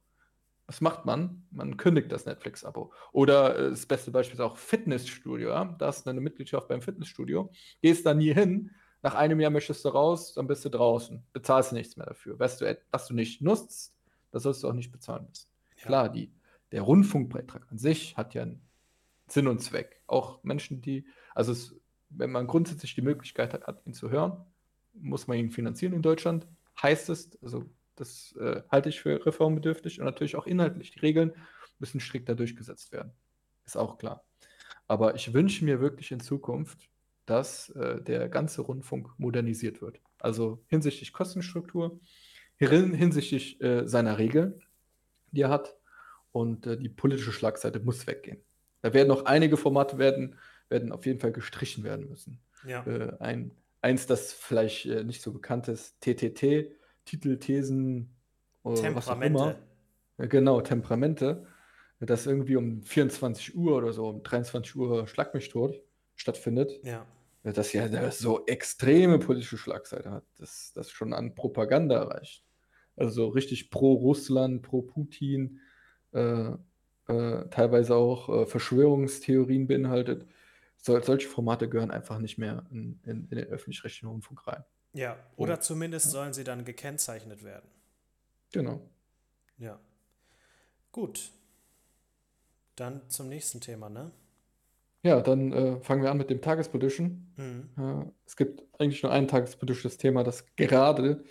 Was 0.67 0.81
macht 0.81 1.05
man? 1.05 1.47
Man 1.51 1.77
kündigt 1.77 2.13
das 2.13 2.25
Netflix-Abo. 2.25 2.93
Oder 3.13 3.59
äh, 3.59 3.71
das 3.71 3.87
beste 3.87 4.11
Beispiel 4.11 4.35
ist 4.35 4.41
auch 4.41 4.57
Fitnessstudio. 4.57 5.51
Ja? 5.51 5.65
Da 5.79 5.87
hast 5.87 6.07
du 6.07 6.11
eine 6.11 6.21
Mitgliedschaft 6.21 6.69
beim 6.69 6.81
Fitnessstudio, 6.81 7.51
gehst 7.83 8.07
da 8.07 8.15
nie 8.15 8.33
hin, 8.33 8.71
nach 9.03 9.15
einem 9.15 9.41
Jahr 9.41 9.51
möchtest 9.51 9.85
du 9.85 9.91
raus, 9.91 10.35
dann 10.35 10.47
bist 10.47 10.65
du 10.65 10.69
draußen, 10.69 11.23
bezahlst 11.33 11.71
du 11.71 11.77
nichts 11.77 11.97
mehr 11.97 12.07
dafür. 12.07 12.39
Was 12.39 12.59
du, 12.59 12.79
was 12.91 13.07
du 13.07 13.15
nicht 13.15 13.41
nutzt, 13.41 13.95
das 14.31 14.43
sollst 14.43 14.63
du 14.63 14.69
auch 14.69 14.73
nicht 14.73 14.91
bezahlen 14.91 15.27
müssen. 15.29 15.49
Ja. 15.77 15.85
Klar, 15.85 16.09
die, 16.09 16.33
der 16.73 16.83
Rundfunkbeitrag 16.83 17.71
an 17.71 17.79
sich 17.79 18.17
hat 18.17 18.35
ja 18.35 18.43
einen 18.43 18.61
Sinn 19.29 19.47
und 19.47 19.61
Zweck. 19.61 20.03
Auch 20.07 20.43
Menschen, 20.43 20.83
die, 20.83 21.07
also 21.35 21.53
es, 21.53 21.77
wenn 22.11 22.33
man 22.33 22.47
grundsätzlich 22.47 22.95
die 22.95 23.03
Möglichkeit 23.03 23.55
hat, 23.55 23.87
ihn 23.87 23.95
zu 23.95 24.11
hören, 24.11 24.45
muss 24.95 25.27
man 25.27 25.39
ihn 25.39 25.51
finanzieren 25.51 25.93
in 25.93 26.03
Deutschland. 26.03 26.47
Heißt 26.83 27.09
es, 27.09 27.39
also 27.43 27.65
das 27.95 28.35
äh, 28.41 28.63
halte 28.71 28.89
ich 28.89 29.01
für 29.01 29.25
reformbedürftig 29.25 30.01
und 30.01 30.07
natürlich 30.07 30.37
auch 30.37 30.47
inhaltlich. 30.47 30.91
Die 30.91 31.01
Regeln 31.01 31.35
müssen 31.79 32.01
strikter 32.01 32.35
durchgesetzt 32.35 32.93
werden. 32.93 33.13
Ist 33.65 33.77
auch 33.77 33.99
klar. 33.99 34.25
Aber 34.87 35.15
ich 35.15 35.33
wünsche 35.35 35.65
mir 35.65 35.81
wirklich 35.81 36.11
in 36.11 36.21
Zukunft, 36.21 36.89
dass 37.29 37.69
äh, 37.71 38.01
der 38.01 38.29
ganze 38.29 38.63
Rundfunk 38.63 39.11
modernisiert 39.19 39.83
wird. 39.83 40.01
Also 40.19 40.65
hinsichtlich 40.69 41.13
Kostenstruktur, 41.13 42.01
hinsichtlich 42.59 43.61
äh, 43.61 43.87
seiner 43.87 44.19
Regeln, 44.19 44.63
die 45.31 45.43
er 45.43 45.51
hat. 45.51 45.77
Und 46.33 46.67
äh, 46.67 46.77
die 46.77 46.89
politische 46.89 47.33
Schlagseite 47.33 47.81
muss 47.81 48.07
weggehen. 48.07 48.41
Da 48.83 48.95
werden 48.95 49.09
noch 49.09 49.25
einige 49.25 49.57
Formate 49.57 49.99
werden, 49.99 50.37
werden 50.69 50.93
auf 50.93 51.05
jeden 51.07 51.21
Fall 51.21 51.33
gestrichen 51.33 51.85
werden 51.85 52.09
müssen. 52.09 52.41
Ja. 52.67 52.87
Äh, 52.87 53.17
ein, 53.21 53.51
eins, 53.81 54.07
das 54.07 54.33
vielleicht 54.33 54.87
äh, 54.87 55.05
nicht 55.05 55.23
so 55.23 55.33
bekannt 55.33 55.69
ist, 55.69 56.01
TTT, 56.01 56.73
Titel, 57.05 57.39
Thesen, 57.39 58.15
Temperamente. 58.75 59.59
Ja, 60.19 60.27
genau, 60.27 60.61
Temperamente, 60.61 61.47
das 62.01 62.27
irgendwie 62.27 62.57
um 62.57 62.83
24 62.83 63.57
Uhr 63.57 63.77
oder 63.77 63.93
so, 63.93 64.09
um 64.09 64.23
23 64.23 64.77
Uhr 64.77 65.07
Schlag 65.07 65.35
mich 65.35 65.49
tot 65.49 65.81
stattfindet. 66.17 66.81
Ja. 66.83 67.07
Das 67.43 67.73
ja 67.73 68.11
so 68.11 68.45
extreme 68.47 69.19
politische 69.19 69.59
Schlagseite 69.59 70.11
hat, 70.11 70.25
dass 70.39 70.73
das 70.75 70.91
schon 70.91 71.13
an 71.13 71.35
Propaganda 71.35 72.03
reicht. 72.03 72.45
Also 72.97 73.29
richtig 73.29 73.71
pro 73.71 73.95
Russland, 73.95 74.63
pro 74.63 74.83
Putin, 74.83 75.61
äh, 76.13 76.51
äh, 77.09 77.49
teilweise 77.51 77.95
auch 77.95 78.29
äh, 78.29 78.47
Verschwörungstheorien 78.47 79.67
beinhaltet. 79.67 80.27
So, 80.77 81.01
solche 81.01 81.29
Formate 81.29 81.69
gehören 81.69 81.91
einfach 81.91 82.19
nicht 82.19 82.39
mehr 82.39 82.67
in, 82.71 83.01
in, 83.05 83.29
in 83.31 83.37
den 83.37 83.47
öffentlich-rechtlichen 83.47 84.09
Rundfunk 84.09 84.47
rein. 84.47 84.65
Ja, 84.93 85.17
oder 85.37 85.55
Und, 85.55 85.63
zumindest 85.63 86.07
ja. 86.07 86.13
sollen 86.13 86.33
sie 86.33 86.45
dann 86.45 86.65
gekennzeichnet 86.65 87.45
werden. 87.45 87.69
Genau. 88.53 88.81
Ja. 89.59 89.79
Gut. 90.93 91.33
Dann 92.77 93.09
zum 93.09 93.29
nächsten 93.29 93.61
Thema, 93.61 93.89
ne? 93.89 94.13
Ja, 95.03 95.21
dann 95.21 95.53
äh, 95.53 95.81
fangen 95.81 96.03
wir 96.03 96.11
an 96.11 96.19
mit 96.19 96.31
dem 96.31 96.43
Tagespolitischen. 96.43 97.33
Mhm. 97.37 97.71
Äh, 97.79 98.11
es 98.27 98.37
gibt 98.37 98.65
eigentlich 98.81 99.03
nur 99.03 99.13
ein 99.13 99.29
tagespolitisches 99.29 99.97
Thema, 99.97 100.25
das 100.25 100.45
gerade 100.57 101.25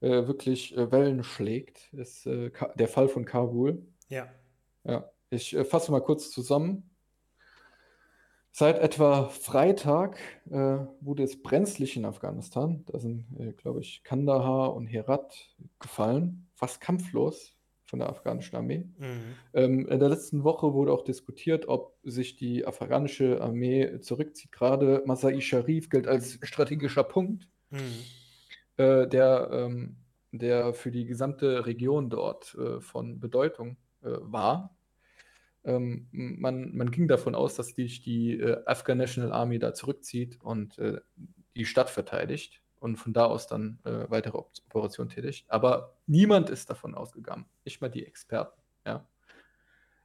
äh, 0.00 0.26
wirklich 0.26 0.76
äh, 0.76 0.90
Wellen 0.90 1.22
schlägt. 1.22 1.92
Ist 1.92 2.26
äh, 2.26 2.50
der 2.74 2.88
Fall 2.88 3.08
von 3.08 3.24
Kabul. 3.24 3.86
Ja. 4.08 4.28
Ja. 4.84 5.10
Ich 5.30 5.54
äh, 5.56 5.64
fasse 5.64 5.92
mal 5.92 6.00
kurz 6.00 6.30
zusammen. 6.30 6.90
Seit 8.52 8.78
etwa 8.78 9.28
Freitag 9.28 10.18
wurde 10.46 11.24
es 11.24 11.42
brenzlig 11.42 11.94
in 11.94 12.06
Afghanistan. 12.06 12.86
Da 12.86 12.98
sind, 12.98 13.26
glaube 13.58 13.80
ich, 13.80 14.02
Kandahar 14.02 14.74
und 14.74 14.86
Herat 14.86 15.54
gefallen, 15.78 16.48
fast 16.54 16.80
kampflos 16.80 17.55
von 17.86 18.00
der 18.00 18.08
afghanischen 18.08 18.56
Armee. 18.56 18.84
Mhm. 18.98 19.34
Ähm, 19.54 19.88
in 19.88 19.98
der 19.98 20.08
letzten 20.08 20.44
Woche 20.44 20.74
wurde 20.74 20.92
auch 20.92 21.02
diskutiert, 21.02 21.68
ob 21.68 21.96
sich 22.02 22.36
die 22.36 22.66
afghanische 22.66 23.40
Armee 23.40 24.00
zurückzieht. 24.00 24.52
Gerade 24.52 25.02
Masai 25.06 25.40
Sharif 25.40 25.88
gilt 25.88 26.06
als 26.06 26.38
strategischer 26.42 27.04
Punkt, 27.04 27.48
mhm. 27.70 27.78
äh, 28.76 29.06
der, 29.06 29.50
ähm, 29.52 29.96
der 30.32 30.74
für 30.74 30.90
die 30.90 31.06
gesamte 31.06 31.66
Region 31.66 32.10
dort 32.10 32.54
äh, 32.56 32.80
von 32.80 33.20
Bedeutung 33.20 33.76
äh, 34.02 34.10
war. 34.20 34.76
ähm, 35.64 36.08
man, 36.12 36.76
man 36.76 36.90
ging 36.90 37.08
davon 37.08 37.34
aus, 37.34 37.54
dass 37.54 37.68
sich 37.68 38.02
die 38.02 38.38
äh, 38.38 38.62
Afghan 38.66 38.98
National 38.98 39.32
Army 39.32 39.58
da 39.58 39.74
zurückzieht 39.74 40.38
und 40.42 40.78
äh, 40.78 41.00
die 41.54 41.64
Stadt 41.64 41.88
verteidigt 41.90 42.62
und 42.86 42.96
von 42.96 43.12
da 43.12 43.24
aus 43.24 43.48
dann 43.48 43.80
äh, 43.84 44.08
weitere 44.08 44.38
Operationen 44.38 45.10
tätigt. 45.10 45.44
Aber 45.50 45.96
niemand 46.06 46.50
ist 46.50 46.70
davon 46.70 46.94
ausgegangen, 46.94 47.44
nicht 47.64 47.80
mal 47.80 47.90
die 47.90 48.06
Experten, 48.06 48.60
ja, 48.86 49.04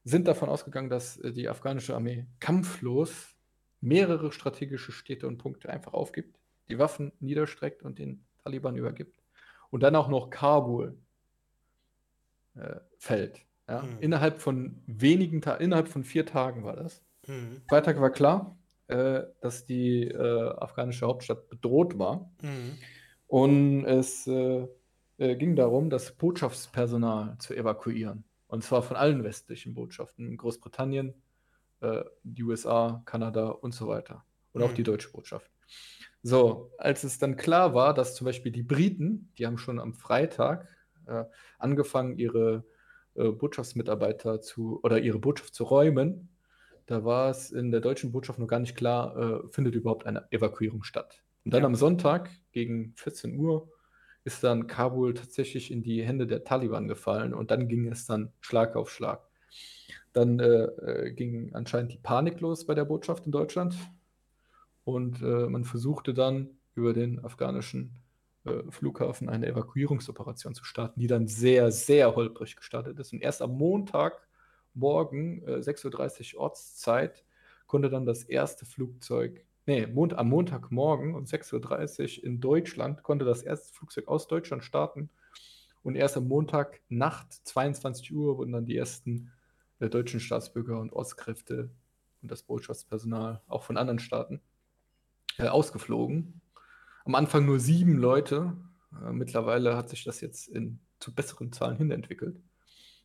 sind 0.03 0.27
davon 0.27 0.49
ausgegangen, 0.49 0.89
dass 0.89 1.17
äh, 1.17 1.31
die 1.31 1.47
afghanische 1.47 1.95
Armee 1.95 2.25
kampflos 2.39 3.35
mehrere 3.81 4.31
strategische 4.31 4.91
Städte 4.91 5.27
und 5.27 5.37
Punkte 5.37 5.69
einfach 5.69 5.93
aufgibt, 5.93 6.39
die 6.69 6.79
Waffen 6.79 7.11
niederstreckt 7.19 7.83
und 7.83 7.99
den 7.99 8.25
Taliban 8.43 8.75
übergibt 8.75 9.21
und 9.69 9.83
dann 9.83 9.95
auch 9.95 10.07
noch 10.07 10.31
Kabul 10.31 10.97
äh, 12.55 12.79
fällt. 12.97 13.45
Ja? 13.69 13.83
Mhm. 13.83 13.99
Innerhalb 13.99 14.39
von 14.39 14.81
wenigen 14.87 15.41
Tagen, 15.41 15.63
innerhalb 15.63 15.87
von 15.87 16.03
vier 16.03 16.25
Tagen 16.25 16.63
war 16.63 16.75
das. 16.75 17.03
Mhm. 17.27 17.61
Freitag 17.69 18.01
war 18.01 18.09
klar, 18.09 18.57
äh, 18.91 19.23
dass 19.39 19.65
die 19.65 20.03
äh, 20.03 20.49
afghanische 20.57 21.07
Hauptstadt 21.07 21.49
bedroht 21.49 21.97
war. 21.97 22.29
Mhm. 22.41 22.77
Und 23.27 23.85
es 23.85 24.27
äh, 24.27 24.67
äh, 25.17 25.35
ging 25.35 25.55
darum, 25.55 25.89
das 25.89 26.11
Botschaftspersonal 26.11 27.37
zu 27.39 27.55
evakuieren. 27.55 28.25
Und 28.47 28.63
zwar 28.63 28.81
von 28.81 28.97
allen 28.97 29.23
westlichen 29.23 29.73
Botschaften. 29.73 30.35
Großbritannien, 30.35 31.13
äh, 31.79 32.03
die 32.23 32.43
USA, 32.43 33.01
Kanada 33.05 33.47
und 33.49 33.73
so 33.73 33.87
weiter. 33.87 34.25
Und 34.51 34.63
auch 34.63 34.73
die 34.73 34.81
mhm. 34.81 34.85
deutsche 34.85 35.11
Botschaft. 35.11 35.49
So, 36.21 36.71
als 36.77 37.05
es 37.05 37.17
dann 37.17 37.37
klar 37.37 37.73
war, 37.73 37.93
dass 37.93 38.13
zum 38.13 38.25
Beispiel 38.25 38.51
die 38.51 38.63
Briten, 38.63 39.31
die 39.37 39.47
haben 39.47 39.57
schon 39.57 39.79
am 39.79 39.93
Freitag 39.93 40.67
äh, 41.07 41.23
angefangen, 41.57 42.17
ihre 42.17 42.65
äh, 43.15 43.29
Botschaftsmitarbeiter 43.29 44.41
zu 44.41 44.81
oder 44.83 44.99
ihre 44.99 45.19
Botschaft 45.19 45.55
zu 45.55 45.63
räumen, 45.63 46.29
da 46.91 47.05
war 47.05 47.29
es 47.29 47.51
in 47.51 47.71
der 47.71 47.81
deutschen 47.81 48.11
Botschaft 48.11 48.39
noch 48.39 48.47
gar 48.47 48.59
nicht 48.59 48.75
klar, 48.75 49.17
äh, 49.17 49.49
findet 49.49 49.75
überhaupt 49.75 50.05
eine 50.05 50.31
Evakuierung 50.31 50.83
statt. 50.83 51.23
Und 51.45 51.53
dann 51.53 51.61
ja. 51.61 51.67
am 51.67 51.75
Sonntag 51.75 52.29
gegen 52.51 52.93
14 52.97 53.37
Uhr 53.37 53.71
ist 54.23 54.43
dann 54.43 54.67
Kabul 54.67 55.13
tatsächlich 55.13 55.71
in 55.71 55.81
die 55.81 56.03
Hände 56.03 56.27
der 56.27 56.43
Taliban 56.43 56.87
gefallen 56.87 57.33
und 57.33 57.49
dann 57.49 57.67
ging 57.67 57.87
es 57.87 58.05
dann 58.05 58.31
Schlag 58.41 58.75
auf 58.75 58.91
Schlag. 58.91 59.21
Dann 60.13 60.39
äh, 60.39 60.65
äh 60.65 61.11
ging 61.13 61.55
anscheinend 61.55 61.93
die 61.93 61.97
Panik 61.97 62.41
los 62.41 62.65
bei 62.65 62.75
der 62.75 62.85
Botschaft 62.85 63.25
in 63.25 63.31
Deutschland 63.31 63.75
und 64.83 65.21
äh, 65.21 65.47
man 65.47 65.63
versuchte 65.63 66.13
dann 66.13 66.49
über 66.75 66.93
den 66.93 67.23
afghanischen 67.23 68.01
äh, 68.43 68.63
Flughafen 68.69 69.29
eine 69.29 69.47
Evakuierungsoperation 69.47 70.55
zu 70.55 70.63
starten, 70.65 70.99
die 70.99 71.07
dann 71.07 71.27
sehr, 71.27 71.71
sehr 71.71 72.15
holprig 72.15 72.55
gestartet 72.55 72.99
ist. 72.99 73.13
Und 73.13 73.21
erst 73.21 73.41
am 73.41 73.51
Montagmorgen, 74.73 75.47
äh, 75.47 75.61
6.30 75.61 76.35
Uhr 76.35 76.41
Ortszeit, 76.41 77.23
konnte 77.67 77.89
dann 77.89 78.05
das 78.05 78.23
erste 78.23 78.65
Flugzeug, 78.65 79.45
nee, 79.65 79.87
Mond, 79.87 80.13
am 80.13 80.29
Montagmorgen 80.29 81.15
um 81.15 81.23
6.30 81.23 82.19
Uhr 82.19 82.23
in 82.25 82.41
Deutschland, 82.41 83.03
konnte 83.03 83.25
das 83.25 83.43
erste 83.43 83.73
Flugzeug 83.73 84.07
aus 84.07 84.27
Deutschland 84.27 84.63
starten. 84.63 85.09
Und 85.83 85.95
erst 85.95 86.17
am 86.17 86.27
Montagnacht, 86.27 87.33
22 87.47 88.13
Uhr, 88.13 88.37
wurden 88.37 88.51
dann 88.51 88.65
die 88.65 88.77
ersten 88.77 89.31
äh, 89.79 89.89
deutschen 89.89 90.19
Staatsbürger 90.19 90.79
und 90.79 90.93
Ortskräfte 90.93 91.71
und 92.21 92.29
das 92.29 92.43
Botschaftspersonal 92.43 93.41
auch 93.47 93.63
von 93.63 93.77
anderen 93.77 93.99
Staaten 93.99 94.41
äh, 95.37 95.47
ausgeflogen 95.47 96.41
am 97.05 97.15
Anfang 97.15 97.45
nur 97.45 97.59
sieben 97.59 97.97
Leute. 97.97 98.55
Äh, 99.03 99.11
mittlerweile 99.11 99.75
hat 99.75 99.89
sich 99.89 100.03
das 100.03 100.21
jetzt 100.21 100.47
in, 100.47 100.79
zu 100.99 101.13
besseren 101.13 101.51
Zahlen 101.51 101.77
hin 101.77 101.91
entwickelt. 101.91 102.39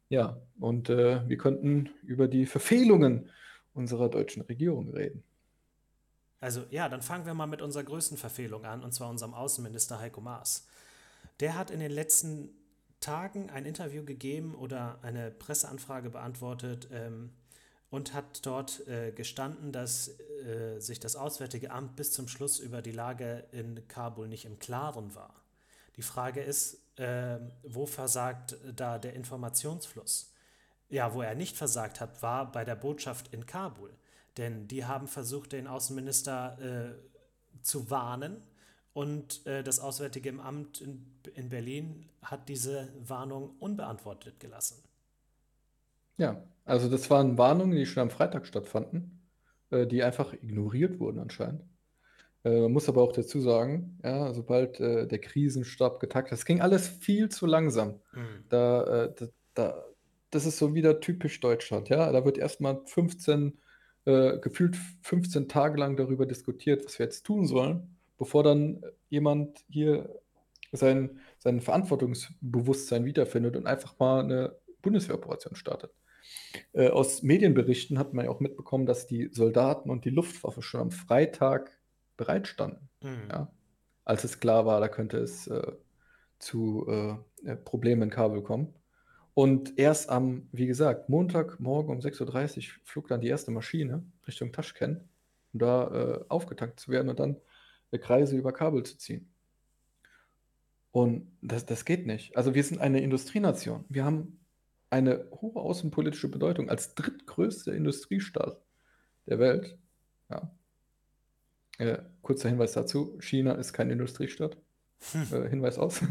Ja, 0.09 0.41
und 0.61 0.89
äh, 0.89 1.28
wir 1.28 1.37
könnten 1.37 1.91
über 2.03 2.28
die 2.28 2.47
Verfehlungen 2.47 3.31
unserer 3.74 4.09
deutschen 4.09 4.43
Regierung 4.43 4.91
reden. 4.91 5.23
Also 6.41 6.65
ja, 6.70 6.89
dann 6.89 7.03
fangen 7.03 7.27
wir 7.27 7.35
mal 7.35 7.47
mit 7.47 7.62
unserer 7.62 7.85
größten 7.85 8.16
Verfehlung 8.16 8.65
an, 8.65 8.83
und 8.83 8.93
zwar 8.93 9.11
unserem 9.11 9.35
Außenminister 9.35 9.99
Heiko 9.99 10.20
Maas. 10.20 10.69
Der 11.41 11.59
hat 11.59 11.70
in 11.70 11.81
den 11.81 11.91
letzten 11.91 12.51
Tagen 13.01 13.51
ein 13.51 13.66
Interview 13.66 14.05
gegeben 14.05 14.55
oder 14.55 14.99
eine 15.03 15.31
Presseanfrage 15.31 16.11
beantwortet, 16.11 16.89
ähm, 16.93 17.31
und 17.91 18.15
hat 18.15 18.45
dort 18.45 18.87
äh, 18.89 19.12
gestanden, 19.12 19.73
dass 19.73 20.19
äh, 20.45 20.81
sich 20.81 21.01
das 21.01 21.16
Auswärtige 21.16 21.70
Amt 21.70 21.97
bis 21.97 22.12
zum 22.12 22.28
Schluss 22.28 22.59
über 22.59 22.83
die 22.83 22.91
Lage 22.91 23.45
in 23.53 23.87
Kabul 23.89 24.28
nicht 24.28 24.45
im 24.45 24.59
Klaren 24.59 25.15
war. 25.15 25.35
Die 25.97 26.03
Frage 26.03 26.43
ist, 26.43 26.78
äh, 26.97 27.39
wo 27.62 27.86
versagt 27.86 28.56
da 28.74 28.98
der 28.98 29.14
Informationsfluss? 29.14 30.32
Ja, 30.89 31.14
wo 31.14 31.23
er 31.23 31.35
nicht 31.35 31.56
versagt 31.56 32.01
hat, 32.01 32.23
war 32.23 32.51
bei 32.52 32.64
der 32.64 32.77
Botschaft 32.77 33.32
in 33.32 33.47
Kabul. 33.47 33.93
Denn 34.36 34.68
die 34.68 34.85
haben 34.85 35.09
versucht, 35.09 35.52
den 35.52 35.66
Außenminister 35.66 36.59
äh, 36.60 37.62
zu 37.62 37.90
warnen. 37.90 38.43
Und 38.93 39.44
äh, 39.47 39.62
das 39.62 39.81
Auswärtige 39.81 40.32
Amt 40.40 40.81
in, 40.81 41.06
in 41.35 41.48
Berlin 41.48 42.09
hat 42.23 42.48
diese 42.48 42.89
Warnung 43.06 43.56
unbeantwortet 43.59 44.40
gelassen. 44.40 44.82
Ja, 46.16 46.43
also 46.64 46.89
das 46.89 47.10
waren 47.10 47.36
Warnungen, 47.36 47.77
die 47.77 47.85
schon 47.85 48.02
am 48.02 48.10
Freitag 48.10 48.47
stattfanden, 48.47 49.20
äh, 49.70 49.86
die 49.86 50.02
einfach 50.02 50.32
ignoriert 50.32 50.98
wurden 50.98 51.18
anscheinend. 51.18 51.62
Äh, 52.47 52.60
man 52.60 52.73
muss 52.73 52.89
aber 52.89 53.02
auch 53.02 53.12
dazu 53.12 53.40
sagen, 53.40 53.98
ja, 54.05 54.32
sobald 54.32 54.78
äh, 54.78 55.06
der 55.06 55.18
Krisenstab 55.18 55.98
getagt 55.98 56.31
hat, 56.31 56.32
das 56.32 56.44
ging 56.44 56.60
alles 56.60 56.86
viel 56.86 57.28
zu 57.28 57.44
langsam. 57.44 58.01
Mhm. 58.12 58.44
Da, 58.48 59.05
äh, 59.05 59.14
da, 59.16 59.27
da, 59.55 59.85
das 60.31 60.47
ist 60.47 60.59
so 60.59 60.74
wieder 60.74 61.01
typisch 61.01 61.40
Deutschland, 61.40 61.89
ja. 61.89 62.10
Da 62.12 62.24
wird 62.24 62.39
erstmal 62.39 62.81
15, 62.85 63.59
äh, 64.05 64.39
gefühlt 64.39 64.77
15 65.02 65.48
Tage 65.48 65.78
lang 65.78 65.97
darüber 65.97 66.24
diskutiert, 66.24 66.85
was 66.85 66.98
wir 66.98 67.06
jetzt 67.06 67.24
tun 67.27 67.47
sollen, 67.47 67.97
bevor 68.16 68.44
dann 68.44 68.82
jemand 69.09 69.64
hier 69.68 70.09
sein, 70.70 71.18
sein 71.39 71.60
Verantwortungsbewusstsein 71.60 73.05
wiederfindet 73.05 73.56
und 73.56 73.66
einfach 73.66 73.98
mal 73.98 74.20
eine 74.23 74.56
Bundeswehroperation 74.82 75.56
startet. 75.56 75.90
Äh, 76.73 76.90
aus 76.90 77.23
Medienberichten 77.24 77.98
hat 77.98 78.14
man 78.14 78.27
ja 78.27 78.31
auch 78.31 78.40
mitbekommen, 78.40 78.86
dass 78.86 79.09
die 79.09 79.31
Soldaten 79.32 79.90
und 79.90 80.05
die 80.05 80.10
Luftwaffe 80.10 80.62
schon 80.62 80.81
am 80.81 80.90
Freitag 80.93 81.76
bereitstanden. 82.16 82.88
Mhm. 83.02 83.28
Ja? 83.30 83.52
Als 84.05 84.24
es 84.24 84.40
klar 84.40 84.66
war, 84.66 84.80
da 84.80 84.88
könnte 84.88 85.18
es 85.18 85.47
äh, 85.47 85.72
zu 86.38 86.86
äh, 87.44 87.56
Problemen 87.56 88.02
in 88.02 88.10
Kabul 88.10 88.43
kommen. 88.43 88.74
Und 89.34 89.78
erst 89.78 90.09
am, 90.09 90.48
wie 90.52 90.66
gesagt, 90.66 91.09
Montagmorgen 91.09 91.94
um 91.94 92.01
6.30 92.01 92.56
Uhr 92.56 92.74
flog 92.84 93.09
dann 93.09 93.20
die 93.20 93.28
erste 93.28 93.51
Maschine 93.51 94.02
Richtung 94.26 94.51
Taschkent, 94.52 95.02
um 95.52 95.60
da 95.60 95.88
äh, 95.88 96.24
aufgetankt 96.28 96.80
zu 96.80 96.90
werden 96.90 97.10
und 97.10 97.20
dann 97.20 97.36
äh, 97.90 97.98
Kreise 97.98 98.36
über 98.36 98.52
Kabul 98.52 98.84
zu 98.84 98.97
ziehen. 98.97 99.30
Und 100.90 101.30
das, 101.43 101.66
das 101.66 101.84
geht 101.84 102.06
nicht. 102.06 102.34
Also 102.34 102.55
wir 102.55 102.64
sind 102.64 102.80
eine 102.80 103.02
Industrienation. 103.02 103.84
Wir 103.90 104.06
haben 104.06 104.40
eine 104.88 105.28
hohe 105.43 105.60
außenpolitische 105.60 106.30
Bedeutung 106.30 106.70
als 106.70 106.94
drittgrößter 106.94 107.74
Industriestaat 107.74 108.59
der 109.26 109.38
Welt. 109.38 109.78
Ja. 110.30 110.51
Äh, 111.78 111.98
kurzer 112.23 112.48
Hinweis 112.48 112.73
dazu: 112.73 113.19
China 113.20 113.53
ist 113.53 113.73
kein 113.73 113.90
Industriestaat. 113.90 114.57
Hm. 115.12 115.27
Äh, 115.32 115.48
Hinweis 115.48 115.78
aus. 115.78 116.01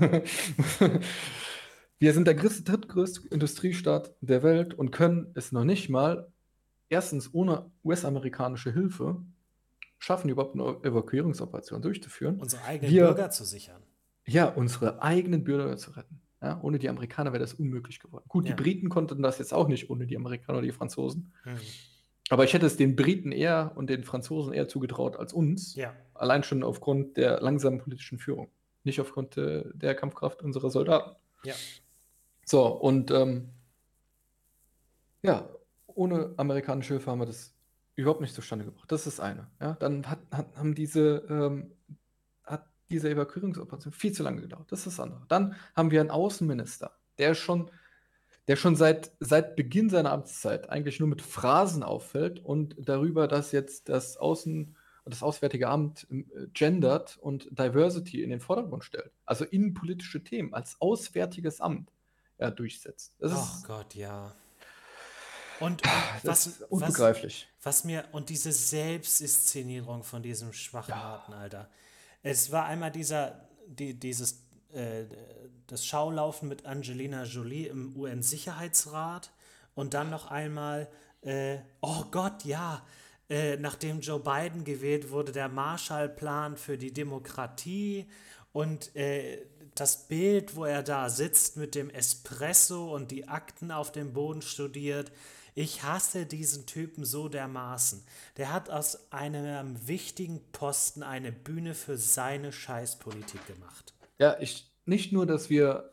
Wir 1.98 2.14
sind 2.14 2.28
der 2.28 2.36
drittgrößte 2.36 3.28
Industriestaat 3.30 4.14
der 4.22 4.44
Welt 4.44 4.74
und 4.74 4.92
können 4.92 5.32
es 5.34 5.52
noch 5.52 5.64
nicht 5.64 5.90
mal, 5.90 6.32
erstens 6.90 7.34
ohne 7.34 7.72
US-amerikanische 7.84 8.74
Hilfe, 8.74 9.24
schaffen, 9.98 10.30
überhaupt 10.30 10.56
eine 10.56 10.84
Evakuierungsoperation 10.84 11.82
durchzuführen. 11.82 12.40
Unsere 12.40 12.64
eigenen 12.64 12.92
Wir, 12.92 13.06
Bürger 13.06 13.30
zu 13.30 13.46
sichern. 13.46 13.82
Ja, 14.28 14.48
unsere 14.48 15.02
eigenen 15.02 15.44
Bürger 15.44 15.78
zu 15.78 15.92
retten. 15.92 16.22
Ja, 16.42 16.60
ohne 16.62 16.80
die 16.80 16.90
Amerikaner 16.90 17.32
wäre 17.32 17.42
das 17.42 17.54
unmöglich 17.54 18.00
geworden. 18.00 18.26
Gut, 18.28 18.48
ja. 18.48 18.54
die 18.54 18.62
Briten 18.62 18.90
konnten 18.90 19.24
das 19.24 19.40
jetzt 19.40 19.54
auch 19.54 19.68
nicht 19.68 19.90
ohne 19.90 20.06
die 20.06 20.18
Amerikaner 20.18 20.60
oder 20.60 20.68
die 20.68 20.74
Franzosen. 20.74 21.34
Mhm. 21.46 21.60
Aber 22.30 22.44
ich 22.44 22.54
hätte 22.54 22.66
es 22.66 22.78
den 22.78 22.96
Briten 22.96 23.32
eher 23.32 23.74
und 23.76 23.90
den 23.90 24.04
Franzosen 24.04 24.54
eher 24.54 24.68
zugetraut 24.68 25.18
als 25.18 25.34
uns. 25.34 25.76
Ja. 25.76 25.94
Allein 26.14 26.44
schon 26.44 26.64
aufgrund 26.64 27.18
der 27.18 27.40
langsamen 27.42 27.80
politischen 27.80 28.18
Führung. 28.18 28.50
Nicht 28.84 29.00
aufgrund 29.00 29.38
äh, 29.38 29.64
der 29.74 29.96
Kampfkraft 29.96 30.42
unserer 30.42 30.70
Soldaten. 30.70 31.16
Ja. 31.44 31.54
So, 32.46 32.68
und 32.68 33.12
ähm, 33.12 33.50
ja, 35.24 35.50
ohne 35.88 36.34
amerikanische 36.38 36.96
Hilfe 36.96 37.12
haben 37.12 37.20
wir 37.20 37.26
das 37.26 37.54
überhaupt 37.96 38.22
nicht 38.22 38.34
zustande 38.34 38.66
gebracht. 38.66 38.92
Das 38.92 39.08
ist 39.08 39.20
das 39.20 39.26
eine. 39.26 39.48
Ja, 39.62 39.74
dann 39.74 40.10
hat, 40.10 40.20
hat, 40.32 40.56
haben 40.58 40.76
diese 40.76 41.24
ähm, 41.30 41.72
diese 42.90 43.10
Evakuierungsoperation 43.10 43.94
viel 43.94 44.12
zu 44.12 44.24
lange 44.24 44.42
gedauert. 44.42 44.72
Das 44.72 44.80
ist 44.80 44.88
das 44.88 45.00
andere. 45.00 45.24
Dann 45.28 45.56
haben 45.76 45.92
wir 45.92 46.02
einen 46.02 46.12
Außenminister, 46.12 46.92
der 47.18 47.34
schon, 47.34 47.72
der 48.48 48.56
schon 48.56 48.76
seit, 48.76 49.12
seit 49.20 49.56
Beginn 49.56 49.90
seiner 49.90 50.12
Amtszeit 50.12 50.70
eigentlich 50.70 51.00
nur 51.00 51.10
mit 51.10 51.22
Phrasen 51.22 51.84
auffällt 51.84 52.40
und 52.44 52.76
darüber, 52.78 53.28
dass 53.28 53.52
jetzt 53.52 53.90
das 53.90 54.18
Außen, 54.18 54.76
das 55.06 55.24
Auswärtige 55.24 55.68
Amt 55.70 56.08
äh, 56.12 56.24
gendert 56.54 57.18
und 57.18 57.48
Diversity 57.52 58.24
in 58.24 58.30
den 58.30 58.40
Vordergrund 58.40 58.84
stellt. 58.84 59.12
Also 59.26 59.46
innenpolitische 59.46 60.24
Themen 60.24 60.54
als 60.54 60.80
Auswärtiges 60.80 61.62
Amt 61.62 61.92
er 62.38 62.52
durchsetzt. 62.52 63.16
Das 63.20 63.32
oh 63.32 63.36
ist, 63.36 63.64
Gott, 63.66 63.96
ja. 63.96 64.36
Und, 65.60 65.82
und 65.84 65.92
Das 66.24 66.26
was, 66.26 66.48
ist 66.48 66.62
unbegreiflich. 66.64 67.48
Was, 67.62 67.78
was 67.78 67.84
mir, 67.86 68.06
und 68.12 68.30
diese 68.30 68.52
Selbstinszenierung 68.52 70.04
von 70.04 70.22
diesem 70.22 70.52
schwachen 70.54 70.96
Harten, 70.96 71.34
Alter. 71.34 71.70
Es 72.24 72.52
war 72.52 72.66
einmal 72.66 72.92
dieser, 72.92 73.48
die, 73.68 73.98
dieses, 73.98 74.45
äh, 74.76 75.06
das 75.68 75.86
Schaulaufen 75.86 76.48
mit 76.48 76.66
Angelina 76.66 77.24
Jolie 77.24 77.68
im 77.68 77.96
UN-Sicherheitsrat 77.96 79.32
und 79.74 79.94
dann 79.94 80.10
noch 80.10 80.30
einmal, 80.30 80.88
äh, 81.22 81.58
oh 81.82 82.04
Gott, 82.12 82.46
ja, 82.46 82.86
äh, 83.30 83.58
nachdem 83.58 84.02
Joe 84.02 84.20
Biden 84.20 84.64
gewählt 84.64 85.10
wurde, 85.10 85.32
der 85.32 85.50
Marshallplan 85.50 86.58
für 86.58 86.78
die 86.78 86.94
Demokratie 86.94 88.08
und 88.54 88.96
äh, 88.96 89.46
das 89.74 90.08
Bild, 90.08 90.56
wo 90.56 90.66
er 90.66 90.84
da 90.84 91.10
sitzt 91.10 91.58
mit 91.58 91.76
dem 91.76 91.90
Espresso 91.90 92.94
und 92.94 93.12
die 93.12 93.28
Akten 93.28 93.72
auf 93.72 93.92
dem 93.92 94.14
Boden 94.14 94.42
studiert. 94.42 95.12
Ich 95.56 95.84
hasse 95.84 96.26
diesen 96.26 96.66
Typen 96.66 97.04
so 97.04 97.28
dermaßen. 97.28 98.04
Der 98.38 98.54
hat 98.54 98.70
aus 98.70 99.12
einem 99.12 99.88
wichtigen 99.88 100.42
Posten 100.52 101.02
eine 101.02 101.32
Bühne 101.32 101.74
für 101.74 101.98
seine 101.98 102.52
Scheißpolitik 102.52 103.46
gemacht. 103.48 103.95
Ja, 104.20 104.38
ich, 104.40 104.72
nicht 104.86 105.12
nur, 105.12 105.26
dass 105.26 105.50
wir 105.50 105.92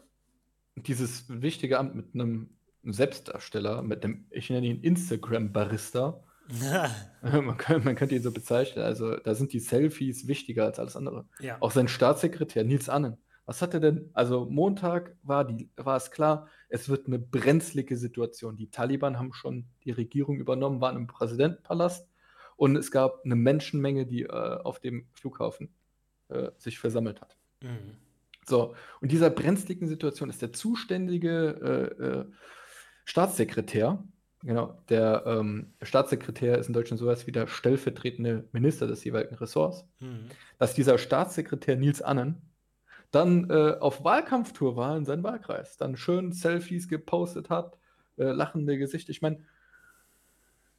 dieses 0.76 1.24
wichtige 1.28 1.78
Amt 1.78 1.94
mit 1.94 2.14
einem 2.14 2.50
Selbstdarsteller, 2.84 3.82
mit 3.82 4.04
einem, 4.04 4.26
ich 4.30 4.50
nenne 4.50 4.66
ihn 4.66 4.82
Instagram-Barista, 4.82 6.22
man, 7.22 7.56
kann, 7.56 7.84
man 7.84 7.94
könnte 7.94 8.14
ihn 8.14 8.22
so 8.22 8.32
bezeichnen, 8.32 8.84
also 8.84 9.16
da 9.16 9.34
sind 9.34 9.52
die 9.52 9.60
Selfies 9.60 10.26
wichtiger 10.26 10.64
als 10.64 10.78
alles 10.78 10.96
andere. 10.96 11.26
Ja. 11.40 11.56
Auch 11.60 11.70
sein 11.70 11.88
Staatssekretär 11.88 12.64
Nils 12.64 12.88
Annen. 12.88 13.16
Was 13.44 13.60
hat 13.60 13.74
er 13.74 13.80
denn? 13.80 14.10
Also 14.12 14.46
Montag 14.48 15.16
war, 15.22 15.44
die, 15.44 15.68
war 15.76 15.96
es 15.96 16.10
klar, 16.10 16.48
es 16.68 16.88
wird 16.88 17.06
eine 17.06 17.18
brenzlige 17.18 17.96
Situation. 17.96 18.56
Die 18.56 18.70
Taliban 18.70 19.18
haben 19.18 19.32
schon 19.32 19.66
die 19.84 19.90
Regierung 19.90 20.38
übernommen, 20.38 20.80
waren 20.80 20.96
im 20.96 21.06
Präsidentenpalast 21.08 22.08
und 22.56 22.76
es 22.76 22.90
gab 22.90 23.24
eine 23.24 23.34
Menschenmenge, 23.34 24.06
die 24.06 24.22
äh, 24.22 24.28
auf 24.28 24.78
dem 24.78 25.08
Flughafen 25.12 25.74
äh, 26.28 26.50
sich 26.56 26.78
versammelt 26.78 27.20
hat. 27.20 27.36
Mhm. 27.62 27.96
So, 28.52 28.74
und 29.00 29.10
dieser 29.10 29.30
brenzligen 29.30 29.88
Situation 29.88 30.28
ist 30.28 30.42
der 30.42 30.52
zuständige 30.52 31.90
äh, 31.98 32.04
äh, 32.04 32.24
Staatssekretär, 33.06 34.04
genau, 34.42 34.78
der 34.90 35.24
ähm, 35.24 35.72
Staatssekretär 35.80 36.58
ist 36.58 36.66
in 36.66 36.74
Deutschland 36.74 37.00
sowas 37.00 37.26
wie 37.26 37.32
der 37.32 37.46
stellvertretende 37.46 38.46
Minister 38.52 38.86
des 38.86 39.04
jeweiligen 39.04 39.36
Ressorts, 39.36 39.86
Mhm. 40.00 40.26
dass 40.58 40.74
dieser 40.74 40.98
Staatssekretär 40.98 41.76
Nils 41.76 42.02
Annen 42.02 42.42
dann 43.10 43.48
äh, 43.48 43.78
auf 43.80 44.04
Wahlkampftour 44.04 44.76
war 44.76 44.98
in 44.98 45.06
seinem 45.06 45.22
Wahlkreis, 45.22 45.78
dann 45.78 45.96
schön 45.96 46.32
Selfies 46.32 46.88
gepostet 46.88 47.48
hat, 47.48 47.78
äh, 48.18 48.32
lachende 48.32 48.76
Gesichter. 48.76 49.12
Ich 49.12 49.22
meine, 49.22 49.46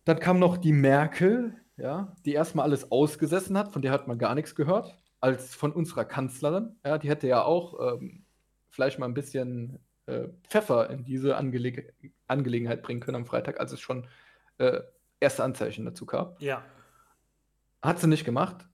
dann 0.06 0.20
kam 0.20 0.38
noch 0.38 0.58
die 0.58 0.74
Merkel, 0.74 1.56
ja, 1.78 2.16
die 2.24 2.34
erstmal 2.34 2.66
alles 2.66 2.92
ausgesessen 2.92 3.58
hat, 3.58 3.74
von 3.74 3.82
der 3.82 3.92
hat 3.92 4.08
man 4.08 4.20
gar 4.20 4.36
nichts 4.36 4.54
gehört, 4.54 4.96
als 5.24 5.56
von 5.56 5.72
unserer 5.72 6.04
Kanzlerin. 6.04 6.76
Ja, 6.86 6.98
die 6.98 7.08
hätte 7.10 7.28
ja 7.28 7.44
auch 7.44 7.94
ähm, 7.94 8.26
vielleicht 8.70 9.00
mal 9.00 9.06
ein 9.06 9.14
bisschen 9.14 9.80
äh, 10.06 10.28
Pfeffer 10.50 10.90
in 10.90 11.06
diese 11.06 11.38
Angeleg 11.38 11.94
Angelegenheit 12.28 12.84
bringen 12.84 13.00
können 13.00 13.16
am 13.16 13.26
Freitag, 13.26 13.60
als 13.60 13.72
es 13.72 13.80
schon 13.80 14.08
äh, 14.58 14.82
erste 15.22 15.44
Anzeichen 15.44 15.86
dazu 15.86 16.06
gab. 16.06 16.42
Ja. 16.42 16.64
Hat 17.82 18.00
sie 18.00 18.08
nicht 18.08 18.26
gemacht. 18.26 18.68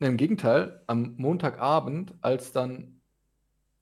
Im 0.00 0.16
Gegenteil, 0.18 0.82
am 0.86 1.14
Montagabend, 1.16 2.14
als 2.20 2.52
dann 2.52 3.00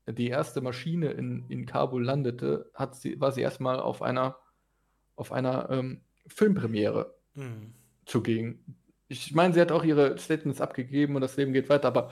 die 0.06 0.28
erste 0.28 0.60
Maschine 0.60 1.10
in, 1.10 1.46
in 1.48 1.66
Kabul 1.66 2.04
landete, 2.04 2.70
hat 2.74 2.94
sie, 2.94 3.20
war 3.20 3.32
sie 3.32 3.40
erstmal 3.40 3.80
auf 3.80 4.02
einer, 4.02 4.36
auf 5.16 5.32
einer 5.32 5.68
ähm, 5.70 6.02
Filmpremiere 6.28 7.14
Mhm. 7.34 7.74
zugegen. 8.04 8.76
Ich 9.08 9.34
meine, 9.34 9.54
sie 9.54 9.60
hat 9.60 9.72
auch 9.72 9.84
ihre 9.84 10.18
Statements 10.18 10.60
abgegeben 10.60 11.14
und 11.14 11.22
das 11.22 11.36
Leben 11.36 11.52
geht 11.52 11.68
weiter, 11.70 11.88
aber 11.88 12.10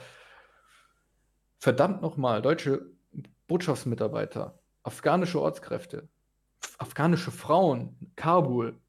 verdammt 1.59 2.01
nochmal, 2.01 2.41
deutsche 2.41 2.91
Botschaftsmitarbeiter, 3.47 4.59
afghanische 4.83 5.39
Ortskräfte, 5.39 6.09
afghanische 6.79 7.31
Frauen, 7.31 8.11
Kabul, 8.15 8.79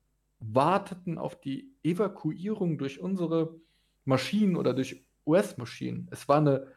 warteten 0.41 1.19
auf 1.19 1.41
die 1.41 1.71
Evakuierung 1.83 2.79
durch 2.79 3.01
unsere 3.01 3.55
Maschinen 4.05 4.57
oder 4.57 4.73
durch 4.73 5.05
US-Maschinen. 5.27 6.09
Es 6.11 6.29
war 6.29 6.39
eine, 6.39 6.69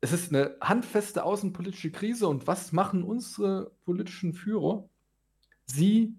es 0.00 0.12
ist 0.12 0.32
eine 0.32 0.56
handfeste 0.60 1.24
außenpolitische 1.24 1.90
Krise 1.90 2.28
und 2.28 2.46
was 2.46 2.72
machen 2.72 3.02
unsere 3.02 3.72
politischen 3.84 4.32
Führer? 4.32 4.88
Sie 5.66 6.14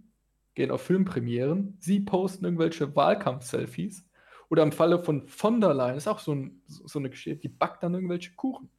gehen 0.56 0.72
auf 0.72 0.82
Filmpremieren, 0.82 1.78
sie 1.80 2.00
posten 2.00 2.46
irgendwelche 2.46 2.96
Wahlkampf-Selfies 2.96 4.06
oder 4.50 4.64
im 4.64 4.72
Falle 4.72 5.04
von 5.04 5.28
von 5.28 5.62
der 5.62 5.74
Leyen 5.74 5.98
ist 5.98 6.08
auch 6.08 6.20
so, 6.20 6.34
ein, 6.34 6.62
so 6.68 7.00
eine 7.00 7.10
Geschichte, 7.10 7.40
die 7.40 7.50
backt 7.50 7.84
dann 7.84 7.94
irgendwelche 7.94 8.32
Kuchen. 8.34 8.70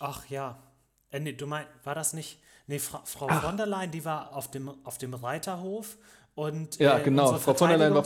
Ach 0.00 0.28
ja. 0.28 0.62
Äh, 1.10 1.20
nee, 1.20 1.32
du 1.32 1.46
meinst, 1.46 1.70
war 1.84 1.94
das 1.94 2.12
nicht? 2.12 2.40
Nee, 2.66 2.78
Fra 2.78 3.02
Frau 3.04 3.26
Ach. 3.28 3.42
von 3.42 3.56
der 3.56 3.66
Leyen, 3.66 3.90
die 3.90 4.04
war 4.04 4.34
auf 4.34 4.50
dem, 4.50 4.68
auf 4.84 4.98
dem 4.98 5.14
Reiterhof 5.14 5.98
und 6.34 6.78
Ja, 6.78 6.98
äh, 6.98 7.02
genau. 7.02 7.34
Frau 7.38 7.54
von 7.54 7.68
der 7.68 7.78
Leyen 7.78 7.94
war, 7.94 8.04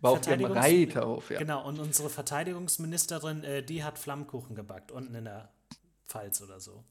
war 0.00 0.12
auf 0.12 0.20
Verteidigungs- 0.20 0.54
Reiterhof. 0.54 1.30
Ja. 1.30 1.38
Genau, 1.38 1.66
und 1.66 1.78
unsere 1.80 2.10
Verteidigungsministerin, 2.10 3.44
äh, 3.44 3.62
die 3.62 3.84
hat 3.84 3.98
Flammkuchen 3.98 4.54
gebackt, 4.54 4.90
unten 4.92 5.14
in 5.14 5.24
der 5.24 5.50
Pfalz 6.06 6.42
oder 6.42 6.60
so. 6.60 6.84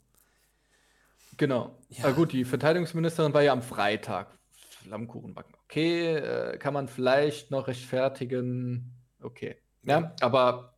Genau. 1.37 1.75
Ja. 1.89 2.05
Ah, 2.05 2.11
gut, 2.11 2.31
die 2.31 2.45
Verteidigungsministerin 2.45 3.33
war 3.33 3.41
ja 3.41 3.51
am 3.51 3.61
Freitag. 3.61 4.27
Flammkuchen 4.85 5.33
backen. 5.33 5.53
Okay, 5.65 6.15
äh, 6.15 6.57
kann 6.57 6.73
man 6.73 6.87
vielleicht 6.87 7.51
noch 7.51 7.67
rechtfertigen. 7.67 8.93
Okay. 9.21 9.57
Ja, 9.83 10.13
aber 10.21 10.75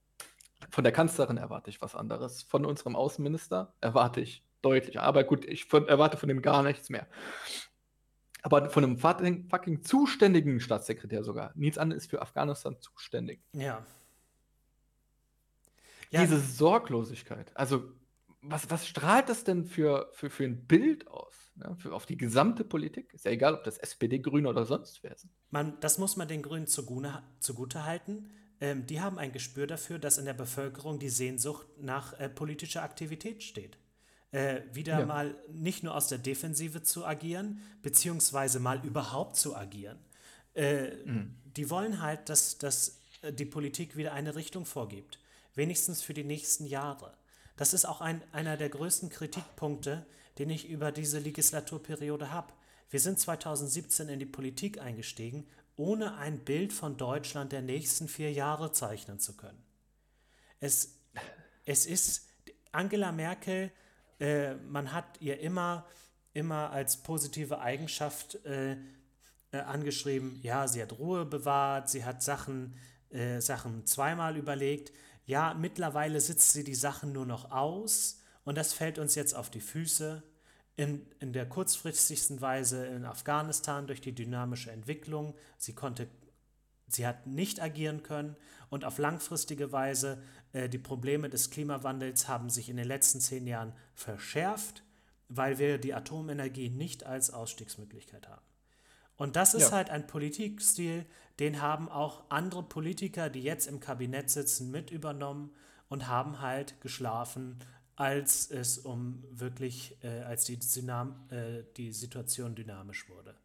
von 0.70 0.84
der 0.84 0.94
Kanzlerin 0.94 1.38
erwarte 1.38 1.70
ich 1.70 1.82
was 1.82 1.96
anderes. 1.96 2.44
Von 2.44 2.66
unserem 2.66 2.96
Außenminister 2.96 3.74
erwarte 3.82 4.22
ich 4.22 4.44
deutlich. 4.62 5.00
Aber 5.00 5.24
gut, 5.24 5.46
ich 5.46 5.66
von, 5.66 5.88
erwarte 5.88 6.18
von 6.18 6.30
dem 6.30 6.42
gar 6.42 6.64
nichts 6.64 6.90
mehr. 6.90 7.08
Aber 8.42 8.70
von 8.70 8.84
einem 8.84 8.98
fucking, 8.98 9.82
zuständigen 9.82 10.60
Staatssekretär 10.60 11.24
sogar. 11.24 11.52
Nils 11.56 11.78
Anne 11.78 11.96
ist 11.96 12.10
für 12.10 12.22
Afghanistan 12.22 12.78
zuständig. 12.80 13.42
Ja. 13.54 13.86
Ja, 16.10 16.22
Diese 16.22 16.40
Sorglosigkeit. 16.40 17.52
Also, 17.56 17.92
was, 18.42 18.70
was 18.70 18.88
strahlt 18.88 19.30
das 19.30 19.44
denn 19.44 19.66
für, 19.66 20.10
für, 20.14 20.30
für 20.30 20.44
ein 20.46 20.66
Bild 20.68 21.08
aus? 21.08 21.34
Ja, 21.62 21.76
für, 21.76 21.94
auf 21.94 22.06
die 22.06 22.18
gesamte 22.18 22.64
Politik? 22.64 23.14
Ist 23.14 23.26
ja 23.26 23.32
egal, 23.32 23.56
ob 23.56 23.64
das 23.64 23.78
SPD, 23.80 24.20
Grüne 24.20 24.48
oder 24.50 24.66
sonst 24.66 25.02
wer 25.04 25.18
sind. 25.18 25.32
Man, 25.50 25.80
das 25.80 25.98
muss 25.98 26.16
man 26.16 26.28
den 26.28 26.44
Grünen 26.44 26.68
zugune, 26.68 27.24
zugute 27.40 27.84
halten. 27.84 28.30
Ähm, 28.62 28.86
die 28.86 29.02
haben 29.02 29.18
ein 29.18 29.32
Gespür 29.32 29.66
dafür, 29.68 29.98
dass 30.00 30.18
in 30.20 30.26
der 30.26 30.34
Bevölkerung 30.34 31.00
die 31.00 31.10
Sehnsucht 31.10 31.68
nach 31.80 32.14
äh, 32.20 32.30
politischer 32.30 32.84
Aktivität 32.84 33.42
steht. 33.44 33.78
Äh, 34.32 34.62
wieder 34.72 35.00
Ja. 35.00 35.06
mal 35.06 35.36
nicht 35.50 35.84
nur 35.84 35.96
aus 35.96 36.08
der 36.08 36.18
Defensive 36.20 36.84
zu 36.84 37.06
agieren, 37.06 37.60
beziehungsweise 37.82 38.60
mal 38.60 38.86
überhaupt 38.86 39.36
zu 39.36 39.56
agieren. 39.56 39.98
Äh, 40.54 40.92
Die 41.56 41.70
wollen 41.72 42.02
halt, 42.02 42.30
dass, 42.30 42.58
dass 42.60 43.00
äh, 43.24 43.34
die 43.34 43.46
Politik 43.46 43.96
wieder 43.98 44.14
eine 44.14 44.36
Richtung 44.36 44.66
vorgibt. 44.66 45.20
Wenigstens 45.56 46.04
für 46.04 46.14
die 46.14 46.24
nächsten 46.24 46.66
Jahre. 46.66 47.18
Das 47.58 47.74
ist 47.74 47.86
auch 47.86 48.02
ein, 48.02 48.22
einer 48.32 48.56
der 48.56 48.70
größten 48.70 49.10
Kritikpunkte, 49.10 50.06
den 50.38 50.50
ich 50.50 50.70
über 50.70 50.92
diese 50.92 51.20
Legislaturperiode 51.20 52.32
habe. 52.32 52.54
Wir 52.90 53.00
sind 53.00 53.20
2017 53.20 54.08
in 54.08 54.20
die 54.20 54.26
Politik 54.26 54.80
eingestiegen, 54.80 55.46
ohne 55.76 56.16
ein 56.16 56.40
Bild 56.40 56.72
von 56.72 56.98
Deutschland 56.98 57.52
der 57.52 57.62
nächsten 57.62 58.08
vier 58.08 58.32
Jahre 58.32 58.72
zeichnen 58.72 59.20
zu 59.20 59.36
können. 59.36 59.62
Es, 60.60 61.00
es 61.66 61.86
ist 61.86 62.30
Angela 62.72 63.12
Merkel, 63.12 63.72
äh, 64.20 64.56
man 64.56 64.94
hat 64.94 65.20
ihr 65.20 65.40
immer, 65.40 65.86
immer 66.34 66.72
als 66.72 66.98
positive 66.98 67.60
Eigenschaft 67.60 68.44
äh, 68.46 68.78
äh, 69.52 69.58
angeschrieben, 69.60 70.40
ja, 70.44 70.68
sie 70.68 70.82
hat 70.82 70.98
Ruhe 70.98 71.26
bewahrt, 71.26 71.90
sie 71.90 72.06
hat 72.06 72.22
Sachen, 72.24 72.76
äh, 73.10 73.40
Sachen 73.40 73.86
zweimal 73.86 74.38
überlegt. 74.38 74.92
Ja, 75.28 75.54
mittlerweile 75.54 76.22
sitzt 76.22 76.54
sie 76.54 76.64
die 76.64 76.74
Sachen 76.74 77.12
nur 77.12 77.26
noch 77.26 77.52
aus 77.52 78.22
und 78.46 78.58
das 78.58 78.74
fällt 78.74 78.98
uns 78.98 79.14
jetzt 79.14 79.36
auf 79.36 79.50
die 79.50 79.62
Füße. 79.62 80.24
In, 80.78 81.06
in 81.20 81.34
der 81.34 81.50
kurzfristigsten 81.50 82.40
Weise 82.40 82.86
in 82.86 83.04
Afghanistan 83.04 83.88
durch 83.88 84.00
die 84.00 84.14
dynamische 84.14 84.72
Entwicklung. 84.72 85.36
Sie 85.58 85.74
konnte 85.74 86.08
Sie 86.90 87.06
hat 87.06 87.28
nicht 87.28 87.62
agieren 87.62 88.02
können 88.02 88.38
und 88.70 88.86
auf 88.86 88.98
langfristige 88.98 89.74
Weise 89.74 90.24
äh, 90.54 90.70
die 90.70 90.78
Probleme 90.78 91.30
des 91.30 91.50
Klimawandels 91.50 92.30
haben 92.30 92.50
sich 92.50 92.70
in 92.70 92.78
den 92.78 92.88
letzten 92.88 93.20
zehn 93.20 93.46
Jahren 93.46 93.74
verschärft, 93.94 94.84
weil 95.28 95.58
wir 95.58 95.80
die 95.80 95.94
Atomenergie 95.94 96.70
nicht 96.70 97.06
als 97.06 97.32
Ausstiegsmöglichkeit 97.32 98.30
haben. 98.30 98.47
Und 99.18 99.36
das 99.36 99.54
ist 99.54 99.72
Ja. 99.72 99.78
halt 99.78 99.90
ein 99.90 100.08
Politikstil, 100.08 101.06
den 101.40 101.62
haben 101.62 101.90
auch 101.90 102.24
andere 102.30 102.64
Politiker, 102.64 103.30
die 103.30 103.42
jetzt 103.44 103.68
im 103.68 103.80
Kabinett 103.80 104.30
sitzen, 104.30 104.72
mit 104.72 104.92
übernommen 104.92 105.52
und 105.90 106.08
haben 106.08 106.42
halt 106.42 106.80
geschlafen, 106.82 107.60
als 107.96 108.50
es 108.52 108.78
um 108.78 109.24
wirklich, 109.32 109.98
äh, 110.04 110.22
als 110.22 110.46
die, 110.46 110.60
Dynam 110.60 111.28
äh, 111.30 111.64
die 111.78 111.92
Situation 111.92 112.56
dynamisch 112.56 113.10
wurde. 113.10 113.36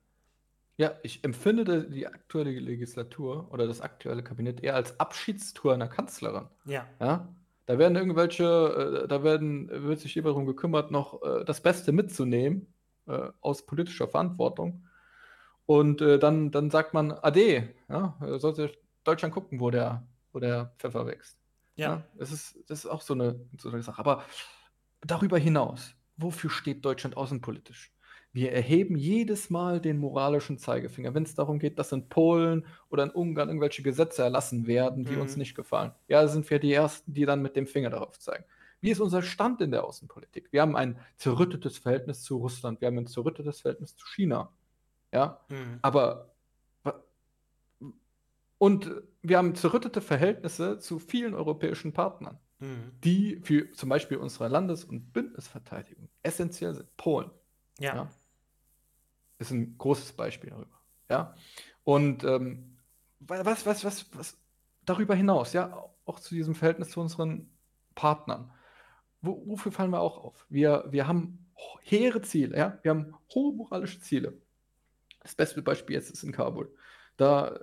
Ja, 0.78 0.98
ich 1.02 1.22
empfinde 1.22 1.88
die 1.88 2.06
aktuelle 2.06 2.50
Legislatur 2.58 3.52
oder 3.52 3.66
das 3.66 3.80
aktuelle 3.80 4.22
Kabinett 4.24 4.62
eher 4.62 4.74
als 4.74 4.98
Abschiedstour 4.98 5.74
einer 5.74 5.88
Kanzlerin. 5.88 6.48
Ja. 6.64 6.86
Ja, 7.00 7.34
da 7.66 7.78
werden 7.78 7.94
irgendwelche, 7.96 9.04
äh, 9.04 9.08
da 9.08 9.22
werden, 9.22 9.68
wird 9.70 10.00
sich 10.00 10.14
jemand 10.14 10.32
darum 10.34 10.46
gekümmert, 10.46 10.90
noch 10.90 11.22
äh, 11.22 11.44
das 11.44 11.60
Beste 11.62 11.92
mitzunehmen 11.92 12.74
äh, 13.06 13.30
aus 13.40 13.66
politischer 13.66 14.08
Verantwortung. 14.08 14.86
Und 15.66 16.01
äh, 16.01 16.18
dann, 16.18 16.51
dann 16.51 16.70
sagt 16.70 16.94
man 16.94 17.12
Ade, 17.12 17.74
ja, 17.89 18.16
sollte 18.39 18.72
Deutschland 19.05 19.34
gucken, 19.34 19.60
wo 19.60 19.70
der, 19.70 20.06
wo 20.32 20.39
der 20.40 20.74
Pfeffer 20.78 21.06
wächst. 21.06 21.39
Ja. 21.76 21.89
Ja, 21.89 22.05
das 22.18 22.32
ist, 22.32 22.59
das 22.68 22.80
ist 22.80 22.86
auch 22.86 23.01
so 23.01 23.14
eine, 23.14 23.40
so 23.59 23.70
eine 23.70 23.82
Sache. 23.82 23.98
Aber 23.98 24.24
darüber 25.01 25.39
hinaus, 25.39 25.94
wofür 26.16 26.51
steht 26.51 26.84
Deutschland 26.84 27.16
außenpolitisch? 27.16 27.93
Wir 28.34 28.52
erheben 28.52 28.97
jedes 28.97 29.51
Mal 29.51 29.80
den 29.80 29.98
moralischen 29.98 30.56
Zeigefinger, 30.59 31.14
wenn 31.14 31.22
es 31.24 31.34
darum 31.34 31.59
geht, 31.59 31.78
dass 31.78 31.93
in 31.93 32.09
Polen 32.09 32.66
oder 32.89 33.02
in 33.05 33.10
Ungarn 33.10 33.48
irgendwelche 33.48 33.82
Gesetze 33.82 34.22
erlassen 34.22 34.66
werden, 34.66 35.05
die 35.05 35.16
uns 35.16 35.36
Mhm. 35.36 35.40
nicht 35.40 35.55
gefallen. 35.55 35.93
Ja, 36.09 36.26
sind 36.28 36.48
wir 36.51 36.59
die 36.59 36.72
Ersten, 36.72 37.12
die 37.12 37.26
dann 37.26 37.43
mit 37.43 37.56
dem 37.56 37.66
Finger 37.66 37.90
darauf 37.90 38.18
zeigen. 38.18 38.44
Wie 38.80 38.90
ist 38.90 39.01
unser 39.01 39.22
Stand 39.22 39.60
in 39.60 39.70
der 39.70 39.84
Außenpolitik? 39.84 40.48
Wir 40.51 40.62
haben 40.62 40.76
ein 40.76 40.98
zerrüttetes 41.16 41.78
Verhältnis 41.78 42.22
zu 42.22 42.39
Russland, 42.39 42.80
wir 42.80 42.89
haben 42.89 42.98
ein 42.98 43.06
zerrüttetes 43.06 43.60
Verhältnis 43.60 43.97
zu 43.97 44.06
China. 44.06 44.51
Ja, 45.12 45.40
Mhm. 45.51 45.78
aber 45.82 46.28
und 48.59 48.90
wir 49.22 49.39
haben 49.39 49.55
zerrüttete 49.55 50.01
Verhältnisse 50.01 50.78
zu 50.78 50.98
vielen 50.98 51.34
europäischen 51.34 51.93
Partnern, 51.93 52.39
Mhm. 52.60 52.93
die 53.02 53.40
für 53.43 53.72
zum 53.72 53.89
Beispiel 53.89 54.18
unsere 54.18 54.48
Landes- 54.48 54.84
und 54.84 55.12
Bündnisverteidigung 55.12 56.09
essentiell 56.22 56.74
sind. 56.74 56.97
Polen 56.97 57.30
Ja. 57.80 57.97
Ja. 57.97 58.10
ist 59.39 59.51
ein 59.51 59.76
großes 59.78 60.12
Beispiel 60.12 60.51
darüber. 60.51 60.78
Ja, 61.10 61.34
und 61.84 62.22
ähm, 62.24 62.78
wa- 63.20 63.44
was, 63.44 63.66
was, 63.66 63.84
was, 63.84 64.06
was 64.16 64.39
darüber 64.84 65.14
hinaus, 65.16 65.52
ja, 65.52 65.84
auch 66.05 66.20
zu 66.20 66.34
diesem 66.34 66.55
Verhältnis 66.55 66.90
zu 66.90 67.01
unseren 67.01 67.51
Partnern. 67.94 68.51
Wo, 69.20 69.43
wofür 69.47 69.72
fallen 69.72 69.90
wir 69.90 70.01
auch 70.01 70.18
auf? 70.18 70.47
Wir, 70.48 70.84
wir 70.90 71.06
haben 71.09 71.51
hehre 71.82 72.22
Ziele, 72.22 72.56
ja, 72.56 72.78
wir 72.82 72.90
haben 72.93 73.14
hohe 73.34 73.52
moralische 73.55 74.01
Ziele. 74.01 74.40
Das 75.22 75.34
beste 75.34 75.62
Beispiel 75.62 75.96
jetzt 75.96 76.10
ist 76.10 76.22
in 76.24 76.32
Kabul. 76.32 76.74
Da 77.16 77.60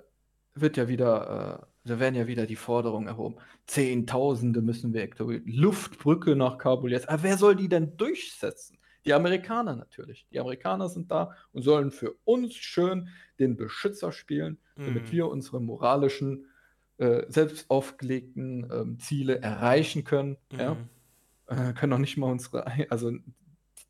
wird 0.54 0.76
ja 0.76 0.88
wieder, 0.88 1.62
äh, 1.84 1.88
da 1.88 2.00
werden 2.00 2.14
ja 2.14 2.26
wieder 2.26 2.46
die 2.46 2.56
Forderungen 2.56 3.06
erhoben. 3.06 3.36
Zehntausende 3.66 4.62
müssen 4.62 4.92
wir 4.92 5.02
evakuieren. 5.04 5.46
Luftbrücke 5.46 6.36
nach 6.36 6.58
Kabul 6.58 6.90
jetzt. 6.92 7.08
Aber 7.08 7.22
wer 7.22 7.36
soll 7.38 7.56
die 7.56 7.68
denn 7.68 7.96
durchsetzen? 7.96 8.78
Die 9.06 9.14
Amerikaner 9.14 9.76
natürlich. 9.76 10.26
Die 10.30 10.40
Amerikaner 10.40 10.88
sind 10.88 11.10
da 11.10 11.34
und 11.52 11.62
sollen 11.62 11.90
für 11.90 12.14
uns 12.24 12.54
schön 12.54 13.08
den 13.38 13.56
Beschützer 13.56 14.12
spielen, 14.12 14.58
damit 14.76 15.04
Mhm. 15.04 15.12
wir 15.12 15.28
unsere 15.28 15.60
moralischen, 15.60 16.46
äh, 16.98 17.22
selbst 17.28 17.70
aufgelegten 17.70 18.68
ähm, 18.70 18.98
Ziele 18.98 19.40
erreichen 19.40 20.04
können. 20.04 20.36
Ja? 20.52 20.74
Mhm. 20.74 20.88
Äh, 21.46 21.72
können 21.72 21.90
noch 21.90 21.98
nicht 21.98 22.18
mal 22.18 22.30
unsere, 22.30 22.66
also 22.90 23.12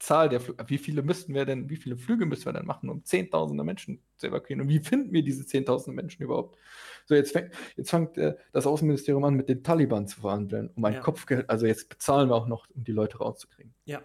Zahl 0.01 0.31
der 0.31 0.41
Flüge, 0.41 0.65
wie 0.69 0.79
viele 0.79 1.03
müssten 1.03 1.35
wir 1.35 1.45
denn, 1.45 1.69
wie 1.69 1.77
viele 1.77 1.97
Flüge 1.97 2.27
müssen 2.27 2.47
wir 2.47 2.55
denn 2.55 2.67
machen, 2.67 2.89
um 2.89 3.05
Zehntausende 3.05 3.63
Menschen 3.63 4.03
zu 4.17 4.27
evakuieren? 4.27 4.63
Und 4.63 4.69
wie 4.69 4.81
finden 4.81 5.13
wir 5.13 5.23
diese 5.23 5.47
Zehntausende 5.47 5.95
Menschen 5.95 6.23
überhaupt? 6.23 6.59
So, 7.05 7.15
jetzt 7.15 7.33
fängt, 7.33 7.53
jetzt 7.77 7.91
fängt 7.91 8.17
äh, 8.17 8.35
das 8.53 8.67
Außenministerium 8.67 9.23
an, 9.25 9.35
mit 9.35 9.49
den 9.49 9.63
Taliban 9.63 10.09
zu 10.09 10.23
verhandeln, 10.23 10.71
um 10.75 10.85
ein 10.87 10.95
Ja. 10.95 11.01
Kopfgeld, 11.01 11.49
also 11.51 11.67
jetzt 11.67 11.89
bezahlen 11.91 12.31
wir 12.31 12.35
auch 12.35 12.49
noch, 12.49 12.67
um 12.75 12.83
die 12.83 12.93
Leute 12.93 13.19
rauszukriegen. 13.19 13.75
Ja. 13.85 14.01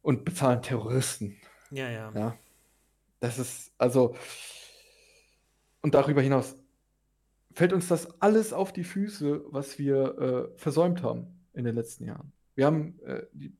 Und 0.00 0.24
bezahlen 0.24 0.62
Terroristen. 0.62 1.36
Ja, 1.70 1.90
ja. 1.90 2.12
Ja. 2.14 2.38
Das 3.20 3.38
ist, 3.38 3.72
also, 3.76 4.16
und 5.82 5.94
darüber 5.94 6.22
hinaus 6.22 6.56
fällt 7.52 7.72
uns 7.72 7.88
das 7.88 8.20
alles 8.20 8.52
auf 8.52 8.72
die 8.72 8.84
Füße, 8.84 9.44
was 9.48 9.78
wir 9.78 10.50
äh, 10.54 10.58
versäumt 10.58 11.02
haben 11.02 11.26
in 11.54 11.64
den 11.64 11.74
letzten 11.74 12.04
Jahren. 12.06 12.32
Wir 12.54 12.66
haben 12.66 12.98
äh, 13.04 13.22
die 13.32 13.54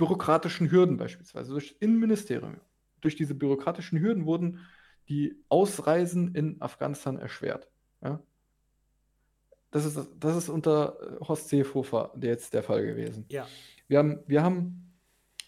bürokratischen 0.00 0.70
Hürden 0.70 0.96
beispielsweise 0.96 1.52
durch 1.52 1.68
das 1.72 1.76
Innenministerium. 1.78 2.56
Durch 3.02 3.16
diese 3.16 3.34
bürokratischen 3.34 4.00
Hürden 4.00 4.24
wurden 4.24 4.60
die 5.10 5.36
Ausreisen 5.50 6.34
in 6.34 6.60
Afghanistan 6.62 7.18
erschwert. 7.18 7.68
Ja? 8.02 8.22
Das, 9.70 9.84
ist, 9.84 9.98
das 10.18 10.36
ist 10.36 10.48
unter 10.48 10.96
äh, 11.20 11.24
Horst 11.24 11.48
Seehofer 11.50 12.12
jetzt 12.20 12.54
der 12.54 12.62
Fall 12.62 12.84
gewesen. 12.86 13.26
Ja. 13.28 13.46
Wir 13.88 13.98
haben, 13.98 14.20
wir 14.26 14.42
haben 14.42 14.94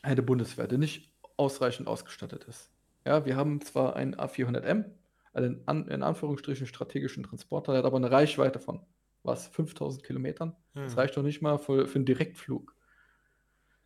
eine 0.02 0.22
Bundeswehr, 0.22 0.66
die 0.68 0.78
nicht 0.78 1.12
ausreichend 1.36 1.88
ausgestattet 1.88 2.44
ist. 2.44 2.70
Ja, 3.06 3.24
wir 3.24 3.36
haben 3.36 3.60
zwar 3.62 3.96
einen 3.96 4.14
A400M, 4.14 4.84
einen 5.32 5.62
an, 5.66 5.88
in 5.88 6.02
Anführungsstrichen 6.02 6.66
strategischen 6.66 7.22
Transporter, 7.24 7.72
der 7.72 7.78
hat 7.78 7.86
aber 7.86 7.96
eine 7.96 8.10
Reichweite 8.10 8.60
von 8.60 8.80
was, 9.22 9.46
5000 9.48 10.04
Kilometern. 10.04 10.54
Das 10.74 10.92
Mhm. 10.92 10.98
reicht 10.98 11.16
doch 11.16 11.22
nicht 11.22 11.40
mal 11.40 11.58
für, 11.58 11.86
für 11.86 11.96
einen 11.96 12.04
Direktflug. 12.04 12.74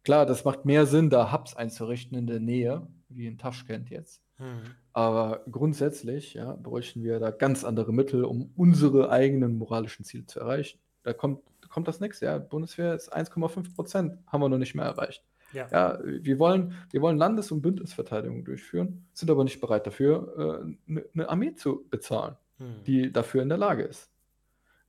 Klar, 0.06 0.24
das 0.24 0.44
macht 0.44 0.64
mehr 0.64 0.86
Sinn, 0.86 1.10
da 1.10 1.32
Hubs 1.32 1.56
einzurichten 1.56 2.16
in 2.16 2.28
der 2.28 2.38
Nähe, 2.38 2.86
wie 3.08 3.26
in 3.26 3.38
Taschkent 3.38 3.90
jetzt. 3.90 4.22
Mhm. 4.38 4.62
Aber 4.92 5.42
grundsätzlich 5.50 6.34
ja, 6.34 6.54
bräuchten 6.54 7.02
wir 7.02 7.18
da 7.18 7.32
ganz 7.32 7.64
andere 7.64 7.92
Mittel, 7.92 8.24
um 8.24 8.52
unsere 8.54 9.10
eigenen 9.10 9.58
moralischen 9.58 10.04
Ziele 10.04 10.24
zu 10.24 10.38
erreichen. 10.38 10.78
Da 11.02 11.12
kommt, 11.12 11.40
kommt 11.68 11.88
das 11.88 11.98
nächste. 11.98 12.26
Ja, 12.26 12.38
Bundeswehr 12.38 12.94
ist 12.94 13.12
1,5 13.12 13.74
Prozent, 13.74 14.18
haben 14.28 14.40
wir 14.40 14.48
noch 14.48 14.58
nicht 14.58 14.76
mehr 14.76 14.84
erreicht. 14.84 15.24
Ja. 15.52 15.66
Ja, 15.72 15.98
wir 16.04 16.38
wollen, 16.38 16.74
wir 16.92 17.02
wollen 17.02 17.18
Landes- 17.18 17.50
und 17.50 17.62
Bündnisverteidigung 17.62 18.44
durchführen, 18.44 19.08
sind 19.12 19.28
aber 19.28 19.42
nicht 19.42 19.60
bereit 19.60 19.88
dafür, 19.88 20.76
eine 20.86 21.00
äh, 21.00 21.08
ne 21.14 21.28
Armee 21.28 21.54
zu 21.54 21.84
bezahlen, 21.90 22.36
Mhm. 22.60 22.84
die 22.86 23.12
dafür 23.12 23.42
in 23.42 23.48
der 23.48 23.58
Lage 23.58 23.82
ist. 23.82 24.08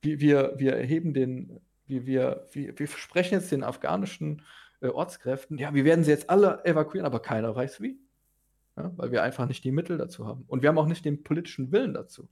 Wir, 0.00 0.20
wir, 0.20 0.54
wir 0.58 0.76
erheben 0.76 1.12
den, 1.12 1.60
wir, 1.86 2.06
wir, 2.06 2.46
wir, 2.52 2.78
wir 2.78 2.86
versprechen 2.86 3.34
jetzt 3.34 3.50
den 3.50 3.64
afghanischen 3.64 4.42
äh, 4.80 4.88
Ortskräften, 4.88 5.58
ja, 5.58 5.74
wir 5.74 5.84
werden 5.84 6.04
sie 6.04 6.10
jetzt 6.10 6.30
alle 6.30 6.64
evakuieren, 6.64 7.06
aber 7.06 7.20
keiner 7.20 7.54
weiß 7.54 7.80
wie. 7.80 7.98
Ja, 8.76 8.92
weil 8.96 9.10
wir 9.10 9.22
einfach 9.24 9.46
nicht 9.48 9.64
die 9.64 9.72
Mittel 9.72 9.98
dazu 9.98 10.26
haben. 10.26 10.44
Und 10.46 10.62
wir 10.62 10.68
haben 10.68 10.78
auch 10.78 10.86
nicht 10.86 11.04
den 11.04 11.24
politischen 11.24 11.72
Willen 11.72 11.94
dazu. 11.94 12.28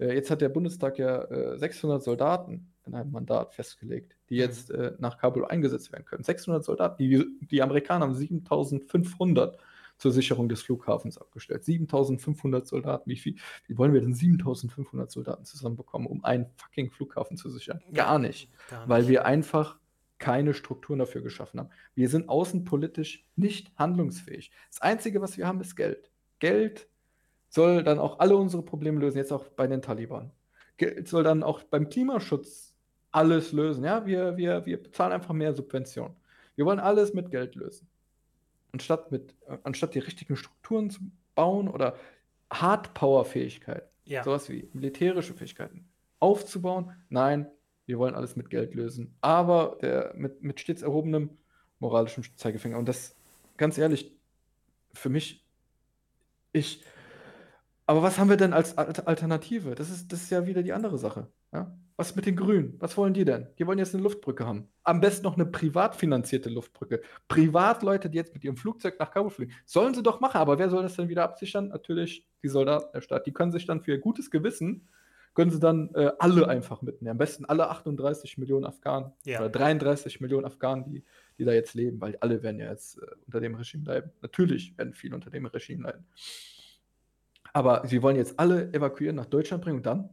Äh, 0.00 0.14
jetzt 0.14 0.30
hat 0.30 0.40
der 0.40 0.48
Bundestag 0.48 0.98
ja 0.98 1.22
äh, 1.24 1.56
600 1.58 2.02
Soldaten 2.02 2.72
in 2.84 2.94
einem 2.94 3.12
Mandat 3.12 3.54
festgelegt, 3.54 4.16
die 4.28 4.34
Mhm. 4.34 4.40
jetzt 4.40 4.70
äh, 4.70 4.92
nach 4.98 5.18
Kabul 5.18 5.44
eingesetzt 5.44 5.92
werden 5.92 6.04
können. 6.04 6.24
600 6.24 6.64
Soldaten. 6.64 6.96
Die, 6.98 7.24
die 7.50 7.62
Amerikaner 7.62 8.06
haben 8.06 8.14
7500 8.14 9.58
zur 9.98 10.12
Sicherung 10.12 10.48
des 10.48 10.62
Flughafens 10.62 11.18
abgestellt. 11.18 11.64
7500 11.64 12.66
Soldaten. 12.66 13.08
Wie, 13.10 13.16
viel, 13.16 13.36
wie 13.66 13.76
wollen 13.78 13.92
wir 13.92 14.00
denn 14.00 14.14
7500 14.14 15.10
Soldaten 15.10 15.44
zusammenbekommen, 15.44 16.06
um 16.06 16.24
einen 16.24 16.46
fucking 16.56 16.90
Flughafen 16.90 17.36
zu 17.36 17.50
sichern? 17.50 17.80
Gar 17.92 18.18
nicht. 18.20 18.48
Gar 18.70 18.88
Weil 18.88 19.00
nicht. 19.02 19.10
wir 19.10 19.24
einfach 19.26 19.78
keine 20.18 20.54
Strukturen 20.54 20.98
dafür 20.98 21.22
geschaffen 21.22 21.60
haben. 21.60 21.70
Wir 21.94 22.08
sind 22.08 22.28
außenpolitisch 22.28 23.26
nicht 23.36 23.70
handlungsfähig. 23.76 24.50
Das 24.70 24.80
Einzige, 24.82 25.20
was 25.20 25.36
wir 25.36 25.46
haben, 25.46 25.60
ist 25.60 25.76
Geld. 25.76 26.10
Geld 26.38 26.88
soll 27.48 27.82
dann 27.82 27.98
auch 27.98 28.18
alle 28.18 28.36
unsere 28.36 28.62
Probleme 28.62 29.00
lösen, 29.00 29.18
jetzt 29.18 29.32
auch 29.32 29.48
bei 29.48 29.66
den 29.66 29.82
Taliban. 29.82 30.32
Geld 30.76 31.08
soll 31.08 31.24
dann 31.24 31.42
auch 31.42 31.62
beim 31.64 31.88
Klimaschutz 31.88 32.74
alles 33.10 33.52
lösen. 33.52 33.84
Ja, 33.84 34.06
wir, 34.06 34.36
wir, 34.36 34.66
wir 34.66 34.82
bezahlen 34.82 35.12
einfach 35.12 35.34
mehr 35.34 35.54
Subventionen. 35.54 36.14
Wir 36.56 36.66
wollen 36.66 36.80
alles 36.80 37.14
mit 37.14 37.30
Geld 37.30 37.54
lösen. 37.54 37.88
Anstatt, 38.72 39.10
mit, 39.10 39.34
anstatt 39.62 39.94
die 39.94 40.00
richtigen 40.00 40.36
Strukturen 40.36 40.90
zu 40.90 41.00
bauen 41.34 41.68
oder 41.68 41.96
Hardpower-Fähigkeiten, 42.52 43.88
Ja. 44.04 44.22
sowas 44.24 44.48
wie 44.50 44.68
militärische 44.72 45.34
Fähigkeiten 45.34 45.88
aufzubauen, 46.20 46.92
nein, 47.08 47.46
wir 47.88 47.98
wollen 47.98 48.14
alles 48.14 48.36
mit 48.36 48.50
Geld 48.50 48.74
lösen. 48.74 49.14
Aber 49.22 49.78
der, 49.80 50.12
mit, 50.14 50.42
mit 50.42 50.60
stets 50.60 50.82
erhobenem 50.82 51.30
moralischem 51.80 52.22
Zeigefinger. 52.36 52.76
Und 52.76 52.86
das, 52.86 53.16
ganz 53.56 53.78
ehrlich, 53.78 54.14
für 54.92 55.08
mich, 55.08 55.42
ich. 56.52 56.84
Aber 57.86 58.02
was 58.02 58.18
haben 58.18 58.28
wir 58.28 58.36
denn 58.36 58.52
als 58.52 58.76
Al- 58.76 58.92
Alternative? 59.06 59.74
Das 59.74 59.88
ist, 59.88 60.12
das 60.12 60.22
ist 60.22 60.30
ja 60.30 60.46
wieder 60.46 60.62
die 60.62 60.74
andere 60.74 60.98
Sache. 60.98 61.28
Ja? 61.50 61.74
Was 61.96 62.14
mit 62.14 62.26
den 62.26 62.36
Grünen? 62.36 62.76
Was 62.78 62.98
wollen 62.98 63.14
die 63.14 63.24
denn? 63.24 63.48
Die 63.58 63.66
wollen 63.66 63.78
jetzt 63.78 63.94
eine 63.94 64.02
Luftbrücke 64.02 64.46
haben. 64.46 64.68
Am 64.84 65.00
besten 65.00 65.24
noch 65.24 65.36
eine 65.36 65.46
privat 65.46 65.96
finanzierte 65.96 66.50
Luftbrücke. 66.50 67.00
Privatleute, 67.26 68.10
die 68.10 68.18
jetzt 68.18 68.34
mit 68.34 68.44
ihrem 68.44 68.58
Flugzeug 68.58 68.98
nach 68.98 69.10
Kabul 69.10 69.30
fliegen, 69.30 69.52
sollen 69.64 69.94
sie 69.94 70.02
doch 70.02 70.20
machen. 70.20 70.36
Aber 70.36 70.58
wer 70.58 70.68
soll 70.68 70.82
das 70.82 70.96
denn 70.96 71.08
wieder 71.08 71.24
absichern? 71.24 71.68
Natürlich 71.68 72.28
die 72.42 72.48
Soldaten 72.48 72.92
der 72.92 73.00
Stadt. 73.00 73.26
Die 73.26 73.32
können 73.32 73.50
sich 73.50 73.64
dann 73.64 73.80
für 73.80 73.92
ihr 73.92 73.98
gutes 73.98 74.30
Gewissen, 74.30 74.86
können 75.38 75.52
sie 75.52 75.60
dann 75.60 75.94
äh, 75.94 76.10
alle 76.18 76.48
einfach 76.48 76.82
mitnehmen. 76.82 77.12
Am 77.12 77.18
besten 77.18 77.44
alle 77.44 77.70
38 77.70 78.38
Millionen 78.38 78.64
Afghanen 78.64 79.12
Ja. 79.24 79.38
oder 79.38 79.48
33 79.50 80.20
Millionen 80.20 80.44
Afghanen, 80.44 80.84
die, 80.84 81.04
die 81.38 81.44
da 81.44 81.52
jetzt 81.52 81.74
leben, 81.74 82.00
weil 82.00 82.16
alle 82.16 82.42
werden 82.42 82.58
ja 82.58 82.68
jetzt 82.72 82.98
äh, 82.98 83.06
unter 83.24 83.38
dem 83.40 83.54
Regime 83.54 83.84
leiden. 83.84 84.10
Natürlich 84.20 84.76
werden 84.76 84.94
viele 84.94 85.14
unter 85.14 85.30
dem 85.30 85.46
Regime 85.46 85.84
leiden. 85.84 86.04
Aber 87.52 87.86
sie 87.86 88.02
wollen 88.02 88.16
jetzt 88.16 88.36
alle 88.40 88.72
evakuieren, 88.74 89.14
nach 89.14 89.26
Deutschland 89.26 89.62
bringen 89.62 89.76
und 89.76 89.86
dann? 89.86 90.10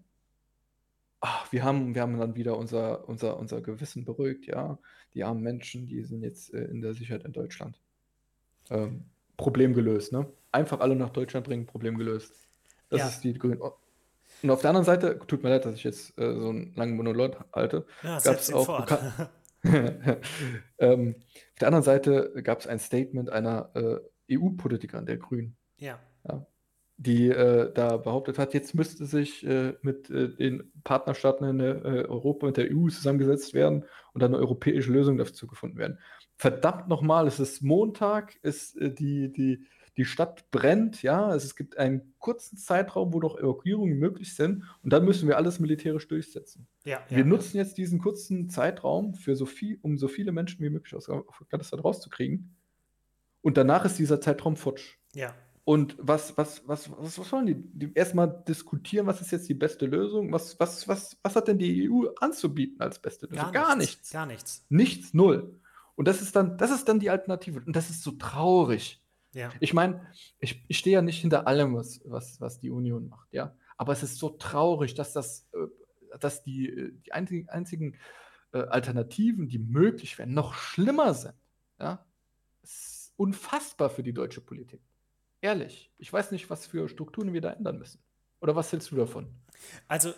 Ach, 1.22 1.52
wir 1.52 1.64
haben, 1.64 1.96
wir 1.96 2.04
haben 2.04 2.20
dann 2.20 2.36
wieder 2.36 2.56
unser, 2.56 3.10
unser, 3.10 3.40
unser 3.40 3.62
Gewissen 3.62 4.06
beruhigt, 4.06 4.46
ja. 4.46 4.78
Die 5.16 5.24
armen 5.24 5.42
Menschen, 5.42 5.88
die 5.88 6.04
sind 6.04 6.22
jetzt 6.22 6.54
äh, 6.54 6.66
in 6.66 6.82
der 6.82 6.94
Sicherheit 6.94 7.24
in 7.26 7.34
Deutschland. 7.34 7.80
Ähm, 8.70 9.06
Problem 9.38 9.74
gelöst, 9.74 10.12
ne? 10.14 10.28
Einfach 10.52 10.82
alle 10.82 10.96
nach 10.96 11.10
Deutschland 11.10 11.48
bringen, 11.48 11.66
Problem 11.66 11.98
gelöst. 11.98 12.48
Das 12.90 13.00
Ja. 13.00 13.08
ist 13.08 13.24
die 13.24 13.34
Grüne. 13.34 13.58
Und 14.44 14.52
auf 14.52 14.62
der 14.62 14.70
anderen 14.70 14.86
Seite, 14.86 15.20
tut 15.28 15.44
mir 15.44 15.50
leid, 15.50 15.66
dass 15.66 15.76
ich 15.76 15.84
jetzt 15.84 16.18
äh, 16.18 16.34
so 16.34 16.50
einen 16.50 16.74
langen 16.76 16.96
Monolog 16.96 17.44
halte, 17.54 17.86
Ja, 18.04 18.16
gab 18.16 18.22
setz 18.22 18.42
es 18.44 18.50
ihn 18.50 18.56
auch 18.56 18.86
ähm, 20.78 21.16
auf 21.18 21.60
der 21.60 21.68
anderen 21.68 21.84
Seite 21.84 22.34
gab 22.44 22.60
es 22.60 22.68
ein 22.68 22.80
Statement 22.80 23.32
einer 23.32 23.72
äh, 23.74 24.36
EU-Politikerin 24.38 25.06
der 25.06 25.18
Grünen, 25.18 25.58
Ja, 26.28 26.46
die 26.98 27.30
äh, 27.30 27.74
da 27.74 27.98
behauptet 27.98 28.40
hat, 28.40 28.54
jetzt 28.54 28.74
müsste 28.74 29.06
sich 29.06 29.46
äh, 29.46 29.74
mit 29.82 30.10
äh, 30.10 30.30
den 30.30 30.72
Partnerstaaten 30.84 31.48
in 31.48 31.60
äh, 31.60 32.06
Europa 32.08 32.48
und 32.48 32.58
der 32.58 32.70
EU 32.72 32.88
zusammengesetzt 32.88 33.54
werden 33.54 33.84
und 34.14 34.22
dann 34.22 34.34
eine 34.34 34.42
europäische 34.42 34.92
Lösung 34.92 35.18
dazu 35.18 35.46
gefunden 35.46 35.78
werden. 35.78 36.00
Verdammt 36.38 36.88
nochmal, 36.88 37.28
es 37.28 37.40
ist 37.40 37.62
Montag, 37.62 38.38
es, 38.44 38.76
äh, 38.76 38.92
die, 38.92 39.32
die, 39.32 39.66
die 39.98 40.06
Stadt 40.06 40.52
brennt, 40.52 41.02
ja, 41.04 41.34
es, 41.34 41.46
es 41.46 41.56
gibt 41.56 41.78
einen 41.78 42.14
kurzen 42.20 42.58
Zeitraum, 42.58 43.14
wo 43.14 43.20
noch 43.20 43.38
Evakuierungen 43.38 43.98
möglich 43.98 44.36
sind 44.36 44.64
und 44.84 44.92
dann 44.92 45.06
müssen 45.06 45.28
wir 45.28 45.38
alles 45.38 45.60
militärisch 45.60 46.08
durchsetzen. 46.08 46.68
ja, 46.84 47.00
Wir 47.08 47.20
ja, 47.20 47.24
nutzen 47.24 47.58
jetzt 47.58 47.78
diesen 47.78 48.00
kurzen 48.00 48.50
Zeitraum 48.50 49.16
für 49.16 49.36
so 49.36 49.46
viel, 49.46 49.80
um 49.82 49.98
so 49.98 50.08
viele 50.08 50.32
Menschen 50.32 50.64
wie 50.64 50.70
möglich 50.70 50.96
aus 50.96 51.10
Afghanistan 51.10 51.80
rauszukriegen. 51.80 52.56
Und 53.42 53.58
danach 53.58 53.86
ist 53.86 54.00
dieser 54.00 54.20
Zeitraum 54.20 54.56
futsch. 54.56 54.98
ja. 55.14 55.34
Und 55.68 55.98
was, 56.00 56.38
was, 56.38 56.62
was, 56.68 56.92
was, 56.92 57.18
was 57.18 57.32
wollen 57.32 57.48
die? 57.48 57.56
die 57.56 57.92
erstmal 57.96 58.44
diskutieren, 58.48 59.08
was 59.08 59.20
ist 59.20 59.32
jetzt 59.32 59.50
die 59.50 59.56
beste 59.56 59.88
Lösung? 59.88 60.32
Was, 60.32 60.60
was, 60.60 60.88
was, 60.88 61.18
was 61.24 61.36
hat 61.36 61.48
denn 61.48 61.58
die 61.58 61.90
EU 61.90 62.06
anzubieten 62.22 62.80
als 62.82 63.00
beste 63.00 63.26
Lösung? 63.26 63.52
Gar 63.52 63.76
nichts. 63.76 64.12
Gar 64.12 64.28
nichts. 64.28 64.64
Nichts, 64.70 65.16
null. 65.16 65.60
Und 65.96 66.08
das 66.08 66.22
ist 66.22 66.36
dann, 66.36 66.56
das 66.60 66.70
ist 66.70 66.88
dann 66.88 67.00
die 67.00 67.10
Alternative. 67.10 67.64
Und 67.66 67.76
das 67.76 67.90
ist 67.90 68.04
so 68.04 68.12
traurig. 68.12 69.04
Ja, 69.36 69.52
Ich 69.60 69.74
meine, 69.74 70.08
ich, 70.40 70.64
ich 70.70 70.78
stehe 70.78 70.94
ja 70.94 71.02
nicht 71.02 71.20
hinter 71.20 71.46
allem, 71.46 71.76
was, 71.76 72.00
was, 72.06 72.40
was 72.40 72.60
die 72.62 72.72
Union 72.72 73.10
macht, 73.10 73.34
ja. 73.34 73.54
Aber 73.78 73.92
es 73.92 74.02
ist 74.02 74.18
so 74.18 74.30
traurig, 74.30 74.96
dass 74.96 75.12
das, 75.12 75.50
äh, 75.52 76.18
dass 76.20 76.42
die, 76.42 76.70
äh, 76.70 76.92
die 77.06 77.12
einzigen, 77.12 77.50
einzigen 77.50 77.98
äh, 78.54 78.60
Alternativen, 78.60 79.50
die 79.50 79.60
möglich 79.60 80.18
wären, 80.18 80.34
noch 80.34 80.54
schlimmer 80.54 81.14
sind. 81.14 81.36
Ja. 81.80 82.06
Es 82.64 82.72
ist 82.72 83.14
unfassbar 83.18 83.90
für 83.90 84.04
die 84.04 84.14
deutsche 84.14 84.40
Politik. 84.40 84.82
Ehrlich. 85.42 85.92
Ich 85.98 86.12
weiß 86.12 86.32
nicht, 86.32 86.50
was 86.50 86.66
für 86.66 86.88
Strukturen 86.88 87.34
wir 87.34 87.42
da 87.42 87.52
ändern 87.52 87.78
müssen. 87.78 88.02
Oder 88.40 88.56
was 88.56 88.72
hältst 88.72 88.90
du 88.92 88.96
davon? 88.96 89.28
Also, 89.90 90.14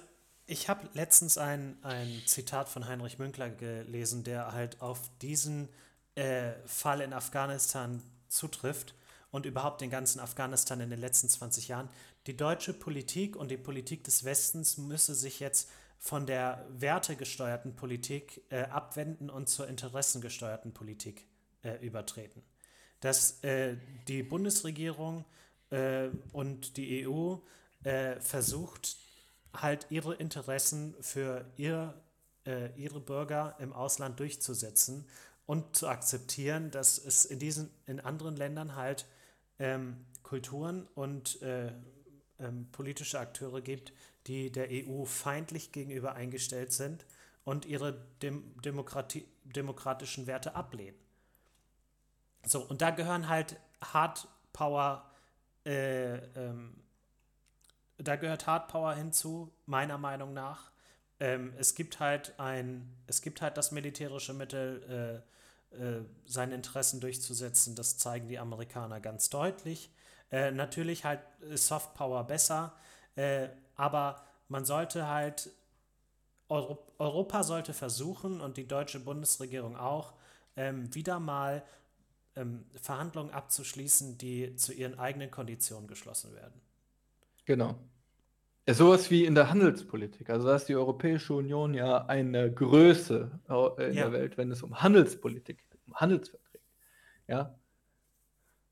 ich 0.45 0.69
habe 0.69 0.87
letztens 0.93 1.39
ein, 1.39 1.77
ein 1.81 2.21
Zitat 2.27 2.69
von 2.69 2.87
Heinrich 2.87 3.17
Münkler 3.17 3.49
gelesen, 3.49 4.23
der 4.23 4.53
halt 4.53 4.79
auf 4.79 5.09
diesen 5.23 5.69
äh, 6.13 6.53
Fall 6.65 7.01
in 7.01 7.13
Afghanistan 7.13 8.03
zutrifft 8.27 8.93
und 9.31 9.45
überhaupt 9.45 9.81
den 9.81 9.89
ganzen 9.89 10.19
Afghanistan 10.19 10.79
in 10.79 10.89
den 10.89 10.99
letzten 10.99 11.29
20 11.29 11.67
Jahren. 11.67 11.89
Die 12.27 12.37
deutsche 12.37 12.73
Politik 12.73 13.35
und 13.35 13.51
die 13.51 13.57
Politik 13.57 14.03
des 14.03 14.23
Westens 14.23 14.77
müsse 14.77 15.15
sich 15.15 15.39
jetzt 15.39 15.69
von 15.99 16.25
der 16.25 16.65
wertegesteuerten 16.69 17.75
Politik 17.75 18.43
äh, 18.49 18.63
abwenden 18.63 19.29
und 19.29 19.49
zur 19.49 19.67
interessengesteuerten 19.67 20.73
Politik 20.73 21.25
äh, 21.63 21.75
übertreten. 21.85 22.43
Dass 22.99 23.43
äh, 23.43 23.77
die 24.07 24.23
Bundesregierung 24.23 25.25
äh, 25.69 26.09
und 26.31 26.77
die 26.77 27.07
EU 27.07 27.37
äh, 27.83 28.19
versucht, 28.19 28.97
halt 29.53 29.87
ihre 29.89 30.13
Interessen 30.15 30.95
für 31.01 31.45
ihr, 31.57 31.99
äh, 32.45 32.69
ihre 32.75 32.99
Bürger 32.99 33.55
im 33.59 33.73
Ausland 33.73 34.19
durchzusetzen 34.19 35.07
und 35.45 35.75
zu 35.75 35.87
akzeptieren, 35.87 36.71
dass 36.71 36.97
es 36.97 37.25
in 37.25 37.39
diesen, 37.39 37.71
in 37.85 37.99
anderen 37.99 38.35
Ländern 38.35 38.75
halt 38.75 39.05
ähm, 39.59 40.05
Kulturen 40.23 40.87
und 40.95 41.41
äh, 41.41 41.71
ähm, 42.39 42.67
politische 42.71 43.19
Akteure 43.19 43.61
gibt, 43.61 43.93
die 44.27 44.51
der 44.51 44.67
EU 44.71 45.05
feindlich 45.05 45.71
gegenüber 45.71 46.15
eingestellt 46.15 46.73
sind 46.73 47.05
und 47.43 47.65
ihre 47.65 48.05
Dem 48.21 48.61
Demokratie, 48.61 49.25
demokratischen 49.43 50.27
Werte 50.27 50.55
ablehnen. 50.55 50.97
So, 52.45 52.61
und 52.61 52.81
da 52.81 52.91
gehören 52.91 53.29
halt 53.29 53.57
Hard 53.81 54.27
Power, 54.53 55.09
äh, 55.65 56.17
ähm, 56.17 56.83
da 57.97 58.15
gehört 58.15 58.47
Hard 58.47 58.67
Power 58.67 58.93
hinzu, 58.95 59.51
meiner 59.65 59.97
Meinung 59.97 60.33
nach. 60.33 60.71
Ähm, 61.19 61.53
es 61.57 61.73
gibt 61.73 61.99
halt 61.99 62.39
ein, 62.39 62.93
es 63.07 63.21
gibt 63.21 63.41
halt 63.41 63.57
das 63.57 63.71
militärische 63.71 64.33
Mittel, 64.33 65.23
äh, 65.23 65.36
äh, 65.79 66.05
seine 66.25 66.55
Interessen 66.55 66.99
durchzusetzen. 66.99 67.75
Das 67.75 67.97
zeigen 67.97 68.27
die 68.27 68.39
Amerikaner 68.39 68.99
ganz 68.99 69.29
deutlich. 69.29 69.89
Äh, 70.31 70.51
natürlich 70.51 71.05
halt 71.05 71.21
ist 71.41 71.67
Soft 71.67 71.93
Power 71.95 72.23
besser, 72.25 72.75
äh, 73.15 73.49
aber 73.75 74.23
man 74.49 74.65
sollte 74.65 75.07
halt, 75.07 75.49
Euro 76.49 76.79
Europa 76.99 77.43
sollte 77.43 77.73
versuchen 77.73 78.41
und 78.41 78.57
die 78.57 78.67
deutsche 78.67 78.99
Bundesregierung 78.99 79.75
auch, 79.77 80.13
ähm, 80.55 80.93
wieder 80.95 81.19
mal 81.19 81.63
ähm, 82.35 82.65
Verhandlungen 82.81 83.31
abzuschließen, 83.31 84.17
die 84.17 84.55
zu 84.55 84.73
ihren 84.73 84.99
eigenen 84.99 85.31
Konditionen 85.31 85.87
geschlossen 85.87 86.35
werden. 86.35 86.59
Genau. 87.45 87.75
Ja, 88.67 88.73
sowas 88.75 89.11
wie 89.11 89.25
in 89.25 89.35
der 89.35 89.49
Handelspolitik. 89.51 90.29
Also 90.29 90.47
da 90.47 90.55
ist 90.57 90.65
die 90.69 90.75
Europäische 90.75 91.33
Union 91.35 91.73
ja 91.73 92.05
eine 92.07 92.51
Größe 92.53 93.39
äh, 93.49 93.91
in 93.91 93.97
Ja. 93.97 94.01
der 94.01 94.11
Welt, 94.13 94.37
wenn 94.37 94.51
es 94.51 94.63
um 94.63 94.81
Handelspolitik 94.81 95.66
geht, 95.87 95.93
um 95.93 95.95
Handelsverträge. 95.95 96.63
Ja. 97.27 97.55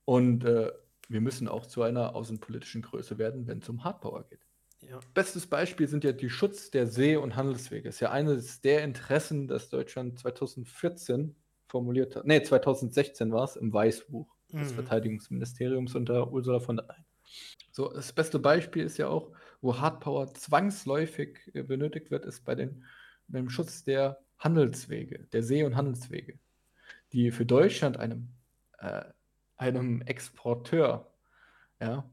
Und 0.06 0.46
äh, 0.46 0.72
wir 1.08 1.22
müssen 1.22 1.48
auch 1.48 1.66
zu 1.66 1.82
einer 1.82 2.16
außenpolitischen 2.16 2.82
Größe 2.82 3.18
werden, 3.18 3.48
wenn 3.48 3.60
es 3.60 3.70
um 3.70 3.84
Hardpower 3.84 4.24
geht. 4.30 4.40
Ja, 4.82 5.00
Bestes 5.14 5.48
Beispiel 5.48 5.88
sind 5.88 6.04
ja 6.04 6.12
die 6.12 6.30
Schutz 6.30 6.70
der 6.70 6.88
See- 6.88 7.16
und 7.16 7.36
Handelswege. 7.36 7.90
Ist 7.90 8.00
ja 8.02 8.12
eines 8.12 8.62
der 8.62 8.84
Interessen, 8.84 9.48
das 9.48 9.70
Deutschland 9.70 10.20
2014 10.20 11.36
formuliert 11.68 12.16
hat. 12.16 12.26
Nee, 12.26 12.44
2016 12.44 13.32
war 13.32 13.46
es 13.46 13.56
im 13.56 13.74
Weißbuch 13.74 14.36
des 14.52 14.72
Mhm. 14.72 14.76
Verteidigungsministeriums 14.76 15.96
unter 15.96 16.32
Ursula 16.32 16.60
von 16.60 16.78
der 16.78 16.86
Leyen. 16.86 17.06
So, 17.72 17.92
das 17.92 18.14
beste 18.14 18.40
Beispiel 18.40 18.84
ist 18.84 18.98
ja 18.98 19.08
auch, 19.08 19.32
wo 19.62 19.78
Hardpower 19.78 20.34
zwangsläufig 20.34 21.52
äh, 21.54 21.64
benötigt 21.64 22.12
wird, 22.12 22.26
ist 22.26 22.46
bei 22.46 22.56
den, 22.56 22.86
beim 23.28 23.50
Schutz 23.50 23.84
der 23.84 24.20
Handelswege, 24.38 25.28
der 25.34 25.44
See- 25.44 25.64
und 25.64 25.76
Handelswege, 25.76 26.38
die 27.14 27.32
für 27.32 27.46
Deutschland, 27.46 27.98
einem, 27.98 28.30
äh, 28.80 29.04
einem 29.58 30.02
Exporteur, 30.02 31.12
ja, 31.80 32.10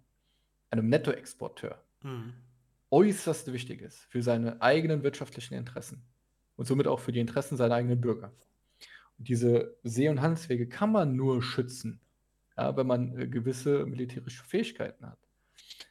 einem 0.71 0.89
Nettoexporteur, 0.89 1.83
mhm. 2.03 2.35
äußerst 2.91 3.53
wichtig 3.53 3.81
ist 3.83 4.05
für 4.07 4.23
seine 4.23 4.61
eigenen 4.63 5.03
wirtschaftlichen 5.03 5.55
Interessen 5.55 6.03
und 6.57 6.67
somit 6.67 6.87
auch 6.87 7.01
für 7.01 7.13
die 7.13 7.21
Interessen 7.21 7.57
seiner 7.57 7.75
eigenen 7.75 8.01
Bürger. 8.01 8.33
Und 9.19 9.29
diese 9.29 9.77
See- 9.83 10.09
und 10.09 10.21
Handelswege 10.21 10.69
kann 10.69 10.93
man 10.93 11.17
nur 11.17 11.43
schützen, 11.43 12.01
ja, 12.57 12.77
wenn 12.77 12.87
man 12.87 13.19
äh, 13.19 13.27
gewisse 13.27 13.87
militärische 13.87 14.45
Fähigkeiten 14.45 15.07
hat. 15.07 15.19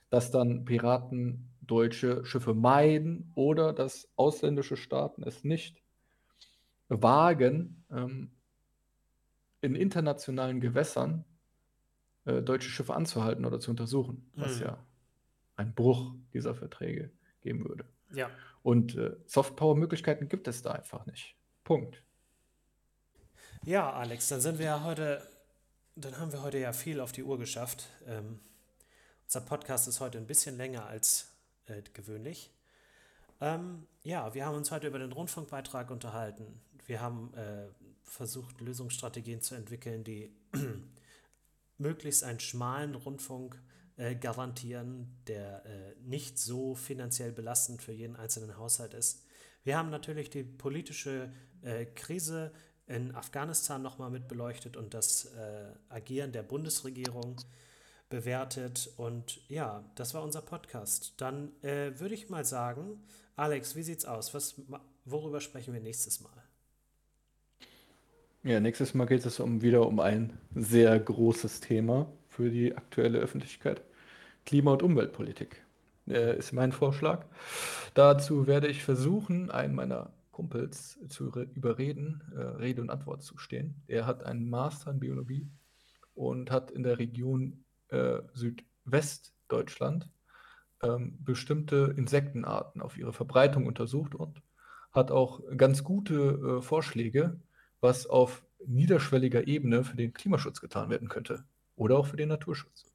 Dass 0.09 0.31
dann 0.31 0.65
Piraten 0.65 1.49
deutsche 1.61 2.25
Schiffe 2.25 2.53
meiden 2.53 3.31
oder 3.35 3.71
dass 3.73 4.09
ausländische 4.15 4.75
Staaten 4.75 5.23
es 5.23 5.43
nicht 5.43 5.81
wagen, 6.89 7.85
ähm, 7.91 8.31
in 9.61 9.75
internationalen 9.75 10.59
Gewässern 10.59 11.23
äh, 12.25 12.41
deutsche 12.41 12.69
Schiffe 12.69 12.93
anzuhalten 12.93 13.45
oder 13.45 13.59
zu 13.59 13.71
untersuchen, 13.71 14.29
was 14.35 14.57
Mhm. 14.57 14.61
ja 14.63 14.85
ein 15.55 15.73
Bruch 15.73 16.15
dieser 16.33 16.55
Verträge 16.55 17.11
geben 17.41 17.67
würde. 17.67 17.85
ja. 18.13 18.29
Und 18.63 18.95
äh, 18.95 19.15
Softpower-Möglichkeiten 19.25 20.27
gibt 20.27 20.47
es 20.47 20.61
da 20.61 20.71
einfach 20.73 21.07
nicht. 21.07 21.35
Punkt. 21.63 22.03
Ja, 23.63 23.91
Alex, 23.91 24.27
dann 24.27 24.39
sind 24.39 24.59
wir 24.59 24.65
ja 24.65 24.83
heute, 24.83 25.27
dann 25.95 26.17
haben 26.19 26.31
wir 26.31 26.43
heute 26.43 26.59
ja 26.59 26.71
viel 26.73 26.99
auf 26.99 27.11
die 27.11 27.23
Uhr 27.23 27.39
geschafft. 27.39 27.87
Ähm, 28.05 28.39
unser 29.25 29.41
Podcast 29.41 29.87
ist 29.87 29.99
heute 29.99 30.19
ein 30.19 30.27
bisschen 30.27 30.57
länger 30.57 30.85
als 30.85 31.31
äh, 31.65 31.81
gewöhnlich. 31.93 32.51
Ähm, 33.39 33.87
ja, 34.03 34.31
wir 34.35 34.45
haben 34.45 34.55
uns 34.57 34.69
heute 34.69 34.85
über 34.87 34.99
den 34.99 35.11
Rundfunkbeitrag 35.11 35.89
unterhalten. 35.89 36.61
Wir 36.85 37.01
haben 37.01 37.33
äh, 37.33 37.67
versucht, 38.11 38.59
Lösungsstrategien 38.59 39.41
zu 39.41 39.55
entwickeln, 39.55 40.03
die 40.03 40.35
möglichst 41.77 42.23
einen 42.23 42.41
schmalen 42.41 42.95
Rundfunk 42.95 43.61
äh, 43.95 44.15
garantieren, 44.15 45.17
der 45.27 45.65
äh, 45.65 45.95
nicht 46.01 46.37
so 46.37 46.75
finanziell 46.75 47.31
belastend 47.31 47.81
für 47.81 47.93
jeden 47.93 48.17
einzelnen 48.17 48.57
Haushalt 48.57 48.93
ist. 48.93 49.23
Wir 49.63 49.77
haben 49.77 49.89
natürlich 49.89 50.29
die 50.29 50.43
politische 50.43 51.31
äh, 51.61 51.85
Krise 51.85 52.51
in 52.85 53.15
Afghanistan 53.15 53.81
nochmal 53.81 54.09
mit 54.09 54.27
beleuchtet 54.27 54.75
und 54.75 54.93
das 54.93 55.25
äh, 55.25 55.71
Agieren 55.87 56.33
der 56.33 56.43
Bundesregierung 56.43 57.39
bewertet. 58.09 58.91
Und 58.97 59.47
ja, 59.49 59.89
das 59.95 60.13
war 60.13 60.23
unser 60.23 60.41
Podcast. 60.41 61.13
Dann 61.17 61.51
äh, 61.63 61.97
würde 61.97 62.15
ich 62.15 62.29
mal 62.29 62.43
sagen, 62.43 63.01
Alex, 63.37 63.75
wie 63.75 63.83
sieht's 63.83 64.03
aus? 64.03 64.33
Was, 64.33 64.55
worüber 65.05 65.39
sprechen 65.39 65.73
wir 65.73 65.79
nächstes 65.79 66.19
Mal? 66.19 66.50
Ja, 68.43 68.59
nächstes 68.59 68.93
Mal 68.95 69.05
geht 69.05 69.25
es 69.25 69.39
um, 69.39 69.61
wieder 69.61 69.85
um 69.87 69.99
ein 69.99 70.33
sehr 70.55 70.99
großes 70.99 71.59
Thema 71.59 72.11
für 72.27 72.49
die 72.49 72.75
aktuelle 72.75 73.19
Öffentlichkeit. 73.19 73.83
Klima- 74.45 74.73
und 74.73 74.83
Umweltpolitik. 74.83 75.63
äh, 76.07 76.37
ist 76.37 76.51
mein 76.51 76.71
Vorschlag. 76.71 77.25
Dazu 77.93 78.47
werde 78.47 78.67
ich 78.67 78.83
versuchen, 78.83 79.51
einen 79.51 79.75
meiner 79.75 80.11
Kumpels 80.31 80.99
zu 81.09 81.31
überreden, 81.55 82.23
äh, 82.35 82.39
Rede 82.41 82.81
und 82.81 82.89
Antwort 82.89 83.21
zu 83.23 83.37
stehen. 83.37 83.75
Er 83.87 84.07
hat 84.07 84.23
einen 84.23 84.49
Master 84.49 84.91
in 84.91 84.99
Biologie 84.99 85.47
und 86.15 86.49
hat 86.51 86.71
in 86.71 86.81
der 86.83 86.97
Region 86.97 87.63
äh, 87.89 88.19
Südwestdeutschland 88.33 90.09
ähm, 90.81 91.17
bestimmte 91.23 91.93
Insektenarten 91.95 92.81
auf 92.81 92.97
ihre 92.97 93.13
Verbreitung 93.13 93.67
untersucht 93.67 94.15
und 94.15 94.41
hat 94.91 95.11
auch 95.11 95.41
ganz 95.57 95.83
gute 95.83 96.57
äh, 96.59 96.61
Vorschläge, 96.61 97.39
was 97.81 98.07
auf 98.07 98.43
niederschwelliger 98.65 99.47
Ebene 99.47 99.83
für 99.83 99.97
den 99.97 100.13
Klimaschutz 100.13 100.61
getan 100.61 100.89
werden 100.89 101.09
könnte 101.09 101.43
oder 101.75 101.97
auch 101.97 102.05
für 102.07 102.17
den 102.17 102.29
Naturschutz. 102.29 102.85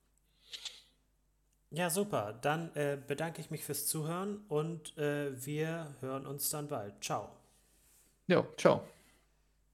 Ja, 1.71 1.91
super. 1.91 2.39
Dann 2.41 2.75
äh, 2.75 2.97
bedanke 3.05 3.41
ich 3.41 3.51
mich 3.51 3.65
fürs 3.65 3.87
Zuhören 3.87 4.39
und 4.49 4.97
äh, 4.97 5.45
wir 5.45 5.95
hören 6.01 6.27
uns 6.27 6.49
dann 6.51 6.69
bald. 6.69 7.03
Ciao. 7.03 7.29
Ja, 8.29 8.47
ciao. 8.57 8.83